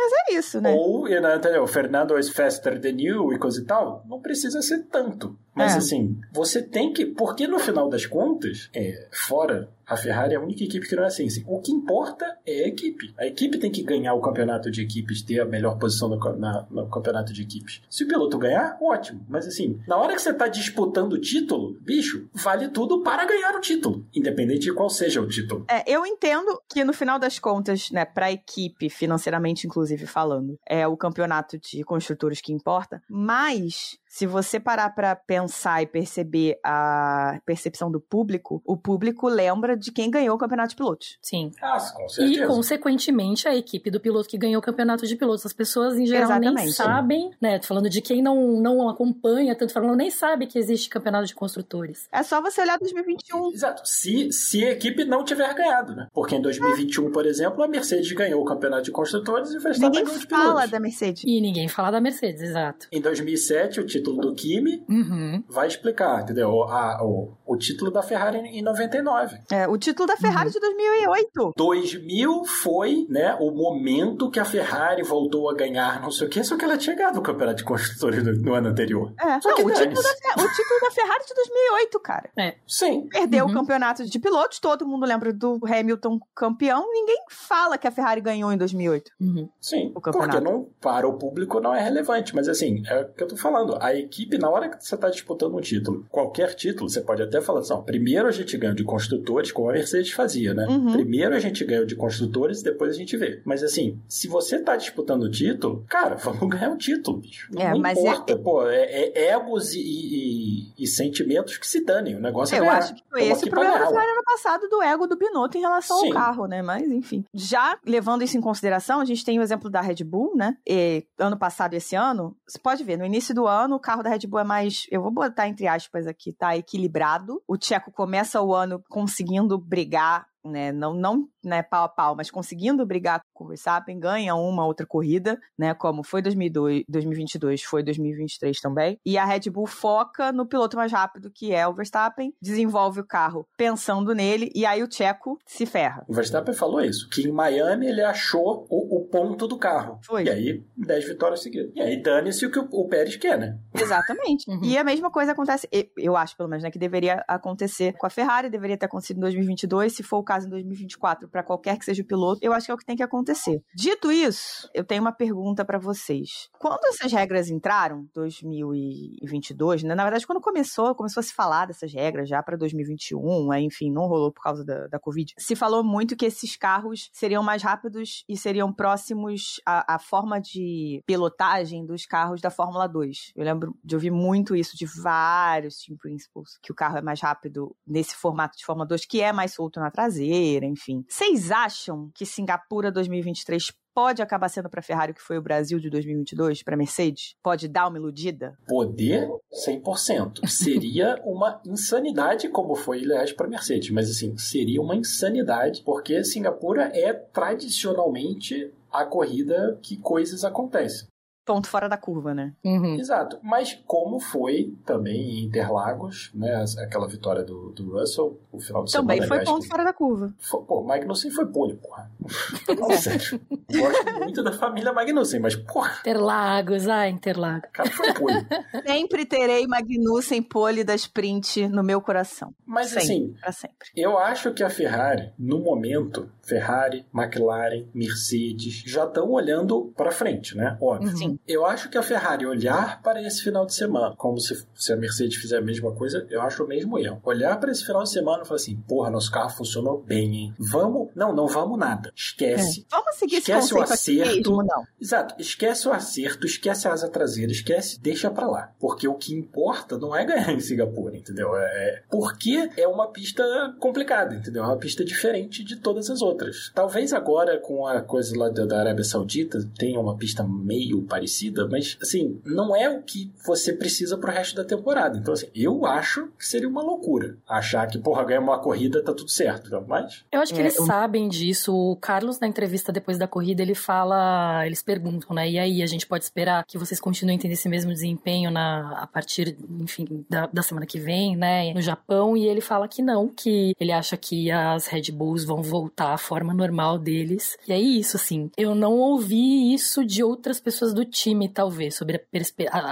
Mas 0.00 0.12
é 0.30 0.34
isso, 0.38 0.60
né? 0.60 0.72
Ou, 0.72 1.08
e, 1.08 1.20
né, 1.20 1.34
entendeu? 1.34 1.66
Fernando 1.66 2.16
is 2.16 2.28
faster 2.28 2.80
than 2.80 3.00
you 3.00 3.32
e 3.32 3.38
coisa 3.38 3.60
e 3.60 3.64
tal. 3.64 4.04
Não 4.08 4.20
precisa 4.20 4.37
ser 4.38 4.86
tanto. 4.90 5.38
Mas 5.58 5.74
É. 5.74 5.78
assim, 5.78 6.18
você 6.32 6.62
tem 6.62 6.92
que. 6.92 7.04
Porque 7.06 7.46
no 7.46 7.58
final 7.58 7.88
das 7.88 8.06
contas, 8.06 8.70
é, 8.74 9.08
fora 9.12 9.68
a 9.86 9.96
Ferrari 9.96 10.34
é 10.34 10.36
a 10.36 10.40
única 10.40 10.62
equipe 10.62 10.86
que 10.86 10.94
não 10.94 11.02
é 11.04 11.06
assim, 11.06 11.26
assim. 11.26 11.42
O 11.46 11.60
que 11.62 11.72
importa 11.72 12.36
é 12.46 12.64
a 12.64 12.68
equipe. 12.68 13.14
A 13.18 13.26
equipe 13.26 13.56
tem 13.58 13.70
que 13.70 13.82
ganhar 13.82 14.12
o 14.12 14.20
campeonato 14.20 14.70
de 14.70 14.82
equipes, 14.82 15.22
ter 15.22 15.40
a 15.40 15.46
melhor 15.46 15.78
posição 15.78 16.10
no, 16.10 16.18
na- 16.36 16.66
no 16.70 16.86
campeonato 16.90 17.32
de 17.32 17.40
equipes. 17.40 17.80
Se 17.88 18.04
o 18.04 18.06
piloto 18.08 18.36
ganhar, 18.36 18.76
ótimo. 18.82 19.24
Mas 19.26 19.46
assim, 19.46 19.80
na 19.88 19.96
hora 19.96 20.14
que 20.14 20.20
você 20.20 20.34
tá 20.34 20.46
disputando 20.46 21.14
o 21.14 21.18
título, 21.20 21.78
bicho, 21.80 22.28
vale 22.34 22.68
tudo 22.68 23.02
para 23.02 23.24
ganhar 23.24 23.54
o 23.56 23.60
título. 23.62 24.06
Independente 24.14 24.60
de 24.64 24.74
qual 24.74 24.90
seja 24.90 25.22
o 25.22 25.26
título. 25.26 25.64
É, 25.70 25.82
eu 25.90 26.04
entendo 26.04 26.60
que 26.68 26.84
no 26.84 26.92
final 26.92 27.18
das 27.18 27.38
contas, 27.38 27.90
né, 27.90 28.04
pra 28.04 28.30
equipe, 28.30 28.90
financeiramente 28.90 29.66
inclusive 29.66 30.04
falando, 30.06 30.58
é 30.68 30.86
o 30.86 30.98
campeonato 30.98 31.58
de 31.58 31.82
construtores 31.82 32.42
que 32.42 32.52
importa, 32.52 33.00
mas 33.08 33.96
se 34.06 34.26
você 34.26 34.58
parar 34.60 34.90
pra 34.94 35.14
pensar 35.16 35.47
e 35.82 35.86
perceber 35.86 36.58
a 36.64 37.40
percepção 37.44 37.90
do 37.90 38.00
público, 38.00 38.62
o 38.64 38.76
público 38.76 39.28
lembra 39.28 39.76
de 39.76 39.90
quem 39.92 40.10
ganhou 40.10 40.36
o 40.36 40.38
campeonato 40.38 40.70
de 40.70 40.76
pilotos. 40.76 41.18
Sim. 41.22 41.50
Ah, 41.62 41.78
com 41.94 42.04
E, 42.06 42.10
certeza. 42.10 42.46
consequentemente, 42.46 43.48
a 43.48 43.54
equipe 43.56 43.90
do 43.90 44.00
piloto 44.00 44.28
que 44.28 44.38
ganhou 44.38 44.58
o 44.60 44.62
campeonato 44.62 45.06
de 45.06 45.16
pilotos. 45.16 45.44
As 45.46 45.52
pessoas, 45.52 45.96
em 45.98 46.06
geral, 46.06 46.28
nem 46.38 46.48
Exatamente. 46.48 46.72
sabem, 46.74 47.30
né? 47.40 47.58
Tô 47.58 47.66
falando 47.66 47.88
de 47.88 48.00
quem 48.00 48.22
não, 48.22 48.60
não 48.60 48.88
acompanha 48.88 49.54
tanto, 49.54 49.72
falando, 49.72 49.96
nem 49.96 50.10
sabe 50.10 50.46
que 50.46 50.58
existe 50.58 50.88
campeonato 50.88 51.26
de 51.26 51.34
construtores. 51.34 52.08
É 52.12 52.22
só 52.22 52.40
você 52.40 52.60
olhar 52.60 52.78
2021. 52.78 53.52
Exato. 53.52 53.82
Se, 53.84 54.30
se 54.32 54.64
a 54.64 54.70
equipe 54.72 55.04
não 55.04 55.24
tiver 55.24 55.52
ganhado, 55.54 55.94
né? 55.94 56.08
Porque 56.12 56.34
em 56.36 56.40
2021, 56.42 57.10
por 57.10 57.26
exemplo, 57.26 57.62
a 57.62 57.68
Mercedes 57.68 58.10
ganhou 58.12 58.42
o 58.42 58.44
campeonato 58.44 58.82
de 58.84 58.90
construtores 58.90 59.50
e 59.52 59.56
o 59.56 59.60
Verstappen 59.60 59.90
Ninguém 59.90 60.04
ganhou 60.04 60.18
de 60.20 60.26
fala 60.26 60.44
pilotos. 60.52 60.70
da 60.70 60.80
Mercedes. 60.80 61.22
E 61.24 61.40
ninguém 61.40 61.68
fala 61.68 61.90
da 61.90 62.00
Mercedes, 62.00 62.42
exato. 62.42 62.86
Em 62.92 63.00
2007, 63.00 63.80
o 63.80 63.86
título 63.86 64.20
do 64.20 64.34
Kimi. 64.34 64.82
Uhum. 64.88 65.37
Uhum. 65.38 65.44
vai 65.48 65.66
explicar, 65.68 66.22
entendeu? 66.22 66.62
A- 66.64 66.98
o, 67.02 67.32
o 67.46 67.56
título 67.56 67.90
da 67.90 68.02
Ferrari 68.02 68.38
em 68.38 68.62
99. 68.62 69.38
É, 69.50 69.66
o 69.68 69.76
título 69.78 70.06
da 70.06 70.14
Uhum. 70.14 70.20
Ferrari 70.20 70.50
de 70.50 70.60
2008. 70.60 71.52
2000 71.56 72.44
foi, 72.44 73.06
né, 73.08 73.36
o 73.40 73.50
momento 73.50 74.30
que 74.30 74.40
a 74.40 74.44
Ferrari 74.44 75.02
voltou 75.02 75.48
a 75.50 75.54
ganhar, 75.54 76.00
não 76.00 76.10
sei 76.10 76.26
o 76.26 76.30
que, 76.30 76.42
só 76.44 76.56
que 76.56 76.64
ela 76.64 76.76
tinha 76.76 76.94
ganhado 76.96 77.18
o 77.18 77.22
campeonato 77.22 77.58
de 77.58 77.64
construtores 77.64 78.22
no, 78.24 78.32
no 78.32 78.54
ano 78.54 78.68
anterior. 78.68 79.12
É, 79.20 79.40
Só 79.40 79.48
não, 79.50 79.56
que 79.56 79.62
o, 79.62 79.72
título 79.72 79.94
da, 80.02 80.02
Fe- 80.02 80.40
o 80.40 80.48
título 80.52 80.80
da 80.82 80.90
Ferrari 80.90 81.24
de 81.26 81.34
2008, 81.34 82.00
cara. 82.00 82.30
Sim. 82.66 83.08
Perdeu 83.08 83.44
Uhum. 83.44 83.50
o 83.50 83.54
campeonato 83.54 84.04
de 84.04 84.18
pilotos, 84.18 84.58
todo 84.58 84.86
mundo 84.86 85.06
lembra 85.06 85.32
do 85.32 85.58
Hamilton 85.64 86.18
campeão, 86.34 86.86
ninguém 86.92 87.18
fala 87.30 87.78
que 87.78 87.86
a 87.86 87.90
Ferrari 87.90 88.20
ganhou 88.20 88.52
em 88.52 88.56
2008. 88.56 89.10
Uhum. 89.20 89.48
Sim, 89.60 89.92
O 89.94 90.00
campeonato. 90.00 90.32
porque 90.38 90.50
não, 90.50 90.68
para 90.80 91.06
o 91.06 91.14
público 91.18 91.60
não 91.60 91.74
é 91.74 91.80
relevante, 91.82 92.34
mas 92.34 92.48
assim, 92.48 92.82
é 92.86 93.00
o 93.02 93.12
que 93.12 93.22
eu 93.22 93.28
tô 93.28 93.36
falando, 93.36 93.76
a 93.80 93.94
equipe, 93.94 94.38
na 94.38 94.48
hora 94.50 94.68
que 94.68 94.84
você 94.84 94.96
tá 94.96 95.08
disputando 95.18 95.56
um 95.56 95.60
título, 95.60 96.06
qualquer 96.10 96.54
título, 96.54 96.88
você 96.88 97.00
pode 97.00 97.22
até 97.22 97.40
falar 97.40 97.60
assim, 97.60 97.72
ó, 97.72 97.78
primeiro 97.78 98.26
a 98.28 98.30
gente 98.32 98.56
ganha 98.56 98.74
de 98.74 98.84
construtores, 98.84 99.52
como 99.52 99.68
a 99.68 99.72
Mercedes 99.72 100.12
fazia, 100.12 100.54
né? 100.54 100.66
Uhum. 100.68 100.92
Primeiro 100.92 101.34
a 101.34 101.38
gente 101.38 101.64
ganha 101.64 101.84
de 101.84 101.94
construtores, 101.96 102.62
depois 102.62 102.90
a 102.94 102.98
gente 102.98 103.16
vê. 103.16 103.40
Mas 103.44 103.62
assim, 103.62 103.98
se 104.08 104.28
você 104.28 104.58
tá 104.60 104.76
disputando 104.76 105.24
o 105.24 105.30
título, 105.30 105.84
cara, 105.88 106.16
vamos 106.22 106.48
ganhar 106.48 106.70
o 106.72 106.76
título, 106.76 107.18
bicho. 107.18 107.48
É, 107.56 107.70
não 107.70 107.78
mas 107.80 107.98
importa, 107.98 108.36
pô, 108.38 108.66
é, 108.66 108.84
é 109.14 109.32
egos 109.32 109.74
e, 109.74 109.80
e- 109.80 110.72
e 110.78 110.86
sentimentos 110.86 111.58
que 111.58 111.66
se 111.66 111.84
danem, 111.84 112.14
o 112.16 112.20
negócio 112.20 112.54
é 112.54 112.58
Eu 112.58 112.62
ganhar. 112.64 112.78
acho 112.78 112.94
que 112.94 113.02
foi 113.10 113.20
Tamo 113.22 113.32
esse 113.32 113.44
o 113.46 113.50
problema 113.50 113.78
da 113.78 114.17
passado 114.38 114.68
do 114.68 114.80
ego 114.80 115.06
do 115.06 115.16
Binotto 115.16 115.58
em 115.58 115.60
relação 115.60 115.98
Sim. 115.98 116.06
ao 116.06 116.12
carro, 116.12 116.46
né? 116.46 116.62
Mas, 116.62 116.88
enfim. 116.90 117.24
Já 117.34 117.76
levando 117.84 118.22
isso 118.22 118.38
em 118.38 118.40
consideração, 118.40 119.00
a 119.00 119.04
gente 119.04 119.24
tem 119.24 119.38
o 119.38 119.42
exemplo 119.42 119.68
da 119.68 119.80
Red 119.80 120.04
Bull, 120.04 120.36
né? 120.36 120.56
E, 120.66 121.04
ano 121.18 121.36
passado 121.36 121.74
e 121.74 121.76
esse 121.76 121.96
ano, 121.96 122.36
você 122.46 122.58
pode 122.58 122.84
ver, 122.84 122.96
no 122.96 123.04
início 123.04 123.34
do 123.34 123.46
ano, 123.46 123.76
o 123.76 123.80
carro 123.80 124.02
da 124.02 124.10
Red 124.10 124.26
Bull 124.28 124.40
é 124.40 124.44
mais, 124.44 124.86
eu 124.90 125.02
vou 125.02 125.10
botar 125.10 125.48
entre 125.48 125.66
aspas 125.66 126.06
aqui, 126.06 126.32
tá 126.32 126.56
equilibrado. 126.56 127.42
O 127.48 127.56
Tcheco 127.56 127.90
começa 127.90 128.40
o 128.40 128.54
ano 128.54 128.82
conseguindo 128.88 129.58
brigar 129.58 130.26
né, 130.44 130.72
não, 130.72 130.94
não 130.94 131.28
né, 131.44 131.62
pau 131.62 131.84
a 131.84 131.88
pau, 131.88 132.14
mas 132.16 132.30
conseguindo 132.30 132.84
brigar 132.86 133.20
com 133.32 133.44
o 133.44 133.48
Verstappen, 133.48 133.98
ganha 133.98 134.34
uma 134.34 134.66
outra 134.66 134.86
corrida, 134.86 135.38
né, 135.58 135.74
como 135.74 136.02
foi 136.02 136.22
2002, 136.22 136.84
2022, 136.88 137.62
foi 137.62 137.82
2023 137.82 138.60
também. 138.60 138.98
E 139.04 139.16
a 139.16 139.24
Red 139.24 139.50
Bull 139.50 139.66
foca 139.66 140.32
no 140.32 140.46
piloto 140.46 140.76
mais 140.76 140.92
rápido, 140.92 141.30
que 141.34 141.52
é 141.52 141.66
o 141.66 141.74
Verstappen, 141.74 142.32
desenvolve 142.40 143.00
o 143.00 143.06
carro 143.06 143.46
pensando 143.56 144.14
nele, 144.14 144.50
e 144.54 144.64
aí 144.66 144.82
o 144.82 144.88
Tcheco 144.88 145.38
se 145.46 145.66
ferra. 145.66 146.04
O 146.08 146.14
Verstappen 146.14 146.54
falou 146.54 146.80
isso, 146.80 147.08
que 147.08 147.22
em 147.22 147.32
Miami 147.32 147.86
ele 147.86 148.02
achou 148.02 148.66
o, 148.68 148.98
o 148.98 149.08
ponto 149.08 149.46
do 149.46 149.58
carro. 149.58 149.98
Foi. 150.04 150.24
E 150.24 150.30
aí, 150.30 150.64
10 150.76 151.08
vitórias 151.08 151.42
seguidas. 151.42 151.72
E 151.74 151.80
aí, 151.80 152.02
dane-se 152.02 152.44
o 152.46 152.50
que 152.50 152.58
o, 152.58 152.68
o 152.70 152.88
Pérez 152.88 153.16
quer, 153.16 153.38
né? 153.38 153.58
Exatamente. 153.74 154.50
Uhum. 154.50 154.60
E 154.62 154.76
a 154.76 154.84
mesma 154.84 155.10
coisa 155.10 155.32
acontece, 155.32 155.68
e- 155.72 155.90
eu 155.96 156.16
acho 156.16 156.36
pelo 156.36 156.48
menos, 156.48 156.62
né, 156.64 156.70
que 156.70 156.78
deveria 156.78 157.24
acontecer 157.28 157.92
com 157.94 158.06
a 158.06 158.10
Ferrari, 158.10 158.50
deveria 158.50 158.76
ter 158.76 158.86
acontecido 158.86 159.18
em 159.18 159.20
2022, 159.20 159.92
se 159.94 160.02
for 160.02 160.18
o 160.18 160.24
caso 160.24 160.46
em 160.46 160.50
2024, 160.50 161.28
para 161.38 161.44
qualquer 161.44 161.78
que 161.78 161.84
seja 161.84 162.02
o 162.02 162.06
piloto, 162.06 162.40
eu 162.42 162.52
acho 162.52 162.66
que 162.66 162.72
é 162.72 162.74
o 162.74 162.78
que 162.78 162.84
tem 162.84 162.96
que 162.96 163.02
acontecer. 163.02 163.62
Dito 163.72 164.10
isso, 164.10 164.68
eu 164.74 164.84
tenho 164.84 165.00
uma 165.00 165.12
pergunta 165.12 165.64
para 165.64 165.78
vocês. 165.78 166.48
Quando 166.58 166.84
essas 166.86 167.12
regras 167.12 167.48
entraram, 167.48 168.08
2022, 168.12 169.84
né, 169.84 169.94
na 169.94 170.02
verdade, 170.02 170.26
quando 170.26 170.40
começou, 170.40 170.94
começou 170.96 171.20
a 171.20 171.24
se 171.24 171.32
falar 171.32 171.66
dessas 171.66 171.92
regras 171.92 172.28
já 172.28 172.42
para 172.42 172.56
2021, 172.56 173.52
aí, 173.52 173.64
enfim, 173.64 173.92
não 173.92 174.08
rolou 174.08 174.32
por 174.32 174.42
causa 174.42 174.64
da, 174.64 174.88
da 174.88 174.98
Covid, 174.98 175.32
se 175.38 175.54
falou 175.54 175.84
muito 175.84 176.16
que 176.16 176.26
esses 176.26 176.56
carros 176.56 177.08
seriam 177.12 177.42
mais 177.42 177.62
rápidos 177.62 178.24
e 178.28 178.36
seriam 178.36 178.72
próximos 178.72 179.60
à, 179.64 179.94
à 179.94 179.98
forma 180.00 180.40
de 180.40 181.02
pilotagem 181.06 181.86
dos 181.86 182.04
carros 182.04 182.40
da 182.40 182.50
Fórmula 182.50 182.88
2. 182.88 183.32
Eu 183.36 183.44
lembro 183.44 183.76
de 183.84 183.94
ouvir 183.94 184.10
muito 184.10 184.56
isso 184.56 184.76
de 184.76 184.86
vários 184.86 185.76
team 185.84 185.96
principals, 185.96 186.58
que 186.60 186.72
o 186.72 186.74
carro 186.74 186.98
é 186.98 187.02
mais 187.02 187.20
rápido 187.20 187.76
nesse 187.86 188.16
formato 188.16 188.58
de 188.58 188.64
Fórmula 188.64 188.88
2, 188.88 189.06
que 189.06 189.20
é 189.20 189.32
mais 189.32 189.54
solto 189.54 189.78
na 189.78 189.90
traseira, 189.90 190.66
enfim. 190.66 191.04
Vocês 191.18 191.50
acham 191.50 192.12
que 192.14 192.24
Singapura 192.24 192.92
2023 192.92 193.72
pode 193.92 194.22
acabar 194.22 194.48
sendo 194.48 194.70
para 194.70 194.78
a 194.78 194.82
Ferrari 194.84 195.10
o 195.10 195.14
que 195.16 195.20
foi 195.20 195.36
o 195.36 195.42
Brasil 195.42 195.80
de 195.80 195.90
2022 195.90 196.62
para 196.62 196.76
Mercedes? 196.76 197.34
Pode 197.42 197.66
dar 197.66 197.88
uma 197.88 197.98
iludida? 197.98 198.56
Poder, 198.68 199.28
100%. 199.52 200.46
Seria 200.46 201.20
uma 201.26 201.60
insanidade, 201.66 202.48
como 202.48 202.76
foi, 202.76 203.02
aliás, 203.02 203.32
para 203.32 203.48
Mercedes. 203.48 203.90
Mas, 203.90 204.08
assim, 204.08 204.38
seria 204.38 204.80
uma 204.80 204.94
insanidade, 204.94 205.82
porque 205.82 206.22
Singapura 206.22 206.84
é 206.94 207.12
tradicionalmente 207.12 208.72
a 208.88 209.04
corrida 209.04 209.76
que 209.82 209.96
coisas 209.96 210.44
acontecem. 210.44 211.08
Ponto 211.48 211.66
fora 211.66 211.88
da 211.88 211.96
curva, 211.96 212.34
né? 212.34 212.52
Uhum. 212.62 212.96
Exato. 213.00 213.38
Mas 213.42 213.72
como 213.86 214.20
foi 214.20 214.74
também 214.84 215.40
em 215.40 215.44
Interlagos, 215.46 216.30
né? 216.34 216.62
Aquela 216.78 217.08
vitória 217.08 217.42
do, 217.42 217.70
do 217.70 217.92
Russell, 217.98 218.38
o 218.52 218.60
final 218.60 218.84
de 218.84 218.92
Também 218.92 219.16
semana. 219.16 219.28
foi 219.28 219.36
aliás, 219.38 219.48
ponto 219.50 219.62
que- 219.62 219.68
fora 219.70 219.82
da 219.84 219.92
curva. 219.94 220.34
Foi- 220.38 220.62
Pô, 220.64 220.82
Magnussen 220.82 221.30
foi 221.30 221.46
pole, 221.46 221.74
porra. 221.76 222.10
Não, 222.78 222.90
sério. 222.90 223.40
Gosto 223.72 224.18
muito 224.18 224.42
da 224.42 224.52
família 224.52 224.92
Magnussen, 224.92 225.40
mas, 225.40 225.56
porra, 225.56 225.96
Interlagos, 226.00 226.86
ah, 226.86 227.08
Interlagos. 227.08 227.70
o 227.70 227.72
cara 227.72 227.90
foi 227.90 228.12
pole. 228.12 228.46
Sempre 228.86 229.24
terei 229.24 229.66
Magnussen 229.66 230.42
pole 230.42 230.84
da 230.84 230.94
sprint 230.94 231.66
no 231.68 231.82
meu 231.82 232.02
coração. 232.02 232.52
Mas, 232.66 232.88
Sempre, 232.88 233.02
assim, 233.04 233.34
pra 233.40 233.52
sempre. 233.52 233.88
Eu 233.96 234.18
acho 234.18 234.52
que 234.52 234.62
a 234.62 234.68
Ferrari, 234.68 235.32
no 235.38 235.58
momento, 235.60 236.30
Ferrari, 236.42 237.06
McLaren, 237.14 237.86
Mercedes, 237.94 238.82
já 238.86 239.04
estão 239.04 239.30
olhando 239.30 239.92
para 239.96 240.10
frente, 240.10 240.54
né? 240.56 240.76
Óbvio. 240.80 241.16
Sim. 241.16 241.37
Eu 241.46 241.64
acho 241.66 241.88
que 241.88 241.98
a 241.98 242.02
Ferrari 242.02 242.46
olhar 242.46 243.00
para 243.02 243.22
esse 243.22 243.42
final 243.42 243.64
de 243.66 243.74
semana, 243.74 244.14
como 244.16 244.38
se, 244.40 244.66
se 244.74 244.92
a 244.92 244.96
Mercedes 244.96 245.36
fizer 245.36 245.58
a 245.58 245.62
mesma 245.62 245.92
coisa, 245.92 246.26
eu 246.30 246.40
acho 246.42 246.64
o 246.64 246.68
mesmo 246.68 246.98
erro. 246.98 247.20
Olhar 247.24 247.58
para 247.58 247.70
esse 247.70 247.84
final 247.84 248.02
de 248.02 248.10
semana 248.10 248.42
e 248.42 248.46
falar 248.46 248.56
assim: 248.56 248.76
porra, 248.88 249.10
nosso 249.10 249.30
carro 249.30 249.50
funcionou 249.50 250.02
bem, 250.02 250.34
hein? 250.36 250.54
Vamos. 250.58 251.08
Não, 251.14 251.34
não 251.34 251.46
vamos 251.46 251.78
nada. 251.78 252.12
Esquece. 252.14 252.86
Vamos 252.90 253.16
seguir 253.16 253.36
Esquece 253.36 253.58
esse 253.66 253.74
o 253.74 253.82
acerto. 253.82 254.50
mesmo, 254.56 254.62
não. 254.62 254.84
Exato, 255.00 255.34
esquece 255.38 255.88
o 255.88 255.92
acerto, 255.92 256.46
esquece 256.46 256.88
a 256.88 256.92
asa 256.92 257.08
traseira, 257.08 257.52
esquece, 257.52 258.00
deixa 258.00 258.30
pra 258.30 258.46
lá. 258.46 258.72
Porque 258.78 259.06
o 259.08 259.14
que 259.14 259.34
importa 259.34 259.98
não 259.98 260.14
é 260.14 260.24
ganhar 260.24 260.52
em 260.52 260.60
Singapura, 260.60 261.16
entendeu? 261.16 261.56
É, 261.56 261.64
é- 261.64 262.02
porque 262.10 262.70
é 262.76 262.86
uma 262.86 263.08
pista 263.08 263.42
complicada, 263.78 264.34
entendeu? 264.34 264.62
É 264.62 264.66
uma 264.66 264.76
pista 264.76 265.04
diferente 265.04 265.62
de 265.64 265.76
todas 265.76 266.10
as 266.10 266.20
outras. 266.22 266.70
Talvez 266.74 267.12
agora, 267.12 267.58
com 267.58 267.86
a 267.86 268.00
coisa 268.00 268.36
lá 268.36 268.48
da 268.48 268.80
Arábia 268.80 269.04
Saudita, 269.04 269.58
tenha 269.78 269.98
uma 270.00 270.16
pista 270.16 270.42
meio 270.44 271.02
parecida, 271.02 271.27
mas, 271.70 271.96
assim, 272.02 272.40
não 272.44 272.74
é 272.74 272.88
o 272.90 273.02
que 273.02 273.30
você 273.46 273.72
precisa 273.72 274.16
pro 274.16 274.30
resto 274.32 274.56
da 274.56 274.64
temporada. 274.64 275.16
Então, 275.18 275.34
assim, 275.34 275.46
eu 275.54 275.84
acho 275.86 276.28
que 276.38 276.46
seria 276.46 276.68
uma 276.68 276.82
loucura 276.82 277.36
achar 277.48 277.86
que, 277.86 277.98
porra, 277.98 278.24
ganha 278.24 278.40
uma 278.40 278.58
corrida, 278.58 279.02
tá 279.02 279.12
tudo 279.12 279.30
certo. 279.30 279.66
Então, 279.68 279.84
mas, 279.86 280.24
Eu 280.32 280.40
acho 280.40 280.52
que 280.52 280.58
É, 280.60 280.64
eles 280.64 280.76
eu- 280.78 280.86
sabem 280.86 281.28
disso. 281.28 281.74
O 281.74 281.96
Carlos, 281.96 282.38
na 282.40 282.46
entrevista 282.46 282.92
depois 282.92 283.18
da 283.18 283.26
corrida, 283.26 283.62
ele 283.62 283.74
fala, 283.74 284.64
eles 284.66 284.82
perguntam, 284.82 285.34
né? 285.34 285.48
E 285.50 285.58
aí, 285.58 285.82
a 285.82 285.86
gente 285.86 286.06
pode 286.06 286.24
esperar 286.24 286.64
que 286.64 286.78
vocês 286.78 287.00
continuem 287.00 287.38
tendo 287.38 287.52
esse 287.52 287.68
mesmo 287.68 287.92
desempenho 287.92 288.50
na, 288.50 288.98
a 289.02 289.06
partir, 289.06 289.56
enfim, 289.80 290.24
da, 290.28 290.46
da 290.46 290.62
semana 290.62 290.86
que 290.86 290.98
vem, 290.98 291.36
né? 291.36 291.72
No 291.74 291.80
Japão. 291.82 292.36
E 292.36 292.46
ele 292.46 292.60
fala 292.60 292.88
que 292.88 293.02
não, 293.02 293.28
que 293.28 293.74
ele 293.78 293.92
acha 293.92 294.16
que 294.16 294.50
as 294.50 294.86
Red 294.86 295.10
Bulls 295.12 295.44
vão 295.44 295.62
voltar 295.62 296.12
à 296.14 296.18
forma 296.18 296.52
normal 296.54 296.98
deles. 296.98 297.56
E 297.66 297.72
é 297.72 297.78
isso, 297.80 298.16
assim. 298.16 298.50
Eu 298.56 298.74
não 298.74 298.98
ouvi 298.98 299.72
isso 299.74 300.04
de 300.04 300.22
outras 300.22 300.60
pessoas 300.60 300.92
do 300.94 301.04
time, 301.20 301.48
talvez, 301.48 301.96
sobre 301.96 302.24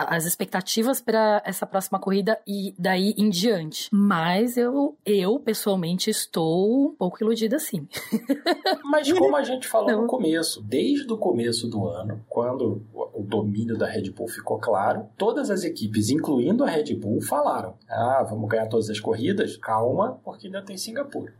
as 0.09 0.25
expectativas 0.25 1.01
para 1.01 1.43
essa 1.45 1.67
próxima 1.67 1.99
corrida 1.99 2.39
e 2.47 2.75
daí 2.79 3.15
em 3.17 3.29
diante. 3.29 3.89
Mas 3.93 4.57
eu, 4.57 4.97
eu 5.05 5.39
pessoalmente, 5.39 6.11
estou 6.11 6.91
um 6.91 6.95
pouco 6.95 7.23
iludida, 7.23 7.59
sim. 7.59 7.87
Mas 8.85 9.13
como 9.13 9.37
a 9.37 9.43
gente 9.43 9.67
falou 9.69 9.91
Não. 9.91 10.03
no 10.03 10.07
começo, 10.07 10.63
desde 10.63 11.13
o 11.13 11.19
começo 11.19 11.69
do 11.69 11.87
ano, 11.87 12.25
quando 12.29 12.83
o 12.93 13.07
o 13.17 13.23
domínio 13.23 13.79
da 13.79 13.87
Red 13.87 14.11
Bull 14.11 14.29
ficou 14.29 14.59
claro, 14.59 15.09
todas 15.17 15.51
as 15.51 15.65
equipes, 15.65 16.11
incluindo 16.11 16.63
a 16.63 16.69
Red 16.69 16.95
Bull, 16.95 17.23
falaram: 17.23 17.75
ah, 17.89 18.23
vamos 18.29 18.49
ganhar 18.49 18.69
todas 18.69 18.91
as 18.91 19.01
corridas? 19.01 19.57
Calma, 19.57 20.21
porque 20.23 20.49
ainda 20.49 20.63
tem 20.63 20.77
Singapura. 20.77 21.33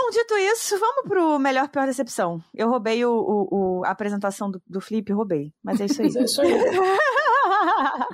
Bom, 0.00 0.10
dito 0.10 0.34
isso, 0.38 0.78
vamos 0.78 1.02
pro 1.08 1.38
melhor 1.38 1.68
pior 1.68 1.86
decepção. 1.86 2.40
Eu 2.54 2.68
roubei 2.68 3.04
o, 3.04 3.10
o- 3.12 3.48
o- 3.80 3.84
a 3.84 3.90
apresentação 3.90 4.50
do, 4.50 4.62
do 4.66 4.80
Flip, 4.80 5.12
roubei. 5.12 5.52
Mas 5.62 5.80
é 5.80 5.86
isso 5.86 6.00
aí. 6.02 6.06
Mas 6.08 6.16
é 6.16 6.22
isso 6.24 6.40
aí. 6.40 6.52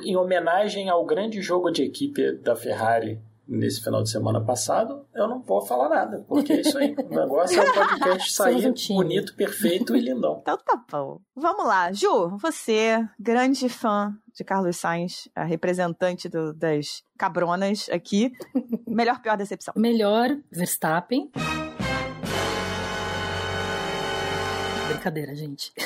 em 0.02 0.16
homenagem 0.16 0.88
ao 0.88 1.04
grande 1.04 1.40
jogo 1.42 1.70
de 1.70 1.82
equipe 1.84 2.32
da 2.38 2.56
Ferrari 2.56 3.20
nesse 3.46 3.82
final 3.84 4.02
de 4.02 4.10
semana 4.10 4.40
passado, 4.42 5.06
eu 5.14 5.28
não 5.28 5.42
vou 5.42 5.60
falar 5.60 5.90
nada, 5.90 6.24
porque 6.26 6.54
é 6.54 6.60
isso 6.62 6.78
aí. 6.78 6.94
O 6.98 7.14
negócio 7.14 7.60
é 7.60 7.62
o 7.70 7.74
podcast 7.74 8.32
sair 8.32 8.66
um 8.66 8.74
bonito, 8.96 9.36
perfeito 9.36 9.94
e 9.94 10.00
lindão. 10.00 10.38
Então 10.40 10.56
tá 10.56 10.82
bom. 10.90 11.20
Vamos 11.36 11.66
lá. 11.66 11.92
Ju, 11.92 12.38
você, 12.38 13.06
grande 13.20 13.68
fã 13.68 14.14
de 14.34 14.42
Carlos 14.42 14.78
Sainz, 14.78 15.28
a 15.36 15.44
representante 15.44 16.26
do- 16.28 16.54
das 16.54 17.02
cabronas 17.18 17.88
aqui. 17.90 18.32
Melhor 18.88 19.20
pior 19.20 19.36
decepção. 19.36 19.74
Melhor, 19.76 20.30
Verstappen. 20.50 21.30
Brincadeira, 25.04 25.34
gente. 25.34 25.70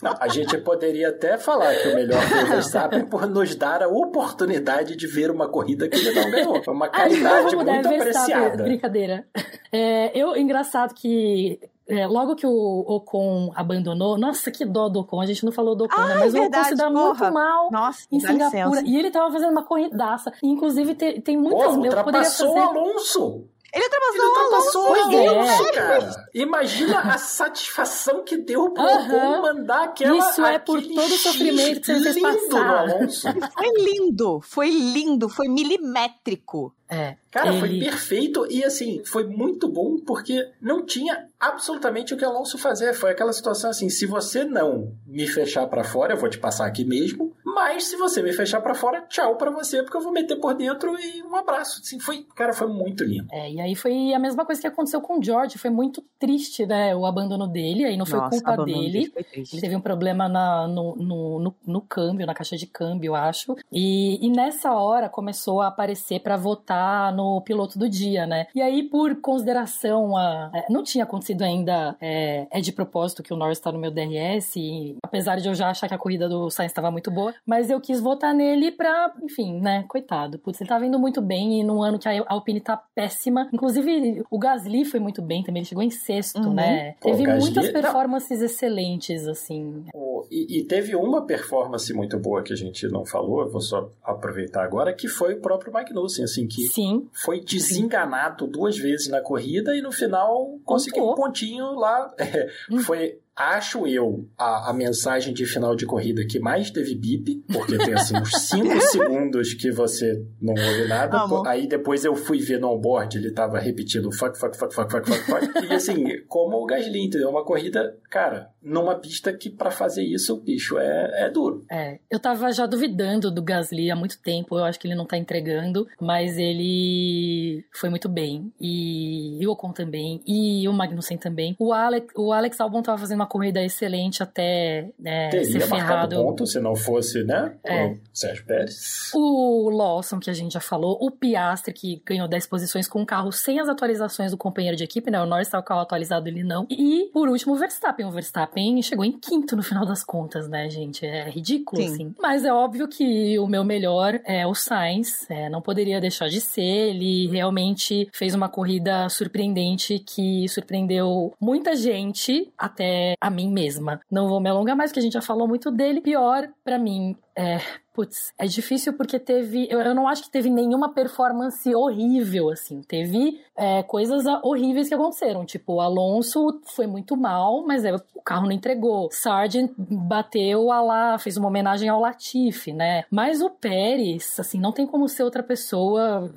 Não, 0.00 0.14
a 0.20 0.28
gente 0.28 0.56
poderia 0.58 1.08
até 1.08 1.36
falar 1.38 1.74
que 1.74 1.88
o 1.88 1.94
melhor 1.94 2.20
foi 2.22 2.44
o 2.44 2.46
Verstappen 2.46 3.04
por 3.06 3.26
nos 3.26 3.56
dar 3.56 3.82
a 3.82 3.88
oportunidade 3.88 4.94
de 4.94 5.06
ver 5.08 5.28
uma 5.28 5.48
corrida 5.48 5.88
que 5.88 5.96
ele 5.96 6.12
não 6.12 6.30
ganhou. 6.30 6.62
Foi 6.62 6.72
uma 6.72 6.86
Ah, 6.86 6.90
caridade 6.90 7.50
vamos 7.56 7.64
dar 7.66 7.72
muito 7.72 7.88
Verstappen. 7.88 8.34
apreciada. 8.34 8.62
Brincadeira. 8.62 9.26
É, 9.72 10.16
eu, 10.16 10.36
engraçado 10.36 10.94
que 10.94 11.58
é, 11.88 12.06
logo 12.06 12.36
que 12.36 12.46
o 12.46 12.84
Ocon 12.86 13.50
abandonou, 13.56 14.16
nossa, 14.16 14.52
que 14.52 14.64
dó 14.64 14.88
do 14.88 15.00
Ocon, 15.00 15.20
a 15.20 15.26
gente 15.26 15.44
não 15.44 15.50
falou 15.50 15.74
do 15.74 15.84
Ocon, 15.86 15.96
né? 16.00 16.12
Ai, 16.12 16.18
Mas 16.20 16.32
o 16.32 16.36
Ocon 16.36 16.40
verdade, 16.42 16.68
se 16.68 16.74
dá 16.76 16.90
porra. 16.90 17.02
muito 17.14 17.32
mal 17.34 17.68
Nossa, 17.72 18.06
em 18.12 18.20
Singapura. 18.20 18.66
licença. 18.68 18.82
E 18.86 18.96
ele 18.96 19.10
tava 19.10 19.32
fazendo 19.32 19.50
uma 19.50 19.64
corridaça. 19.64 20.32
Inclusive, 20.44 20.94
tem, 20.94 21.20
tem 21.20 21.36
muitas... 21.36 21.64
Porra, 21.64 21.74
eu 21.74 21.80
poderia 21.82 21.98
ultrapassou 21.98 22.54
fazer... 22.54 22.60
o 22.60 22.68
Alonso. 22.68 23.48
Ele 23.72 23.84
Ele 23.84 23.94
ultrapassou 23.94 24.22
o 24.22 24.28
ultrapassou 24.28 24.82
o 24.82 24.86
Pois 24.86 25.12
é. 25.14 25.26
Alonso, 25.28 25.72
cara. 25.72 26.26
Imagina 26.34 27.00
a 27.00 27.18
satisfação 27.18 28.24
que 28.24 28.36
deu 28.38 28.70
pro 28.70 28.82
Aham. 28.82 29.06
Ocon 29.38 29.42
mandar 29.42 29.84
aquela 29.84 30.16
Isso 30.18 30.44
é 30.44 30.58
por 30.58 30.78
aquele 30.78 30.94
todo 30.94 31.12
o 31.12 31.18
sofrimento 31.18 31.80
que 31.82 31.86
você 31.86 32.02
fez 32.02 32.16
lindo 32.16 32.28
no 32.30 32.48
passar. 32.48 32.78
Alonso. 32.78 33.28
Foi 33.52 33.70
lindo, 33.82 34.40
foi 34.42 34.70
lindo, 34.70 35.28
foi 35.28 35.48
milimétrico. 35.48 36.74
É, 36.90 37.16
Cara, 37.30 37.52
foi 37.52 37.68
ele- 37.68 37.84
perfeito 37.84 38.46
e 38.50 38.64
assim, 38.64 39.02
foi 39.04 39.24
muito 39.24 39.68
bom 39.68 39.98
porque 39.98 40.48
não 40.58 40.86
tinha 40.86 41.26
absolutamente 41.38 42.14
o 42.14 42.16
que 42.16 42.24
Alonso 42.24 42.56
fazer. 42.56 42.94
Foi 42.94 43.10
aquela 43.10 43.32
situação 43.34 43.68
assim, 43.68 43.90
se 43.90 44.06
você 44.06 44.42
não 44.44 44.94
me 45.06 45.26
fechar 45.26 45.66
pra 45.66 45.84
fora, 45.84 46.14
eu 46.14 46.16
vou 46.16 46.30
te 46.30 46.38
passar 46.38 46.66
aqui 46.66 46.86
mesmo, 46.86 47.36
mas 47.58 47.84
se 47.84 47.96
você 47.96 48.22
me 48.22 48.32
fechar 48.32 48.60
pra 48.60 48.74
fora, 48.74 49.02
tchau 49.08 49.36
pra 49.36 49.50
você, 49.50 49.82
porque 49.82 49.96
eu 49.96 50.00
vou 50.00 50.12
meter 50.12 50.36
por 50.36 50.54
dentro 50.54 50.96
e 50.98 51.22
um 51.22 51.34
abraço. 51.36 51.80
Assim, 51.82 51.98
foi, 51.98 52.24
cara, 52.36 52.52
foi 52.52 52.66
muito 52.68 53.04
lindo. 53.04 53.26
É, 53.32 53.50
e 53.50 53.60
aí 53.60 53.74
foi 53.74 54.12
a 54.14 54.18
mesma 54.18 54.44
coisa 54.46 54.60
que 54.60 54.66
aconteceu 54.66 55.00
com 55.00 55.18
o 55.18 55.22
George. 55.22 55.58
Foi 55.58 55.70
muito 55.70 56.02
triste, 56.18 56.64
né? 56.66 56.94
O 56.94 57.04
abandono 57.04 57.46
dele. 57.48 57.84
Aí 57.84 57.96
não 57.96 58.06
foi 58.06 58.18
Nossa, 58.18 58.30
culpa 58.30 58.64
dele. 58.64 59.10
foi 59.12 59.24
triste. 59.24 59.54
Ele 59.54 59.60
teve 59.62 59.76
um 59.76 59.80
problema 59.80 60.28
na- 60.28 60.68
no, 60.68 60.94
no, 60.96 61.38
no, 61.40 61.54
no 61.66 61.80
câmbio, 61.80 62.26
na 62.26 62.34
caixa 62.34 62.56
de 62.56 62.66
câmbio, 62.66 63.08
eu 63.10 63.14
acho. 63.14 63.56
E, 63.72 64.24
e 64.24 64.30
nessa 64.30 64.72
hora 64.72 65.08
começou 65.08 65.60
a 65.60 65.66
aparecer 65.68 66.20
pra 66.20 66.36
votar 66.36 67.12
no 67.12 67.40
piloto 67.42 67.78
do 67.78 67.88
dia, 67.88 68.26
né? 68.26 68.46
E 68.54 68.62
aí, 68.62 68.82
por 68.82 69.16
consideração, 69.20 70.16
a, 70.16 70.50
é, 70.54 70.66
não 70.70 70.82
tinha 70.82 71.04
acontecido 71.04 71.42
ainda, 71.42 71.96
é, 72.00 72.46
é 72.50 72.60
de 72.60 72.72
propósito 72.72 73.22
que 73.22 73.32
o 73.32 73.36
Norris 73.36 73.58
tá 73.60 73.72
no 73.72 73.78
meu 73.78 73.90
DRS, 73.90 74.56
e, 74.56 74.96
apesar 75.02 75.36
de 75.36 75.48
eu 75.48 75.54
já 75.54 75.68
achar 75.70 75.88
que 75.88 75.94
a 75.94 75.98
corrida 75.98 76.28
do 76.28 76.50
Sainz 76.50 76.70
estava 76.70 76.90
muito 76.90 77.10
boa, 77.10 77.34
mas 77.48 77.70
eu 77.70 77.80
quis 77.80 77.98
votar 78.00 78.34
nele 78.34 78.70
pra, 78.70 79.12
enfim, 79.22 79.58
né? 79.60 79.84
Coitado. 79.88 80.38
Putz, 80.38 80.60
ele 80.60 80.68
tava 80.68 80.84
indo 80.86 80.98
muito 80.98 81.20
bem 81.22 81.60
e 81.60 81.64
num 81.64 81.82
ano 81.82 81.98
que 81.98 82.06
a 82.08 82.22
Alpine 82.28 82.60
tá 82.60 82.76
péssima. 82.94 83.48
Inclusive, 83.52 84.22
o 84.30 84.38
Gasly 84.38 84.84
foi 84.84 85.00
muito 85.00 85.22
bem 85.22 85.42
também, 85.42 85.60
ele 85.62 85.68
chegou 85.68 85.82
em 85.82 85.90
sexto, 85.90 86.38
Uhum. 86.40 86.52
né? 86.54 86.94
Pô, 87.00 87.10
Teve 87.10 87.24
Gasly- 87.24 87.40
muitas 87.40 87.64
não. 87.66 87.72
performances 87.72 88.40
excelentes, 88.42 89.26
assim. 89.26 89.84
E, 90.30 90.58
e 90.58 90.64
teve 90.64 90.94
uma 90.94 91.24
performance 91.24 91.92
muito 91.94 92.18
boa 92.18 92.42
que 92.42 92.52
a 92.52 92.56
gente 92.56 92.86
não 92.88 93.04
falou, 93.06 93.40
eu 93.40 93.50
vou 93.50 93.60
só 93.62 93.90
aproveitar 94.04 94.62
agora, 94.62 94.92
que 94.92 95.08
foi 95.08 95.34
o 95.34 95.40
próprio 95.40 95.72
Magnussen, 95.72 96.24
assim, 96.24 96.46
que 96.46 96.66
Sim, 96.66 97.08
foi 97.24 97.40
desenganado 97.40 98.46
duas 98.46 98.76
vezes 98.76 99.08
na 99.08 99.20
corrida 99.22 99.74
e 99.74 99.80
no 99.80 99.90
final 99.90 100.58
conseguiu 100.64 101.04
um 101.10 101.14
pontinho 101.14 101.72
lá. 101.74 102.12
É, 102.28 102.48
Hum. 102.70 102.80
Foi, 102.80 103.18
acho 103.38 103.86
eu, 103.86 104.26
a, 104.36 104.70
a 104.70 104.72
mensagem 104.72 105.32
de 105.32 105.46
final 105.46 105.76
de 105.76 105.86
corrida 105.86 106.26
que 106.26 106.40
mais 106.40 106.70
teve 106.70 106.94
bip, 106.94 107.44
porque 107.52 107.78
tem 107.78 107.94
assim 107.94 108.16
uns 108.16 108.32
5 108.48 108.80
segundos 108.80 109.54
que 109.54 109.70
você 109.70 110.20
não 110.42 110.54
ouve 110.54 110.88
nada. 110.88 111.22
Amo. 111.22 111.46
Aí 111.46 111.68
depois 111.68 112.04
eu 112.04 112.16
fui 112.16 112.40
ver 112.40 112.58
no 112.58 112.72
onboard, 112.72 113.16
ele 113.16 113.30
tava 113.30 113.58
repetindo 113.58 114.10
fuck, 114.10 114.38
fuck, 114.38 114.56
fuck, 114.56 114.74
fuck, 114.74 114.90
fuck, 114.90 115.06
fuck, 115.08 115.24
fuck. 115.24 115.66
E 115.66 115.72
assim, 115.72 116.04
como 116.26 116.56
o 116.56 116.66
Gasly, 116.66 117.06
entendeu? 117.06 117.30
Uma 117.30 117.44
corrida, 117.44 117.96
cara, 118.10 118.50
numa 118.62 118.94
pista 118.96 119.32
que 119.32 119.50
pra 119.50 119.70
fazer 119.70 120.02
isso, 120.02 120.34
o 120.34 120.40
bicho 120.40 120.78
é, 120.78 121.26
é 121.26 121.30
duro. 121.30 121.64
É, 121.70 121.98
eu 122.10 122.18
tava 122.18 122.50
já 122.52 122.66
duvidando 122.66 123.30
do 123.30 123.42
Gasly 123.42 123.90
há 123.90 123.96
muito 123.96 124.18
tempo, 124.20 124.58
eu 124.58 124.64
acho 124.64 124.78
que 124.78 124.86
ele 124.86 124.94
não 124.94 125.06
tá 125.06 125.16
entregando, 125.16 125.86
mas 126.00 126.36
ele 126.38 127.64
foi 127.72 127.88
muito 127.88 128.08
bem. 128.08 128.52
E, 128.60 129.40
e 129.40 129.46
o 129.46 129.52
Ocon 129.52 129.72
também, 129.72 130.20
e 130.26 130.68
o 130.68 130.72
Magnussen 130.72 131.16
também. 131.16 131.56
O 131.58 131.72
Alex, 131.72 132.12
o 132.16 132.32
Alex 132.32 132.60
Albon 132.60 132.82
tava 132.82 132.98
fazendo 132.98 133.20
uma 133.20 133.26
corrida 133.26 133.62
excelente 133.62 134.22
até 134.22 134.90
né, 134.98 135.30
ser 135.30 135.52
Teria 135.52 135.66
marcado 135.66 135.76
ferrado. 135.76 136.16
ponto 136.16 136.46
se 136.46 136.60
não 136.60 136.74
fosse, 136.74 137.22
né? 137.24 137.54
É. 137.64 137.86
O 137.86 137.98
Sérgio 138.12 138.44
Pérez. 138.44 139.10
O 139.14 139.70
Lawson, 139.70 140.18
que 140.18 140.30
a 140.30 140.34
gente 140.34 140.52
já 140.52 140.60
falou, 140.60 140.98
o 141.00 141.10
Piastri, 141.10 141.72
que 141.72 142.02
ganhou 142.04 142.28
10 142.28 142.46
posições 142.46 142.88
com 142.88 143.02
o 143.02 143.06
carro 143.06 143.30
sem 143.32 143.60
as 143.60 143.68
atualizações 143.68 144.30
do 144.30 144.36
companheiro 144.36 144.76
de 144.76 144.84
equipe, 144.84 145.10
né? 145.10 145.20
O 145.22 145.26
Norris 145.26 145.48
tá 145.48 145.58
com 145.58 145.64
o 145.64 145.66
carro 145.66 145.80
atualizado, 145.80 146.28
ele 146.28 146.42
não. 146.42 146.66
E, 146.70 147.10
por 147.12 147.28
último, 147.28 147.54
o 147.54 147.56
Verstappen. 147.56 148.06
O 148.06 148.10
Verstappen 148.10 148.57
chegou 148.82 149.04
em 149.04 149.12
quinto 149.12 149.56
no 149.56 149.62
final 149.62 149.84
das 149.84 150.04
contas, 150.04 150.48
né, 150.48 150.68
gente? 150.68 151.04
É 151.04 151.28
ridículo, 151.28 151.82
Sim. 151.82 151.88
assim. 151.92 152.14
Mas 152.20 152.44
é 152.44 152.52
óbvio 152.52 152.88
que 152.88 153.38
o 153.38 153.46
meu 153.46 153.64
melhor 153.64 154.20
é 154.24 154.46
o 154.46 154.54
Sainz. 154.54 155.28
É, 155.30 155.48
não 155.48 155.60
poderia 155.60 156.00
deixar 156.00 156.28
de 156.28 156.40
ser. 156.40 156.90
Ele 156.90 157.26
realmente 157.28 158.08
fez 158.12 158.34
uma 158.34 158.48
corrida 158.48 159.08
surpreendente 159.08 159.98
que 159.98 160.48
surpreendeu 160.48 161.32
muita 161.40 161.76
gente, 161.76 162.50
até 162.56 163.14
a 163.20 163.30
mim 163.30 163.50
mesma. 163.50 164.00
Não 164.10 164.28
vou 164.28 164.40
me 164.40 164.48
alongar 164.48 164.76
mais, 164.76 164.90
porque 164.90 165.00
a 165.00 165.02
gente 165.02 165.14
já 165.14 165.22
falou 165.22 165.48
muito 165.48 165.70
dele. 165.70 166.00
Pior, 166.00 166.48
pra 166.64 166.78
mim, 166.78 167.16
é, 167.38 167.60
Putz, 167.98 168.32
é 168.38 168.46
difícil 168.46 168.92
porque 168.92 169.18
teve. 169.18 169.66
Eu, 169.68 169.80
eu 169.80 169.92
não 169.92 170.06
acho 170.06 170.22
que 170.22 170.30
teve 170.30 170.48
nenhuma 170.48 170.94
performance 170.94 171.74
horrível, 171.74 172.48
assim. 172.48 172.80
Teve 172.80 173.40
é, 173.56 173.82
coisas 173.82 174.24
horríveis 174.44 174.86
que 174.86 174.94
aconteceram. 174.94 175.44
Tipo, 175.44 175.74
o 175.74 175.80
Alonso 175.80 176.60
foi 176.76 176.86
muito 176.86 177.16
mal, 177.16 177.64
mas 177.66 177.84
é, 177.84 177.92
o 177.92 178.22
carro 178.24 178.44
não 178.44 178.52
entregou. 178.52 179.08
Sargent 179.10 179.72
bateu 179.76 180.70
a 180.70 180.80
lá, 180.80 181.18
fez 181.18 181.36
uma 181.36 181.48
homenagem 181.48 181.88
ao 181.88 182.00
Latifi, 182.00 182.72
né? 182.72 183.02
Mas 183.10 183.42
o 183.42 183.50
Pérez, 183.50 184.38
assim, 184.38 184.60
não 184.60 184.70
tem 184.70 184.86
como 184.86 185.08
ser 185.08 185.24
outra 185.24 185.42
pessoa. 185.42 186.32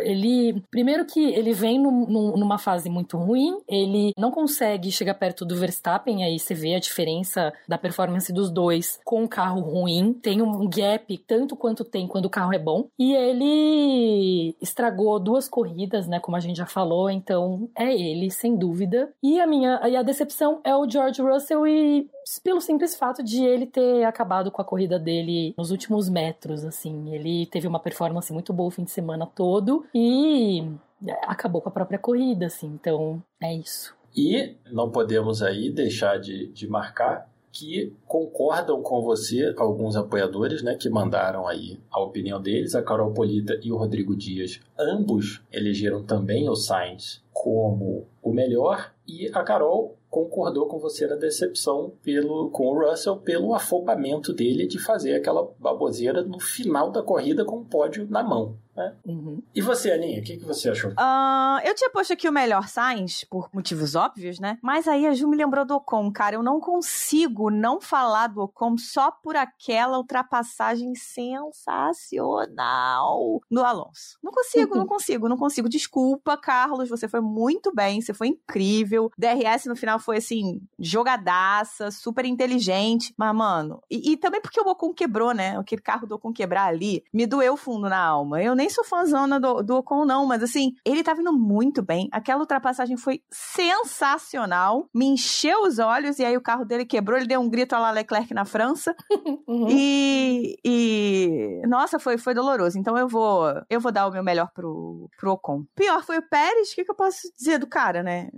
Ele. 0.00 0.62
Primeiro 0.70 1.04
que 1.04 1.20
ele 1.32 1.52
vem 1.52 1.78
num- 1.78 2.06
num- 2.06 2.36
numa 2.36 2.58
fase 2.58 2.88
muito 2.88 3.16
ruim, 3.16 3.58
ele 3.68 4.12
não 4.18 4.30
consegue 4.30 4.90
chegar 4.90 5.14
perto 5.14 5.44
do 5.44 5.56
Verstappen, 5.56 6.24
aí 6.24 6.38
você 6.38 6.54
vê 6.54 6.74
a 6.74 6.80
diferença 6.80 7.52
da 7.68 7.78
performance 7.78 8.32
dos 8.32 8.50
dois 8.50 8.98
com 9.04 9.22
um 9.22 9.28
carro 9.28 9.60
ruim. 9.60 10.12
Tem 10.12 10.40
um 10.42 10.68
gap 10.68 11.16
tanto 11.26 11.56
quanto 11.56 11.84
tem 11.84 12.06
quando 12.06 12.26
o 12.26 12.30
carro 12.30 12.52
é 12.54 12.58
bom. 12.58 12.86
E 12.98 13.12
ele 13.14 14.54
estragou 14.60 15.18
duas 15.18 15.48
corridas, 15.48 16.06
né? 16.06 16.18
Como 16.20 16.36
a 16.36 16.40
gente 16.40 16.56
já 16.56 16.66
falou, 16.66 17.10
então 17.10 17.68
é 17.76 17.92
ele, 17.94 18.30
sem 18.30 18.56
dúvida. 18.56 19.10
E 19.22 19.40
a 19.40 19.46
minha 19.46 19.80
e 19.88 19.96
a 19.96 20.02
decepção 20.02 20.60
é 20.64 20.74
o 20.74 20.88
George 20.88 21.20
Russell 21.22 21.66
e 21.66 22.08
pelo 22.42 22.60
simples 22.60 22.94
fato 22.94 23.22
de 23.22 23.44
ele 23.44 23.66
ter 23.66 24.04
acabado 24.04 24.50
com 24.50 24.60
a 24.60 24.64
corrida 24.64 24.98
dele 24.98 25.54
nos 25.56 25.70
últimos 25.70 26.08
metros, 26.08 26.64
assim. 26.64 27.14
Ele 27.14 27.46
teve 27.46 27.66
uma 27.66 27.80
performance 27.80 28.32
muito 28.32 28.52
boa 28.52 28.68
o 28.68 28.72
fim 28.72 28.84
de 28.84 28.90
semana 28.90 29.26
todo 29.26 29.84
e 29.94 30.64
é, 31.06 31.12
acabou 31.24 31.60
com 31.60 31.68
a 31.68 31.72
própria 31.72 31.98
corrida, 31.98 32.46
assim. 32.46 32.66
Então, 32.68 33.22
é 33.42 33.54
isso. 33.54 33.94
E 34.16 34.56
não 34.70 34.90
podemos 34.90 35.42
aí 35.42 35.70
deixar 35.70 36.18
de, 36.18 36.48
de 36.48 36.68
marcar 36.68 37.30
que 37.52 37.92
concordam 38.06 38.80
com 38.82 39.02
você 39.02 39.52
alguns 39.56 39.96
apoiadores, 39.96 40.62
né, 40.62 40.76
que 40.76 40.88
mandaram 40.88 41.48
aí 41.48 41.80
a 41.90 42.00
opinião 42.00 42.40
deles, 42.40 42.74
a 42.74 42.82
Carol 42.82 43.12
Polita 43.12 43.58
e 43.62 43.72
o 43.72 43.76
Rodrigo 43.76 44.16
Dias, 44.16 44.60
ambos 44.78 45.42
elegeram 45.52 46.04
também 46.04 46.48
o 46.48 46.54
Sainz 46.54 47.22
como 47.32 48.06
o 48.22 48.32
melhor 48.32 48.92
e 49.06 49.28
a 49.34 49.42
Carol 49.42 49.96
concordou 50.10 50.66
com 50.66 50.78
você 50.78 51.06
na 51.06 51.14
decepção 51.14 51.92
pelo 52.02 52.50
com 52.50 52.66
o 52.66 52.90
Russell 52.90 53.16
pelo 53.18 53.54
afobamento 53.54 54.32
dele 54.32 54.66
de 54.66 54.78
fazer 54.78 55.14
aquela 55.14 55.48
baboseira 55.58 56.22
no 56.22 56.40
final 56.40 56.90
da 56.90 57.02
corrida 57.02 57.44
com 57.44 57.58
o 57.58 57.64
pódio 57.64 58.06
na 58.10 58.22
mão. 58.22 58.56
Né? 58.80 58.94
Uhum. 59.04 59.42
E 59.54 59.60
você, 59.60 59.92
Aninha, 59.92 60.20
o 60.20 60.24
que, 60.24 60.38
que 60.38 60.44
você 60.44 60.70
achou? 60.70 60.94
Ah, 60.96 61.60
eu 61.64 61.74
tinha 61.74 61.90
posto 61.90 62.14
aqui 62.14 62.26
o 62.26 62.32
melhor 62.32 62.66
Sainz, 62.66 63.24
por 63.24 63.50
motivos 63.52 63.94
óbvios, 63.94 64.40
né? 64.40 64.56
Mas 64.62 64.88
aí 64.88 65.06
a 65.06 65.12
Ju 65.12 65.28
me 65.28 65.36
lembrou 65.36 65.66
do 65.66 65.74
Ocon, 65.74 66.10
cara. 66.10 66.36
Eu 66.36 66.42
não 66.42 66.58
consigo 66.60 67.50
não 67.50 67.78
falar 67.78 68.28
do 68.28 68.40
Ocon 68.40 68.78
só 68.78 69.10
por 69.10 69.36
aquela 69.36 69.98
ultrapassagem 69.98 70.94
sensacional 70.94 73.42
do 73.50 73.62
Alonso. 73.62 74.18
Não 74.22 74.32
consigo, 74.32 74.74
não 74.76 74.86
consigo, 74.88 75.28
não 75.28 75.36
consigo. 75.36 75.68
Desculpa, 75.68 76.38
Carlos, 76.38 76.88
você 76.88 77.06
foi 77.06 77.20
muito 77.20 77.70
bem, 77.74 78.00
você 78.00 78.14
foi 78.14 78.28
incrível. 78.28 79.12
DRS 79.18 79.66
no 79.66 79.76
final 79.76 79.98
foi, 79.98 80.16
assim, 80.16 80.62
jogadaça, 80.78 81.90
super 81.90 82.24
inteligente. 82.24 83.12
Mas, 83.16 83.34
mano, 83.34 83.82
e, 83.90 84.12
e 84.12 84.16
também 84.16 84.40
porque 84.40 84.60
o 84.60 84.68
Ocon 84.68 84.94
quebrou, 84.94 85.34
né? 85.34 85.58
Aquele 85.58 85.82
carro 85.82 86.06
do 86.06 86.14
Ocon 86.14 86.32
quebrar 86.32 86.64
ali, 86.64 87.04
me 87.12 87.26
doeu 87.26 87.58
fundo 87.58 87.90
na 87.90 87.98
alma. 87.98 88.42
Eu 88.42 88.54
nem 88.54 88.69
sou 88.70 88.84
fãzona 88.84 89.38
do, 89.38 89.62
do 89.62 89.76
Ocon, 89.76 90.04
não, 90.04 90.26
mas 90.26 90.42
assim, 90.42 90.72
ele 90.84 91.02
tá 91.02 91.14
vindo 91.14 91.32
muito 91.32 91.82
bem. 91.82 92.08
Aquela 92.12 92.40
ultrapassagem 92.40 92.96
foi 92.96 93.22
sensacional, 93.30 94.88
me 94.94 95.06
encheu 95.06 95.62
os 95.62 95.78
olhos 95.78 96.18
e 96.18 96.24
aí 96.24 96.36
o 96.36 96.42
carro 96.42 96.64
dele 96.64 96.84
quebrou, 96.84 97.18
ele 97.18 97.26
deu 97.26 97.40
um 97.40 97.48
grito 97.48 97.74
a 97.74 97.78
la 97.78 97.90
Leclerc 97.90 98.32
na 98.34 98.44
França. 98.44 98.94
Uhum. 99.46 99.66
E, 99.68 100.56
e 100.64 101.60
nossa, 101.66 101.98
foi, 101.98 102.16
foi 102.16 102.34
doloroso. 102.34 102.78
Então 102.78 102.96
eu 102.96 103.08
vou 103.08 103.46
eu 103.68 103.80
vou 103.80 103.90
dar 103.90 104.06
o 104.06 104.12
meu 104.12 104.22
melhor 104.22 104.48
pro, 104.54 105.08
pro 105.18 105.32
Ocon. 105.32 105.64
Pior 105.74 106.04
foi 106.04 106.18
o 106.18 106.28
Pérez, 106.28 106.70
o 106.70 106.74
que, 106.74 106.84
que 106.84 106.90
eu 106.90 106.94
posso 106.94 107.18
dizer 107.36 107.58
do 107.58 107.66
cara, 107.66 108.02
né? 108.02 108.28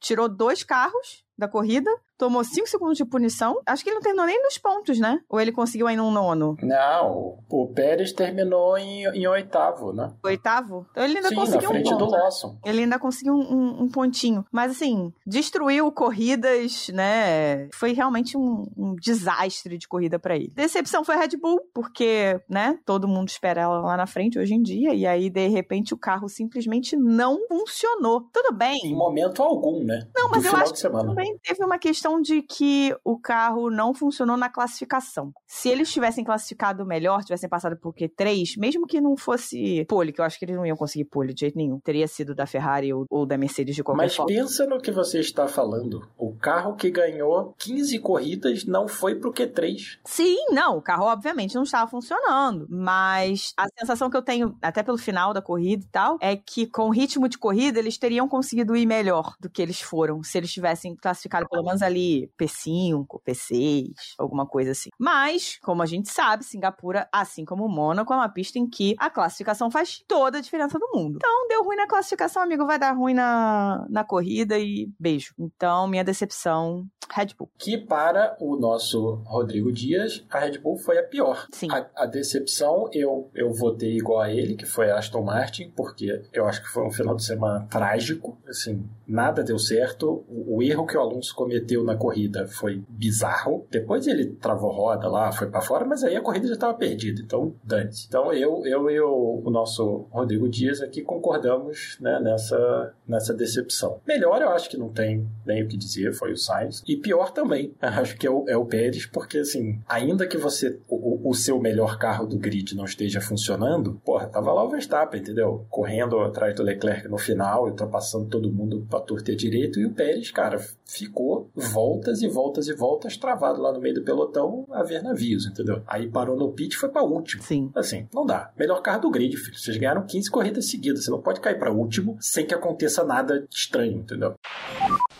Tirou 0.00 0.28
dois 0.28 0.62
carros 0.62 1.25
da 1.38 1.46
corrida, 1.48 1.90
tomou 2.18 2.42
5 2.42 2.66
segundos 2.68 2.96
de 2.96 3.04
punição. 3.04 3.60
Acho 3.66 3.82
que 3.84 3.90
ele 3.90 3.96
não 3.96 4.02
terminou 4.02 4.26
nem 4.26 4.42
nos 4.42 4.56
pontos, 4.58 4.98
né? 4.98 5.20
Ou 5.28 5.40
ele 5.40 5.52
conseguiu 5.52 5.86
ainda 5.86 6.02
um 6.02 6.10
nono? 6.10 6.56
Não, 6.62 7.38
o 7.48 7.66
Pérez 7.74 8.12
terminou 8.12 8.76
em, 8.78 9.04
em 9.08 9.26
oitavo, 9.26 9.92
né? 9.92 10.12
Oitavo? 10.24 10.86
Então 10.90 11.04
ele 11.04 11.16
ainda 11.16 11.28
Sim, 11.28 11.34
na 11.34 11.40
conseguiu 11.42 11.68
frente 11.68 11.92
um 11.92 11.98
do 11.98 12.04
ponto. 12.06 12.16
Lawson. 12.16 12.56
Ele 12.64 12.80
ainda 12.82 12.98
conseguiu 12.98 13.34
um, 13.34 13.82
um- 13.82 13.88
pontinho. 13.88 14.44
Mas 14.50 14.72
assim, 14.72 15.12
destruiu 15.26 15.90
corridas, 15.92 16.88
né? 16.88 17.68
Foi 17.74 17.92
realmente 17.92 18.36
um, 18.36 18.66
um 18.76 18.94
desastre 18.96 19.76
de 19.78 19.86
corrida 19.88 20.18
pra 20.18 20.36
ele. 20.36 20.52
Decepção 20.54 21.04
foi 21.04 21.14
a 21.14 21.18
Red 21.18 21.36
Bull, 21.40 21.60
porque, 21.74 22.40
né? 22.48 22.78
Todo 22.84 23.06
mundo 23.08 23.28
espera 23.28 23.60
ela 23.62 23.80
lá 23.80 23.96
na 23.96 24.06
frente 24.06 24.38
hoje 24.38 24.54
em 24.54 24.62
dia. 24.62 24.94
E 24.94 25.06
aí, 25.06 25.28
de 25.30 25.48
repente, 25.48 25.92
o 25.94 25.98
carro 25.98 26.28
simplesmente 26.28 26.96
não 26.96 27.38
funcionou. 27.48 28.22
Tudo 28.32 28.54
bem. 28.54 28.78
Em 28.84 28.94
momento 28.94 29.42
algum, 29.42 29.82
né? 29.84 30.06
Não, 30.14 30.30
mas 30.30 30.42
do 30.42 30.48
eu 30.48 30.56
acho 30.56 30.72
de 30.72 30.78
semana. 30.80 31.08
Também 31.08 31.25
teve 31.42 31.64
uma 31.64 31.78
questão 31.78 32.20
de 32.20 32.42
que 32.42 32.94
o 33.04 33.18
carro 33.18 33.70
não 33.70 33.94
funcionou 33.94 34.36
na 34.36 34.48
classificação. 34.48 35.32
Se 35.46 35.68
eles 35.68 35.92
tivessem 35.92 36.24
classificado 36.24 36.84
melhor, 36.84 37.22
tivessem 37.22 37.48
passado 37.48 37.76
por 37.76 37.94
Q3, 37.94 38.58
mesmo 38.58 38.86
que 38.86 39.00
não 39.00 39.16
fosse 39.16 39.84
pole, 39.88 40.12
que 40.12 40.20
eu 40.20 40.24
acho 40.24 40.38
que 40.38 40.44
eles 40.44 40.56
não 40.56 40.66
iam 40.66 40.76
conseguir 40.76 41.04
pole 41.04 41.34
de 41.34 41.40
jeito 41.40 41.56
nenhum, 41.56 41.78
teria 41.80 42.06
sido 42.06 42.34
da 42.34 42.46
Ferrari 42.46 42.92
ou, 42.92 43.06
ou 43.10 43.26
da 43.26 43.36
Mercedes 43.36 43.74
de 43.74 43.82
qualquer 43.82 44.04
Mas 44.04 44.16
forma. 44.16 44.32
pensa 44.32 44.66
no 44.66 44.80
que 44.80 44.90
você 44.90 45.20
está 45.20 45.48
falando. 45.48 46.06
O 46.16 46.34
carro 46.34 46.76
que 46.76 46.90
ganhou 46.90 47.54
15 47.58 47.98
corridas 47.98 48.64
não 48.64 48.86
foi 48.86 49.14
pro 49.14 49.32
Q3. 49.32 49.98
Sim, 50.04 50.36
não, 50.50 50.78
o 50.78 50.82
carro 50.82 51.06
obviamente 51.06 51.54
não 51.54 51.62
estava 51.62 51.90
funcionando, 51.90 52.66
mas 52.68 53.52
a 53.56 53.66
sensação 53.78 54.10
que 54.10 54.16
eu 54.16 54.22
tenho, 54.22 54.56
até 54.62 54.82
pelo 54.82 54.98
final 54.98 55.32
da 55.32 55.42
corrida 55.42 55.84
e 55.84 55.88
tal, 55.88 56.18
é 56.20 56.36
que 56.36 56.66
com 56.66 56.88
o 56.88 56.90
ritmo 56.90 57.28
de 57.28 57.38
corrida 57.38 57.78
eles 57.78 57.98
teriam 57.98 58.28
conseguido 58.28 58.76
ir 58.76 58.86
melhor 58.86 59.34
do 59.40 59.50
que 59.50 59.62
eles 59.62 59.80
foram, 59.80 60.22
se 60.22 60.38
eles 60.38 60.52
tivessem 60.52 60.94
classificado 60.94 61.15
pelo 61.48 61.64
menos 61.64 61.82
ali 61.82 62.30
P5, 62.38 63.06
P6, 63.26 63.92
alguma 64.18 64.46
coisa 64.46 64.72
assim. 64.72 64.90
Mas, 64.98 65.58
como 65.62 65.82
a 65.82 65.86
gente 65.86 66.10
sabe, 66.10 66.44
Singapura, 66.44 67.08
assim 67.12 67.44
como 67.44 67.68
Mônaco, 67.68 68.12
é 68.12 68.16
uma 68.16 68.28
pista 68.28 68.58
em 68.58 68.68
que 68.68 68.94
a 68.98 69.10
classificação 69.10 69.70
faz 69.70 70.02
toda 70.06 70.38
a 70.38 70.40
diferença 70.40 70.78
do 70.78 70.88
mundo. 70.92 71.16
Então, 71.16 71.48
deu 71.48 71.62
ruim 71.64 71.76
na 71.76 71.86
classificação, 71.86 72.42
amigo, 72.42 72.66
vai 72.66 72.78
dar 72.78 72.92
ruim 72.92 73.14
na, 73.14 73.86
na 73.88 74.04
corrida 74.04 74.58
e 74.58 74.90
beijo. 74.98 75.34
Então, 75.38 75.86
minha 75.86 76.04
decepção, 76.04 76.86
Red 77.12 77.28
Bull. 77.38 77.50
Que 77.58 77.78
para 77.78 78.36
o 78.40 78.56
nosso 78.56 79.22
Rodrigo 79.24 79.72
Dias, 79.72 80.24
a 80.30 80.40
Red 80.40 80.58
Bull 80.58 80.76
foi 80.78 80.98
a 80.98 81.02
pior. 81.02 81.46
Sim. 81.52 81.68
A, 81.70 81.86
a 81.96 82.06
decepção, 82.06 82.88
eu, 82.92 83.30
eu 83.34 83.52
votei 83.52 83.96
igual 83.96 84.20
a 84.20 84.32
ele, 84.32 84.56
que 84.56 84.66
foi 84.66 84.90
a 84.90 84.98
Aston 84.98 85.22
Martin, 85.22 85.70
porque 85.70 86.22
eu 86.32 86.46
acho 86.46 86.62
que 86.62 86.68
foi 86.68 86.84
um 86.84 86.90
final 86.90 87.14
de 87.14 87.24
semana 87.24 87.66
trágico. 87.70 88.38
Assim, 88.48 88.88
nada 89.06 89.42
deu 89.42 89.58
certo. 89.58 90.24
O, 90.28 90.56
o 90.56 90.62
erro 90.62 90.86
que 90.86 90.96
o 90.96 91.00
Alonso 91.00 91.34
cometeu 91.34 91.84
na 91.84 91.96
corrida 91.96 92.46
foi 92.46 92.82
bizarro. 92.88 93.66
Depois 93.70 94.06
ele 94.06 94.26
travou 94.26 94.70
roda 94.70 95.08
lá, 95.08 95.32
foi 95.32 95.48
para 95.48 95.60
fora, 95.60 95.84
mas 95.84 96.02
aí 96.02 96.16
a 96.16 96.20
corrida 96.20 96.46
já 96.46 96.54
estava 96.54 96.74
perdida. 96.74 97.20
Então, 97.22 97.54
dane-se. 97.64 98.06
Então, 98.08 98.32
eu, 98.32 98.64
eu 98.66 98.90
e 98.90 99.00
o, 99.00 99.42
o 99.44 99.50
nosso 99.50 100.06
Rodrigo 100.10 100.48
Dias 100.48 100.80
aqui 100.80 101.02
concordamos 101.02 101.96
né, 102.00 102.18
nessa, 102.20 102.94
nessa 103.06 103.34
decepção. 103.34 104.00
Melhor, 104.06 104.40
eu 104.42 104.50
acho 104.50 104.68
que 104.68 104.76
não 104.76 104.88
tem 104.88 105.26
nem 105.44 105.62
o 105.62 105.68
que 105.68 105.76
dizer, 105.76 106.12
foi 106.12 106.32
o 106.32 106.36
Sainz. 106.36 106.82
E 106.86 106.96
pior 106.96 107.30
também, 107.30 107.74
acho 107.80 108.16
que 108.16 108.26
é 108.26 108.30
o, 108.30 108.44
é 108.48 108.56
o 108.56 108.64
Pérez, 108.64 109.06
porque 109.06 109.38
assim, 109.38 109.80
ainda 109.88 110.26
que 110.26 110.36
você 110.36 110.78
o, 110.88 111.30
o 111.30 111.34
seu 111.34 111.60
melhor 111.60 111.98
carro 111.98 112.26
do 112.26 112.38
grid 112.38 112.74
não 112.74 112.84
esteja 112.84 113.20
funcionando, 113.20 114.00
porra, 114.04 114.26
tava 114.26 114.52
lá 114.52 114.64
o 114.64 114.68
Verstappen, 114.68 115.20
entendeu? 115.20 115.66
Correndo 115.70 116.18
atrás 116.20 116.54
do 116.54 116.62
Leclerc 116.62 117.08
no 117.08 117.18
final, 117.18 117.66
ultrapassando 117.66 118.26
todo 118.26 118.52
mundo 118.52 118.86
pra 118.96 119.00
torta 119.00 119.32
a 119.32 119.36
direito, 119.36 119.78
e 119.78 119.86
o 119.86 119.92
Pérez, 119.92 120.30
cara, 120.30 120.58
ficou 120.84 121.50
voltas 121.54 122.22
e 122.22 122.28
voltas 122.28 122.68
e 122.68 122.74
voltas 122.74 123.16
travado 123.16 123.60
lá 123.60 123.72
no 123.72 123.80
meio 123.80 123.94
do 123.94 124.02
pelotão 124.02 124.66
a 124.70 124.82
ver 124.82 125.02
navios, 125.02 125.46
entendeu? 125.46 125.82
Aí 125.86 126.08
parou 126.08 126.36
no 126.36 126.52
pit 126.52 126.74
e 126.74 126.78
foi 126.78 126.88
pra 126.88 127.02
último. 127.02 127.42
Sim. 127.42 127.70
Assim, 127.74 128.08
não 128.12 128.24
dá. 128.24 128.50
Melhor 128.58 128.80
carro 128.80 129.02
do 129.02 129.10
grid, 129.10 129.36
filho. 129.36 129.58
Vocês 129.58 129.76
ganharam 129.76 130.06
15 130.06 130.30
corridas 130.30 130.70
seguidas. 130.70 131.04
Você 131.04 131.10
não 131.10 131.20
pode 131.20 131.40
cair 131.40 131.58
pra 131.58 131.72
último 131.72 132.16
sem 132.20 132.46
que 132.46 132.54
aconteça 132.54 133.04
nada 133.04 133.46
estranho, 133.50 133.98
entendeu? 133.98 134.34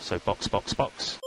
So 0.01 0.21
box, 0.25 0.49
box, 0.49 0.75
box. 0.75 1.19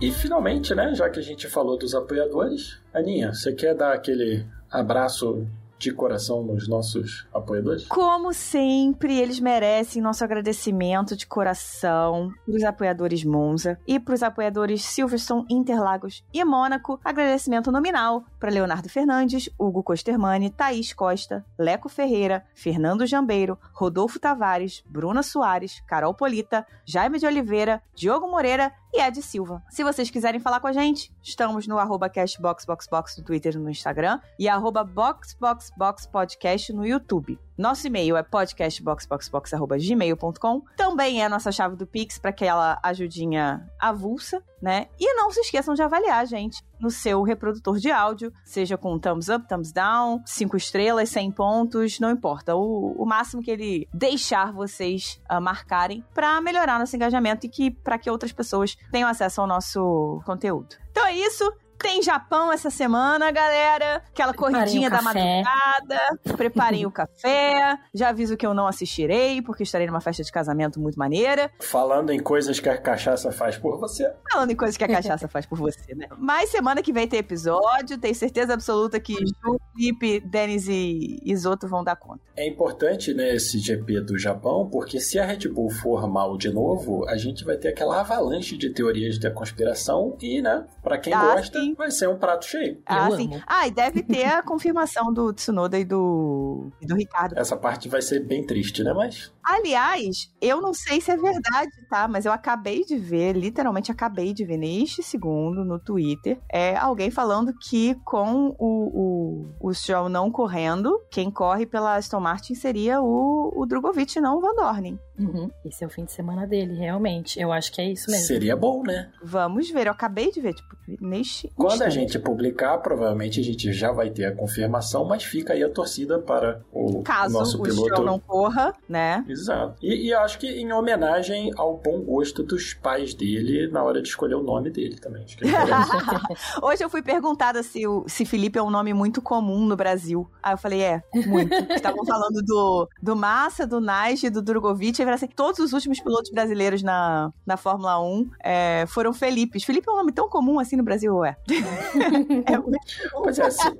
E 0.00 0.10
finalmente, 0.10 0.74
né, 0.74 0.94
já 0.94 1.08
que 1.08 1.18
a 1.18 1.22
gente 1.22 1.48
falou 1.48 1.78
dos 1.78 1.94
apoiadores, 1.94 2.78
Aninha, 2.92 3.32
você 3.32 3.52
quer 3.52 3.74
dar 3.74 3.92
aquele 3.92 4.44
abraço 4.70 5.46
de 5.78 5.92
coração 5.92 6.42
nos 6.42 6.68
nossos 6.68 7.26
apoiadores? 7.32 7.86
Como 7.86 8.32
sempre, 8.32 9.18
eles 9.18 9.40
merecem 9.40 10.02
nosso 10.02 10.24
agradecimento 10.24 11.16
de 11.16 11.26
coração 11.26 12.32
para 12.46 12.54
os 12.56 12.64
apoiadores 12.64 13.24
Monza 13.24 13.78
e 13.86 13.98
para 13.98 14.14
os 14.14 14.22
apoiadores 14.22 14.82
Silverstone, 14.84 15.46
Interlagos 15.50 16.24
e 16.32 16.44
Mônaco. 16.44 17.00
Agradecimento 17.04 17.70
nominal 17.70 18.24
para 18.38 18.50
Leonardo 18.50 18.88
Fernandes, 18.88 19.50
Hugo 19.58 19.82
Costermani, 19.82 20.50
Thaís 20.50 20.92
Costa, 20.92 21.44
Leco 21.58 21.88
Ferreira, 21.88 22.44
Fernando 22.54 23.06
Jambeiro, 23.06 23.58
Rodolfo 23.72 24.18
Tavares, 24.18 24.82
Bruna 24.86 25.22
Soares, 25.22 25.82
Carol 25.86 26.14
Polita, 26.14 26.66
Jaime 26.84 27.18
de 27.18 27.26
Oliveira, 27.26 27.82
Diogo 27.94 28.28
Moreira 28.28 28.72
e 28.94 29.00
Ed 29.00 29.20
Silva. 29.20 29.60
Se 29.68 29.82
vocês 29.82 30.08
quiserem 30.08 30.40
falar 30.40 30.60
com 30.60 30.68
a 30.68 30.72
gente, 30.72 31.12
estamos 31.20 31.66
no 31.66 31.78
arroba 31.78 32.08
cashboxboxbox 32.08 33.18
no 33.18 33.24
Twitter 33.24 33.54
e 33.54 33.58
no 33.58 33.68
Instagram 33.68 34.20
e 34.38 34.48
arroba 34.48 34.84
boxboxboxpodcast 34.84 36.72
no 36.72 36.86
YouTube. 36.86 37.36
Nosso 37.56 37.86
e-mail 37.86 38.16
é 38.16 38.22
podcastboxboxbox.gmail.com. 38.24 40.62
Também 40.76 41.22
é 41.22 41.26
a 41.26 41.28
nossa 41.28 41.52
chave 41.52 41.76
do 41.76 41.86
Pix 41.86 42.18
para 42.18 42.30
aquela 42.30 42.80
ajudinha 42.82 43.64
avulsa, 43.78 44.42
né? 44.60 44.88
E 44.98 45.14
não 45.14 45.30
se 45.30 45.38
esqueçam 45.38 45.72
de 45.72 45.82
avaliar 45.82 46.26
gente 46.26 46.60
no 46.80 46.90
seu 46.90 47.22
reprodutor 47.22 47.78
de 47.78 47.92
áudio, 47.92 48.32
seja 48.44 48.76
com 48.76 48.98
thumbs 48.98 49.28
up, 49.28 49.46
thumbs 49.46 49.70
down, 49.72 50.20
5 50.26 50.56
estrelas, 50.56 51.10
100 51.10 51.30
pontos, 51.30 52.00
não 52.00 52.10
importa. 52.10 52.56
O, 52.56 52.96
o 52.98 53.06
máximo 53.06 53.40
que 53.40 53.52
ele 53.52 53.88
deixar 53.94 54.52
vocês 54.52 55.22
ah, 55.28 55.40
marcarem 55.40 56.04
para 56.12 56.40
melhorar 56.40 56.80
nosso 56.80 56.96
engajamento 56.96 57.46
e 57.46 57.48
que 57.48 57.70
para 57.70 57.98
que 57.98 58.10
outras 58.10 58.32
pessoas 58.32 58.76
tenham 58.90 59.08
acesso 59.08 59.40
ao 59.40 59.46
nosso 59.46 60.20
conteúdo. 60.26 60.74
Então 60.90 61.06
é 61.06 61.16
isso. 61.16 61.54
Tem 61.84 62.02
Japão 62.02 62.50
essa 62.50 62.70
semana, 62.70 63.30
galera. 63.30 63.96
Aquela 64.08 64.32
corridinha 64.32 64.88
da 64.88 65.02
madrugada. 65.02 66.18
Preparem 66.34 66.86
o 66.86 66.90
café. 66.90 67.78
Já 67.92 68.08
aviso 68.08 68.38
que 68.38 68.46
eu 68.46 68.54
não 68.54 68.66
assistirei, 68.66 69.42
porque 69.42 69.64
estarei 69.64 69.86
numa 69.86 70.00
festa 70.00 70.22
de 70.22 70.32
casamento 70.32 70.80
muito 70.80 70.98
maneira. 70.98 71.50
Falando 71.60 72.10
em 72.10 72.18
coisas 72.18 72.58
que 72.58 72.70
a 72.70 72.78
cachaça 72.78 73.30
faz 73.30 73.58
por 73.58 73.78
você, 73.78 74.10
Falando 74.32 74.50
em 74.50 74.56
coisas 74.56 74.78
que 74.78 74.84
a 74.84 74.88
cachaça 74.88 75.28
faz 75.28 75.44
por 75.44 75.58
você, 75.58 75.94
né? 75.94 76.06
Mas 76.16 76.48
semana 76.48 76.82
que 76.82 76.90
vem 76.90 77.06
tem 77.06 77.18
episódio. 77.20 77.98
Tenho 77.98 78.14
certeza 78.14 78.54
absoluta 78.54 78.98
que 78.98 79.12
Ju, 79.12 79.60
Felipe, 79.76 80.20
Denis 80.20 80.66
e 80.66 81.20
Isoto 81.22 81.68
vão 81.68 81.84
dar 81.84 81.96
conta. 81.96 82.20
é 82.34 82.48
importante, 82.48 83.12
né, 83.12 83.34
esse 83.34 83.58
GP 83.58 84.00
do 84.00 84.16
Japão, 84.18 84.66
porque 84.72 84.98
se 84.98 85.18
a 85.18 85.26
Red 85.26 85.48
Bull 85.50 85.68
for 85.68 86.08
mal 86.08 86.38
de 86.38 86.50
novo, 86.50 87.06
a 87.10 87.18
gente 87.18 87.44
vai 87.44 87.58
ter 87.58 87.68
aquela 87.68 88.00
avalanche 88.00 88.56
de 88.56 88.70
teorias 88.70 89.18
da 89.18 89.30
conspiração 89.30 90.16
e, 90.20 90.40
né, 90.40 90.64
pra 90.82 90.96
quem 90.96 91.12
Ah, 91.12 91.34
gosta, 91.34 91.60
sim. 91.60 91.73
Vai 91.74 91.90
ser 91.90 92.08
um 92.08 92.16
prato 92.18 92.46
cheio. 92.46 92.80
Ah, 92.86 93.08
Eu 93.10 93.16
sim. 93.16 93.34
amo. 93.34 93.42
Ah, 93.46 93.66
e 93.66 93.70
deve 93.70 94.02
ter 94.02 94.24
a 94.24 94.42
confirmação 94.42 95.12
do 95.12 95.32
Tsunoda 95.32 95.78
e 95.78 95.84
do, 95.84 96.70
e 96.80 96.86
do 96.86 96.94
Ricardo. 96.94 97.38
Essa 97.38 97.56
parte 97.56 97.88
vai 97.88 98.00
ser 98.02 98.20
bem 98.20 98.46
triste, 98.46 98.82
né, 98.84 98.92
mas 98.92 99.33
Aliás, 99.44 100.30
eu 100.40 100.60
não 100.60 100.72
sei 100.72 101.00
se 101.00 101.10
é 101.10 101.16
verdade, 101.16 101.70
tá? 101.88 102.08
Mas 102.08 102.24
eu 102.24 102.32
acabei 102.32 102.84
de 102.84 102.96
ver, 102.96 103.36
literalmente 103.36 103.92
acabei 103.92 104.32
de 104.32 104.44
ver 104.44 104.56
neste 104.56 105.02
segundo 105.02 105.64
no 105.64 105.78
Twitter, 105.78 106.38
é 106.50 106.76
alguém 106.76 107.10
falando 107.10 107.52
que 107.68 107.94
com 108.04 108.54
o, 108.58 109.48
o, 109.60 109.68
o 109.68 109.74
Stroll 109.74 110.08
não 110.08 110.30
correndo, 110.30 110.98
quem 111.10 111.30
corre 111.30 111.66
pela 111.66 111.96
Aston 111.96 112.20
Martin 112.20 112.54
seria 112.54 113.00
o, 113.02 113.52
o 113.54 113.66
Drogovic, 113.66 114.20
não 114.20 114.38
o 114.38 114.40
Van 114.40 114.54
Dorn. 114.54 114.98
Uhum. 115.18 115.48
Esse 115.64 115.84
é 115.84 115.86
o 115.86 115.90
fim 115.90 116.04
de 116.04 116.12
semana 116.12 116.46
dele, 116.46 116.74
realmente. 116.74 117.38
Eu 117.38 117.52
acho 117.52 117.72
que 117.72 117.80
é 117.80 117.90
isso 117.90 118.10
mesmo. 118.10 118.26
seria 118.26 118.56
bom, 118.56 118.82
né? 118.82 119.10
Vamos 119.22 119.70
ver, 119.70 119.86
eu 119.86 119.92
acabei 119.92 120.30
de 120.32 120.40
ver, 120.40 120.54
tipo, 120.54 120.76
neste. 121.00 121.52
Quando 121.54 121.70
a 121.70 121.74
instante. 121.74 121.94
gente 121.94 122.18
publicar, 122.18 122.78
provavelmente 122.78 123.40
a 123.40 123.44
gente 123.44 123.72
já 123.72 123.92
vai 123.92 124.10
ter 124.10 124.24
a 124.24 124.34
confirmação, 124.34 125.04
mas 125.04 125.22
fica 125.22 125.52
aí 125.52 125.62
a 125.62 125.70
torcida 125.70 126.18
para 126.18 126.60
o 126.72 127.02
Caso 127.02 127.32
nosso 127.32 127.58
o 127.58 127.62
piloto. 127.62 127.88
Stroll 127.88 128.04
não 128.04 128.18
corra, 128.18 128.74
né? 128.88 129.24
Exato. 129.34 129.76
E, 129.82 130.08
e 130.08 130.14
acho 130.14 130.38
que 130.38 130.46
em 130.46 130.72
homenagem 130.72 131.50
ao 131.56 131.76
bom 131.76 132.00
gosto 132.00 132.42
dos 132.42 132.72
pais 132.72 133.14
dele 133.14 133.68
na 133.68 133.82
hora 133.82 134.00
de 134.00 134.08
escolher 134.08 134.36
o 134.36 134.42
nome 134.42 134.70
dele 134.70 134.96
também. 134.96 135.26
Merece. 135.42 135.90
Hoje 136.62 136.84
eu 136.84 136.88
fui 136.88 137.02
perguntada 137.02 137.62
se, 137.62 137.86
o, 137.86 138.04
se 138.06 138.24
Felipe 138.24 138.58
é 138.58 138.62
um 138.62 138.70
nome 138.70 138.94
muito 138.94 139.20
comum 139.20 139.66
no 139.66 139.76
Brasil. 139.76 140.28
Aí 140.42 140.54
eu 140.54 140.58
falei, 140.58 140.82
é, 140.82 141.02
muito. 141.26 141.52
Estavam 141.74 142.04
falando 142.06 142.42
do, 142.42 142.88
do 143.02 143.16
Massa, 143.16 143.66
do 143.66 143.80
Nige, 143.80 144.30
do 144.30 144.40
Drogovic. 144.40 144.96
Falei 144.98 145.14
assim, 145.14 145.26
todos 145.26 145.58
os 145.58 145.72
últimos 145.72 146.00
pilotos 146.00 146.30
brasileiros 146.30 146.82
na, 146.82 147.32
na 147.44 147.56
Fórmula 147.56 148.00
1 148.00 148.30
é, 148.42 148.84
foram 148.88 149.12
Felipes. 149.12 149.64
Felipe 149.64 149.88
é 149.88 149.92
um 149.92 149.96
nome 149.96 150.12
tão 150.12 150.28
comum 150.28 150.60
assim 150.60 150.76
no 150.76 150.84
Brasil, 150.84 151.24
é. 151.24 151.36
É 152.46 152.58
muito 152.58 152.78
Pois 153.12 153.38
é, 153.38 153.50
se, 153.50 153.76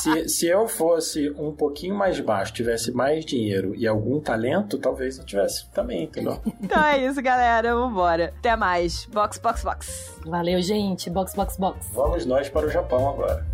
se, 0.00 0.28
se 0.28 0.46
eu 0.46 0.66
fosse 0.68 1.30
um 1.30 1.52
pouquinho 1.52 1.94
mais 1.94 2.18
baixo, 2.20 2.52
tivesse 2.52 2.92
mais 2.92 3.24
dinheiro 3.24 3.74
e 3.76 3.86
algum 3.86 4.20
talento, 4.20 4.78
talvez 4.90 5.18
eu 5.18 5.24
tivesse 5.24 5.68
também, 5.70 6.04
entendeu? 6.04 6.40
Então 6.62 6.82
é 6.84 6.98
isso, 6.98 7.22
galera. 7.22 7.74
Vambora. 7.74 8.34
Até 8.38 8.54
mais. 8.56 9.06
Box, 9.06 9.38
box, 9.38 9.62
box. 9.62 10.18
Valeu, 10.26 10.60
gente. 10.60 11.08
Box, 11.08 11.34
box, 11.34 11.56
box. 11.56 11.88
Vamos 11.92 12.26
nós 12.26 12.48
para 12.48 12.66
o 12.66 12.70
Japão 12.70 13.08
agora. 13.08 13.46